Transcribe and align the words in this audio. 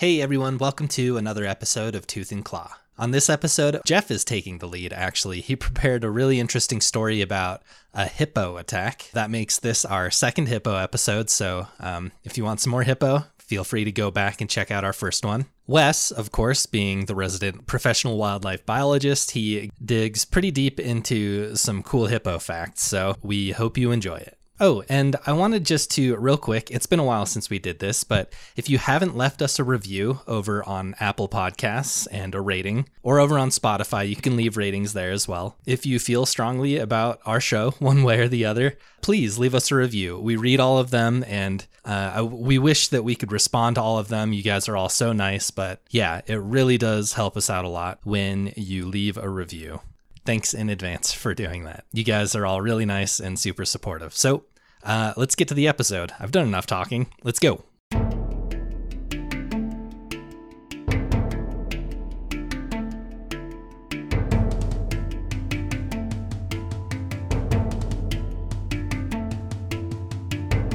Hey 0.00 0.22
everyone, 0.22 0.56
welcome 0.56 0.88
to 0.88 1.18
another 1.18 1.44
episode 1.44 1.94
of 1.94 2.06
Tooth 2.06 2.32
and 2.32 2.42
Claw. 2.42 2.74
On 2.96 3.10
this 3.10 3.28
episode, 3.28 3.82
Jeff 3.84 4.10
is 4.10 4.24
taking 4.24 4.56
the 4.56 4.66
lead 4.66 4.94
actually. 4.94 5.42
He 5.42 5.56
prepared 5.66 6.04
a 6.04 6.10
really 6.10 6.40
interesting 6.40 6.80
story 6.80 7.20
about 7.20 7.62
a 7.92 8.06
hippo 8.06 8.56
attack. 8.56 9.10
That 9.12 9.28
makes 9.28 9.58
this 9.58 9.84
our 9.84 10.10
second 10.10 10.46
hippo 10.46 10.74
episode, 10.74 11.28
so 11.28 11.66
um, 11.80 12.12
if 12.24 12.38
you 12.38 12.44
want 12.44 12.60
some 12.60 12.70
more 12.70 12.82
hippo, 12.82 13.26
feel 13.36 13.62
free 13.62 13.84
to 13.84 13.92
go 13.92 14.10
back 14.10 14.40
and 14.40 14.48
check 14.48 14.70
out 14.70 14.84
our 14.84 14.94
first 14.94 15.22
one. 15.22 15.44
Wes, 15.66 16.10
of 16.10 16.32
course, 16.32 16.64
being 16.64 17.04
the 17.04 17.14
resident 17.14 17.66
professional 17.66 18.16
wildlife 18.16 18.64
biologist, 18.64 19.32
he 19.32 19.70
digs 19.84 20.24
pretty 20.24 20.50
deep 20.50 20.80
into 20.80 21.54
some 21.56 21.82
cool 21.82 22.06
hippo 22.06 22.38
facts, 22.38 22.84
so 22.84 23.16
we 23.22 23.50
hope 23.50 23.76
you 23.76 23.92
enjoy 23.92 24.16
it. 24.16 24.38
Oh, 24.62 24.84
and 24.90 25.16
I 25.26 25.32
wanted 25.32 25.64
just 25.64 25.90
to, 25.92 26.14
real 26.16 26.36
quick, 26.36 26.70
it's 26.70 26.84
been 26.84 26.98
a 26.98 27.04
while 27.04 27.24
since 27.24 27.48
we 27.48 27.58
did 27.58 27.78
this, 27.78 28.04
but 28.04 28.30
if 28.56 28.68
you 28.68 28.76
haven't 28.76 29.16
left 29.16 29.40
us 29.40 29.58
a 29.58 29.64
review 29.64 30.20
over 30.26 30.62
on 30.68 30.94
Apple 31.00 31.30
Podcasts 31.30 32.06
and 32.12 32.34
a 32.34 32.42
rating, 32.42 32.86
or 33.02 33.18
over 33.20 33.38
on 33.38 33.48
Spotify, 33.48 34.06
you 34.06 34.16
can 34.16 34.36
leave 34.36 34.58
ratings 34.58 34.92
there 34.92 35.12
as 35.12 35.26
well. 35.26 35.56
If 35.64 35.86
you 35.86 35.98
feel 35.98 36.26
strongly 36.26 36.76
about 36.76 37.20
our 37.24 37.40
show, 37.40 37.70
one 37.78 38.02
way 38.02 38.20
or 38.20 38.28
the 38.28 38.44
other, 38.44 38.76
please 39.00 39.38
leave 39.38 39.54
us 39.54 39.70
a 39.70 39.76
review. 39.76 40.18
We 40.18 40.36
read 40.36 40.60
all 40.60 40.76
of 40.76 40.90
them, 40.90 41.24
and 41.26 41.64
uh, 41.86 42.28
we 42.30 42.58
wish 42.58 42.88
that 42.88 43.02
we 43.02 43.14
could 43.14 43.32
respond 43.32 43.76
to 43.76 43.82
all 43.82 43.98
of 43.98 44.08
them. 44.08 44.34
You 44.34 44.42
guys 44.42 44.68
are 44.68 44.76
all 44.76 44.90
so 44.90 45.14
nice, 45.14 45.50
but 45.50 45.80
yeah, 45.88 46.20
it 46.26 46.36
really 46.36 46.76
does 46.76 47.14
help 47.14 47.34
us 47.34 47.48
out 47.48 47.64
a 47.64 47.68
lot 47.68 48.00
when 48.04 48.52
you 48.56 48.84
leave 48.84 49.16
a 49.16 49.30
review 49.30 49.80
thanks 50.24 50.54
in 50.54 50.68
advance 50.70 51.12
for 51.12 51.34
doing 51.34 51.64
that. 51.64 51.84
You 51.92 52.04
guys 52.04 52.34
are 52.34 52.46
all 52.46 52.60
really 52.60 52.86
nice 52.86 53.20
and 53.20 53.38
super 53.38 53.64
supportive. 53.64 54.14
So 54.14 54.44
uh, 54.82 55.12
let's 55.16 55.34
get 55.34 55.48
to 55.48 55.54
the 55.54 55.68
episode. 55.68 56.12
I've 56.18 56.32
done 56.32 56.46
enough 56.46 56.66
talking. 56.66 57.08
Let's 57.22 57.38
go. 57.38 57.64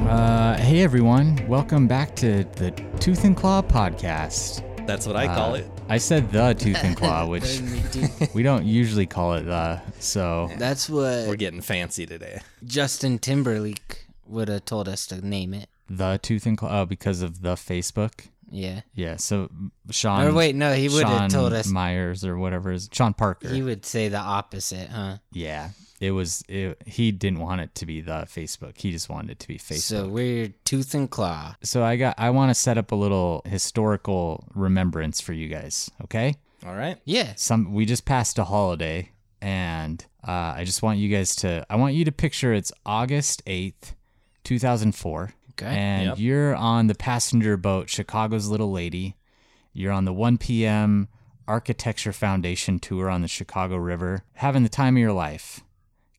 Uh, 0.00 0.56
hey 0.58 0.82
everyone, 0.82 1.36
welcome 1.48 1.88
back 1.88 2.14
to 2.16 2.44
the 2.44 2.70
Tooth 3.00 3.24
and 3.24 3.36
Claw 3.36 3.60
podcast. 3.62 4.62
That's 4.86 5.06
what 5.06 5.16
I 5.16 5.26
call 5.26 5.54
Uh, 5.54 5.58
it. 5.58 5.70
I 5.88 5.98
said 5.98 6.32
the 6.32 6.52
Tooth 6.54 6.82
and 6.82 6.96
Claw, 6.96 7.26
which 7.28 7.60
we 8.34 8.42
don't 8.42 8.64
usually 8.66 9.06
call 9.06 9.34
it 9.34 9.42
the. 9.42 9.80
So 10.00 10.50
That's 10.58 10.90
what 10.90 11.28
We're 11.28 11.36
getting 11.36 11.60
fancy 11.60 12.06
today. 12.06 12.40
Justin 12.64 13.18
Timberlake 13.18 14.06
would 14.26 14.48
have 14.48 14.64
told 14.64 14.88
us 14.88 15.06
to 15.06 15.24
name 15.24 15.54
it. 15.54 15.68
the 15.88 16.18
Tooth 16.20 16.44
and 16.46 16.58
Claw 16.58 16.80
oh, 16.80 16.86
because 16.86 17.22
of 17.22 17.42
the 17.42 17.54
Facebook. 17.54 18.28
Yeah. 18.50 18.80
Yeah. 18.94 19.16
So 19.16 19.48
Sean. 19.90 20.26
Or 20.26 20.32
wait, 20.32 20.56
no, 20.56 20.72
he 20.72 20.88
would 20.88 21.04
have 21.04 21.30
told 21.30 21.52
us. 21.52 21.68
Myers 21.68 22.24
or 22.24 22.36
whatever 22.36 22.72
is 22.72 22.88
Sean 22.92 23.14
Parker. 23.14 23.48
He 23.48 23.62
would 23.62 23.86
say 23.86 24.08
the 24.08 24.18
opposite, 24.18 24.88
huh? 24.88 25.18
yeah. 25.32 25.70
It 26.00 26.10
was. 26.10 26.44
It, 26.48 26.80
he 26.86 27.10
didn't 27.12 27.38
want 27.40 27.60
it 27.62 27.74
to 27.76 27.86
be 27.86 28.00
the 28.02 28.26
Facebook. 28.28 28.76
He 28.78 28.90
just 28.92 29.08
wanted 29.08 29.30
it 29.30 29.38
to 29.40 29.48
be 29.48 29.58
Facebook. 29.58 29.80
So 29.80 30.08
we're 30.08 30.48
tooth 30.64 30.94
and 30.94 31.10
claw. 31.10 31.56
so 31.62 31.82
I 31.82 31.96
got. 31.96 32.14
I 32.18 32.30
want 32.30 32.50
to 32.50 32.54
set 32.54 32.76
up 32.78 32.92
a 32.92 32.96
little 32.96 33.42
historical 33.46 34.44
remembrance 34.54 35.20
for 35.20 35.32
you 35.32 35.48
guys. 35.48 35.90
Okay. 36.04 36.34
All 36.66 36.74
right. 36.74 36.96
Yeah. 37.04 37.32
some 37.36 37.72
we 37.72 37.86
just 37.86 38.04
passed 38.04 38.38
a 38.38 38.44
holiday 38.44 39.10
and 39.42 40.04
uh, 40.26 40.54
i 40.56 40.64
just 40.64 40.82
want 40.82 40.98
you 40.98 41.08
guys 41.14 41.36
to 41.36 41.64
i 41.68 41.76
want 41.76 41.94
you 41.94 42.04
to 42.06 42.10
picture 42.10 42.54
it's 42.54 42.72
august 42.86 43.44
8th 43.44 43.92
2004 44.44 45.32
Okay. 45.52 45.66
and 45.66 46.06
Yep. 46.08 46.18
you're 46.18 46.56
on 46.56 46.86
the 46.86 46.94
passenger 46.94 47.56
boat 47.58 47.88
chicago's 47.90 48.48
little 48.48 48.72
lady 48.72 49.16
you're 49.74 49.92
on 49.92 50.06
the 50.06 50.12
1 50.12 50.38
p.m 50.38 51.08
architecture 51.46 52.12
foundation 52.12 52.78
tour 52.78 53.08
on 53.10 53.20
the 53.22 53.28
chicago 53.28 53.76
river 53.76 54.24
having 54.34 54.62
the 54.62 54.68
time 54.70 54.96
of 54.96 55.00
your 55.00 55.12
life 55.12 55.60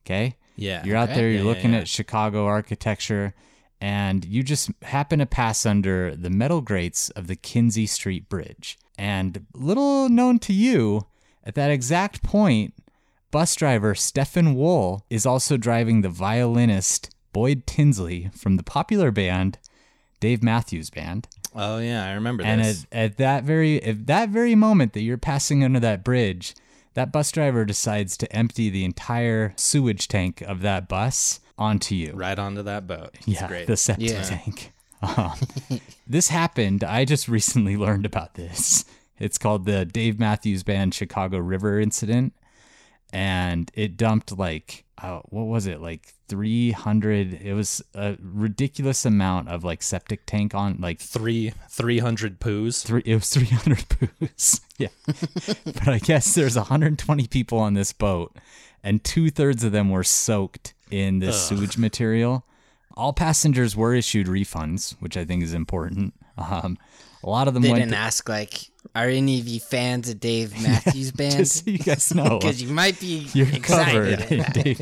okay 0.08 0.36
Yeah. 0.56 0.84
you're 0.86 0.98
out 0.98 1.10
there, 1.10 1.28
you're 1.30 1.32
Yeah, 1.32 1.38
yeah, 1.42 1.44
looking 1.48 1.74
yeah. 1.74 1.80
at 1.80 1.88
Chicago 1.88 2.46
architecture, 2.46 3.34
and 3.82 4.26
you 4.26 4.42
just 4.44 4.72
happen 4.84 5.20
to 5.20 5.26
pass 5.26 5.66
under 5.66 6.16
the 6.16 6.30
metal 6.32 6.62
grates 6.62 7.10
of 7.12 7.28
the 7.28 7.36
Kinzie 7.36 7.86
Street 7.86 8.28
Bridge. 8.30 8.78
And 8.98 9.46
little 9.54 10.10
known 10.10 10.40
to 10.40 10.54
you, 10.54 11.06
at 11.44 11.54
that 11.56 11.70
exact 11.70 12.24
point, 12.24 12.74
bus 13.30 13.56
driver 13.56 13.94
Stefan 13.94 14.56
Wohl 14.56 15.06
is 15.10 15.26
also 15.28 15.58
driving 15.58 16.02
the 16.02 16.10
violinist 16.10 17.12
Boyd 17.34 17.68
Tinsley 17.68 18.32
from 18.36 18.58
the 18.58 18.64
popular 18.64 19.12
band 19.12 19.60
Dave 20.20 20.42
Matthews 20.42 20.90
Band. 20.90 21.28
Oh 21.54 21.78
yeah, 21.78 22.06
I 22.06 22.14
remember 22.14 22.44
And 22.44 22.62
this. 22.62 22.88
at, 22.92 22.98
at 23.12 23.18
that 23.18 23.44
very 23.44 23.82
at 23.84 24.08
that 24.08 24.30
very 24.30 24.56
moment 24.56 24.94
that 24.94 25.02
you're 25.02 25.18
passing 25.20 25.64
under 25.64 25.80
that 25.82 26.04
bridge, 26.04 26.56
that 26.98 27.12
bus 27.12 27.32
driver 27.32 27.64
decides 27.64 28.18
to 28.18 28.36
empty 28.36 28.72
the 28.72 28.84
entire 28.84 29.54
sewage 29.56 30.08
tank 30.08 30.42
of 30.42 30.62
that 30.62 30.88
bus 30.90 31.40
onto 31.58 31.94
you. 31.94 32.12
right 32.14 32.38
onto 32.40 32.64
that 32.64 32.88
boat. 32.88 33.12
It's 33.20 33.28
yeah, 33.28 33.48
great. 33.48 33.68
the 33.68 33.78
septic 33.78 34.10
Yeah. 34.10 34.24
tank. 34.24 34.74
Um, 35.00 35.36
this 36.08 36.30
happened. 36.30 36.84
I 36.84 37.06
just 37.06 37.28
recently 37.28 37.76
learned 37.86 38.08
about 38.08 38.34
this. 38.34 38.84
It's 39.20 39.38
called 39.38 39.66
the 39.66 39.86
Dave 39.86 40.18
Matthews 40.18 40.64
Band 40.64 40.96
Chicago 40.96 41.38
River 41.38 41.80
Incident, 41.80 42.34
and 43.14 43.70
it 43.76 43.96
dumped 43.96 44.36
like 44.36 44.86
uh, 45.02 45.20
what 45.26 45.44
was 45.44 45.68
it 45.68 45.80
like 45.82 46.14
300 46.28 47.34
it 47.42 47.54
was 47.54 47.82
a 47.94 48.18
ridiculous 48.22 49.06
amount 49.06 49.48
of 49.50 49.64
like 49.64 49.82
septic 49.84 50.26
tank 50.26 50.56
on 50.56 50.78
like 50.80 51.00
Three 51.00 51.54
three 51.70 52.00
hundred 52.00 52.40
poos. 52.40 52.84
three 52.86 53.04
it 53.06 53.16
was 53.16 53.30
300 53.34 53.78
poos. 53.90 54.62
Yeah. 54.78 54.90
But 55.66 55.88
i 55.88 56.00
guess 56.00 56.36
there's 56.36 56.56
120 56.56 57.28
people 57.28 57.58
on 57.60 57.74
this 57.74 57.94
boat 57.94 58.36
and 58.84 59.04
two-thirds 59.04 59.64
of 59.64 59.72
them 59.72 59.90
were 59.90 60.04
soaked 60.04 60.74
in 60.92 61.20
this 61.20 61.48
sewage 61.48 61.78
material. 61.78 62.46
All 62.96 63.12
passengers 63.14 63.76
were 63.76 63.94
issued 63.96 64.28
refunds 64.28 64.96
which 65.00 65.16
i 65.18 65.26
think 65.26 65.44
is 65.44 65.54
important. 65.54 66.14
Um, 66.38 66.78
a 67.24 67.30
lot 67.30 67.48
of 67.48 67.54
them 67.56 67.64
They 67.64 67.72
went 67.72 67.82
didn't 67.84 67.96
ask, 67.96 68.30
like, 68.30 68.70
are 69.06 69.10
any 69.10 69.40
of 69.40 69.48
you 69.48 69.60
fans 69.60 70.10
of 70.10 70.20
Dave 70.20 70.54
Matthews 70.64 71.12
Band? 71.12 71.36
just 71.38 71.66
so 71.66 71.72
you 71.72 71.78
guys 71.80 72.14
know 72.14 72.40
Because 72.40 72.62
you 72.62 72.70
might 72.70 73.00
be 73.00 73.28
you're 73.34 73.48
excited. 73.50 74.20
covered 74.28 74.54
Dave 74.54 74.80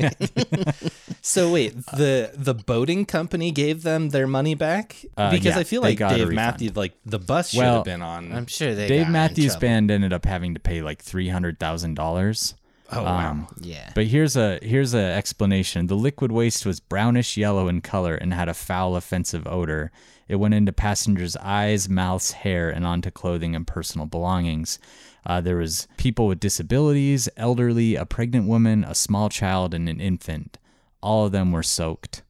So 1.22 1.52
wait, 1.52 1.74
the 1.86 2.30
the 2.34 2.54
boating 2.54 3.04
company 3.04 3.50
gave 3.50 3.82
them 3.82 4.10
their 4.10 4.26
money 4.26 4.54
back 4.54 4.96
Uh, 5.16 5.30
because 5.30 5.54
yeah, 5.56 5.58
I 5.58 5.64
feel 5.64 5.82
like 5.82 5.98
Dave. 5.98 6.30
Matthews, 6.30 6.76
like 6.76 6.94
the 7.04 7.18
bus 7.18 7.50
should 7.50 7.58
Well, 7.58 7.74
have 7.76 7.84
been 7.84 8.02
on. 8.02 8.32
I'm 8.32 8.46
sure 8.46 8.74
they 8.74 8.86
dave 8.88 9.04
got 9.06 9.12
matthews 9.12 9.52
trouble. 9.52 9.60
band 9.60 9.90
ended 9.90 10.12
up 10.12 10.24
having 10.24 10.54
to 10.54 10.60
pay 10.60 10.82
like 10.82 11.02
$300000 11.04 12.54
oh 12.92 13.02
wow. 13.02 13.30
um, 13.30 13.48
Yeah. 13.60 13.90
But 13.94 14.06
here's 14.06 14.36
a 14.36 14.58
here's 14.62 14.94
an 14.94 15.00
explanation. 15.04 15.88
The 15.88 15.96
liquid 15.96 16.30
waste 16.32 16.64
was 16.64 16.78
brownish 16.80 17.36
yellow 17.36 17.68
in 17.68 17.80
color 17.80 18.14
and 18.14 18.32
had 18.32 18.48
a 18.48 18.54
foul, 18.54 18.94
offensive 18.96 19.46
odor. 19.46 19.90
It 20.28 20.36
went 20.36 20.54
into 20.54 20.72
passengers' 20.72 21.36
eyes, 21.36 21.88
mouths, 21.88 22.32
hair, 22.32 22.68
and 22.70 22.86
onto 22.86 23.10
clothing 23.10 23.54
and 23.54 23.66
personal 23.66 24.06
belongings. 24.06 24.78
Uh, 25.24 25.40
there 25.40 25.56
was 25.56 25.88
people 25.96 26.26
with 26.26 26.40
disabilities, 26.40 27.28
elderly, 27.36 27.94
a 27.96 28.04
pregnant 28.04 28.46
woman, 28.46 28.84
a 28.84 28.94
small 28.94 29.28
child, 29.28 29.74
and 29.74 29.88
an 29.88 30.00
infant. 30.00 30.58
All 31.02 31.26
of 31.26 31.32
them 31.32 31.52
were 31.52 31.62
soaked. 31.62 32.22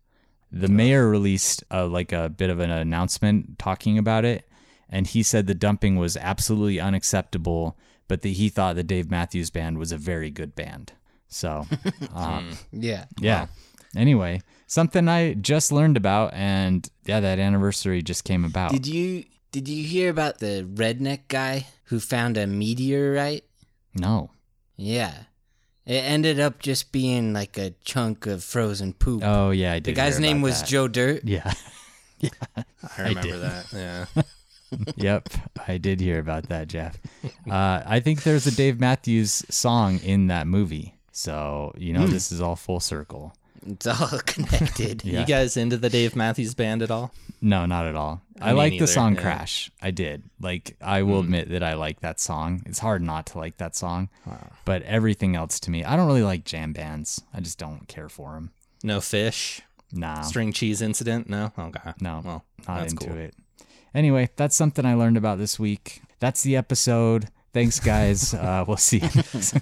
The 0.53 0.69
mayor 0.69 1.09
released 1.09 1.65
uh, 1.71 1.87
like 1.87 2.13
a 2.13 2.29
bit 2.29 2.51
of 2.51 2.61
an 2.61 2.71
announcement 2.71 3.59
talking 3.59 3.99
about 3.99 4.25
it, 4.25 4.49
and 4.89 5.07
he 5.07 5.23
said 5.23 5.47
the 5.47 5.55
dumping 5.55 5.97
was 5.97 6.17
absolutely 6.17 6.81
unacceptable, 6.81 7.77
but 8.09 8.23
that 8.23 8.31
he 8.31 8.49
thought 8.49 8.77
the 8.77 8.85
Dave 8.85 9.11
Matthews 9.11 9.51
Band 9.51 9.79
was 9.79 9.93
a 9.93 9.99
very 9.99 10.31
good 10.31 10.55
band. 10.55 10.93
So, 11.29 11.67
um, 12.15 12.57
yeah. 12.73 13.07
yeah. 13.19 13.47
Anyway, 13.97 14.41
something 14.67 15.09
I 15.09 15.35
just 15.35 15.73
learned 15.73 15.97
about, 15.97 16.33
and 16.33 16.89
yeah, 17.07 17.21
that 17.21 17.39
anniversary 17.39 18.03
just 18.03 18.25
came 18.25 18.45
about. 18.45 18.73
Did 18.73 18.87
you 18.87 19.25
did 19.53 19.69
you 19.69 19.85
hear 19.85 20.11
about 20.11 20.39
the 20.39 20.69
redneck 20.75 21.29
guy 21.29 21.67
who 21.85 22.01
found 22.01 22.37
a 22.37 22.47
meteorite? 22.47 23.45
no. 23.95 24.31
Yeah. 24.79 25.15
It 25.87 26.03
ended 26.05 26.41
up 26.41 26.59
just 26.59 26.91
being 26.91 27.33
like 27.33 27.57
a 27.57 27.71
chunk 27.85 28.27
of 28.27 28.43
frozen 28.43 28.93
poop. 28.93 29.23
Oh 29.25 29.53
yeah, 29.53 29.75
I 29.75 29.81
the 29.81 29.93
guy's 29.93 30.15
hear 30.17 30.23
name 30.23 30.39
about 30.39 30.45
was 30.45 30.61
that. 30.61 30.69
Joe 30.69 30.89
Dirt. 30.89 31.23
Yeah. 31.25 31.53
I 32.57 32.65
remember 32.99 33.39
that. 33.39 33.73
Yeah. 33.73 34.23
yep, 34.97 35.29
I 35.69 35.79
did 35.79 36.01
hear 36.01 36.19
about 36.19 36.49
that, 36.49 36.67
Jeff. 36.69 36.99
Uh, 37.49 37.83
I 37.87 38.01
think 38.01 38.25
there's 38.25 38.47
a 38.49 38.55
Dave 38.55 38.81
Matthews 38.81 39.45
song 39.49 39.99
in 40.01 40.27
that 40.27 40.49
movie, 40.49 40.97
so 41.13 41.73
you 41.77 41.93
know 41.93 42.07
this 42.07 42.33
is 42.33 42.41
all 42.41 42.57
full 42.57 42.81
circle. 42.81 43.33
It's 43.67 43.87
all 43.87 44.19
connected. 44.27 45.05
Yeah. 45.05 45.21
You 45.21 45.27
guys 45.27 45.57
into 45.57 45.77
the 45.77 45.91
Dave 45.91 46.15
Matthews 46.17 46.55
Band 46.55 46.83
at 46.83 46.91
all? 46.91 47.13
No, 47.41 47.67
not 47.67 47.87
at 47.87 47.95
all. 47.97 48.23
I 48.41 48.53
Me 48.53 48.59
like 48.59 48.79
the 48.79 48.87
song. 48.87 49.17
Crash. 49.17 49.71
I 49.83 49.91
did. 49.91 50.23
Like 50.41 50.77
I 50.81 51.03
will 51.03 51.21
admit 51.21 51.51
that 51.51 51.63
I 51.63 51.75
like 51.75 52.01
that 52.01 52.19
song. 52.21 52.63
It's 52.67 52.79
hard 52.79 53.03
not 53.03 53.27
to 53.27 53.39
like 53.39 53.59
that 53.59 53.77
song. 53.77 54.09
But 54.65 54.83
everything 54.83 55.37
else 55.37 55.61
to 55.61 55.71
me, 55.71 55.85
I 55.85 55.97
don't 55.97 56.07
really 56.07 56.23
like 56.23 56.45
jam 56.45 56.73
bands. 56.73 57.23
I 57.35 57.41
just 57.41 57.59
don't 57.59 57.87
care 57.89 58.09
for 58.09 58.33
them. 58.35 58.53
No 58.83 58.99
Phish. 58.99 59.61
Nah. 59.93 60.23
String 60.23 60.53
cheese 60.53 60.83
incident? 60.83 61.29
No. 61.29 61.53
Okay. 61.59 61.93
No. 62.01 62.21
Well, 62.25 62.45
not 62.67 62.81
that's 62.81 62.93
into 62.93 63.07
cool. 63.09 63.17
it. 63.19 63.35
Anyway, 63.95 64.29
that's 64.37 64.57
something 64.57 64.85
I 64.85 64.95
learned 64.95 65.17
about 65.17 65.39
this 65.39 65.59
week. 65.59 66.03
That's 66.21 66.43
the 66.43 66.57
episode. 66.57 67.29
Thanks, 67.55 67.81
guys. 67.81 68.35
Uh, 68.47 68.65
we'll 68.67 68.77
see. 68.77 68.99
you 68.99 69.09
next- 69.15 69.57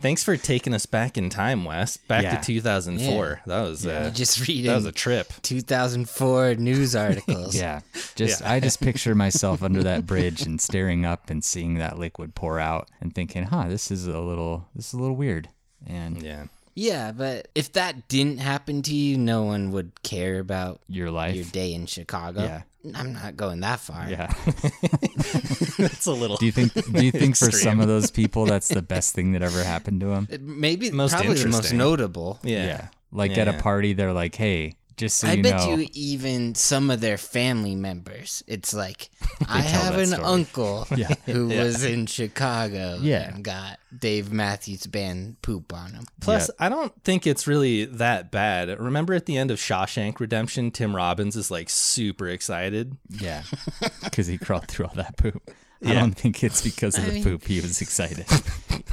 Thanks 0.00 0.22
for 0.22 0.36
taking 0.36 0.74
us 0.74 0.86
back 0.86 1.16
in 1.18 1.30
time, 1.30 1.64
Wes. 1.64 1.96
Back 1.96 2.22
Yeah. 2.24 2.36
to 2.36 2.44
2004. 2.44 3.40
That 3.46 3.62
was 3.62 3.84
You 3.84 3.90
uh, 3.90 4.10
just 4.10 4.38
that 4.38 4.48
was 4.48 4.84
a 4.84 4.88
reading 4.88 4.92
trip. 4.92 5.32
2004 5.42 6.54
news 6.56 6.94
articles. 6.94 7.54
yeah, 7.56 7.80
just 8.16 8.40
Yeah. 8.40 8.52
I 8.52 8.60
just 8.60 8.80
picture 8.80 9.14
myself 9.26 9.62
under 9.62 9.82
that 9.82 10.06
bridge 10.06 10.42
and 10.42 10.60
staring 10.60 11.04
up 11.04 11.30
and 11.30 11.42
seeing 11.42 11.74
that 11.74 11.98
liquid 11.98 12.34
pour 12.34 12.58
out 12.58 12.88
and 13.00 13.14
thinking, 13.14 13.44
"Huh, 13.44 13.68
this 13.68 13.90
is 13.90 14.06
a 14.06 14.20
little 14.20 14.66
this 14.74 14.88
is 14.88 14.92
a 14.94 14.98
little 14.98 15.16
weird." 15.16 15.48
And 15.86 16.22
Yeah. 16.22 16.44
Yeah, 16.74 17.10
but 17.10 17.48
if 17.56 17.72
that 17.72 18.06
didn't 18.06 18.38
happen 18.38 18.82
to 18.82 18.94
you, 18.94 19.18
no 19.18 19.42
one 19.42 19.72
would 19.72 20.00
care 20.04 20.38
about 20.38 20.80
your 20.88 21.10
life, 21.10 21.34
your 21.34 21.44
day 21.46 21.72
in 21.74 21.86
Chicago. 21.86 22.42
Yeah. 22.44 22.62
I'm 22.94 23.12
not 23.12 23.36
going 23.36 23.60
that 23.60 23.80
far. 23.80 24.08
yeah. 24.08 24.32
That's 25.78 26.06
a 26.06 26.12
little. 26.12 26.36
Do 26.36 26.46
you 26.46 26.52
think? 26.52 26.72
Do 26.74 27.04
you 27.04 27.10
think 27.10 27.36
for 27.36 27.50
some 27.50 27.80
of 27.80 27.88
those 27.88 28.10
people 28.10 28.46
that's 28.46 28.68
the 28.68 28.82
best 28.82 29.14
thing 29.14 29.32
that 29.32 29.42
ever 29.42 29.62
happened 29.64 30.00
to 30.00 30.06
them? 30.06 30.28
Maybe 30.40 30.90
Most 30.90 31.12
probably 31.12 31.34
the 31.34 31.48
most 31.48 31.72
notable. 31.72 32.38
yeah. 32.42 32.66
yeah. 32.66 32.88
Like 33.10 33.36
Yeah, 33.36 33.42
at 33.42 33.48
a 33.48 33.52
party, 33.54 33.94
they're 33.94 34.12
like, 34.12 34.34
"Hey, 34.34 34.74
just 34.98 35.16
so 35.16 35.28
I 35.28 35.32
you 35.34 35.42
bet 35.42 35.56
know, 35.56 35.76
you 35.76 35.88
even 35.94 36.54
some 36.54 36.90
of 36.90 37.00
their 37.00 37.16
family 37.16 37.74
members. 37.74 38.42
It's 38.46 38.74
like 38.74 39.08
I 39.48 39.60
have 39.60 39.96
an 39.96 40.08
story. 40.08 40.22
uncle 40.24 40.86
Yeah. 40.96 41.14
who 41.24 41.48
Yeah. 41.50 41.62
was 41.64 41.84
in 41.84 42.06
Chicago 42.06 42.98
Yeah. 43.00 43.32
and 43.34 43.42
got 43.42 43.78
Dave 43.96 44.30
Matthews 44.30 44.86
Band 44.86 45.40
poop 45.40 45.72
on 45.72 45.92
him. 45.94 46.04
Plus, 46.20 46.50
I 46.58 46.68
don't 46.68 46.92
think 47.04 47.26
it's 47.26 47.46
really 47.46 47.84
that 47.86 48.30
bad. 48.30 48.68
Remember 48.78 49.14
at 49.14 49.26
the 49.26 49.38
end 49.38 49.50
of 49.50 49.58
Shawshank 49.58 50.20
Redemption, 50.20 50.70
Tim 50.70 50.94
Robbins 50.94 51.36
is 51.36 51.50
like 51.50 51.70
super 51.70 52.28
excited. 52.28 52.96
yeah, 53.08 53.44
because 54.04 54.26
he 54.26 54.36
crawled 54.36 54.68
through 54.68 54.86
all 54.86 54.94
that 54.96 55.16
poop." 55.16 55.50
I 55.86 55.94
don't 55.94 56.14
think 56.14 56.42
it's 56.42 56.60
because 56.60 56.98
of 56.98 57.04
I 57.04 57.06
the 57.06 57.12
mean- 57.14 57.22
poop 57.24 57.44
he 57.46 57.60
was 57.60 57.80
excited. 57.80 58.26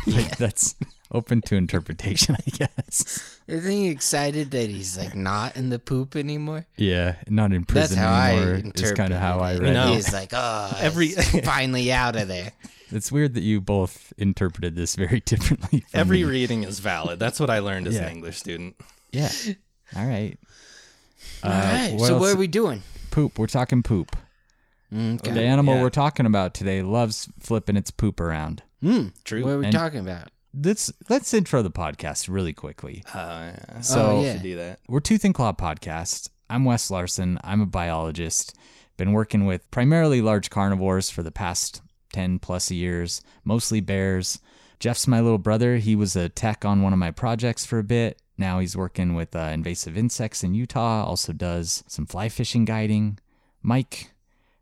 like 0.05 0.37
that's 0.37 0.75
open 1.15 1.41
to 1.43 1.55
interpretation, 1.55 2.35
I 2.35 2.49
guess. 2.49 3.37
Isn't 3.47 3.71
he 3.71 3.89
excited 3.89 4.51
that 4.51 4.69
he's 4.69 4.97
like 4.97 5.15
not 5.15 5.55
in 5.55 5.69
the 5.69 5.79
poop 5.79 6.15
anymore? 6.15 6.65
Yeah, 6.77 7.15
not 7.29 7.51
in 7.53 7.63
prison 7.65 7.81
That's 7.81 7.87
prison 7.95 8.03
how 8.03 8.13
I 8.13 8.29
anymore. 8.31 8.53
interpret 8.55 8.81
Is 8.83 8.91
kind 8.93 9.13
of 9.13 9.19
how 9.19 9.39
I 9.39 9.57
read 9.57 9.73
No. 9.73 9.91
it. 9.91 9.95
He's 9.95 10.13
like, 10.13 10.29
oh, 10.33 10.77
Every- 10.79 11.15
every 11.15 11.41
finally 11.53 11.91
out 11.91 12.15
of 12.15 12.27
there. 12.27 12.51
It's 12.91 13.11
weird 13.11 13.33
that 13.33 13.41
you 13.43 13.61
both 13.61 14.13
interpreted 14.17 14.75
this 14.75 14.95
very 14.95 15.19
differently. 15.25 15.83
Every 15.93 16.17
me. 16.19 16.23
reading 16.25 16.63
is 16.63 16.79
valid. 16.79 17.19
That's 17.19 17.39
what 17.39 17.49
I 17.49 17.59
learned 17.59 17.87
as 17.87 17.95
Yeah. 17.95 18.03
an 18.07 18.11
English 18.11 18.37
student. 18.37 18.75
yeah. 19.11 19.31
All 19.95 20.05
right. 20.05 20.37
All 21.43 21.49
right. 21.51 21.89
Uh, 21.93 21.95
what 21.97 22.07
so 22.07 22.13
else- 22.15 22.21
what 22.21 22.33
are 22.33 22.37
we 22.37 22.47
doing? 22.47 22.83
Poop. 23.11 23.39
We're 23.39 23.47
talking 23.47 23.81
poop. 23.83 24.15
Okay. 24.93 25.31
The 25.31 25.41
animal 25.41 25.75
yeah. 25.75 25.81
we're 25.81 25.89
talking 25.89 26.25
about 26.25 26.53
today 26.53 26.81
loves 26.81 27.27
flipping 27.39 27.75
its 27.75 27.91
poop 27.91 28.19
around. 28.19 28.61
Hmm. 28.81 29.07
True. 29.23 29.43
What 29.43 29.49
are 29.51 29.57
we 29.59 29.65
And- 29.65 29.73
talking 29.73 29.99
about? 29.99 30.29
Let's 30.57 30.91
let's 31.09 31.33
intro 31.33 31.61
the 31.61 31.71
podcast 31.71 32.29
really 32.29 32.53
quickly. 32.53 33.03
Uh, 33.13 33.51
yeah. 33.57 33.81
So 33.81 34.05
Oh, 34.05 34.19
We 34.19 34.25
yeah. 34.25 34.33
should 34.33 34.43
do 34.43 34.55
that. 34.57 34.79
we're 34.87 34.99
Tooth 35.01 35.25
and 35.25 35.33
Claw 35.33 35.51
podcast. 35.53 36.29
I'm 36.49 36.63
Wes 36.63 36.89
Larson. 36.89 37.39
I'm 37.43 37.61
a 37.61 37.65
biologist. 37.65 38.55
Been 38.97 39.11
working 39.11 39.45
with 39.45 39.69
primarily 39.71 40.21
large 40.21 40.49
carnivores 40.49 41.09
for 41.09 41.23
the 41.23 41.31
past 41.31 41.81
10 42.13 42.39
plus 42.39 42.71
years, 42.71 43.21
mostly 43.43 43.81
bears. 43.81 44.39
Jeff's 44.79 45.07
my 45.07 45.19
little 45.19 45.37
brother. 45.39 45.77
He 45.77 45.95
was 45.95 46.15
a 46.15 46.29
tech 46.29 46.63
on 46.63 46.81
one 46.81 46.93
of 46.93 46.99
my 46.99 47.11
projects 47.11 47.65
for 47.65 47.79
a 47.79 47.83
bit. 47.83 48.21
Now 48.37 48.59
he's 48.59 48.77
working 48.77 49.15
with 49.15 49.35
uh, 49.35 49.39
invasive 49.53 49.97
insects 49.97 50.43
in 50.43 50.53
Utah, 50.53 51.03
also 51.05 51.33
does 51.33 51.83
some 51.87 52.05
fly 52.05 52.29
fishing 52.29 52.63
guiding. 52.65 53.17
Mike 53.61 54.11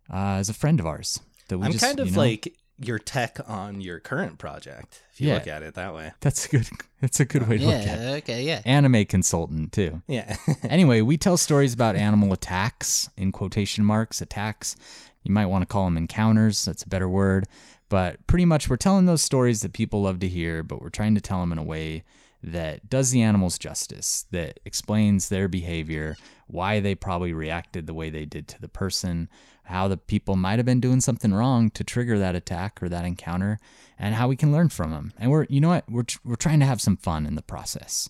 uh, 0.09 0.37
is 0.39 0.49
a 0.49 0.53
friend 0.53 0.79
of 0.79 0.87
ours. 0.87 1.19
That 1.49 1.57
we 1.59 1.65
I'm 1.65 1.71
just, 1.73 1.83
kind 1.83 1.99
of 1.99 2.07
you 2.07 2.13
know- 2.13 2.19
like 2.19 2.55
your 2.79 2.99
tech 2.99 3.37
on 3.47 3.81
your 3.81 3.99
current 3.99 4.37
project, 4.39 5.01
if 5.13 5.21
you 5.21 5.27
Yeah. 5.29 5.35
look 5.35 5.47
at 5.47 5.63
it 5.63 5.75
that 5.75 5.93
way. 5.93 6.11
That's 6.21 6.45
a 6.45 6.49
good. 6.49 6.67
That's 7.01 7.19
a 7.19 7.25
good 7.25 7.47
way 7.49 7.57
to 7.57 7.65
look 7.65 7.73
at 7.75 7.99
it. 7.99 8.01
Yeah. 8.01 8.15
Okay. 8.15 8.43
Yeah. 8.43 8.61
Anime 8.65 9.05
consultant 9.05 9.71
too. 9.73 10.01
Yeah. 10.07 10.37
anyway, 10.69 11.01
we 11.01 11.17
tell 11.17 11.35
stories 11.37 11.73
about 11.73 11.95
animal 11.97 12.31
attacks, 12.33 13.09
in 13.17 13.31
quotation 13.33 13.83
marks, 13.83 14.21
attacks. 14.21 14.75
You 15.23 15.33
might 15.33 15.47
want 15.47 15.61
to 15.63 15.65
call 15.65 15.85
them 15.85 15.97
encounters, 15.97 16.63
that's 16.65 16.83
a 16.83 16.89
better 16.89 17.09
word. 17.09 17.45
But 17.89 18.25
pretty 18.25 18.45
much, 18.45 18.69
we're 18.69 18.77
telling 18.77 19.05
those 19.05 19.21
stories 19.21 19.61
that 19.61 19.73
people 19.73 20.01
love 20.03 20.19
to 20.21 20.27
hear, 20.27 20.63
but 20.63 20.81
we're 20.81 20.89
trying 20.89 21.13
to 21.15 21.21
tell 21.21 21.39
them 21.41 21.51
in 21.51 21.57
a 21.57 21.63
way 21.63 22.03
that 22.41 22.89
does 22.89 23.11
the 23.11 23.21
animals 23.21 23.57
justice, 23.57 24.25
that 24.31 24.59
explains 24.65 25.29
their 25.29 25.47
behavior, 25.47 26.15
why 26.53 26.79
they 26.79 26.95
probably 26.95 27.33
reacted 27.33 27.87
the 27.87 27.93
way 27.93 28.09
they 28.09 28.25
did 28.25 28.47
to 28.49 28.61
the 28.61 28.67
person, 28.69 29.27
how 29.63 29.87
the 29.87 29.97
people 29.97 30.35
might 30.35 30.59
have 30.59 30.65
been 30.65 30.79
doing 30.79 31.01
something 31.01 31.33
wrong 31.33 31.69
to 31.71 31.83
trigger 31.83 32.17
that 32.19 32.35
attack 32.35 32.81
or 32.81 32.87
that 32.89 33.05
encounter, 33.05 33.59
and 33.99 34.15
how 34.15 34.27
we 34.27 34.35
can 34.35 34.51
learn 34.51 34.69
from 34.69 34.91
them. 34.91 35.11
And 35.19 35.31
we're, 35.31 35.45
you 35.49 35.59
know 35.59 35.69
what, 35.69 35.89
we're, 35.89 36.05
we're 36.23 36.35
trying 36.35 36.59
to 36.61 36.65
have 36.65 36.79
some 36.81 36.95
fun 36.97 37.25
in 37.25 37.35
the 37.35 37.41
process. 37.41 38.09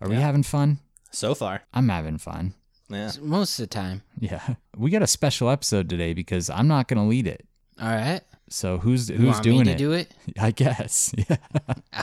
Are 0.00 0.08
we 0.08 0.16
having 0.16 0.42
fun? 0.42 0.78
so 1.12 1.34
far. 1.34 1.62
I'm 1.72 1.88
having 1.88 2.18
fun. 2.18 2.52
Yeah. 2.90 3.10
Most 3.22 3.58
of 3.58 3.62
the 3.62 3.74
time. 3.74 4.02
Yeah. 4.20 4.54
We 4.76 4.90
got 4.90 5.00
a 5.02 5.06
special 5.06 5.48
episode 5.48 5.88
today 5.88 6.12
because 6.12 6.50
I'm 6.50 6.68
not 6.68 6.86
going 6.88 6.98
to 7.02 7.08
lead 7.08 7.26
it. 7.26 7.46
All 7.80 7.88
right. 7.88 8.20
So 8.50 8.76
who's 8.76 9.08
You 9.08 9.16
who's 9.16 9.32
want 9.32 9.42
doing 9.42 9.58
me 9.60 9.64
to 9.64 9.70
it? 9.72 9.78
do 9.78 9.92
it? 9.92 10.12
I 10.38 10.50
guess. 10.50 11.14
Yeah. 11.28 12.02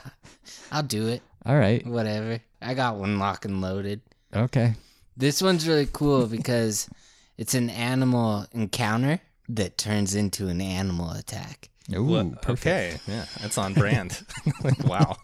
I'll 0.72 0.82
do 0.84 1.08
it. 1.08 1.22
All 1.46 1.56
right. 1.58 1.86
Whatever. 1.86 2.40
I 2.62 2.74
got 2.74 2.96
one 2.96 3.20
lock 3.20 3.46
and 3.46 3.62
loaded. 3.62 4.02
Okay. 4.36 4.74
This 5.18 5.42
one's 5.42 5.68
really 5.68 5.88
cool 5.92 6.28
because 6.38 6.90
it's 7.38 7.54
an 7.54 7.70
animal 7.70 8.46
encounter 8.52 9.20
that 9.50 9.78
turns 9.78 10.16
into 10.16 10.48
an 10.48 10.62
animal 10.62 11.12
attack. 11.12 11.70
Ooh, 11.94 12.04
What- 12.04 12.42
perfect. 12.42 12.62
okay. 12.68 12.98
Yeah. 13.08 13.26
That's 13.42 13.58
on 13.58 13.74
brand. 13.74 14.24
like, 14.64 14.80
wow. 14.86 15.18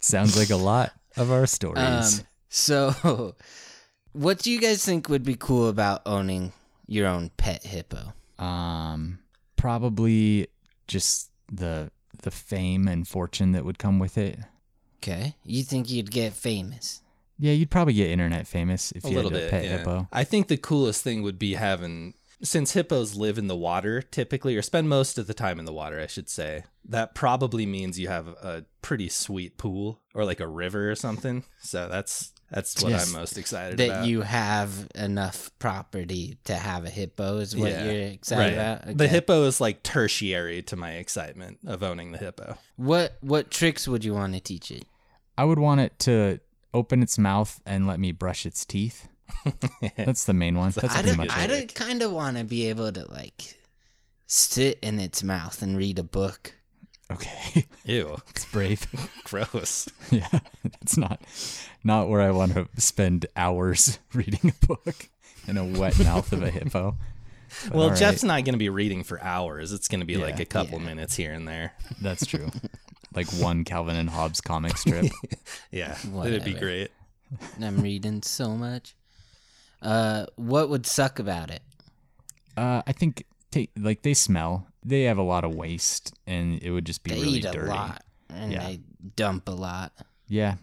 Sounds 0.00 0.36
like 0.36 0.50
a 0.50 0.56
lot 0.56 0.92
of 1.16 1.30
our 1.30 1.46
stories. 1.46 2.20
Um, 2.20 2.26
so, 2.48 3.34
what 4.12 4.38
do 4.40 4.50
you 4.50 4.60
guys 4.60 4.84
think 4.84 5.08
would 5.08 5.22
be 5.24 5.36
cool 5.36 5.68
about 5.68 6.02
owning 6.06 6.52
your 6.86 7.06
own 7.06 7.30
pet 7.36 7.62
hippo? 7.64 8.12
Um, 8.38 9.20
probably 9.56 10.48
just 10.88 11.30
the 11.50 11.90
the 12.22 12.30
fame 12.30 12.88
and 12.88 13.06
fortune 13.06 13.52
that 13.52 13.64
would 13.64 13.78
come 13.78 13.98
with 14.00 14.18
it. 14.18 14.38
Okay, 14.98 15.36
you 15.44 15.62
think 15.62 15.88
you'd 15.90 16.10
get 16.10 16.32
famous? 16.32 17.00
Yeah, 17.38 17.52
you'd 17.52 17.70
probably 17.70 17.94
get 17.94 18.10
internet 18.10 18.46
famous 18.46 18.92
if 18.92 19.04
a 19.04 19.08
you 19.08 19.16
little 19.16 19.30
had 19.30 19.38
a 19.40 19.42
bit. 19.44 19.50
pet 19.50 19.64
yeah. 19.64 19.78
hippo. 19.78 20.08
I 20.12 20.24
think 20.24 20.48
the 20.48 20.56
coolest 20.56 21.02
thing 21.02 21.22
would 21.22 21.38
be 21.38 21.54
having, 21.54 22.14
since 22.42 22.72
hippos 22.72 23.16
live 23.16 23.38
in 23.38 23.46
the 23.48 23.56
water 23.56 24.00
typically, 24.02 24.56
or 24.56 24.62
spend 24.62 24.88
most 24.88 25.18
of 25.18 25.26
the 25.26 25.34
time 25.34 25.58
in 25.58 25.64
the 25.64 25.72
water, 25.72 26.00
I 26.00 26.06
should 26.06 26.28
say. 26.28 26.64
That 26.84 27.14
probably 27.14 27.66
means 27.66 27.98
you 27.98 28.08
have 28.08 28.28
a 28.28 28.64
pretty 28.80 29.08
sweet 29.08 29.56
pool 29.58 30.00
or 30.14 30.24
like 30.24 30.40
a 30.40 30.46
river 30.48 30.90
or 30.90 30.94
something. 30.94 31.44
So 31.60 31.88
that's 31.88 32.32
that's 32.50 32.82
what 32.82 32.90
Yes. 32.90 33.06
I'm 33.06 33.18
most 33.18 33.38
excited 33.38 33.78
That 33.78 33.86
about. 33.86 34.00
That 34.02 34.08
you 34.08 34.20
have 34.22 34.88
enough 34.94 35.50
property 35.58 36.36
to 36.44 36.54
have 36.54 36.84
a 36.84 36.90
hippo 36.90 37.38
is 37.38 37.56
what 37.56 37.70
Yeah. 37.70 37.84
you're 37.84 38.08
excited 38.08 38.52
about. 38.54 38.98
The 38.98 39.08
hippo 39.08 39.44
is 39.44 39.58
like 39.60 39.82
tertiary 39.82 40.60
to 40.64 40.76
my 40.76 40.92
excitement 40.94 41.60
of 41.66 41.82
owning 41.82 42.12
the 42.12 42.18
hippo. 42.18 42.58
What 42.76 43.16
what 43.20 43.50
tricks 43.50 43.88
would 43.88 44.04
you 44.04 44.12
want 44.14 44.34
to 44.34 44.40
teach 44.40 44.70
it? 44.70 44.84
I 45.38 45.44
would 45.44 45.58
want 45.58 45.80
it 45.80 45.98
to 46.00 46.40
open 46.74 47.02
its 47.02 47.18
mouth 47.18 47.60
and 47.66 47.86
let 47.86 48.00
me 48.00 48.12
brush 48.12 48.46
its 48.46 48.64
teeth. 48.64 49.08
That's 49.96 50.24
the 50.24 50.34
main 50.34 50.56
one. 50.58 50.70
That's 50.70 50.94
I 50.94 51.02
pretty 51.02 51.08
don't. 51.08 51.16
much 51.18 51.36
I 51.36 51.44
it. 51.44 51.48
don't 51.48 51.74
kind 51.74 52.02
of 52.02 52.12
want 52.12 52.36
to 52.38 52.44
be 52.44 52.68
able 52.68 52.92
to 52.92 53.10
like 53.10 53.56
sit 54.26 54.78
in 54.82 54.98
its 54.98 55.22
mouth 55.22 55.62
and 55.62 55.76
read 55.76 55.98
a 55.98 56.02
book. 56.02 56.54
Okay. 57.10 57.66
Ew, 57.84 58.16
it's 58.30 58.44
brave. 58.46 58.86
gross. 59.24 59.88
Yeah, 60.10 60.28
it's 60.80 60.96
not 60.96 61.20
not 61.84 62.08
where 62.08 62.20
I 62.22 62.30
want 62.30 62.54
to 62.54 62.68
spend 62.78 63.26
hours 63.36 63.98
reading 64.14 64.52
a 64.62 64.66
book 64.66 65.08
in 65.46 65.56
a 65.58 65.64
wet 65.64 65.98
mouth 65.98 66.32
of 66.32 66.42
a 66.42 66.50
hippo. 66.50 66.96
But 67.68 67.74
Well, 67.76 67.88
Jeff's 67.94 68.22
right, 68.22 68.28
not 68.28 68.44
going 68.44 68.54
to 68.54 68.58
be 68.58 68.70
reading 68.70 69.02
for 69.04 69.22
hours. 69.22 69.72
It's 69.72 69.88
going 69.88 70.00
to 70.00 70.06
be 70.06 70.16
like 70.16 70.40
a 70.40 70.46
couple 70.46 70.78
Yeah. 70.78 70.86
minutes 70.86 71.14
here 71.16 71.32
and 71.34 71.46
there. 71.46 71.74
that's 72.00 72.24
true. 72.24 72.50
Like 73.14 73.28
one 73.34 73.64
Calvin 73.64 73.96
and 73.96 74.08
Hobbes 74.10 74.40
comic 74.40 74.76
strip. 74.76 75.06
Yeah, 75.70 75.96
it'd 76.24 76.44
be 76.44 76.54
great. 76.54 76.90
I'm 77.62 77.80
reading 77.80 78.22
so 78.22 78.50
much. 78.56 78.94
Uh, 79.80 80.26
what 80.36 80.68
would 80.68 80.86
suck 80.86 81.18
about 81.18 81.50
it? 81.50 81.62
Uh, 82.56 82.82
I 82.86 82.92
think 82.92 83.24
ta 83.50 83.60
like 83.76 84.02
they 84.02 84.14
smell. 84.14 84.66
They 84.84 85.02
have 85.04 85.18
a 85.18 85.22
lot 85.22 85.44
of 85.44 85.54
waste, 85.54 86.12
and 86.26 86.62
it 86.62 86.70
would 86.70 86.84
just 86.84 87.02
be 87.04 87.12
They 87.12 87.20
really 87.20 87.38
eat 87.38 87.44
a 87.46 87.52
dirty. 87.52 87.68
lot 87.70 88.02
and 88.28 88.52
Yeah. 88.52 88.66
they 88.66 88.80
dump 89.16 89.48
a 89.48 89.52
lot. 89.52 89.92
Yeah, 90.28 90.56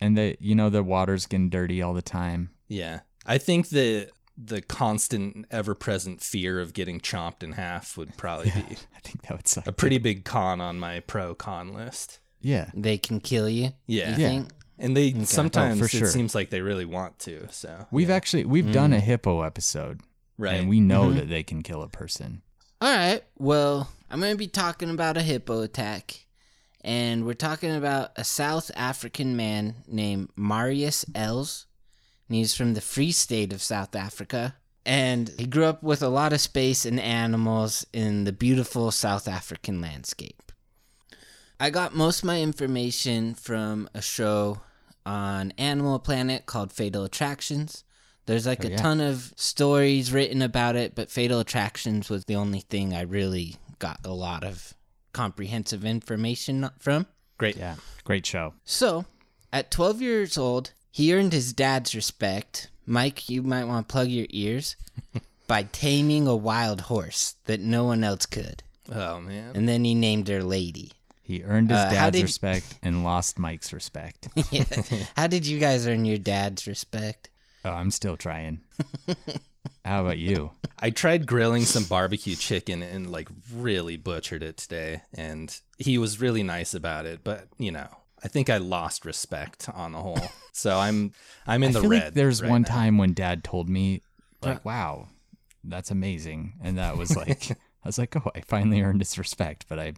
and 0.00 0.16
they, 0.16 0.36
you 0.40 0.54
know, 0.54 0.70
the 0.70 0.82
water's 0.82 1.26
getting 1.26 1.50
dirty 1.50 1.82
all 1.82 1.94
the 1.94 2.02
time. 2.02 2.50
Yeah. 2.68 3.00
I 3.26 3.38
think 3.38 3.68
the 3.70 4.08
the 4.36 4.60
constant 4.60 5.46
ever 5.50 5.74
present 5.74 6.20
fear 6.22 6.60
of 6.60 6.74
getting 6.74 7.00
chomped 7.00 7.42
in 7.42 7.52
half 7.52 7.96
would 7.96 8.16
probably 8.16 8.50
be 8.50 8.60
I 8.96 9.00
think 9.02 9.22
that 9.22 9.32
would 9.32 9.48
suck. 9.48 9.66
a 9.66 9.72
pretty 9.72 9.98
big 9.98 10.24
con 10.24 10.60
on 10.60 10.78
my 10.78 11.00
pro 11.00 11.34
con 11.34 11.72
list. 11.72 12.18
Yeah, 12.40 12.70
They 12.74 12.98
can 12.98 13.20
kill 13.20 13.48
you. 13.48 13.72
Yeah. 13.86 14.16
You 14.16 14.22
Yeah. 14.22 14.28
think? 14.28 14.50
And 14.78 14.96
they 14.96 15.24
sometimes 15.24 15.76
Oh, 15.76 15.80
for 15.80 15.84
it 15.86 15.98
sure. 15.98 16.08
seems 16.08 16.34
like 16.34 16.50
they 16.50 16.60
really 16.60 16.84
want 16.84 17.18
to. 17.20 17.48
So 17.50 17.86
we've 17.90 18.10
actually 18.10 18.44
we've 18.44 18.70
done 18.72 18.92
a 18.92 19.00
hippo 19.00 19.42
episode. 19.42 20.00
Right. 20.38 20.56
And 20.56 20.68
we 20.68 20.80
know 20.80 21.04
mm-hmm. 21.06 21.16
that 21.18 21.28
they 21.28 21.42
can 21.42 21.62
kill 21.62 21.82
a 21.82 21.88
person. 21.88 22.42
All 22.80 22.94
right. 22.94 23.22
Well, 23.38 23.88
I'm 24.10 24.20
going 24.20 24.32
to 24.32 24.38
be 24.38 24.48
talking 24.48 24.90
about 24.90 25.16
a 25.16 25.22
hippo 25.22 25.62
attack. 25.62 26.26
And 26.82 27.24
we're 27.24 27.32
talking 27.34 27.74
about 27.74 28.10
a 28.16 28.22
South 28.22 28.70
African 28.76 29.34
man 29.34 29.76
named 29.88 30.28
Marius 30.36 31.04
Els. 31.14 31.65
And 32.28 32.36
he's 32.36 32.54
from 32.54 32.74
the 32.74 32.80
Free 32.80 33.12
State 33.12 33.52
of 33.52 33.62
South 33.62 33.94
Africa. 33.94 34.56
And 34.84 35.32
he 35.38 35.46
grew 35.46 35.64
up 35.64 35.82
with 35.82 36.02
a 36.02 36.08
lot 36.08 36.32
of 36.32 36.40
space 36.40 36.84
and 36.84 37.00
animals 37.00 37.84
in 37.92 38.24
the 38.24 38.32
beautiful 38.32 38.90
South 38.90 39.26
African 39.26 39.80
landscape. 39.80 40.52
I 41.58 41.70
got 41.70 41.94
most 41.94 42.18
of 42.20 42.24
my 42.26 42.40
information 42.40 43.34
from 43.34 43.88
a 43.94 44.02
show 44.02 44.60
on 45.04 45.52
Animal 45.58 45.98
Planet 45.98 46.46
called 46.46 46.72
Fatal 46.72 47.04
Attractions. 47.04 47.84
There's 48.26 48.46
like 48.46 48.64
Oh, 48.64 48.68
a 48.68 48.70
yeah. 48.72 48.76
ton 48.76 49.00
of 49.00 49.32
stories 49.36 50.12
written 50.12 50.42
about 50.42 50.76
it, 50.76 50.94
but 50.94 51.10
Fatal 51.10 51.40
Attractions 51.40 52.10
was 52.10 52.24
the 52.24 52.34
only 52.36 52.60
thing 52.60 52.92
I 52.92 53.02
really 53.02 53.56
got 53.78 54.00
a 54.04 54.12
lot 54.12 54.44
of 54.44 54.74
comprehensive 55.12 55.84
information 55.84 56.68
from. 56.78 57.06
Great. 57.38 57.56
Yeah. 57.56 57.76
Great 58.04 58.26
show. 58.26 58.54
So, 58.64 59.06
at 59.52 59.70
12 59.70 60.02
years 60.02 60.36
old, 60.36 60.72
he 60.96 61.12
earned 61.12 61.32
his 61.34 61.52
dad's 61.52 61.94
respect. 61.94 62.68
Mike, 62.86 63.28
you 63.28 63.42
might 63.42 63.64
want 63.64 63.86
to 63.86 63.92
plug 63.92 64.08
your 64.08 64.26
ears 64.30 64.76
by 65.46 65.64
taming 65.64 66.26
a 66.26 66.34
wild 66.34 66.80
horse 66.82 67.34
that 67.44 67.60
no 67.60 67.84
one 67.84 68.02
else 68.02 68.24
could. 68.24 68.62
Oh 68.90 69.20
man. 69.20 69.52
And 69.54 69.68
then 69.68 69.84
he 69.84 69.94
named 69.94 70.28
her 70.28 70.42
Lady. 70.42 70.92
He 71.22 71.42
earned 71.42 71.70
his 71.70 71.78
Uh, 71.78 71.86
how 71.88 71.90
dad's 71.90 72.16
did- 72.16 72.22
respect 72.22 72.78
and 72.82 73.04
lost 73.04 73.38
Mike's 73.38 73.72
respect. 73.74 74.28
Yeah. 74.50 74.64
How 75.16 75.26
did 75.26 75.46
you 75.46 75.58
guys 75.58 75.86
earn 75.86 76.06
your 76.06 76.18
dad's 76.18 76.66
respect? 76.66 77.28
Oh, 77.64 77.70
I'm 77.72 77.90
still 77.90 78.16
trying. 78.16 78.60
How 79.84 80.02
about 80.02 80.18
you? 80.18 80.52
I 80.78 80.90
tried 80.90 81.26
grilling 81.26 81.64
some 81.64 81.84
barbecue 81.84 82.36
chicken 82.36 82.82
and 82.82 83.10
like 83.12 83.28
really 83.54 83.96
butchered 83.96 84.42
it 84.42 84.56
today, 84.56 85.02
and 85.14 85.54
he 85.78 85.98
was 85.98 86.20
really 86.20 86.42
nice 86.42 86.74
about 86.74 87.06
it. 87.06 87.20
But 87.24 87.48
you 87.58 87.72
know, 87.72 87.88
I 88.26 88.28
think 88.28 88.50
I 88.50 88.56
lost 88.58 89.04
respect 89.04 89.68
on 89.72 89.92
the 89.92 89.98
whole. 89.98 90.18
So 90.52 90.76
I'm 90.76 91.12
I'm 91.46 91.62
in 91.62 91.68
I 91.70 91.72
the 91.74 91.80
feel 91.82 91.90
red. 91.90 92.04
like 92.06 92.14
there's 92.14 92.42
right 92.42 92.50
one 92.50 92.62
now. 92.62 92.68
time 92.68 92.98
when 92.98 93.12
dad 93.12 93.44
told 93.44 93.68
me, 93.68 94.02
like, 94.42 94.64
wow, 94.64 95.06
that's 95.62 95.92
amazing. 95.92 96.54
And 96.60 96.76
that 96.78 96.96
was 96.96 97.16
like, 97.16 97.50
I 97.52 97.56
was 97.84 97.98
like, 97.98 98.16
oh, 98.16 98.32
I 98.34 98.40
finally 98.40 98.82
earned 98.82 99.00
his 99.00 99.16
respect. 99.16 99.66
But 99.68 99.78
I, 99.78 99.92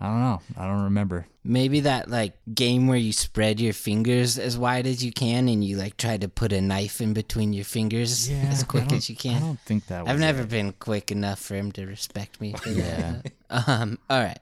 I 0.00 0.06
don't 0.06 0.20
know. 0.20 0.40
I 0.58 0.66
don't 0.66 0.82
remember. 0.84 1.26
Maybe 1.44 1.80
that 1.80 2.10
like 2.10 2.34
game 2.52 2.88
where 2.88 2.98
you 2.98 3.12
spread 3.12 3.60
your 3.60 3.72
fingers 3.74 4.38
as 4.40 4.58
wide 4.58 4.86
as 4.88 5.04
you 5.04 5.12
can 5.12 5.48
and 5.48 5.62
you 5.64 5.76
like 5.76 5.96
try 5.96 6.16
to 6.16 6.28
put 6.28 6.52
a 6.52 6.60
knife 6.60 7.00
in 7.00 7.12
between 7.12 7.52
your 7.52 7.64
fingers 7.64 8.28
as 8.50 8.64
quick 8.64 8.92
as 8.92 9.08
you 9.08 9.14
can. 9.14 9.36
I 9.36 9.40
don't 9.46 9.60
think 9.60 9.86
that 9.86 10.02
was 10.02 10.10
I've 10.10 10.18
never 10.18 10.42
it. 10.42 10.48
been 10.48 10.72
quick 10.72 11.12
enough 11.12 11.38
for 11.38 11.54
him 11.54 11.70
to 11.72 11.86
respect 11.86 12.40
me 12.40 12.54
for 12.54 12.70
that. 12.82 13.32
Um, 13.50 13.98
all 14.10 14.20
right. 14.20 14.40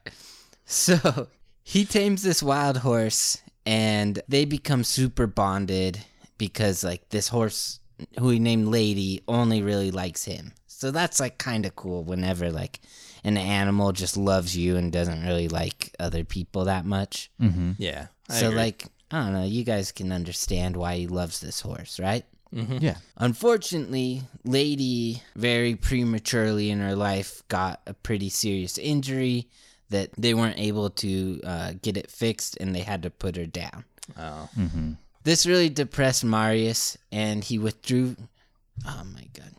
So 0.64 1.28
he 1.62 1.84
tames 1.84 2.22
this 2.22 2.42
wild 2.42 2.78
horse 2.78 3.38
and 3.66 4.20
they 4.28 4.44
become 4.44 4.84
super 4.84 5.26
bonded 5.26 6.00
because 6.38 6.82
like 6.82 7.08
this 7.10 7.28
horse 7.28 7.80
who 8.18 8.30
he 8.30 8.38
named 8.38 8.68
Lady 8.68 9.22
only 9.28 9.62
really 9.62 9.90
likes 9.90 10.24
him. 10.24 10.52
So 10.66 10.90
that's 10.90 11.20
like 11.20 11.38
kind 11.38 11.66
of 11.66 11.76
cool 11.76 12.02
whenever 12.04 12.50
like 12.50 12.80
an 13.22 13.36
animal 13.36 13.92
just 13.92 14.16
loves 14.16 14.56
you 14.56 14.76
and 14.76 14.90
doesn't 14.90 15.22
really 15.24 15.48
like 15.48 15.94
other 16.00 16.24
people 16.24 16.64
that 16.64 16.86
much. 16.86 17.30
Mm-hmm. 17.40 17.72
Yeah. 17.78 18.06
I 18.28 18.40
so 18.40 18.46
agree. 18.46 18.58
like 18.58 18.86
I 19.10 19.24
don't 19.24 19.32
know, 19.34 19.44
you 19.44 19.64
guys 19.64 19.92
can 19.92 20.12
understand 20.12 20.76
why 20.76 20.96
he 20.96 21.06
loves 21.06 21.40
this 21.40 21.60
horse, 21.60 22.00
right? 22.00 22.24
Yeah. 22.52 22.96
Unfortunately, 23.16 24.22
Lady 24.44 25.22
very 25.36 25.76
prematurely 25.76 26.70
in 26.70 26.80
her 26.80 26.96
life 26.96 27.44
got 27.46 27.80
a 27.86 27.94
pretty 27.94 28.28
serious 28.28 28.76
injury 28.76 29.48
that 29.90 30.10
they 30.16 30.34
weren't 30.34 30.58
able 30.58 30.90
to 30.90 31.40
uh, 31.44 31.72
get 31.82 31.96
it 31.96 32.10
fixed 32.10 32.56
and 32.58 32.74
they 32.74 32.80
had 32.80 33.02
to 33.02 33.10
put 33.10 33.36
her 33.36 33.46
down. 33.46 33.84
Oh. 34.18 34.48
Mm-hmm. 34.58 34.92
This 35.22 35.46
really 35.46 35.68
depressed 35.68 36.24
Marius 36.24 36.96
and 37.12 37.44
he 37.44 37.58
withdrew. 37.58 38.16
Oh 38.86 39.02
my 39.12 39.26
god. 39.34 39.54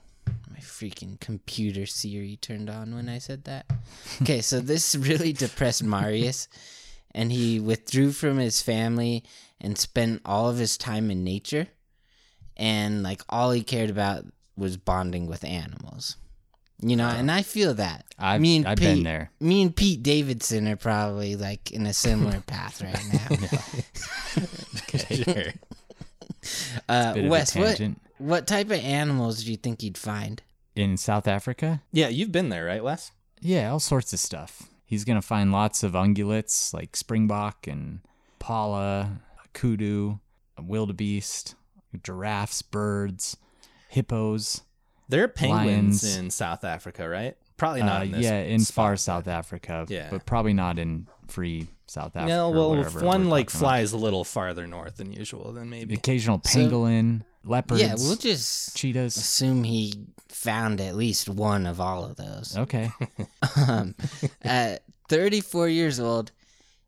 My 0.49 0.59
freaking 0.59 1.19
computer 1.19 1.85
Siri 1.85 2.37
turned 2.37 2.69
on 2.69 2.95
when 2.95 3.07
I 3.09 3.19
said 3.19 3.43
that. 3.43 3.65
Okay, 4.21 4.41
so 4.41 4.59
this 4.59 4.95
really 4.95 5.33
depressed 5.33 5.83
Marius 5.83 6.47
and 7.13 7.31
he 7.31 7.59
withdrew 7.59 8.11
from 8.11 8.37
his 8.37 8.61
family 8.61 9.23
and 9.59 9.77
spent 9.77 10.21
all 10.25 10.49
of 10.49 10.57
his 10.57 10.77
time 10.77 11.11
in 11.11 11.23
nature. 11.23 11.67
And 12.57 13.03
like 13.03 13.21
all 13.29 13.51
he 13.51 13.63
cared 13.63 13.89
about 13.89 14.25
was 14.57 14.77
bonding 14.77 15.27
with 15.27 15.43
animals. 15.43 16.15
You 16.83 16.95
know, 16.95 17.07
and 17.07 17.29
I 17.31 17.43
feel 17.43 17.75
that. 17.75 18.05
I've, 18.17 18.41
Me 18.41 18.57
and 18.57 18.67
I've 18.67 18.77
Pete- 18.77 18.87
been 18.87 19.03
there. 19.03 19.31
Me 19.39 19.61
and 19.61 19.75
Pete 19.75 20.01
Davidson 20.01 20.67
are 20.67 20.75
probably 20.75 21.35
like 21.35 21.71
in 21.71 21.85
a 21.85 21.93
similar 21.93 22.39
path 22.47 22.81
right 22.81 22.99
now. 23.13 23.37
sure. 25.23 25.53
Uh, 26.89 27.13
Bit 27.13 27.19
of 27.19 27.25
a 27.25 27.29
Wes, 27.29 27.55
what, 27.55 27.79
what 28.17 28.47
type 28.47 28.67
of 28.67 28.79
animals 28.79 29.43
do 29.43 29.51
you 29.51 29.57
think 29.57 29.83
you'd 29.83 29.97
find? 29.97 30.41
In 30.75 30.97
South 30.97 31.27
Africa? 31.27 31.81
Yeah, 31.91 32.07
you've 32.07 32.31
been 32.31 32.49
there, 32.49 32.65
right, 32.65 32.83
Wes? 32.83 33.11
Yeah, 33.41 33.71
all 33.71 33.79
sorts 33.79 34.13
of 34.13 34.19
stuff. 34.19 34.63
He's 34.85 35.05
gonna 35.05 35.21
find 35.21 35.51
lots 35.51 35.83
of 35.83 35.93
ungulates 35.93 36.73
like 36.73 36.95
springbok 36.95 37.67
and 37.67 37.99
pala, 38.39 39.21
kudu, 39.53 40.19
wildebeest, 40.59 41.55
giraffes, 42.03 42.61
birds, 42.61 43.37
hippos. 43.89 44.61
There 45.09 45.23
are 45.23 45.27
penguins 45.27 46.03
Lions. 46.03 46.17
in 46.17 46.29
South 46.29 46.63
Africa, 46.63 47.07
right? 47.07 47.35
Probably 47.57 47.81
not 47.83 48.01
Uh, 48.01 48.05
in 48.05 48.11
this. 48.11 48.23
yeah, 48.23 48.39
in 48.39 48.59
spot, 48.61 48.73
far 48.73 48.97
South 48.97 49.27
Africa. 49.27 49.85
Yeah. 49.89 50.07
but 50.09 50.25
probably 50.25 50.53
not 50.53 50.79
in 50.79 51.07
free 51.27 51.67
South 51.87 52.15
Africa. 52.15 52.27
No, 52.33 52.49
well, 52.49 52.73
if 52.75 52.95
one 53.01 53.29
like 53.29 53.47
talking 53.47 53.59
about. 53.61 53.67
flies 53.69 53.91
a 53.93 53.97
little 53.97 54.23
farther 54.23 54.65
north 54.67 54.97
than 54.97 55.11
usual, 55.11 55.51
then 55.53 55.65
The 55.65 55.69
maybe. 55.69 55.93
occasional 55.95 56.41
So- 56.45 56.59
pangolin, 56.59 57.21
leopards, 57.43 57.81
Yeah, 57.81 57.95
we'll 57.97 58.15
just 58.15 58.75
cheetahs. 58.77 59.17
assume 59.17 59.63
he 59.63 60.05
found 60.29 60.79
at 60.81 60.95
least 60.95 61.27
one 61.29 61.65
of 61.67 61.79
all 61.81 62.03
of 62.05 62.15
those. 62.15 62.55
Okay. 62.57 62.91
um, 63.67 63.95
at 64.41 64.83
34 65.09 65.67
years 65.67 65.99
old, 65.99 66.31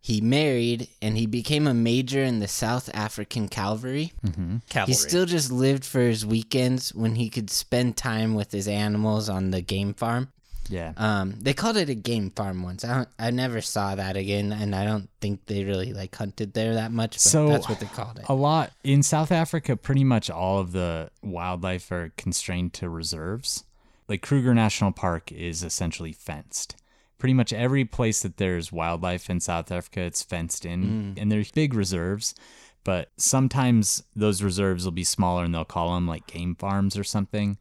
he 0.05 0.19
married 0.19 0.89
and 1.01 1.17
he 1.17 1.25
became 1.25 1.65
a 1.65 1.73
major 1.73 2.21
in 2.21 2.39
the 2.41 2.47
South 2.47 2.89
African 2.93 3.47
cavalry. 3.47 4.11
hmm 4.21 4.57
Cavalry. 4.67 4.91
He 4.91 4.93
still 4.95 5.25
just 5.25 5.49
lived 5.49 5.85
for 5.85 6.01
his 6.01 6.25
weekends 6.25 6.93
when 6.93 7.15
he 7.15 7.29
could 7.29 7.49
spend 7.49 7.95
time 7.95 8.35
with 8.35 8.51
his 8.51 8.67
animals 8.67 9.29
on 9.29 9.51
the 9.51 9.61
game 9.61 9.93
farm. 9.93 10.27
Yeah. 10.67 10.91
Um, 10.97 11.35
they 11.39 11.53
called 11.53 11.77
it 11.77 11.87
a 11.87 11.95
game 11.95 12.31
farm 12.31 12.63
once. 12.63 12.83
I 12.83 12.93
don't, 12.95 13.09
I 13.17 13.31
never 13.31 13.61
saw 13.61 13.95
that 13.95 14.17
again, 14.17 14.51
and 14.51 14.75
I 14.75 14.83
don't 14.83 15.09
think 15.21 15.45
they 15.45 15.63
really 15.63 15.93
like 15.93 16.13
hunted 16.15 16.53
there 16.53 16.73
that 16.73 16.91
much. 16.91 17.11
But 17.15 17.21
So, 17.21 17.47
that's 17.47 17.69
what 17.69 17.79
they 17.79 17.85
called 17.85 18.19
it. 18.19 18.25
a 18.27 18.33
lot 18.33 18.71
in 18.83 19.03
South 19.03 19.31
Africa. 19.31 19.77
Pretty 19.77 20.03
much 20.03 20.29
all 20.29 20.59
of 20.59 20.73
the 20.73 21.11
wildlife 21.21 21.89
are 21.93 22.11
constrained 22.17 22.73
to 22.73 22.89
reserves. 22.89 23.63
Like 24.09 24.21
Kruger 24.21 24.53
National 24.53 24.91
Park 24.91 25.31
is 25.31 25.63
essentially 25.63 26.11
fenced. 26.11 26.75
Pretty 27.23 27.33
much 27.33 27.53
every 27.53 27.85
place 27.85 28.21
that 28.21 28.35
there's 28.35 28.69
wildlife 28.69 29.29
in 29.29 29.39
South 29.39 29.71
Africa, 29.71 30.01
it's 30.01 30.21
fenced 30.21 30.65
in, 30.65 31.15
and 31.17 31.31
there's 31.31 31.51
big 31.51 31.73
reserves. 31.73 32.35
But 32.83 33.11
sometimes 33.15 34.03
those 34.13 34.43
reserves 34.43 34.83
will 34.83 34.91
be 34.91 35.05
smaller, 35.05 35.45
and 35.45 35.55
they'll 35.55 35.63
call 35.63 35.95
them 35.95 36.05
like 36.05 36.27
game 36.27 36.53
farms 36.53 36.97
or 36.97 37.05
something. 37.05 37.57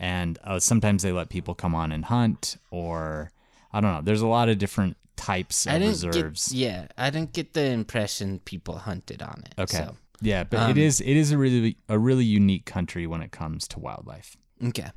And 0.00 0.36
uh, 0.42 0.58
sometimes 0.58 1.04
they 1.04 1.12
let 1.12 1.28
people 1.28 1.54
come 1.54 1.76
on 1.76 1.92
and 1.92 2.06
hunt, 2.06 2.56
or 2.72 3.30
I 3.72 3.80
don't 3.80 3.92
know. 3.94 4.02
There's 4.02 4.20
a 4.20 4.26
lot 4.26 4.48
of 4.48 4.58
different 4.58 4.96
types 5.14 5.64
of 5.66 5.80
reserves. 5.80 6.48
get, 6.48 6.58
yeah, 6.58 6.86
I 6.98 7.10
didn't 7.10 7.32
get 7.32 7.52
the 7.52 7.66
impression 7.66 8.40
people 8.40 8.78
hunted 8.78 9.22
on 9.22 9.44
it. 9.46 9.54
Okay. 9.62 9.76
so, 9.76 9.96
Yeah, 10.22 10.42
but 10.42 10.58
Um, 10.58 10.70
it 10.72 10.78
is 10.78 11.00
it 11.00 11.16
is 11.16 11.30
a 11.30 11.38
really 11.38 11.76
a 11.88 12.00
really 12.00 12.24
unique 12.24 12.64
country 12.64 13.06
when 13.06 13.22
it 13.22 13.30
comes 13.30 13.68
to 13.68 13.78
wildlife. 13.78 14.36
Okay. 14.60 14.90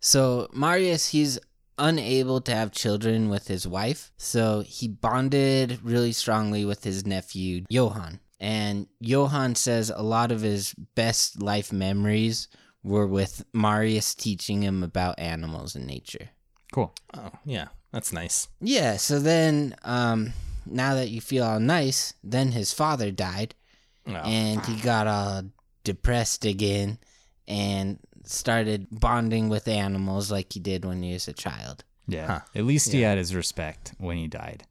So 0.00 0.48
Marius, 0.52 1.10
he's 1.10 1.38
unable 1.78 2.40
to 2.42 2.54
have 2.54 2.70
children 2.72 3.28
with 3.28 3.48
his 3.48 3.66
wife, 3.66 4.12
so 4.16 4.60
he 4.60 4.88
bonded 4.88 5.80
really 5.82 6.12
strongly 6.12 6.64
with 6.64 6.84
his 6.84 7.06
nephew 7.06 7.64
Johann. 7.68 8.20
And 8.40 8.88
Johann 9.00 9.54
says 9.54 9.90
a 9.90 10.02
lot 10.02 10.30
of 10.32 10.42
his 10.42 10.74
best 10.94 11.40
life 11.42 11.72
memories 11.72 12.48
were 12.82 13.06
with 13.06 13.44
Marius 13.54 14.14
teaching 14.14 14.62
him 14.62 14.82
about 14.82 15.18
animals 15.18 15.74
and 15.74 15.86
nature. 15.86 16.28
Cool. 16.72 16.92
Oh, 17.14 17.30
yeah, 17.46 17.68
that's 17.92 18.12
nice. 18.12 18.48
Yeah, 18.60 18.96
so 18.96 19.18
then 19.20 19.74
um 19.82 20.32
now 20.66 20.94
that 20.94 21.08
you 21.10 21.20
feel 21.20 21.44
all 21.44 21.60
nice, 21.60 22.14
then 22.22 22.52
his 22.52 22.72
father 22.72 23.10
died 23.10 23.54
Oh. 24.06 24.12
and 24.12 24.64
he 24.66 24.76
got 24.82 25.06
all 25.06 25.44
depressed 25.82 26.44
again 26.44 26.98
and 27.48 27.98
started 28.24 28.86
bonding 28.90 29.48
with 29.48 29.68
animals 29.68 30.30
like 30.30 30.52
he 30.52 30.60
did 30.60 30.84
when 30.84 31.02
he 31.02 31.12
was 31.12 31.28
a 31.28 31.32
child. 31.32 31.84
Yeah. 32.06 32.26
Huh. 32.26 32.40
At 32.54 32.64
least 32.64 32.92
he 32.92 33.00
Yeah. 33.00 33.10
had 33.10 33.18
his 33.18 33.34
respect 33.34 33.92
when 33.98 34.16
he 34.16 34.26
died. 34.28 34.64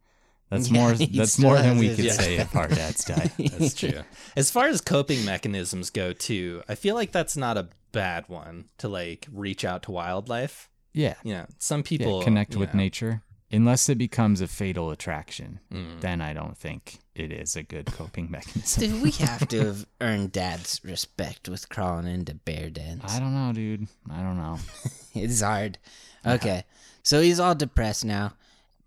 That's 0.50 0.70
Yeah, 0.70 0.82
more. 0.82 0.94
That's 0.94 1.40
more 1.40 1.58
than 1.58 1.78
we 1.80 1.88
his- 1.88 1.96
could 1.96 2.06
Yeah. 2.06 2.12
say 2.14 2.36
if 2.38 2.56
our 2.56 2.68
dads 2.68 3.04
die. 3.06 3.32
That's 3.38 3.74
true. 3.74 4.04
As 4.36 4.52
far 4.52 4.68
as 4.68 4.82
coping 4.82 5.26
mechanisms 5.26 5.90
go, 5.90 6.14
too, 6.14 6.62
I 6.70 6.76
feel 6.76 6.94
like 6.96 7.12
that's 7.12 7.36
not 7.36 7.58
a 7.58 7.70
bad 7.92 8.26
one 8.30 8.66
to 8.80 8.88
like 8.88 9.28
reach 9.32 9.66
out 9.66 9.84
to 9.84 9.92
wildlife. 9.92 10.70
Yeah. 10.94 11.16
You 11.24 11.34
know, 11.34 11.46
some 11.58 11.80
Yeah, 11.80 11.84
people 11.86 12.22
connect 12.24 12.56
with 12.56 12.74
know, 12.74 12.80
nature. 12.80 13.22
Unless 13.52 13.90
it 13.90 13.98
becomes 13.98 14.42
a 14.42 14.48
fatal 14.48 14.92
attraction, 14.92 15.60
Mm. 15.72 16.02
then 16.02 16.22
I 16.22 16.34
don't 16.34 16.58
think 16.58 17.00
it 17.16 17.32
is 17.32 17.56
a 17.56 17.64
good 17.64 17.88
coping 17.88 18.30
mechanism. 18.32 18.84
Dude, 18.84 19.02
we 19.02 19.12
have 19.12 19.48
to 19.50 19.60
have 19.66 19.86
earned 20.02 20.32
Dad's 20.32 20.82
respect 20.84 21.48
with 21.48 21.70
crawling 21.70 22.08
into 22.08 22.36
bear 22.36 22.70
dens. 22.70 23.04
I 23.08 23.20
don't 23.20 23.34
know, 23.34 23.54
dude. 23.54 23.88
I 24.10 24.22
don't 24.22 24.38
know. 24.38 24.60
It's 25.16 25.42
hard. 25.42 25.78
Okay, 26.26 26.64
so 27.04 27.22
he's 27.22 27.40
all 27.40 27.54
depressed 27.54 28.04
now. 28.04 28.34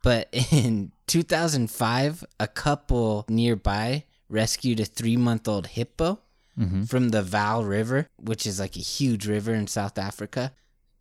But 0.03 0.29
in 0.51 0.91
2005, 1.07 2.25
a 2.41 2.49
couple 2.49 3.25
nearby 3.29 4.05
rescued 4.29 4.81
a 4.81 4.85
three 4.85 5.17
month 5.17 5.47
old 5.47 5.69
hippo 5.69 6.19
mm-hmm. 6.59 6.83
from 6.85 7.11
the 7.11 7.23
Vaal 7.23 7.69
River, 7.69 8.09
which 8.17 8.47
is 8.47 8.59
like 8.59 8.77
a 8.77 8.81
huge 8.81 9.29
river 9.29 9.55
in 9.55 9.69
South 9.69 9.99
Africa. 9.99 10.53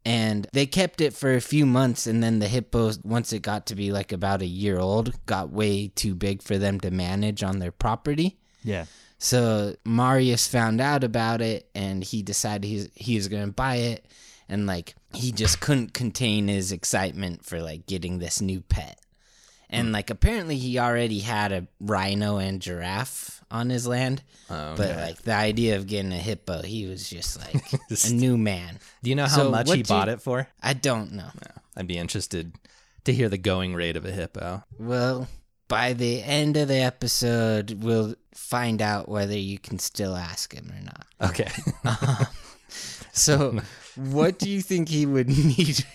And 0.06 0.48
they 0.54 0.68
kept 0.68 1.02
it 1.02 1.14
for 1.14 1.34
a 1.34 1.42
few 1.42 1.66
months, 1.66 2.06
and 2.06 2.22
then 2.22 2.38
the 2.38 2.48
hippo, 2.48 2.92
once 3.04 3.34
it 3.34 3.42
got 3.42 3.66
to 3.68 3.76
be 3.76 3.92
like 3.92 4.12
about 4.12 4.44
a 4.44 4.46
year 4.46 4.78
old, 4.78 5.14
got 5.26 5.50
way 5.50 5.88
too 5.88 6.14
big 6.14 6.44
for 6.44 6.60
them 6.60 6.80
to 6.82 6.92
manage 6.92 7.42
on 7.42 7.58
their 7.58 7.72
property. 7.72 8.38
Yeah. 8.64 8.86
So 9.18 9.76
Marius 9.86 10.48
found 10.48 10.82
out 10.82 11.04
about 11.04 11.42
it 11.42 11.70
and 11.74 12.04
he 12.04 12.22
decided 12.22 12.68
he's 12.68 12.90
he 12.94 13.16
was 13.16 13.28
gonna 13.28 13.48
buy 13.48 13.78
it 13.78 14.06
and 14.50 14.68
like 14.68 14.96
he 15.14 15.32
just 15.32 15.62
couldn't 15.62 15.94
contain 15.94 16.48
his 16.48 16.72
excitement 16.72 17.46
for 17.46 17.62
like 17.62 17.86
getting 17.86 18.20
this 18.20 18.42
new 18.42 18.62
pet. 18.62 19.00
And 19.76 19.92
like 19.92 20.10
apparently 20.10 20.58
he 20.58 20.80
already 20.80 21.20
had 21.20 21.52
a 21.52 21.68
rhino 21.80 22.38
and 22.38 22.62
giraffe 22.62 23.44
on 23.52 23.70
his 23.70 23.86
land. 23.88 24.24
Oh, 24.50 24.76
But 24.76 24.96
like 24.96 25.22
the 25.24 25.34
idea 25.34 25.76
of 25.78 25.88
getting 25.88 26.12
a 26.12 26.18
hippo, 26.18 26.62
he 26.62 26.86
was 26.88 27.10
just 27.10 27.38
like 27.40 27.64
a 28.06 28.10
new 28.14 28.38
man. 28.38 28.80
Do 29.04 29.10
you 29.10 29.16
know 29.16 29.26
how 29.26 29.36
So 29.38 29.52
much 29.52 29.68
he 29.70 29.74
do 29.74 29.80
you- 29.80 29.84
bought 29.86 30.10
it 30.10 30.22
for? 30.22 30.48
I 30.62 30.74
don't 30.74 31.12
know. 31.14 31.30
I'd 31.78 31.88
be 31.88 31.98
interested 31.98 32.54
to 33.06 33.14
hear 33.14 33.30
the 33.30 33.38
going 33.38 33.76
rate 33.76 33.98
of 33.98 34.06
a 34.06 34.12
hippo. 34.12 34.64
Well, 34.80 35.28
by 35.68 35.94
the 35.94 36.24
end 36.24 36.58
of 36.58 36.68
the 36.68 36.76
episode, 36.82 37.84
we'll 37.84 38.16
find 38.34 38.82
out 38.82 39.10
whether 39.10 39.38
you 39.38 39.58
can 39.60 39.80
still 39.80 40.16
ask 40.16 40.54
him 40.54 40.72
or 40.72 40.82
not. 40.84 41.06
Okay. 41.32 41.50
Um, 41.86 42.28
so, 43.14 43.60
what 43.96 44.38
do 44.40 44.50
you 44.50 44.62
think 44.62 44.90
he 44.90 45.06
would 45.06 45.30
need? 45.46 45.86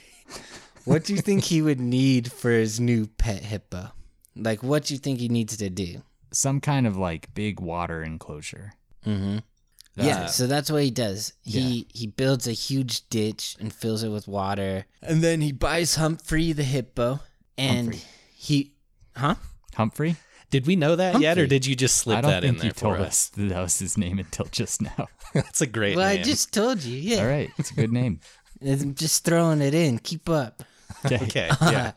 What 0.84 1.04
do 1.04 1.14
you 1.14 1.20
think 1.20 1.44
he 1.44 1.62
would 1.62 1.80
need 1.80 2.32
for 2.32 2.50
his 2.50 2.80
new 2.80 3.06
pet 3.06 3.42
hippo? 3.42 3.92
Like, 4.36 4.62
what 4.62 4.84
do 4.84 4.94
you 4.94 4.98
think 4.98 5.18
he 5.20 5.28
needs 5.28 5.56
to 5.56 5.70
do? 5.70 6.02
Some 6.32 6.60
kind 6.60 6.86
of 6.86 6.96
like 6.96 7.32
big 7.34 7.60
water 7.60 8.02
enclosure. 8.02 8.72
Mm-hmm. 9.06 9.38
yeah, 9.96 10.26
so 10.26 10.46
that's 10.46 10.70
what 10.70 10.82
he 10.82 10.90
does. 10.90 11.32
He 11.42 11.86
he 11.92 12.06
builds 12.06 12.46
a 12.46 12.52
huge 12.52 13.08
ditch 13.08 13.56
and 13.58 13.72
fills 13.72 14.02
it 14.02 14.10
with 14.10 14.28
water, 14.28 14.84
and 15.02 15.22
then 15.22 15.40
he 15.40 15.52
buys 15.52 15.96
Humphrey 15.96 16.52
the 16.52 16.62
hippo, 16.62 17.20
and 17.58 17.88
Humphrey. 17.88 18.00
he, 18.36 18.72
huh? 19.16 19.34
Humphrey? 19.74 20.16
Did 20.50 20.66
we 20.66 20.76
know 20.76 20.96
that 20.96 21.20
yet, 21.20 21.38
or 21.38 21.46
did 21.46 21.64
you 21.66 21.74
just 21.76 21.96
slip 21.96 22.18
I 22.18 22.20
don't 22.20 22.30
that 22.30 22.44
in 22.44 22.56
there 22.56 22.66
you 22.66 22.72
told 22.72 22.96
for 22.96 23.02
us 23.02 23.28
that, 23.30 23.42
that 23.48 23.60
was 23.60 23.78
his 23.78 23.96
name 23.96 24.18
until 24.18 24.46
just 24.46 24.82
now. 24.82 25.08
That's 25.34 25.60
a 25.60 25.66
great 25.66 25.96
Well, 25.96 26.08
name. 26.08 26.20
I 26.20 26.22
just 26.22 26.52
told 26.52 26.82
you. 26.82 26.96
Yeah, 26.96 27.22
All 27.22 27.28
right, 27.28 27.50
it's 27.58 27.70
a 27.70 27.74
good 27.74 27.92
name. 27.92 28.20
I'm 28.62 28.94
just 28.94 29.24
throwing 29.24 29.60
it 29.62 29.74
in. 29.74 29.98
Keep 29.98 30.28
up. 30.28 30.62
Okay. 31.04 31.16
Okay. 31.22 31.50
Yeah. 31.60 31.92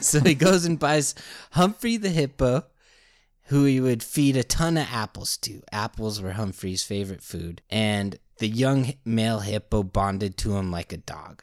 so 0.00 0.20
he 0.20 0.34
goes 0.34 0.64
and 0.64 0.78
buys 0.78 1.14
Humphrey 1.52 1.96
the 1.96 2.10
hippo, 2.10 2.64
who 3.44 3.64
he 3.64 3.80
would 3.80 4.02
feed 4.02 4.36
a 4.36 4.44
ton 4.44 4.76
of 4.76 4.86
apples 4.92 5.36
to. 5.38 5.62
Apples 5.72 6.20
were 6.20 6.32
Humphrey's 6.32 6.82
favorite 6.82 7.22
food, 7.22 7.62
and 7.70 8.18
the 8.38 8.48
young 8.48 8.92
male 9.04 9.40
hippo 9.40 9.82
bonded 9.82 10.36
to 10.38 10.56
him 10.56 10.70
like 10.70 10.92
a 10.92 10.98
dog. 10.98 11.42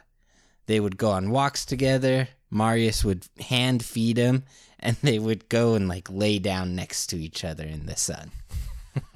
They 0.67 0.79
would 0.79 0.97
go 0.97 1.11
on 1.11 1.29
walks 1.31 1.65
together. 1.65 2.29
Marius 2.51 3.03
would 3.03 3.25
hand 3.39 3.83
feed 3.83 4.17
him, 4.17 4.43
and 4.79 4.95
they 5.01 5.19
would 5.19 5.49
go 5.49 5.73
and 5.75 5.87
like 5.87 6.09
lay 6.09 6.39
down 6.39 6.75
next 6.75 7.07
to 7.07 7.17
each 7.17 7.43
other 7.43 7.63
in 7.65 7.85
the 7.87 7.95
sun. 7.95 8.31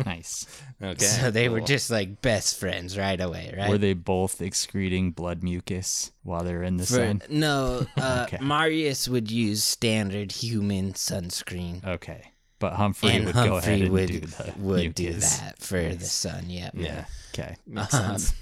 Nice. 0.05 0.45
Okay. 0.81 1.05
so 1.05 1.29
they 1.29 1.49
were 1.49 1.59
just 1.59 1.89
like 1.91 2.21
best 2.21 2.57
friends 2.57 2.97
right 2.97 3.19
away, 3.19 3.53
right? 3.57 3.69
Were 3.69 3.77
they 3.77 3.91
both 3.93 4.41
excreting 4.41 5.11
blood 5.11 5.43
mucus 5.43 6.11
while 6.23 6.41
they're 6.45 6.63
in 6.63 6.77
the 6.77 6.85
For- 6.85 6.93
sun? 6.93 7.21
no, 7.29 7.85
uh, 7.97 8.25
Okay. 8.27 8.37
Marius 8.41 9.09
would 9.09 9.29
use 9.29 9.61
standard 9.63 10.31
human 10.31 10.93
sunscreen. 10.93 11.85
Okay. 11.85 12.31
But 12.59 12.73
Humphrey 12.73 13.09
and 13.11 13.25
would 13.25 13.35
go 13.35 13.57
ahead 13.57 13.81
and 13.81 13.91
would, 13.91 14.07
do 14.07 14.19
the 14.21 14.53
would 14.57 14.95
do 14.95 15.13
that 15.13 15.55
for 15.59 15.81
the 15.81 16.05
sun. 16.05 16.49
Yep. 16.49 16.75
Yeah. 16.75 17.05
Okay. 17.33 17.55
Makes 17.67 17.93
Um, 17.93 18.17
sense. 18.19 18.33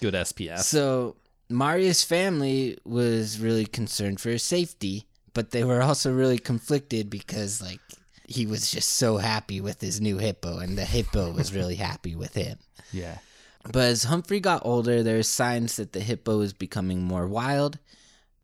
Good 0.00 0.14
SPF. 0.14 0.60
So 0.60 1.16
Marius' 1.50 2.02
family 2.04 2.78
was 2.84 3.38
really 3.40 3.66
concerned 3.66 4.20
for 4.20 4.30
his 4.30 4.42
safety, 4.42 5.06
but 5.34 5.50
they 5.50 5.64
were 5.64 5.82
also 5.82 6.12
really 6.12 6.38
conflicted 6.38 7.10
because 7.10 7.60
like 7.62 7.80
he 8.28 8.46
was 8.46 8.70
just 8.70 8.90
so 8.90 9.16
happy 9.16 9.60
with 9.60 9.80
his 9.80 10.00
new 10.00 10.18
hippo, 10.18 10.58
and 10.58 10.76
the 10.76 10.84
hippo 10.84 11.32
was 11.32 11.54
really 11.54 11.74
happy 11.90 12.14
with 12.14 12.34
him. 12.34 12.58
Yeah. 12.92 13.18
But 13.64 13.84
as 13.84 14.04
Humphrey 14.04 14.38
got 14.38 14.64
older, 14.64 15.02
there 15.02 15.16
were 15.16 15.22
signs 15.22 15.76
that 15.76 15.92
the 15.92 16.00
hippo 16.00 16.38
was 16.38 16.52
becoming 16.52 17.02
more 17.02 17.26
wild. 17.26 17.78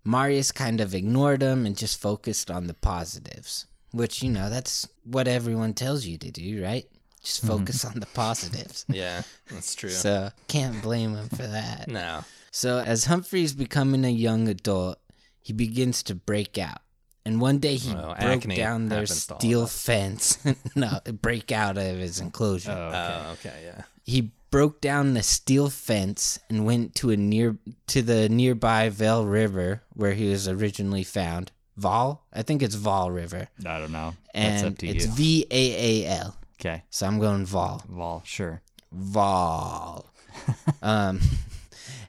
Marius 0.02 0.52
kind 0.52 0.80
of 0.80 0.94
ignored 0.94 1.42
him 1.42 1.66
and 1.66 1.76
just 1.76 2.00
focused 2.00 2.50
on 2.50 2.66
the 2.66 2.74
positives, 2.74 3.66
which, 3.92 4.22
you 4.22 4.30
know, 4.30 4.48
that's 4.48 4.88
what 5.04 5.28
everyone 5.28 5.74
tells 5.74 6.06
you 6.06 6.16
to 6.18 6.30
do, 6.30 6.62
right? 6.62 6.86
Just 7.22 7.44
mm-hmm. 7.44 7.58
focus 7.58 7.84
on 7.84 8.00
the 8.00 8.06
positives. 8.06 8.86
yeah, 8.88 9.22
that's 9.50 9.74
true. 9.74 9.90
So, 9.90 10.30
can't 10.48 10.82
blame 10.82 11.14
him 11.14 11.28
for 11.28 11.46
that. 11.46 11.88
no. 11.88 12.24
So, 12.50 12.78
as 12.78 13.06
Humphrey's 13.06 13.52
becoming 13.52 14.04
a 14.04 14.10
young 14.10 14.48
adult, 14.48 14.98
he 15.42 15.52
begins 15.52 16.02
to 16.04 16.14
break 16.14 16.56
out. 16.56 16.83
And 17.26 17.40
one 17.40 17.58
day 17.58 17.76
he 17.76 17.90
Oh, 17.94 18.14
broke 18.20 18.42
down 18.54 18.88
their 18.88 19.00
happens 19.00 19.26
to 19.26 19.32
all 19.34 19.36
of 19.36 19.40
steel 19.40 19.66
fence. 19.66 20.38
no, 20.76 21.00
break 21.22 21.50
out 21.52 21.78
of 21.78 21.96
his 21.98 22.20
enclosure 22.20 22.72
Oh, 22.72 22.88
okay. 22.88 23.22
Oh, 23.26 23.32
okay. 23.32 23.62
Yeah. 23.64 23.82
he 24.02 24.30
broke 24.50 24.80
down 24.80 25.14
the 25.14 25.22
steel 25.22 25.70
fence 25.70 26.38
and 26.50 26.64
went 26.66 26.94
to 26.96 27.10
a 27.10 27.16
near 27.16 27.56
to 27.88 28.02
the 28.02 28.28
nearby 28.28 28.88
Vaal 28.90 29.28
River 29.28 29.82
where 29.94 30.12
he 30.12 30.28
was 30.28 30.46
originally 30.46 31.02
found. 31.02 31.50
Val, 31.76 32.22
I 32.32 32.42
think 32.42 32.62
it's 32.62 32.76
Vaal 32.76 33.12
River, 33.12 33.48
I 33.66 33.78
don't 33.80 33.90
know. 33.90 34.14
That's 34.32 34.62
and 34.62 34.72
up 34.74 34.78
to 34.78 34.86
it's. 34.86 35.06
V 35.06 35.44
A 35.50 36.04
A 36.04 36.18
L. 36.20 36.36
okay. 36.60 36.84
So 36.90 37.06
I'm 37.06 37.18
going 37.18 37.46
Val. 37.46 37.82
Val, 37.88 38.22
sure. 38.24 38.60
Val. 38.92 40.12
um, 40.82 41.20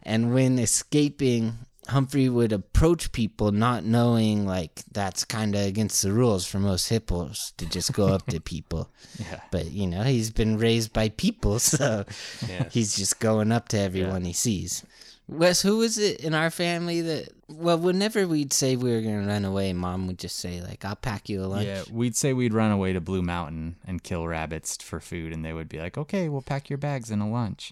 and 0.04 0.34
when 0.34 0.60
escaping, 0.60 1.54
Humphrey 1.88 2.30
would 2.30 2.52
approach 2.52 3.12
people 3.12 3.52
not 3.52 3.86
knowing 3.86 4.46
like 4.46 4.84
that's 4.92 5.24
kind 5.24 5.54
of 5.56 5.62
against 5.66 6.02
the 6.02 6.12
rules 6.12 6.46
for 6.46 6.60
most 6.60 6.90
hippos 6.90 7.54
to 7.58 7.66
just 7.66 7.94
go 7.94 8.08
up 8.08 8.26
to 8.28 8.40
people. 8.54 8.90
Yeah. 9.20 9.42
But 9.52 9.72
you 9.72 9.88
know, 9.88 10.04
he's 10.04 10.32
been 10.32 10.58
raised 10.58 10.94
by 10.94 11.10
people, 11.10 11.60
so 11.74 12.06
Yeah. 12.50 12.70
he's 12.72 12.96
just 12.96 13.20
going 13.20 13.52
up 13.52 13.68
to 13.70 13.80
everyone 13.80 14.26
he 14.26 14.34
sees. 14.34 14.84
Wes, 15.28 15.62
who 15.62 15.78
was 15.80 15.98
it 15.98 16.20
in 16.20 16.34
our 16.36 16.52
family 16.52 17.02
that? 17.02 17.30
Well, 17.48 17.78
whenever 17.80 18.28
we'd 18.28 18.54
say 18.54 18.76
we 18.76 18.92
were 18.92 19.02
gonna 19.02 19.26
run 19.28 19.44
away, 19.46 19.74
Mom 19.74 20.06
would 20.08 20.18
just 20.20 20.36
say 20.38 20.62
like, 20.62 20.84
"I'll 20.86 20.96
pack 20.96 21.30
you 21.30 21.44
a 21.44 21.48
lunch." 21.48 21.66
Yeah, 21.68 21.84
we'd 21.92 22.16
say 22.16 22.34
we'd 22.34 22.54
run 22.54 22.72
away 22.72 22.94
to 22.94 23.02
Blue 23.02 23.22
Mountain 23.24 23.76
and 23.88 24.04
kill 24.04 24.28
rabbits 24.28 24.78
for 24.78 25.00
food, 25.00 25.34
and 25.34 25.44
they 25.46 25.54
would 25.54 25.70
be 25.70 25.80
like, 25.80 25.98
"Okay, 25.98 26.30
we'll 26.30 26.42
pack 26.44 26.70
your 26.70 26.78
bags 26.78 27.10
and 27.12 27.22
a 27.22 27.26
lunch." 27.26 27.72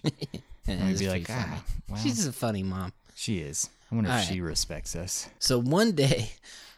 And 0.66 0.80
And 0.80 0.88
we'd 0.88 0.98
be 0.98 1.08
like. 1.08 1.26
"Ah, 1.28 1.62
well, 1.88 2.00
She's 2.00 2.26
a 2.26 2.32
funny 2.32 2.62
mom. 2.64 2.92
she 3.14 3.38
is. 3.38 3.68
I 3.94 3.96
wonder 3.96 4.10
if 4.10 4.16
All 4.16 4.22
she 4.22 4.40
respects 4.40 4.96
us." 4.96 5.28
So 5.38 5.60
one 5.60 5.92
day, 5.92 6.32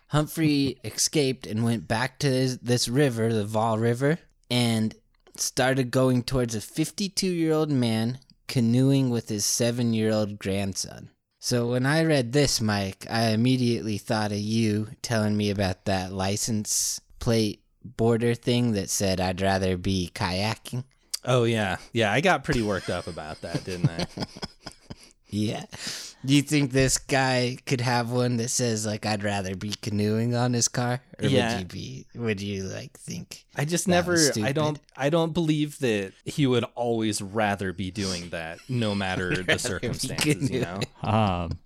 Humphrey 0.09 0.79
escaped 0.85 1.47
and 1.47 1.65
went 1.65 1.89
back 1.89 2.19
to 2.21 2.31
this, 2.31 2.57
this 2.59 2.89
river, 2.89 3.33
the 3.33 3.45
Vaal 3.47 3.81
River, 3.81 4.19
and 4.51 4.95
started 5.37 5.91
going 5.91 6.23
towards 6.23 6.55
a 6.55 6.61
52 6.61 7.27
year 7.27 7.53
old 7.53 7.71
man 7.71 8.19
canoeing 8.49 9.11
with 9.11 9.29
his 9.29 9.45
seven 9.45 9.93
year 9.93 10.13
old 10.13 10.39
grandson. 10.39 11.11
So 11.41 11.69
when 11.69 11.87
I 11.87 12.05
read 12.05 12.33
this, 12.33 12.61
Mike, 12.61 13.07
I 13.09 13.29
immediately 13.31 13.99
thought 13.99 14.33
of 14.33 14.39
you 14.39 14.89
telling 15.03 15.37
me 15.37 15.51
about 15.51 15.85
that 15.85 16.13
license 16.13 17.01
plate 17.19 17.63
border 17.85 18.35
thing 18.35 18.73
that 18.73 18.91
said 18.91 19.21
I'd 19.21 19.41
rather 19.41 19.77
be 19.77 20.11
kayaking. 20.15 20.85
Oh 21.25 21.45
yeah. 21.45 21.77
Yeah. 21.93 22.13
I 22.13 22.21
got 22.21 22.45
pretty 22.45 22.63
worked 22.63 22.91
up 22.91 23.07
about 23.07 23.41
that, 23.43 23.65
didn't 23.65 23.91
I? 23.91 24.07
Yeah. 25.29 25.65
Do 26.27 26.35
you 26.35 26.43
think 26.43 26.73
this 26.73 26.99
guy 26.99 27.57
could 27.67 27.81
have 27.81 28.11
one 28.11 28.37
that 28.39 28.49
says 28.49 28.85
like 28.85 29.07
I'd 29.07 29.23
rather 29.23 29.55
be 29.55 29.73
canoeing 29.81 30.35
on 30.35 30.53
his 30.53 30.67
car? 30.69 31.01
Or 31.23 31.29
Yeah. 31.29 31.53
would 31.55 31.61
you 31.61 31.67
be 31.67 32.07
would 32.15 32.41
you 32.41 32.65
like 32.65 32.99
think 32.99 33.45
I 33.55 33.65
just 33.65 33.87
That 33.87 33.93
never. 33.93 34.13
was 34.13 34.37
I 34.37 34.53
don't. 34.53 34.79
I 34.97 35.09
don't 35.09 35.33
believe 35.33 35.79
that 35.79 36.13
he 36.25 36.47
would 36.47 36.65
always 36.75 37.23
rather 37.23 37.73
be 37.73 37.91
doing 37.91 38.31
that, 38.31 38.59
no 38.69 38.95
matter 39.05 39.43
the 39.43 39.59
circumstances. 39.59 40.51
You 40.51 40.61
know. 40.63 40.81
Um, 41.03 41.59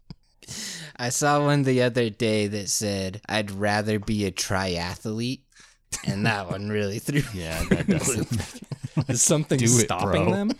I 0.96 1.08
saw 1.08 1.44
one 1.44 1.62
the 1.62 1.82
other 1.82 2.10
day 2.10 2.46
that 2.48 2.68
said, 2.68 3.20
I'd 3.28 3.50
rather 3.50 3.98
be 3.98 4.26
a 4.26 4.30
triathlete. 4.32 5.40
And 6.06 6.26
that 6.26 6.50
one 6.50 6.68
really 6.68 6.98
threw 6.98 7.20
me. 7.20 7.26
Yeah, 7.42 7.62
that 7.70 7.86
doesn't. 7.88 8.60
Is 9.08 9.22
something 9.22 9.58
Do 9.58 9.64
it, 9.66 9.68
stopping 9.68 10.24
bro. 10.24 10.34
them? 10.34 10.50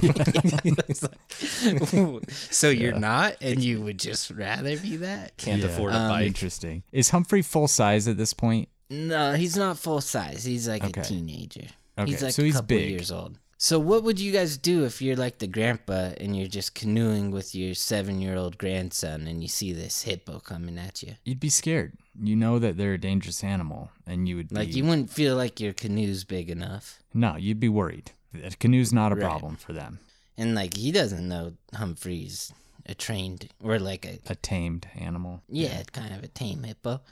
so 2.50 2.68
you're 2.70 2.98
not, 2.98 3.36
and 3.40 3.62
you 3.62 3.80
would 3.82 3.98
just 3.98 4.30
rather 4.30 4.76
be 4.78 4.96
that? 4.98 5.36
Can't 5.36 5.60
Yeah. 5.62 5.68
afford 5.68 5.92
a 5.92 5.96
Um, 5.96 6.08
bike. 6.08 6.26
Interesting. 6.26 6.82
Is 6.92 7.10
Humphrey 7.10 7.42
full 7.42 7.68
size 7.68 8.08
at 8.08 8.16
this 8.16 8.32
point? 8.32 8.68
No, 8.90 9.34
he's 9.34 9.56
not 9.56 9.78
full 9.78 10.00
size. 10.00 10.44
He's 10.44 10.68
like 10.68 10.84
Okay. 10.84 11.00
a 11.00 11.04
teenager. 11.04 11.66
Okay, 11.98 12.10
He's 12.12 12.22
like 12.22 12.32
so 12.32 12.42
a 12.42 12.44
he's 12.46 12.54
couple 12.54 12.66
big. 12.68 12.90
years 12.90 13.10
old. 13.10 13.38
So 13.62 13.78
what 13.78 14.04
would 14.04 14.18
you 14.18 14.32
guys 14.32 14.56
do 14.56 14.84
if 14.86 15.02
you're 15.02 15.16
like 15.16 15.36
the 15.38 15.46
grandpa 15.46 16.12
and 16.18 16.34
you're 16.34 16.48
just 16.48 16.74
canoeing 16.74 17.30
with 17.30 17.54
your 17.54 17.74
seven 17.74 18.18
year 18.18 18.34
old 18.34 18.56
grandson 18.56 19.26
and 19.26 19.42
you 19.42 19.48
see 19.48 19.74
this 19.74 20.02
hippo 20.04 20.38
coming 20.40 20.78
at 20.78 21.02
you? 21.02 21.16
You'd 21.26 21.40
be 21.40 21.50
scared. 21.50 21.92
You 22.18 22.36
know 22.36 22.58
that 22.58 22.78
they're 22.78 22.94
a 22.94 22.98
dangerous 22.98 23.44
animal, 23.44 23.90
and 24.06 24.26
you 24.26 24.36
would 24.36 24.50
Like 24.50 24.68
be. 24.68 24.74
you 24.78 24.84
wouldn't 24.86 25.10
feel 25.10 25.36
like 25.36 25.60
your 25.60 25.74
canoe's 25.74 26.24
big 26.24 26.48
enough. 26.50 27.02
no, 27.12 27.36
you'd 27.36 27.60
be 27.60 27.68
worried. 27.68 28.12
A 28.42 28.50
canoe's 28.52 28.94
not 28.94 29.12
a 29.12 29.14
Right. 29.16 29.24
problem 29.28 29.56
for 29.56 29.74
them. 29.74 29.98
And 30.38 30.54
like 30.54 30.74
he 30.78 30.90
doesn't 30.90 31.28
know 31.28 31.52
Humphrey's 31.74 32.54
a 32.86 32.94
trained 32.94 33.50
or 33.62 33.78
like 33.78 34.06
a 34.06 34.18
A 34.32 34.36
tamed 34.36 34.86
animal. 34.94 35.42
yeah, 35.50 35.82
kind 35.92 36.14
of 36.14 36.24
a 36.24 36.28
tame 36.28 36.62
hippo. 36.62 37.02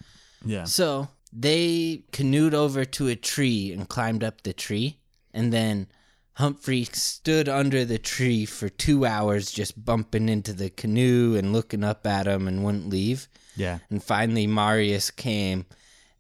Yeah. 0.43 0.65
So 0.65 1.09
they 1.31 2.05
canoed 2.11 2.55
over 2.55 2.87
to 2.87 3.09
a 3.09 3.17
tree 3.17 3.71
and 3.71 3.87
climbed 3.87 4.25
up 4.25 4.45
the 4.45 4.55
tree. 4.55 4.97
And 5.35 5.53
then 5.53 5.89
Humphrey 6.39 6.85
stood 6.85 7.49
under 7.49 7.85
the 7.85 7.99
tree 7.99 8.47
for 8.47 8.69
two 8.69 9.05
hours, 9.05 9.51
just 9.51 9.85
bumping 9.85 10.29
into 10.29 10.53
the 10.53 10.71
canoe 10.71 11.35
and 11.37 11.53
looking 11.53 11.83
up 11.83 12.07
at 12.07 12.27
him 12.29 12.47
and 12.47 12.63
wouldn't 12.65 12.89
leave. 12.89 13.27
Yeah. 13.57 13.79
And 13.91 14.01
finally, 14.03 14.47
Marius 14.47 15.11
came 15.11 15.67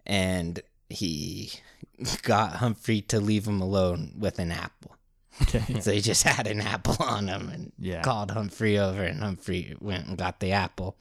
and 0.04 0.60
he 0.90 1.52
got 2.22 2.56
Humphrey 2.56 3.00
to 3.02 3.20
leave 3.20 3.46
him 3.46 3.60
alone 3.60 4.14
with 4.18 4.40
an 4.40 4.50
apple. 4.50 4.96
Okay. 5.42 5.62
So 5.82 5.92
he 5.92 6.00
just 6.00 6.24
had 6.24 6.48
an 6.48 6.60
apple 6.62 6.96
on 6.98 7.28
him 7.28 7.48
and 7.48 7.72
Yeah. 7.78 8.02
called 8.02 8.32
Humphrey 8.32 8.76
over, 8.76 9.04
and 9.04 9.20
Humphrey 9.20 9.76
went 9.78 10.08
and 10.08 10.18
got 10.18 10.40
the 10.40 10.50
apple. 10.50 10.96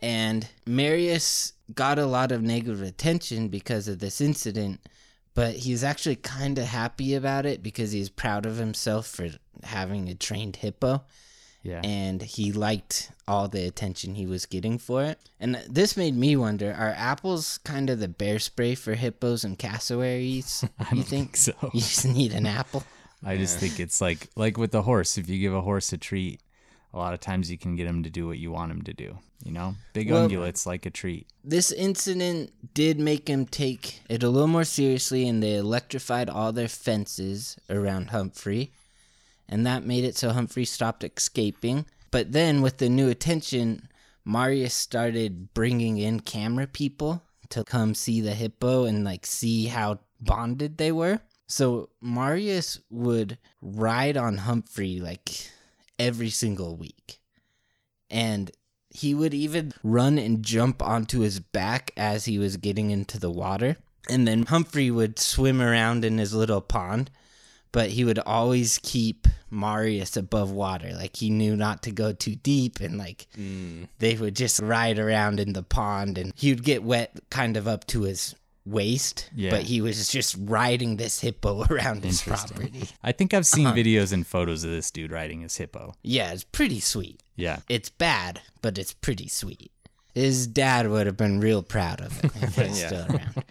And 0.00 0.46
Marius 0.66 1.52
got 1.74 1.98
a 1.98 2.06
lot 2.06 2.30
of 2.30 2.42
negative 2.42 2.80
attention 2.82 3.48
because 3.48 3.88
of 3.88 3.98
this 3.98 4.20
incident, 4.20 4.86
but 5.36 5.54
he's 5.54 5.84
actually 5.84 6.16
kind 6.16 6.58
of 6.58 6.64
happy 6.64 7.14
about 7.14 7.46
it 7.46 7.62
because 7.62 7.92
he's 7.92 8.08
proud 8.10 8.44
of 8.46 8.56
himself 8.56 9.06
for 9.06 9.28
having 9.62 10.08
a 10.08 10.14
trained 10.14 10.56
hippo 10.56 11.04
Yeah. 11.62 11.80
and 11.84 12.20
he 12.22 12.52
liked 12.52 13.10
all 13.28 13.46
the 13.48 13.64
attention 13.66 14.14
he 14.16 14.26
was 14.26 14.46
getting 14.46 14.78
for 14.78 15.04
it. 15.04 15.18
And 15.38 15.56
this 15.68 15.96
made 15.96 16.16
me 16.16 16.34
wonder 16.36 16.72
are 16.72 16.94
apples 16.96 17.58
kind 17.58 17.90
of 17.90 18.00
the 18.00 18.08
bear 18.08 18.38
spray 18.38 18.74
for 18.74 18.94
hippos 18.94 19.44
and 19.44 19.58
cassowaries? 19.58 20.64
I 20.78 20.84
you 20.90 20.96
don't 21.02 21.04
think? 21.04 21.36
think 21.36 21.36
so. 21.36 21.52
You 21.74 21.80
just 21.80 22.06
need 22.06 22.32
an 22.32 22.46
apple? 22.46 22.82
I 23.24 23.36
just 23.36 23.58
think 23.58 23.80
it's 23.80 24.00
like 24.00 24.28
like 24.36 24.56
with 24.58 24.70
the 24.72 24.82
horse. 24.82 25.18
If 25.18 25.28
you 25.28 25.38
give 25.40 25.54
a 25.54 25.60
horse 25.62 25.92
a 25.92 25.98
treat, 25.98 26.40
a 26.96 26.98
lot 26.98 27.12
of 27.12 27.20
times 27.20 27.50
you 27.50 27.58
can 27.58 27.76
get 27.76 27.86
him 27.86 28.02
to 28.02 28.10
do 28.10 28.26
what 28.26 28.38
you 28.38 28.50
want 28.50 28.72
him 28.72 28.80
to 28.82 28.94
do. 28.94 29.18
You 29.44 29.52
know, 29.52 29.76
big 29.92 30.10
Well- 30.10 30.28
ungulates 30.28 30.64
like 30.64 30.86
a 30.86 30.90
treat. 30.90 31.26
This 31.44 31.70
incident 31.70 32.52
did 32.72 32.98
make 32.98 33.28
him 33.28 33.44
take 33.44 34.00
it 34.08 34.22
a 34.22 34.30
little 34.30 34.48
more 34.48 34.64
seriously, 34.64 35.28
and 35.28 35.42
they 35.42 35.56
electrified 35.56 36.30
all 36.30 36.52
their 36.52 36.68
fences 36.68 37.56
around 37.68 38.10
Humphrey. 38.10 38.72
And 39.46 39.66
that 39.66 39.84
made 39.84 40.04
it 40.04 40.16
so 40.16 40.30
Humphrey 40.30 40.64
stopped 40.64 41.04
escaping. 41.04 41.84
But 42.10 42.32
then, 42.32 42.62
with 42.62 42.78
the 42.78 42.88
new 42.88 43.10
attention, 43.10 43.88
Marius 44.24 44.74
started 44.74 45.52
bringing 45.52 45.98
in 45.98 46.20
camera 46.20 46.66
people 46.66 47.22
to 47.50 47.62
come 47.62 47.94
see 47.94 48.20
the 48.22 48.34
hippo 48.34 48.84
and 48.84 49.04
like 49.04 49.26
see 49.26 49.66
how 49.66 50.00
bonded 50.20 50.78
they 50.78 50.90
were. 50.90 51.20
So 51.46 51.90
Marius 52.00 52.80
would 52.90 53.38
ride 53.60 54.16
on 54.16 54.38
Humphrey 54.38 54.98
like 54.98 55.50
every 55.98 56.30
single 56.30 56.76
week. 56.76 57.20
And 58.10 58.50
he 58.90 59.14
would 59.14 59.34
even 59.34 59.72
run 59.82 60.18
and 60.18 60.42
jump 60.42 60.82
onto 60.82 61.20
his 61.20 61.40
back 61.40 61.90
as 61.96 62.24
he 62.24 62.38
was 62.38 62.56
getting 62.56 62.90
into 62.90 63.18
the 63.18 63.30
water. 63.30 63.76
And 64.08 64.26
then 64.26 64.44
Humphrey 64.46 64.90
would 64.90 65.18
swim 65.18 65.60
around 65.60 66.04
in 66.04 66.18
his 66.18 66.32
little 66.32 66.60
pond, 66.60 67.10
but 67.72 67.90
he 67.90 68.04
would 68.04 68.20
always 68.20 68.78
keep 68.82 69.26
Marius 69.50 70.16
above 70.16 70.50
water. 70.50 70.92
Like 70.94 71.16
he 71.16 71.30
knew 71.30 71.56
not 71.56 71.82
to 71.82 71.90
go 71.90 72.12
too 72.12 72.36
deep 72.36 72.80
and 72.80 72.96
like 72.96 73.26
mm. 73.36 73.88
they 73.98 74.14
would 74.14 74.36
just 74.36 74.60
ride 74.60 74.98
around 74.98 75.40
in 75.40 75.52
the 75.52 75.62
pond 75.62 76.16
and 76.16 76.32
he 76.36 76.50
would 76.50 76.62
get 76.62 76.84
wet 76.84 77.18
kind 77.30 77.56
of 77.56 77.66
up 77.66 77.86
to 77.88 78.02
his 78.02 78.34
waist, 78.66 79.30
Yeah. 79.34 79.50
but 79.50 79.62
he 79.62 79.80
was 79.80 80.08
just 80.08 80.36
riding 80.38 80.96
this 80.96 81.20
hippo 81.20 81.64
around 81.70 82.04
his 82.04 82.22
property. 82.22 82.88
I 83.02 83.12
think 83.12 83.32
I've 83.32 83.40
Uh-huh. 83.42 83.56
seen 83.56 83.66
videos 83.84 84.12
and 84.12 84.26
photos 84.26 84.64
of 84.64 84.70
this 84.70 84.90
dude 84.90 85.12
riding 85.12 85.40
his 85.42 85.56
hippo. 85.56 85.94
Yeah, 86.02 86.32
it's 86.32 86.44
pretty 86.44 86.80
sweet. 86.80 87.22
Yeah. 87.36 87.60
It's 87.68 87.88
bad, 87.90 88.40
but 88.62 88.76
it's 88.78 88.92
pretty 88.92 89.28
sweet. 89.28 89.70
His 90.14 90.46
dad 90.46 90.88
would 90.90 91.06
have 91.06 91.16
been 91.16 91.40
real 91.40 91.62
proud 91.62 92.00
of 92.00 92.24
it 92.24 92.30
if 92.42 92.54
he 92.56 92.62
was 92.68 92.78
still 92.82 93.06
around. 93.06 93.44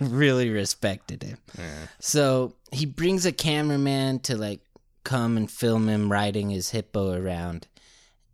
really 0.00 0.48
respected 0.50 1.22
him. 1.22 1.38
So 2.00 2.54
he 2.72 2.86
brings 2.86 3.26
a 3.26 3.32
cameraman 3.32 4.20
to 4.20 4.36
like 4.36 4.60
come 5.04 5.36
and 5.36 5.50
film 5.50 5.88
him 5.88 6.10
riding 6.10 6.50
his 6.50 6.70
hippo 6.70 7.12
around. 7.12 7.66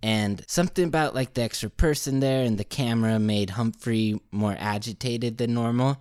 And 0.03 0.45
something 0.49 0.85
about 0.85 1.15
like 1.15 1.35
the 1.35 1.43
extra 1.43 1.71
person 1.71 2.21
there 2.21 2.43
and 2.45 2.59
the 2.59 2.65
camera 2.65 3.19
made 3.19 3.51
Humphrey 3.51 4.21
more 4.33 4.57
agitated 4.59 5.39
than 5.39 5.55
normal. 5.55 5.99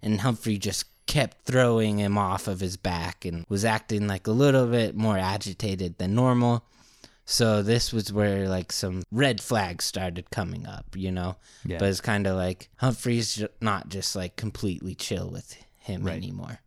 And 0.00 0.20
Humphrey 0.22 0.56
just 0.58 0.86
kept 1.06 1.44
throwing 1.44 1.98
him 1.98 2.16
off 2.16 2.48
of 2.48 2.60
his 2.60 2.76
back 2.76 3.24
and 3.24 3.44
was 3.48 3.64
acting 3.64 4.06
like 4.06 4.26
a 4.26 4.30
little 4.32 4.66
bit 4.66 4.96
more 4.96 5.18
agitated 5.18 5.98
than 5.98 6.14
normal. 6.14 6.64
So 7.24 7.62
this 7.62 7.92
was 7.92 8.12
where 8.12 8.48
like 8.48 8.72
some 8.72 9.02
red 9.12 9.40
flags 9.40 9.84
started 9.84 10.30
coming 10.30 10.66
up, 10.66 10.86
you 10.96 11.12
know. 11.12 11.36
Yeah. 11.64 11.78
But 11.78 11.88
it's 11.90 12.00
kind 12.00 12.26
of 12.26 12.36
like 12.36 12.68
Humphrey's 12.76 13.44
not 13.60 13.90
just 13.90 14.16
like 14.16 14.36
completely 14.36 14.94
chill 14.94 15.28
with 15.30 15.54
him 15.78 16.04
Right. 16.04 16.16
anymore. 16.16 16.60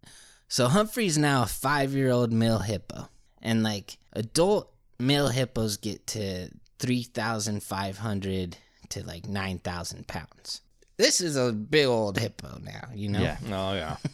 So 0.47 0.67
Humphrey's 0.67 1.17
now 1.17 1.43
a 1.43 1.47
five-year-old 1.47 2.31
male 2.31 2.59
hippo, 2.59 3.09
and 3.41 3.63
like 3.63 3.97
adult 4.13 4.71
male 4.99 5.29
hippos 5.29 5.77
get 5.77 6.05
to 6.07 6.49
three 6.79 7.03
thousand 7.03 7.63
five 7.63 7.97
hundred 7.97 8.57
to 8.89 9.05
like 9.05 9.27
nine 9.27 9.59
thousand 9.59 10.07
pounds. 10.07 10.61
This 10.97 11.19
is 11.19 11.35
a 11.35 11.51
big 11.51 11.87
old 11.87 12.17
hippo 12.17 12.59
now, 12.63 12.87
you 12.93 13.09
know. 13.09 13.21
Yeah. 13.21 13.37
Oh 13.47 13.73
yeah. 13.73 13.97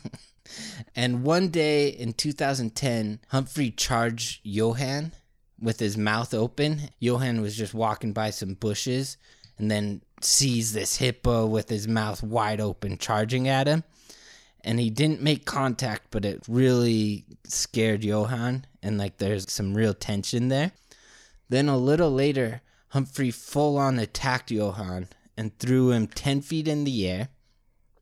And 0.96 1.24
one 1.24 1.50
day 1.50 1.90
in 1.90 2.14
2010, 2.14 3.20
Humphrey 3.30 3.72
charged 3.72 4.42
Johan 4.44 5.14
with 5.60 5.80
his 5.80 5.98
mouth 5.98 6.34
open. 6.34 6.90
Johan 7.00 7.42
was 7.42 7.56
just 7.56 7.74
walking 7.74 8.14
by 8.14 8.32
some 8.32 8.56
bushes 8.56 9.18
and 9.58 9.70
then 9.70 10.02
sees 10.22 10.74
this 10.74 10.98
hippo 10.98 11.46
with 11.46 11.70
his 11.70 11.88
mouth 11.88 12.24
wide 12.24 12.60
open 12.60 12.98
charging 12.98 13.48
at 13.48 13.68
him. 13.68 13.84
And 14.64 14.80
he 14.80 14.90
didn't 14.90 15.22
make 15.22 15.46
contact, 15.46 16.08
but 16.12 16.24
it 16.26 16.44
really 16.48 17.26
scared 17.46 18.04
Johan. 18.04 18.66
And 18.84 18.98
like 18.98 19.18
there's 19.18 19.52
some 19.52 19.74
real 19.74 19.94
tension 19.94 20.50
there. 20.50 20.72
Then 21.52 21.68
a 21.68 21.76
little 21.76 22.10
later, 22.10 22.62
Humphrey 22.92 23.30
full 23.30 23.78
on 23.78 24.00
attacked 24.00 24.52
Johann 24.52 25.10
and 25.36 25.60
threw 25.60 25.92
him 25.92 26.08
10 26.08 26.40
feet 26.40 26.66
in 26.66 26.86
the 26.86 27.06
air. 27.06 27.28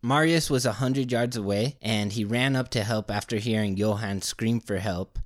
Marius 0.04 0.52
was 0.52 0.68
a 0.68 0.74
hundred 0.74 1.12
yards 1.12 1.36
away, 1.36 1.76
and 1.82 2.14
he 2.14 2.24
ran 2.24 2.56
up 2.56 2.70
to 2.70 2.84
help 2.84 3.10
after 3.10 3.38
hearing 3.38 3.76
Johann 3.76 4.22
scream 4.22 4.60
for 4.60 4.78
help. 4.78 5.18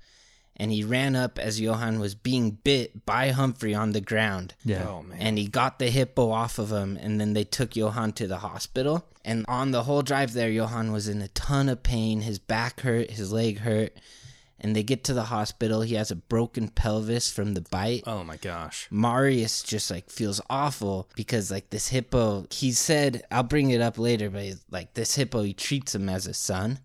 And 0.55 0.71
he 0.71 0.86
ran 0.86 1.17
up 1.17 1.38
as 1.38 1.59
Johann 1.59 1.99
was 1.99 2.15
being 2.15 2.51
bit 2.51 3.05
by 3.05 3.31
Humphrey 3.31 3.75
on 3.75 3.91
the 3.91 3.99
ground. 3.99 4.53
Yeah. 4.63 4.88
Oh 4.88 5.03
man. 5.03 5.17
And 5.19 5.38
he 5.38 5.49
got 5.49 5.79
the 5.79 5.89
hippo 5.89 6.31
off 6.31 6.57
of 6.59 6.71
him, 6.71 6.97
and 7.01 7.19
then 7.19 7.33
they 7.33 7.43
took 7.43 7.75
Johann 7.75 8.13
to 8.13 8.27
the 8.27 8.38
hospital. 8.38 9.05
And 9.25 9.43
on 9.49 9.71
the 9.71 9.83
whole 9.83 10.01
drive 10.01 10.31
there, 10.31 10.49
Johann 10.49 10.93
was 10.93 11.09
in 11.09 11.21
a 11.21 11.27
ton 11.27 11.67
of 11.67 11.83
pain. 11.83 12.21
His 12.21 12.39
back 12.39 12.79
hurt, 12.81 13.12
his 13.12 13.33
leg 13.33 13.59
hurt. 13.59 13.97
And 14.63 14.76
they 14.76 14.82
get 14.84 15.04
to 15.04 15.13
the 15.13 15.23
hospital. 15.23 15.82
He 15.82 15.95
has 15.95 16.10
a 16.10 16.15
broken 16.15 16.69
pelvis 16.69 17.30
from 17.30 17.54
the 17.54 17.62
bite. 17.62 18.04
oh 18.08 18.23
my 18.23 18.38
gosh. 18.38 18.88
Marius 18.89 19.62
just 19.62 19.91
like 19.91 20.10
feels 20.10 20.39
awful 20.49 21.10
because 21.15 21.52
like 21.52 21.69
this 21.69 21.89
hippo, 21.89 22.47
he 22.49 22.71
said, 22.71 23.23
I'll 23.30 23.43
bring 23.43 23.71
it 23.71 23.82
up 23.82 23.99
later, 23.99 24.30
but 24.30 24.45
like 24.71 24.93
this 24.93 25.15
hippo, 25.15 25.43
he 25.43 25.54
treats 25.54 25.93
him 25.93 26.08
as 26.08 26.26
a 26.28 26.34
son. 26.34 26.80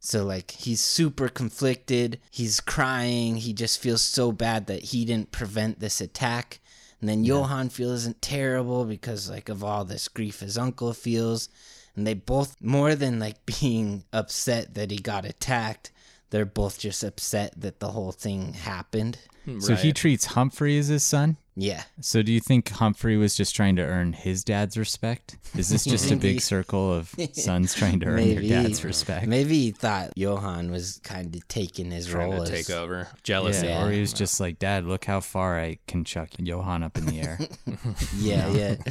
So 0.00 0.24
like 0.24 0.52
he's 0.52 0.80
super 0.80 1.28
conflicted. 1.28 2.20
He's 2.30 2.60
crying. 2.60 3.36
He 3.36 3.52
just 3.52 3.80
feels 3.80 4.00
so 4.02 4.32
bad 4.32 4.66
that 4.68 4.84
he 4.84 5.04
didn't 5.04 5.32
prevent 5.32 5.80
this 5.80 6.00
attack. 6.00 6.60
And 7.00 7.08
then 7.08 7.24
Johann 7.24 7.68
feels 7.68 8.08
terrible 8.20 8.84
because 8.84 9.28
like 9.28 9.48
of 9.48 9.62
all 9.62 9.84
this 9.84 10.08
grief 10.08 10.40
his 10.40 10.56
uncle 10.56 10.92
feels. 10.94 11.48
And 11.94 12.06
they 12.06 12.14
both 12.14 12.56
more 12.62 12.94
than 12.94 13.18
like 13.18 13.44
being 13.60 14.04
upset 14.12 14.74
that 14.74 14.90
he 14.90 14.98
got 14.98 15.24
attacked, 15.24 15.90
they're 16.30 16.44
both 16.44 16.78
just 16.78 17.02
upset 17.02 17.54
that 17.56 17.80
the 17.80 17.88
whole 17.88 18.12
thing 18.12 18.52
happened. 18.54 19.18
Hmm, 19.44 19.60
so 19.60 19.74
he 19.74 19.92
treats 19.92 20.26
Humphrey 20.26 20.78
as 20.78 20.88
his 20.88 21.02
son. 21.02 21.36
Yeah. 21.60 21.82
So 22.00 22.22
do 22.22 22.30
you 22.32 22.38
think 22.38 22.68
Humphrey 22.68 23.16
was 23.16 23.34
just 23.34 23.56
trying 23.56 23.74
to 23.76 23.82
earn 23.82 24.12
his 24.12 24.44
dad's 24.44 24.78
respect? 24.78 25.36
Is 25.56 25.68
this 25.68 25.84
just 25.84 26.12
a 26.12 26.16
big 26.16 26.40
circle 26.40 26.92
of 26.92 27.12
sons 27.32 27.74
trying 27.74 27.98
to 28.00 28.06
earn 28.06 28.28
their 28.28 28.42
dad's 28.42 28.84
respect? 28.84 29.26
Maybe 29.26 29.64
he 29.64 29.70
thought 29.72 30.12
Johann 30.14 30.70
was 30.70 31.00
kind 31.02 31.34
of 31.34 31.48
taking 31.48 31.90
his 31.90 32.06
trying 32.06 32.30
role 32.30 32.44
to 32.44 32.52
as 32.52 32.66
take 32.66 32.70
over. 32.70 33.08
Jealousy. 33.24 33.66
Yeah, 33.66 33.84
or 33.84 33.90
he 33.90 34.00
was 34.00 34.12
just 34.12 34.38
like, 34.38 34.60
Dad, 34.60 34.84
look 34.84 35.04
how 35.04 35.18
far 35.18 35.58
I 35.58 35.78
can 35.88 36.04
chuck 36.04 36.28
Johann 36.38 36.84
up 36.84 36.96
in 36.96 37.06
the 37.06 37.20
air. 37.20 37.38
Yeah, 38.16 38.48
yeah. 38.50 38.76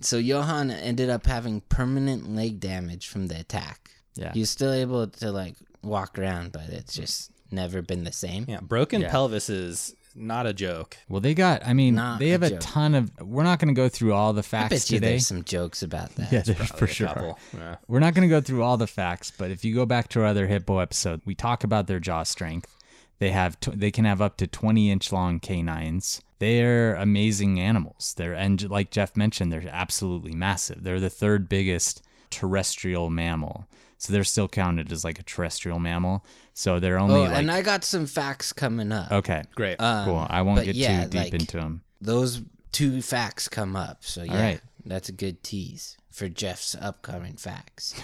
So 0.00 0.18
Johann 0.18 0.70
ended 0.70 1.08
up 1.08 1.24
having 1.24 1.62
permanent 1.62 2.28
leg 2.34 2.60
damage 2.60 3.08
from 3.08 3.28
the 3.28 3.40
attack. 3.40 3.90
Yeah. 4.16 4.32
He 4.32 4.40
was 4.40 4.50
still 4.50 4.72
able 4.72 5.06
to 5.08 5.32
like 5.32 5.54
walk 5.82 6.18
around, 6.18 6.52
but 6.52 6.68
it's 6.68 6.94
just 6.94 7.30
never 7.50 7.82
been 7.82 8.04
the 8.04 8.12
same. 8.12 8.46
Yeah, 8.48 8.60
broken 8.60 9.00
Yeah. 9.02 9.10
pelvis 9.10 9.48
is 9.50 9.94
not 10.16 10.46
a 10.46 10.52
joke. 10.52 10.96
Well, 11.08 11.20
they 11.20 11.34
got. 11.34 11.66
I 11.66 11.72
mean, 11.72 11.96
Not 11.96 12.20
they 12.20 12.28
have 12.28 12.44
a 12.44 12.50
joke. 12.50 12.60
ton 12.62 12.94
of. 12.94 13.10
We're 13.20 13.42
not 13.42 13.58
going 13.58 13.74
to 13.74 13.78
go 13.78 13.88
through 13.88 14.12
all 14.14 14.32
the 14.32 14.38
I 14.40 14.42
facts 14.42 14.70
bet 14.70 14.90
you 14.90 14.98
today. 14.98 15.10
there's 15.10 15.26
some 15.26 15.42
jokes 15.42 15.82
about 15.82 16.14
that. 16.16 16.30
yeah, 16.32 16.42
there's 16.42 16.70
for 16.70 16.86
sure. 16.86 17.34
Yeah. 17.52 17.76
We're 17.88 17.98
not 17.98 18.14
going 18.14 18.28
to 18.28 18.32
go 18.32 18.40
through 18.40 18.62
all 18.62 18.76
the 18.76 18.86
facts, 18.86 19.32
but 19.36 19.50
if 19.50 19.64
you 19.64 19.74
go 19.74 19.84
back 19.86 20.08
to 20.10 20.20
our 20.20 20.26
other 20.26 20.46
hippo 20.46 20.78
episode, 20.78 21.20
we 21.24 21.34
talk 21.34 21.64
about 21.64 21.88
their 21.88 21.98
jaw 21.98 22.22
strength. 22.22 22.76
They 23.18 23.30
have 23.32 23.58
t- 23.58 23.72
they 23.74 23.90
can 23.90 24.04
have 24.04 24.20
up 24.22 24.36
to 24.38 24.46
20 24.46 24.90
inch 24.90 25.10
long 25.12 25.40
canines. 25.40 26.20
They're 26.38 26.94
amazing 26.94 27.58
animals. 27.58 28.14
They're 28.16 28.34
and 28.34 28.68
like 28.70 28.90
Jeff 28.90 29.16
mentioned, 29.16 29.52
they're 29.52 29.64
absolutely 29.70 30.34
massive. 30.34 30.84
They're 30.84 31.00
the 31.00 31.10
third 31.10 31.48
biggest 31.48 32.02
terrestrial 32.30 33.10
mammal. 33.10 33.66
So 34.04 34.12
they're 34.12 34.22
still 34.22 34.48
counted 34.48 34.92
as 34.92 35.02
like 35.02 35.18
a 35.18 35.22
terrestrial 35.22 35.78
mammal. 35.78 36.26
So 36.52 36.78
they're 36.78 36.98
only 36.98 37.14
Oh, 37.14 37.22
like 37.22 37.36
and 37.36 37.50
I 37.50 37.62
got 37.62 37.84
some 37.84 38.04
facts 38.04 38.52
coming 38.52 38.92
up. 38.92 39.10
okay, 39.10 39.44
Great. 39.54 39.80
Um, 39.80 40.04
cool. 40.04 40.26
I 40.28 40.42
won't 40.42 40.62
get 40.62 40.74
yeah, 40.74 41.04
too 41.04 41.08
deep 41.10 41.20
like, 41.20 41.32
into 41.32 41.56
them. 41.56 41.80
Those 42.02 42.42
two 42.70 43.00
facts 43.00 43.48
come 43.48 43.74
up. 43.76 44.04
So 44.04 44.22
yeah, 44.22 44.42
right. 44.42 44.60
that's 44.84 45.08
a 45.08 45.12
good 45.12 45.42
tease 45.42 45.96
for 46.10 46.28
Jeff's 46.28 46.74
upcoming 46.74 47.36
facts. 47.36 47.98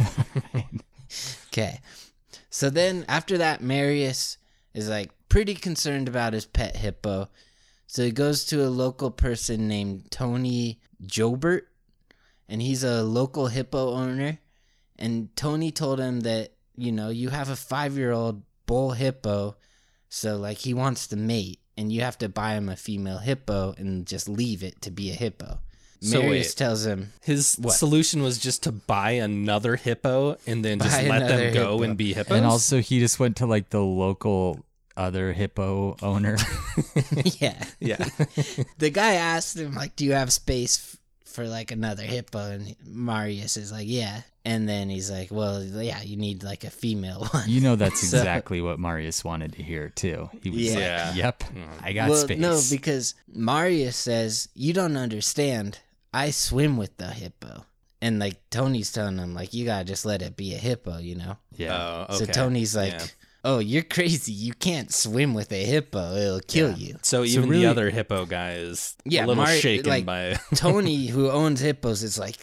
okay. 1.48 1.80
So 2.48 2.70
then 2.70 3.04
after 3.06 3.36
that, 3.36 3.60
Marius 3.60 4.38
is 4.72 4.88
like 4.88 5.10
pretty 5.28 5.54
concerned 5.54 6.08
about 6.08 6.32
his 6.32 6.46
pet 6.46 6.76
hippo. 6.76 7.28
So 7.86 8.04
he 8.04 8.10
goes 8.10 8.46
to 8.46 8.64
a 8.64 8.70
local 8.70 9.10
person 9.10 9.68
named 9.68 10.10
Tony 10.10 10.80
Jobert, 11.04 11.62
and 12.48 12.62
he's 12.62 12.84
a 12.84 13.02
local 13.02 13.48
hippo 13.48 13.90
owner. 13.90 14.38
And 15.00 15.34
Tony 15.36 15.70
told 15.70 15.98
him 15.98 16.20
that, 16.20 16.52
you 16.76 16.92
know, 16.92 17.08
you 17.08 17.30
have 17.30 17.48
a 17.48 17.56
five 17.56 17.96
year 17.96 18.12
old 18.12 18.42
bull 18.66 18.92
hippo, 18.92 19.56
so 20.08 20.36
like 20.36 20.58
he 20.58 20.74
wants 20.74 21.06
to 21.08 21.16
mate, 21.16 21.60
and 21.76 21.92
you 21.92 22.02
have 22.02 22.18
to 22.18 22.28
buy 22.28 22.54
him 22.54 22.68
a 22.68 22.76
female 22.76 23.18
hippo 23.18 23.74
and 23.78 24.06
just 24.06 24.28
leave 24.28 24.62
it 24.62 24.80
to 24.82 24.90
be 24.90 25.10
a 25.10 25.14
hippo. 25.14 25.58
So 26.02 26.20
Marius 26.22 26.48
wait. 26.48 26.56
tells 26.56 26.86
him, 26.86 27.12
His 27.22 27.56
What? 27.56 27.74
solution 27.74 28.22
was 28.22 28.38
just 28.38 28.62
to 28.62 28.72
buy 28.72 29.10
another 29.12 29.76
hippo 29.76 30.36
and 30.46 30.64
then 30.64 30.78
just 30.78 31.02
let 31.02 31.28
them 31.28 31.52
go 31.52 31.72
hippo. 31.72 31.82
and 31.82 31.96
be 31.96 32.14
hippos. 32.14 32.36
And 32.38 32.46
also, 32.46 32.80
he 32.80 33.00
just 33.00 33.20
went 33.20 33.36
to 33.36 33.46
like 33.46 33.68
the 33.68 33.82
local 33.82 34.64
other 34.96 35.32
hippo 35.34 35.96
owner. 36.02 36.38
yeah. 37.38 37.62
yeah, 37.80 37.96
the 38.78 38.90
guy 38.90 39.14
asked 39.14 39.58
him 39.58 39.74
like, 39.74 39.94
"Do 39.96 40.04
you 40.06 40.12
have 40.12 40.32
space 40.32 40.78
f- 40.78 40.99
for 41.40 41.48
like 41.48 41.70
another 41.70 42.02
hippo?" 42.02 42.38
And 42.50 42.76
Marius 42.86 43.56
is 43.56 43.72
like, 43.72 43.86
"Yeah." 43.88 44.22
And 44.44 44.68
then 44.68 44.88
he's 44.88 45.10
like, 45.10 45.30
"Well, 45.30 45.62
yeah, 45.62 46.02
you 46.02 46.16
need 46.16 46.42
like 46.42 46.64
a 46.64 46.70
female 46.70 47.26
one." 47.32 47.44
You 47.48 47.60
know 47.60 47.76
that's 47.76 48.00
So- 48.08 48.18
exactly 48.18 48.60
what 48.60 48.78
Marius 48.78 49.24
wanted 49.24 49.52
to 49.54 49.62
hear 49.62 49.88
too. 49.90 50.30
He 50.42 50.50
was 50.50 50.60
Yeah. 50.60 51.06
like, 51.08 51.16
"Yep, 51.16 51.44
I 51.82 51.92
got 51.92 52.08
well, 52.10 52.18
space." 52.18 52.38
no, 52.38 52.60
because 52.70 53.14
Marius 53.32 53.96
says 53.96 54.48
you 54.54 54.72
don't 54.72 54.96
understand. 54.96 55.78
I 56.12 56.30
swim 56.30 56.76
with 56.76 56.96
the 56.96 57.06
hippo, 57.08 57.64
and 58.02 58.18
like 58.18 58.36
Tony's 58.50 58.90
telling 58.92 59.18
him 59.18 59.32
like, 59.34 59.54
you 59.54 59.64
gotta 59.64 59.84
just 59.84 60.04
let 60.04 60.22
it 60.22 60.36
be 60.36 60.54
a 60.54 60.58
hippo, 60.58 60.98
you 60.98 61.14
know. 61.14 61.36
yeah, 61.56 62.06
Oh, 62.08 62.18
So. 62.18 62.26
Tony's 62.26 62.74
like, 62.74 62.92
Yeah. 62.94 63.06
"Oh, 63.44 63.58
you're 63.58 63.82
crazy. 63.82 64.32
You 64.32 64.52
can't 64.54 64.92
swim 64.92 65.34
with 65.34 65.50
a 65.52 65.64
hippo. 65.64 66.14
It'll 66.14 66.40
kill 66.40 66.72
you." 66.72 66.96
So 67.02 67.24
even 67.24 67.48
really- 67.48 67.62
the 67.64 67.70
other 67.70 67.90
hippo 67.90 68.26
guy 68.26 68.52
is 68.54 68.96
Yeah, 69.04 69.24
a 69.24 69.26
little 69.26 69.44
Mari- 69.44 69.60
shaken 69.60 69.88
like- 69.90 70.04
by. 70.06 70.38
Tony, 70.54 71.06
who 71.06 71.30
owns 71.30 71.60
hippos, 71.60 72.02
is 72.02 72.18
like, 72.18 72.36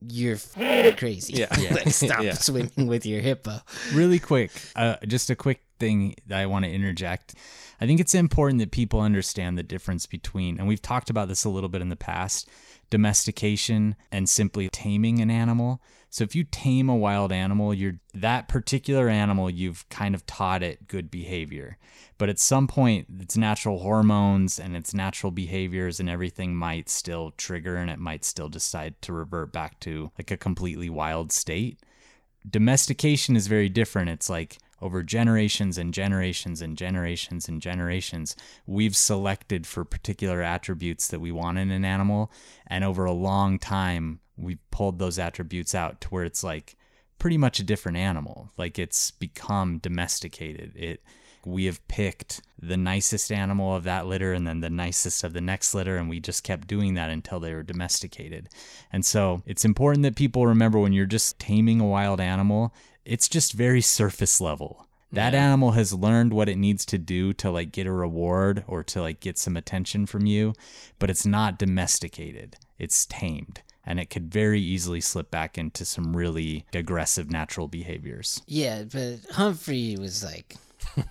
"You're 0.00 0.36
f- 0.36 0.96
crazy. 0.96 1.34
Yeah. 1.34 1.46
like, 1.70 1.88
stop 1.90 2.22
Yeah. 2.22 2.34
swimming 2.34 2.86
with 2.86 3.06
your 3.06 3.20
hippo." 3.20 3.60
really 3.92 4.18
quick, 4.18 4.50
uh, 4.76 4.96
just 5.06 5.30
a 5.30 5.36
quick 5.36 5.60
thing 5.78 6.14
that 6.26 6.38
I 6.38 6.46
want 6.46 6.64
to 6.64 6.70
interject. 6.70 7.34
I 7.80 7.86
think 7.86 7.98
it's 7.98 8.14
important 8.14 8.60
that 8.60 8.70
people 8.70 9.00
understand 9.00 9.58
the 9.58 9.64
difference 9.64 10.06
between, 10.06 10.58
and 10.58 10.68
we've 10.68 10.80
talked 10.82 11.10
about 11.10 11.26
this 11.28 11.44
a 11.44 11.48
little 11.48 11.68
bit 11.68 11.82
in 11.82 11.88
the 11.88 11.96
past, 11.96 12.48
domestication 12.92 13.96
and 14.12 14.28
simply 14.28 14.68
taming 14.68 15.18
an 15.18 15.30
animal. 15.30 15.80
So 16.10 16.24
if 16.24 16.36
you 16.36 16.44
tame 16.44 16.90
a 16.90 16.94
wild 16.94 17.32
animal, 17.32 17.72
you're 17.72 18.00
that 18.12 18.48
particular 18.48 19.08
animal, 19.08 19.48
you've 19.48 19.88
kind 19.88 20.14
of 20.14 20.26
taught 20.26 20.62
it 20.62 20.88
good 20.88 21.10
behavior. 21.10 21.78
But 22.18 22.28
at 22.28 22.38
some 22.38 22.68
point, 22.68 23.06
its 23.18 23.34
natural 23.34 23.78
hormones 23.78 24.58
and 24.58 24.76
its 24.76 24.92
natural 24.92 25.30
behaviors 25.30 26.00
and 26.00 26.10
everything 26.10 26.54
might 26.54 26.90
still 26.90 27.30
trigger 27.38 27.76
and 27.76 27.90
it 27.90 27.98
might 27.98 28.26
still 28.26 28.50
decide 28.50 29.00
to 29.00 29.14
revert 29.14 29.54
back 29.54 29.80
to 29.80 30.10
like 30.18 30.30
a 30.30 30.36
completely 30.36 30.90
wild 30.90 31.32
state 31.32 31.78
domestication 32.48 33.36
is 33.36 33.46
very 33.46 33.68
different. 33.68 34.10
It's 34.10 34.28
like 34.28 34.58
over 34.82 35.02
generations 35.02 35.78
and 35.78 35.94
generations 35.94 36.60
and 36.60 36.76
generations 36.76 37.48
and 37.48 37.62
generations, 37.62 38.34
we've 38.66 38.96
selected 38.96 39.66
for 39.66 39.84
particular 39.84 40.42
attributes 40.42 41.06
that 41.08 41.20
we 41.20 41.30
want 41.30 41.56
in 41.56 41.70
an 41.70 41.84
animal. 41.84 42.32
And 42.66 42.84
over 42.84 43.04
a 43.04 43.12
long 43.12 43.58
time, 43.60 44.20
we've 44.36 44.70
pulled 44.72 44.98
those 44.98 45.18
attributes 45.18 45.74
out 45.74 46.00
to 46.02 46.08
where 46.08 46.24
it's 46.24 46.42
like 46.42 46.76
pretty 47.18 47.38
much 47.38 47.60
a 47.60 47.64
different 47.64 47.96
animal. 47.96 48.50
Like 48.58 48.78
it's 48.78 49.12
become 49.12 49.78
domesticated. 49.78 50.72
It 50.74 51.02
we 51.44 51.64
have 51.64 51.86
picked 51.88 52.40
the 52.60 52.76
nicest 52.76 53.32
animal 53.32 53.74
of 53.74 53.82
that 53.84 54.06
litter 54.06 54.32
and 54.32 54.46
then 54.46 54.60
the 54.60 54.70
nicest 54.70 55.24
of 55.24 55.32
the 55.32 55.40
next 55.40 55.74
litter 55.74 55.96
and 55.96 56.08
we 56.08 56.20
just 56.20 56.44
kept 56.44 56.68
doing 56.68 56.94
that 56.94 57.10
until 57.10 57.40
they 57.40 57.52
were 57.52 57.64
domesticated. 57.64 58.48
And 58.92 59.04
so 59.04 59.42
it's 59.44 59.64
important 59.64 60.04
that 60.04 60.14
people 60.14 60.46
remember 60.46 60.78
when 60.78 60.92
you're 60.92 61.06
just 61.06 61.38
taming 61.40 61.80
a 61.80 61.86
wild 61.86 62.20
animal, 62.20 62.72
it's 63.04 63.28
just 63.28 63.52
very 63.52 63.80
surface 63.80 64.40
level. 64.40 64.86
That 65.12 65.34
animal 65.34 65.72
has 65.72 65.92
learned 65.92 66.32
what 66.32 66.48
it 66.48 66.56
needs 66.56 66.86
to 66.86 66.96
do 66.96 67.34
to 67.34 67.50
like 67.50 67.70
get 67.70 67.86
a 67.86 67.92
reward 67.92 68.64
or 68.66 68.82
to 68.84 69.02
like 69.02 69.20
get 69.20 69.36
some 69.36 69.58
attention 69.58 70.06
from 70.06 70.24
you, 70.24 70.54
but 70.98 71.10
it's 71.10 71.26
not 71.26 71.58
domesticated. 71.58 72.56
It's 72.78 73.04
tamed 73.04 73.60
and 73.84 73.98
it 73.98 74.10
could 74.10 74.32
very 74.32 74.60
easily 74.60 75.00
slip 75.00 75.30
back 75.30 75.58
into 75.58 75.84
some 75.84 76.16
really 76.16 76.64
aggressive 76.72 77.30
natural 77.30 77.68
behaviors. 77.68 78.42
Yeah, 78.46 78.84
but 78.84 79.20
Humphrey 79.32 79.96
was 79.98 80.24
like, 80.24 80.56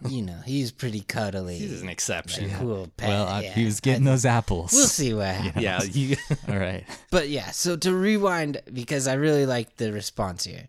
you 0.08 0.21
know, 0.21 0.39
he's 0.45 0.71
pretty 0.71 1.01
cuddly. 1.01 1.58
He's 1.58 1.82
an 1.82 1.89
exception. 1.89 2.49
cool 2.51 2.89
pet. 2.97 3.10
Well, 3.10 3.27
uh, 3.27 3.41
yeah. 3.41 3.54
he 3.54 3.65
was 3.65 3.80
getting 3.80 4.06
those 4.06 4.25
apples. 4.25 4.71
We'll 4.73 4.88
see 4.88 5.13
what 5.13 5.27
happens. 5.36 5.63
Yeah, 5.63 5.84
you, 5.84 6.15
All 6.47 6.58
right. 6.58 6.86
But 7.10 7.30
yeah, 7.30 7.51
so 7.51 7.75
to 7.77 7.93
rewind 7.93 8.62
because 8.71 9.08
I 9.08 9.13
really 9.13 9.45
like 9.45 9.77
the 9.77 9.91
response 9.91 10.45
here. 10.45 10.67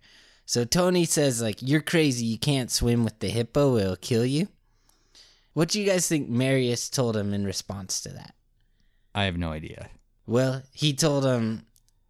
So 0.53 0.67
Tony 0.67 1.07
says 1.07 1.41
like 1.41 1.62
you're 1.62 1.81
crazy, 1.81 2.27
you 2.27 2.38
can't 2.38 2.71
swim 2.71 3.05
with 3.05 3.19
the 3.21 3.31
hippo, 3.31 3.79
it'll 3.79 3.97
kill 3.97 4.27
you. 4.27 4.49
What 5.55 5.71
do 5.71 5.81
you 5.81 5.87
guys 5.87 6.07
think 6.07 6.29
Marius 6.29 6.91
told 6.91 7.17
him 7.17 7.33
in 7.33 7.47
response 7.47 8.03
to 8.03 8.11
that? 8.11 8.35
I 9.15 9.25
have 9.25 9.38
no 9.38 9.51
idea. 9.51 9.88
Well, 10.27 10.62
he 10.71 10.93
told 10.93 11.25
him 11.25 11.65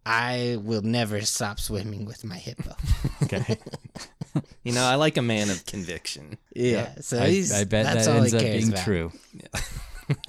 I 0.05 0.57
will 0.61 0.81
never 0.81 1.21
stop 1.21 1.57
swimming 1.57 2.03
with 2.03 2.25
my 2.25 2.35
hippo. 2.35 2.75
Okay. 3.23 3.57
you 4.63 4.73
know, 4.73 4.83
I 4.83 4.95
like 4.95 5.15
a 5.15 5.21
man 5.21 5.49
of 5.49 5.65
conviction. 5.65 6.37
yeah, 6.53 6.95
so 6.99 7.21
I, 7.21 7.29
he's 7.29 7.53
I 7.53 7.63
bet 7.63 7.85
that's 7.85 8.07
that 8.07 8.11
all 8.11 8.17
ends 8.23 8.33
he 8.33 8.37
up 8.39 8.43
being 8.43 8.69
about. 8.73 8.83
true. 8.83 9.11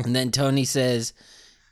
And 0.04 0.14
then 0.14 0.30
Tony 0.30 0.64
says 0.64 1.14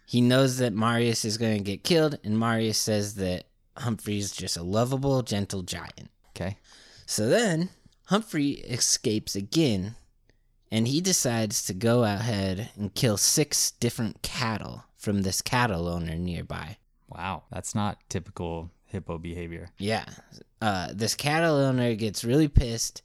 he 0.07 0.21
knows 0.21 0.59
that 0.59 0.73
Marius 0.73 1.25
is 1.25 1.39
going 1.39 1.59
to 1.59 1.63
get 1.63 1.85
killed, 1.85 2.19
and 2.25 2.37
Marius 2.37 2.79
says 2.79 3.15
that 3.15 3.45
Humphrey's 3.77 4.33
just 4.33 4.57
a 4.57 4.65
lovable, 4.65 5.23
gentle 5.23 5.63
giant. 5.63 6.09
Okay. 6.35 6.57
So 7.07 7.29
then 7.29 7.71
Humphrey 8.07 8.53
escapes 8.53 9.35
again, 9.35 9.97
and 10.71 10.89
he 10.89 11.01
decides 11.01 11.63
to 11.65 11.75
go 11.75 12.05
ahead 12.05 12.71
and 12.77 12.95
kill 12.95 13.17
six 13.17 13.73
different 13.73 14.23
cattle 14.23 14.85
from 14.97 15.23
this 15.23 15.43
cattle 15.43 15.89
owner 15.89 16.17
nearby. 16.17 16.77
Wow. 17.09 17.43
That's 17.51 17.75
not 17.75 17.99
typical 18.09 18.71
hippo 18.87 19.19
behavior. 19.19 19.71
Yeah, 19.79 20.05
uh, 20.61 20.89
this 20.93 21.15
cattle 21.15 21.57
owner 21.57 21.95
gets 21.95 22.25
really 22.25 22.49
pissed, 22.49 23.03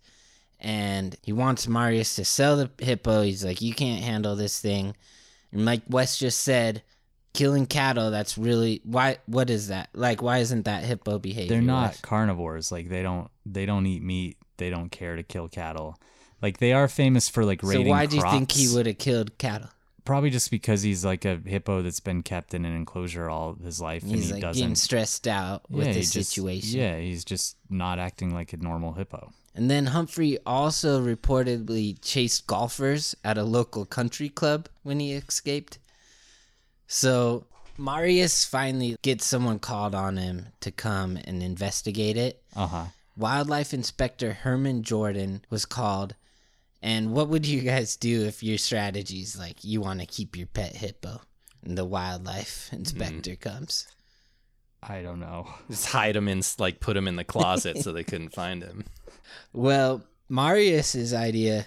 and 0.60 1.16
he 1.24 1.34
wants 1.34 1.68
Marius 1.68 2.16
to 2.16 2.26
sell 2.26 2.58
the 2.58 2.70
hippo. 2.78 3.24
He's 3.24 3.44
like, 3.44 3.62
"You 3.62 3.74
can't 3.74 4.04
handle 4.04 4.36
this 4.36 4.60
thing." 4.60 4.96
And 5.52 5.66
Mike 5.66 5.84
West 5.90 6.20
just 6.20 6.40
said, 6.40 6.84
"Killing 7.38 7.68
cattle. 7.68 8.10
That's 8.12 8.38
really 8.38 8.82
why. 8.84 9.20
What 9.28 9.50
is 9.50 9.68
that? 9.70 9.90
Like, 9.94 10.22
why 10.22 10.40
isn't 10.40 10.66
that 10.66 10.84
hippo 10.84 11.20
behavior?" 11.20 11.48
They're 11.48 11.62
not 11.62 12.02
carnivores. 12.02 12.72
Like 12.72 12.90
they 12.90 13.04
don't 13.04 13.30
they 13.46 13.66
don't 13.66 13.86
eat 13.86 14.02
meat. 14.02 14.38
They 14.58 14.70
don't 14.70 14.90
care 14.90 15.16
to 15.16 15.24
kill 15.24 15.48
cattle. 15.48 16.00
Like 16.42 16.58
they 16.58 16.74
are 16.74 16.88
famous 16.88 17.30
for 17.30 17.46
like 17.46 17.62
raiding 17.64 17.86
So 17.86 17.92
why 17.92 18.08
do 18.08 18.18
you 18.18 18.24
think 18.24 18.52
he 18.52 18.74
would 18.74 18.88
have 18.88 18.98
killed 18.98 19.38
cattle? 19.38 19.70
Probably 20.04 20.30
just 20.30 20.50
because 20.52 20.82
he's 20.84 21.06
like 21.06 21.26
a 21.26 21.36
hippo 21.46 21.82
that's 21.82 22.00
been 22.00 22.24
kept 22.24 22.54
in 22.54 22.66
an 22.66 22.76
enclosure 22.76 23.30
all 23.30 23.56
his 23.56 23.80
life, 23.80 24.04
and 24.04 24.16
he 24.16 24.32
like 24.34 24.42
doesn't. 24.42 24.62
getting 24.62 24.76
stressed 24.76 25.28
out 25.28 25.70
with 25.70 25.86
yeah, 25.86 25.94
the 25.94 26.00
he 26.00 26.06
just- 26.06 26.30
situation. 26.32 26.80
yeah, 26.80 26.98
he's 26.98 27.24
just 27.24 27.58
not 27.70 28.00
acting 28.00 28.34
like 28.34 28.54
a 28.54 28.58
normal 28.58 28.94
hippo. 28.94 29.32
And 29.54 29.70
then 29.72 29.88
Humphrey 29.88 30.38
also 30.46 31.02
reportedly 31.02 31.98
chased 32.02 32.46
golfers 32.48 33.16
at 33.24 33.38
a 33.38 33.44
local 33.44 33.86
country 33.86 34.30
club 34.30 34.70
when 34.84 35.00
he 35.00 35.14
escaped. 35.14 35.80
So 36.88 37.46
Marius 37.78 38.46
finally 38.46 38.98
gets 39.02 39.26
someone 39.26 39.60
called 39.60 39.94
on 39.94 40.18
him 40.18 40.48
to 40.62 40.72
come 40.72 41.18
and 41.18 41.44
investigate 41.44 42.18
it. 42.18 42.42
Uh 42.56 42.68
huh. 42.68 42.86
Wildlife 43.16 43.74
Inspector 43.74 44.32
Herman 44.32 44.84
Jordan 44.84 45.44
was 45.50 45.66
called. 45.66 46.16
And 46.82 47.12
what 47.12 47.30
would 47.30 47.46
you 47.46 47.62
guys 47.62 47.96
do 47.96 48.26
if 48.26 48.44
your 48.44 48.58
strategy 48.58 49.22
is 49.22 49.38
like 49.38 49.64
you 49.64 49.82
want 49.82 50.00
to 50.00 50.06
keep 50.06 50.38
your 50.38 50.48
pet 50.48 50.76
hippo 50.76 51.22
and 51.64 51.78
the 51.78 51.86
wildlife 51.86 52.70
inspector 52.72 53.36
comes? 53.36 53.88
I 54.82 55.02
don't 55.02 55.20
know. 55.20 55.48
Just 55.70 55.88
hide 55.88 56.16
him 56.16 56.28
in, 56.28 56.42
like, 56.60 56.80
put 56.80 56.96
him 56.96 57.08
in 57.08 57.16
the 57.16 57.24
closet 57.24 57.80
so 57.80 57.92
they 57.92 58.04
couldn't 58.04 58.34
find 58.34 58.64
him. 58.64 58.86
Well, 59.52 60.04
Marius's 60.30 61.14
idea 61.14 61.66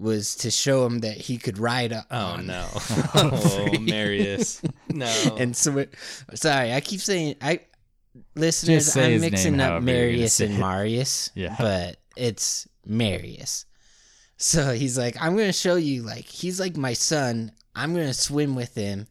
was 0.00 0.34
to 0.36 0.50
show 0.50 0.86
him 0.86 1.00
that 1.00 1.16
he 1.16 1.36
could 1.36 1.58
ride 1.58 1.92
up. 1.92 2.06
Oh 2.10 2.18
on 2.18 2.46
no! 2.46 2.66
oh, 3.14 3.76
Marius, 3.80 4.62
no. 4.88 5.06
And 5.38 5.54
so, 5.54 5.84
sorry, 6.34 6.72
I 6.72 6.80
keep 6.80 7.00
saying 7.00 7.36
I 7.40 7.60
listeners. 8.34 8.92
Say 8.92 9.14
I'm 9.14 9.20
mixing 9.20 9.60
up 9.60 9.68
however 9.68 9.86
you're 9.86 9.96
gonna 9.96 10.08
Marius 10.08 10.40
and. 10.40 10.58
Marius. 10.58 11.30
Yeah. 11.34 11.56
but 11.58 11.96
it's 12.16 12.66
Marius. 12.86 13.66
So 14.36 14.72
he's 14.72 14.96
like, 14.96 15.16
I'm 15.20 15.36
gonna 15.36 15.52
show 15.52 15.76
you. 15.76 16.02
Like 16.02 16.24
he's 16.24 16.58
like 16.58 16.76
my 16.76 16.94
son. 16.94 17.52
I'm 17.76 17.94
gonna 17.94 18.14
swim 18.14 18.54
with 18.54 18.74
him. 18.74 19.06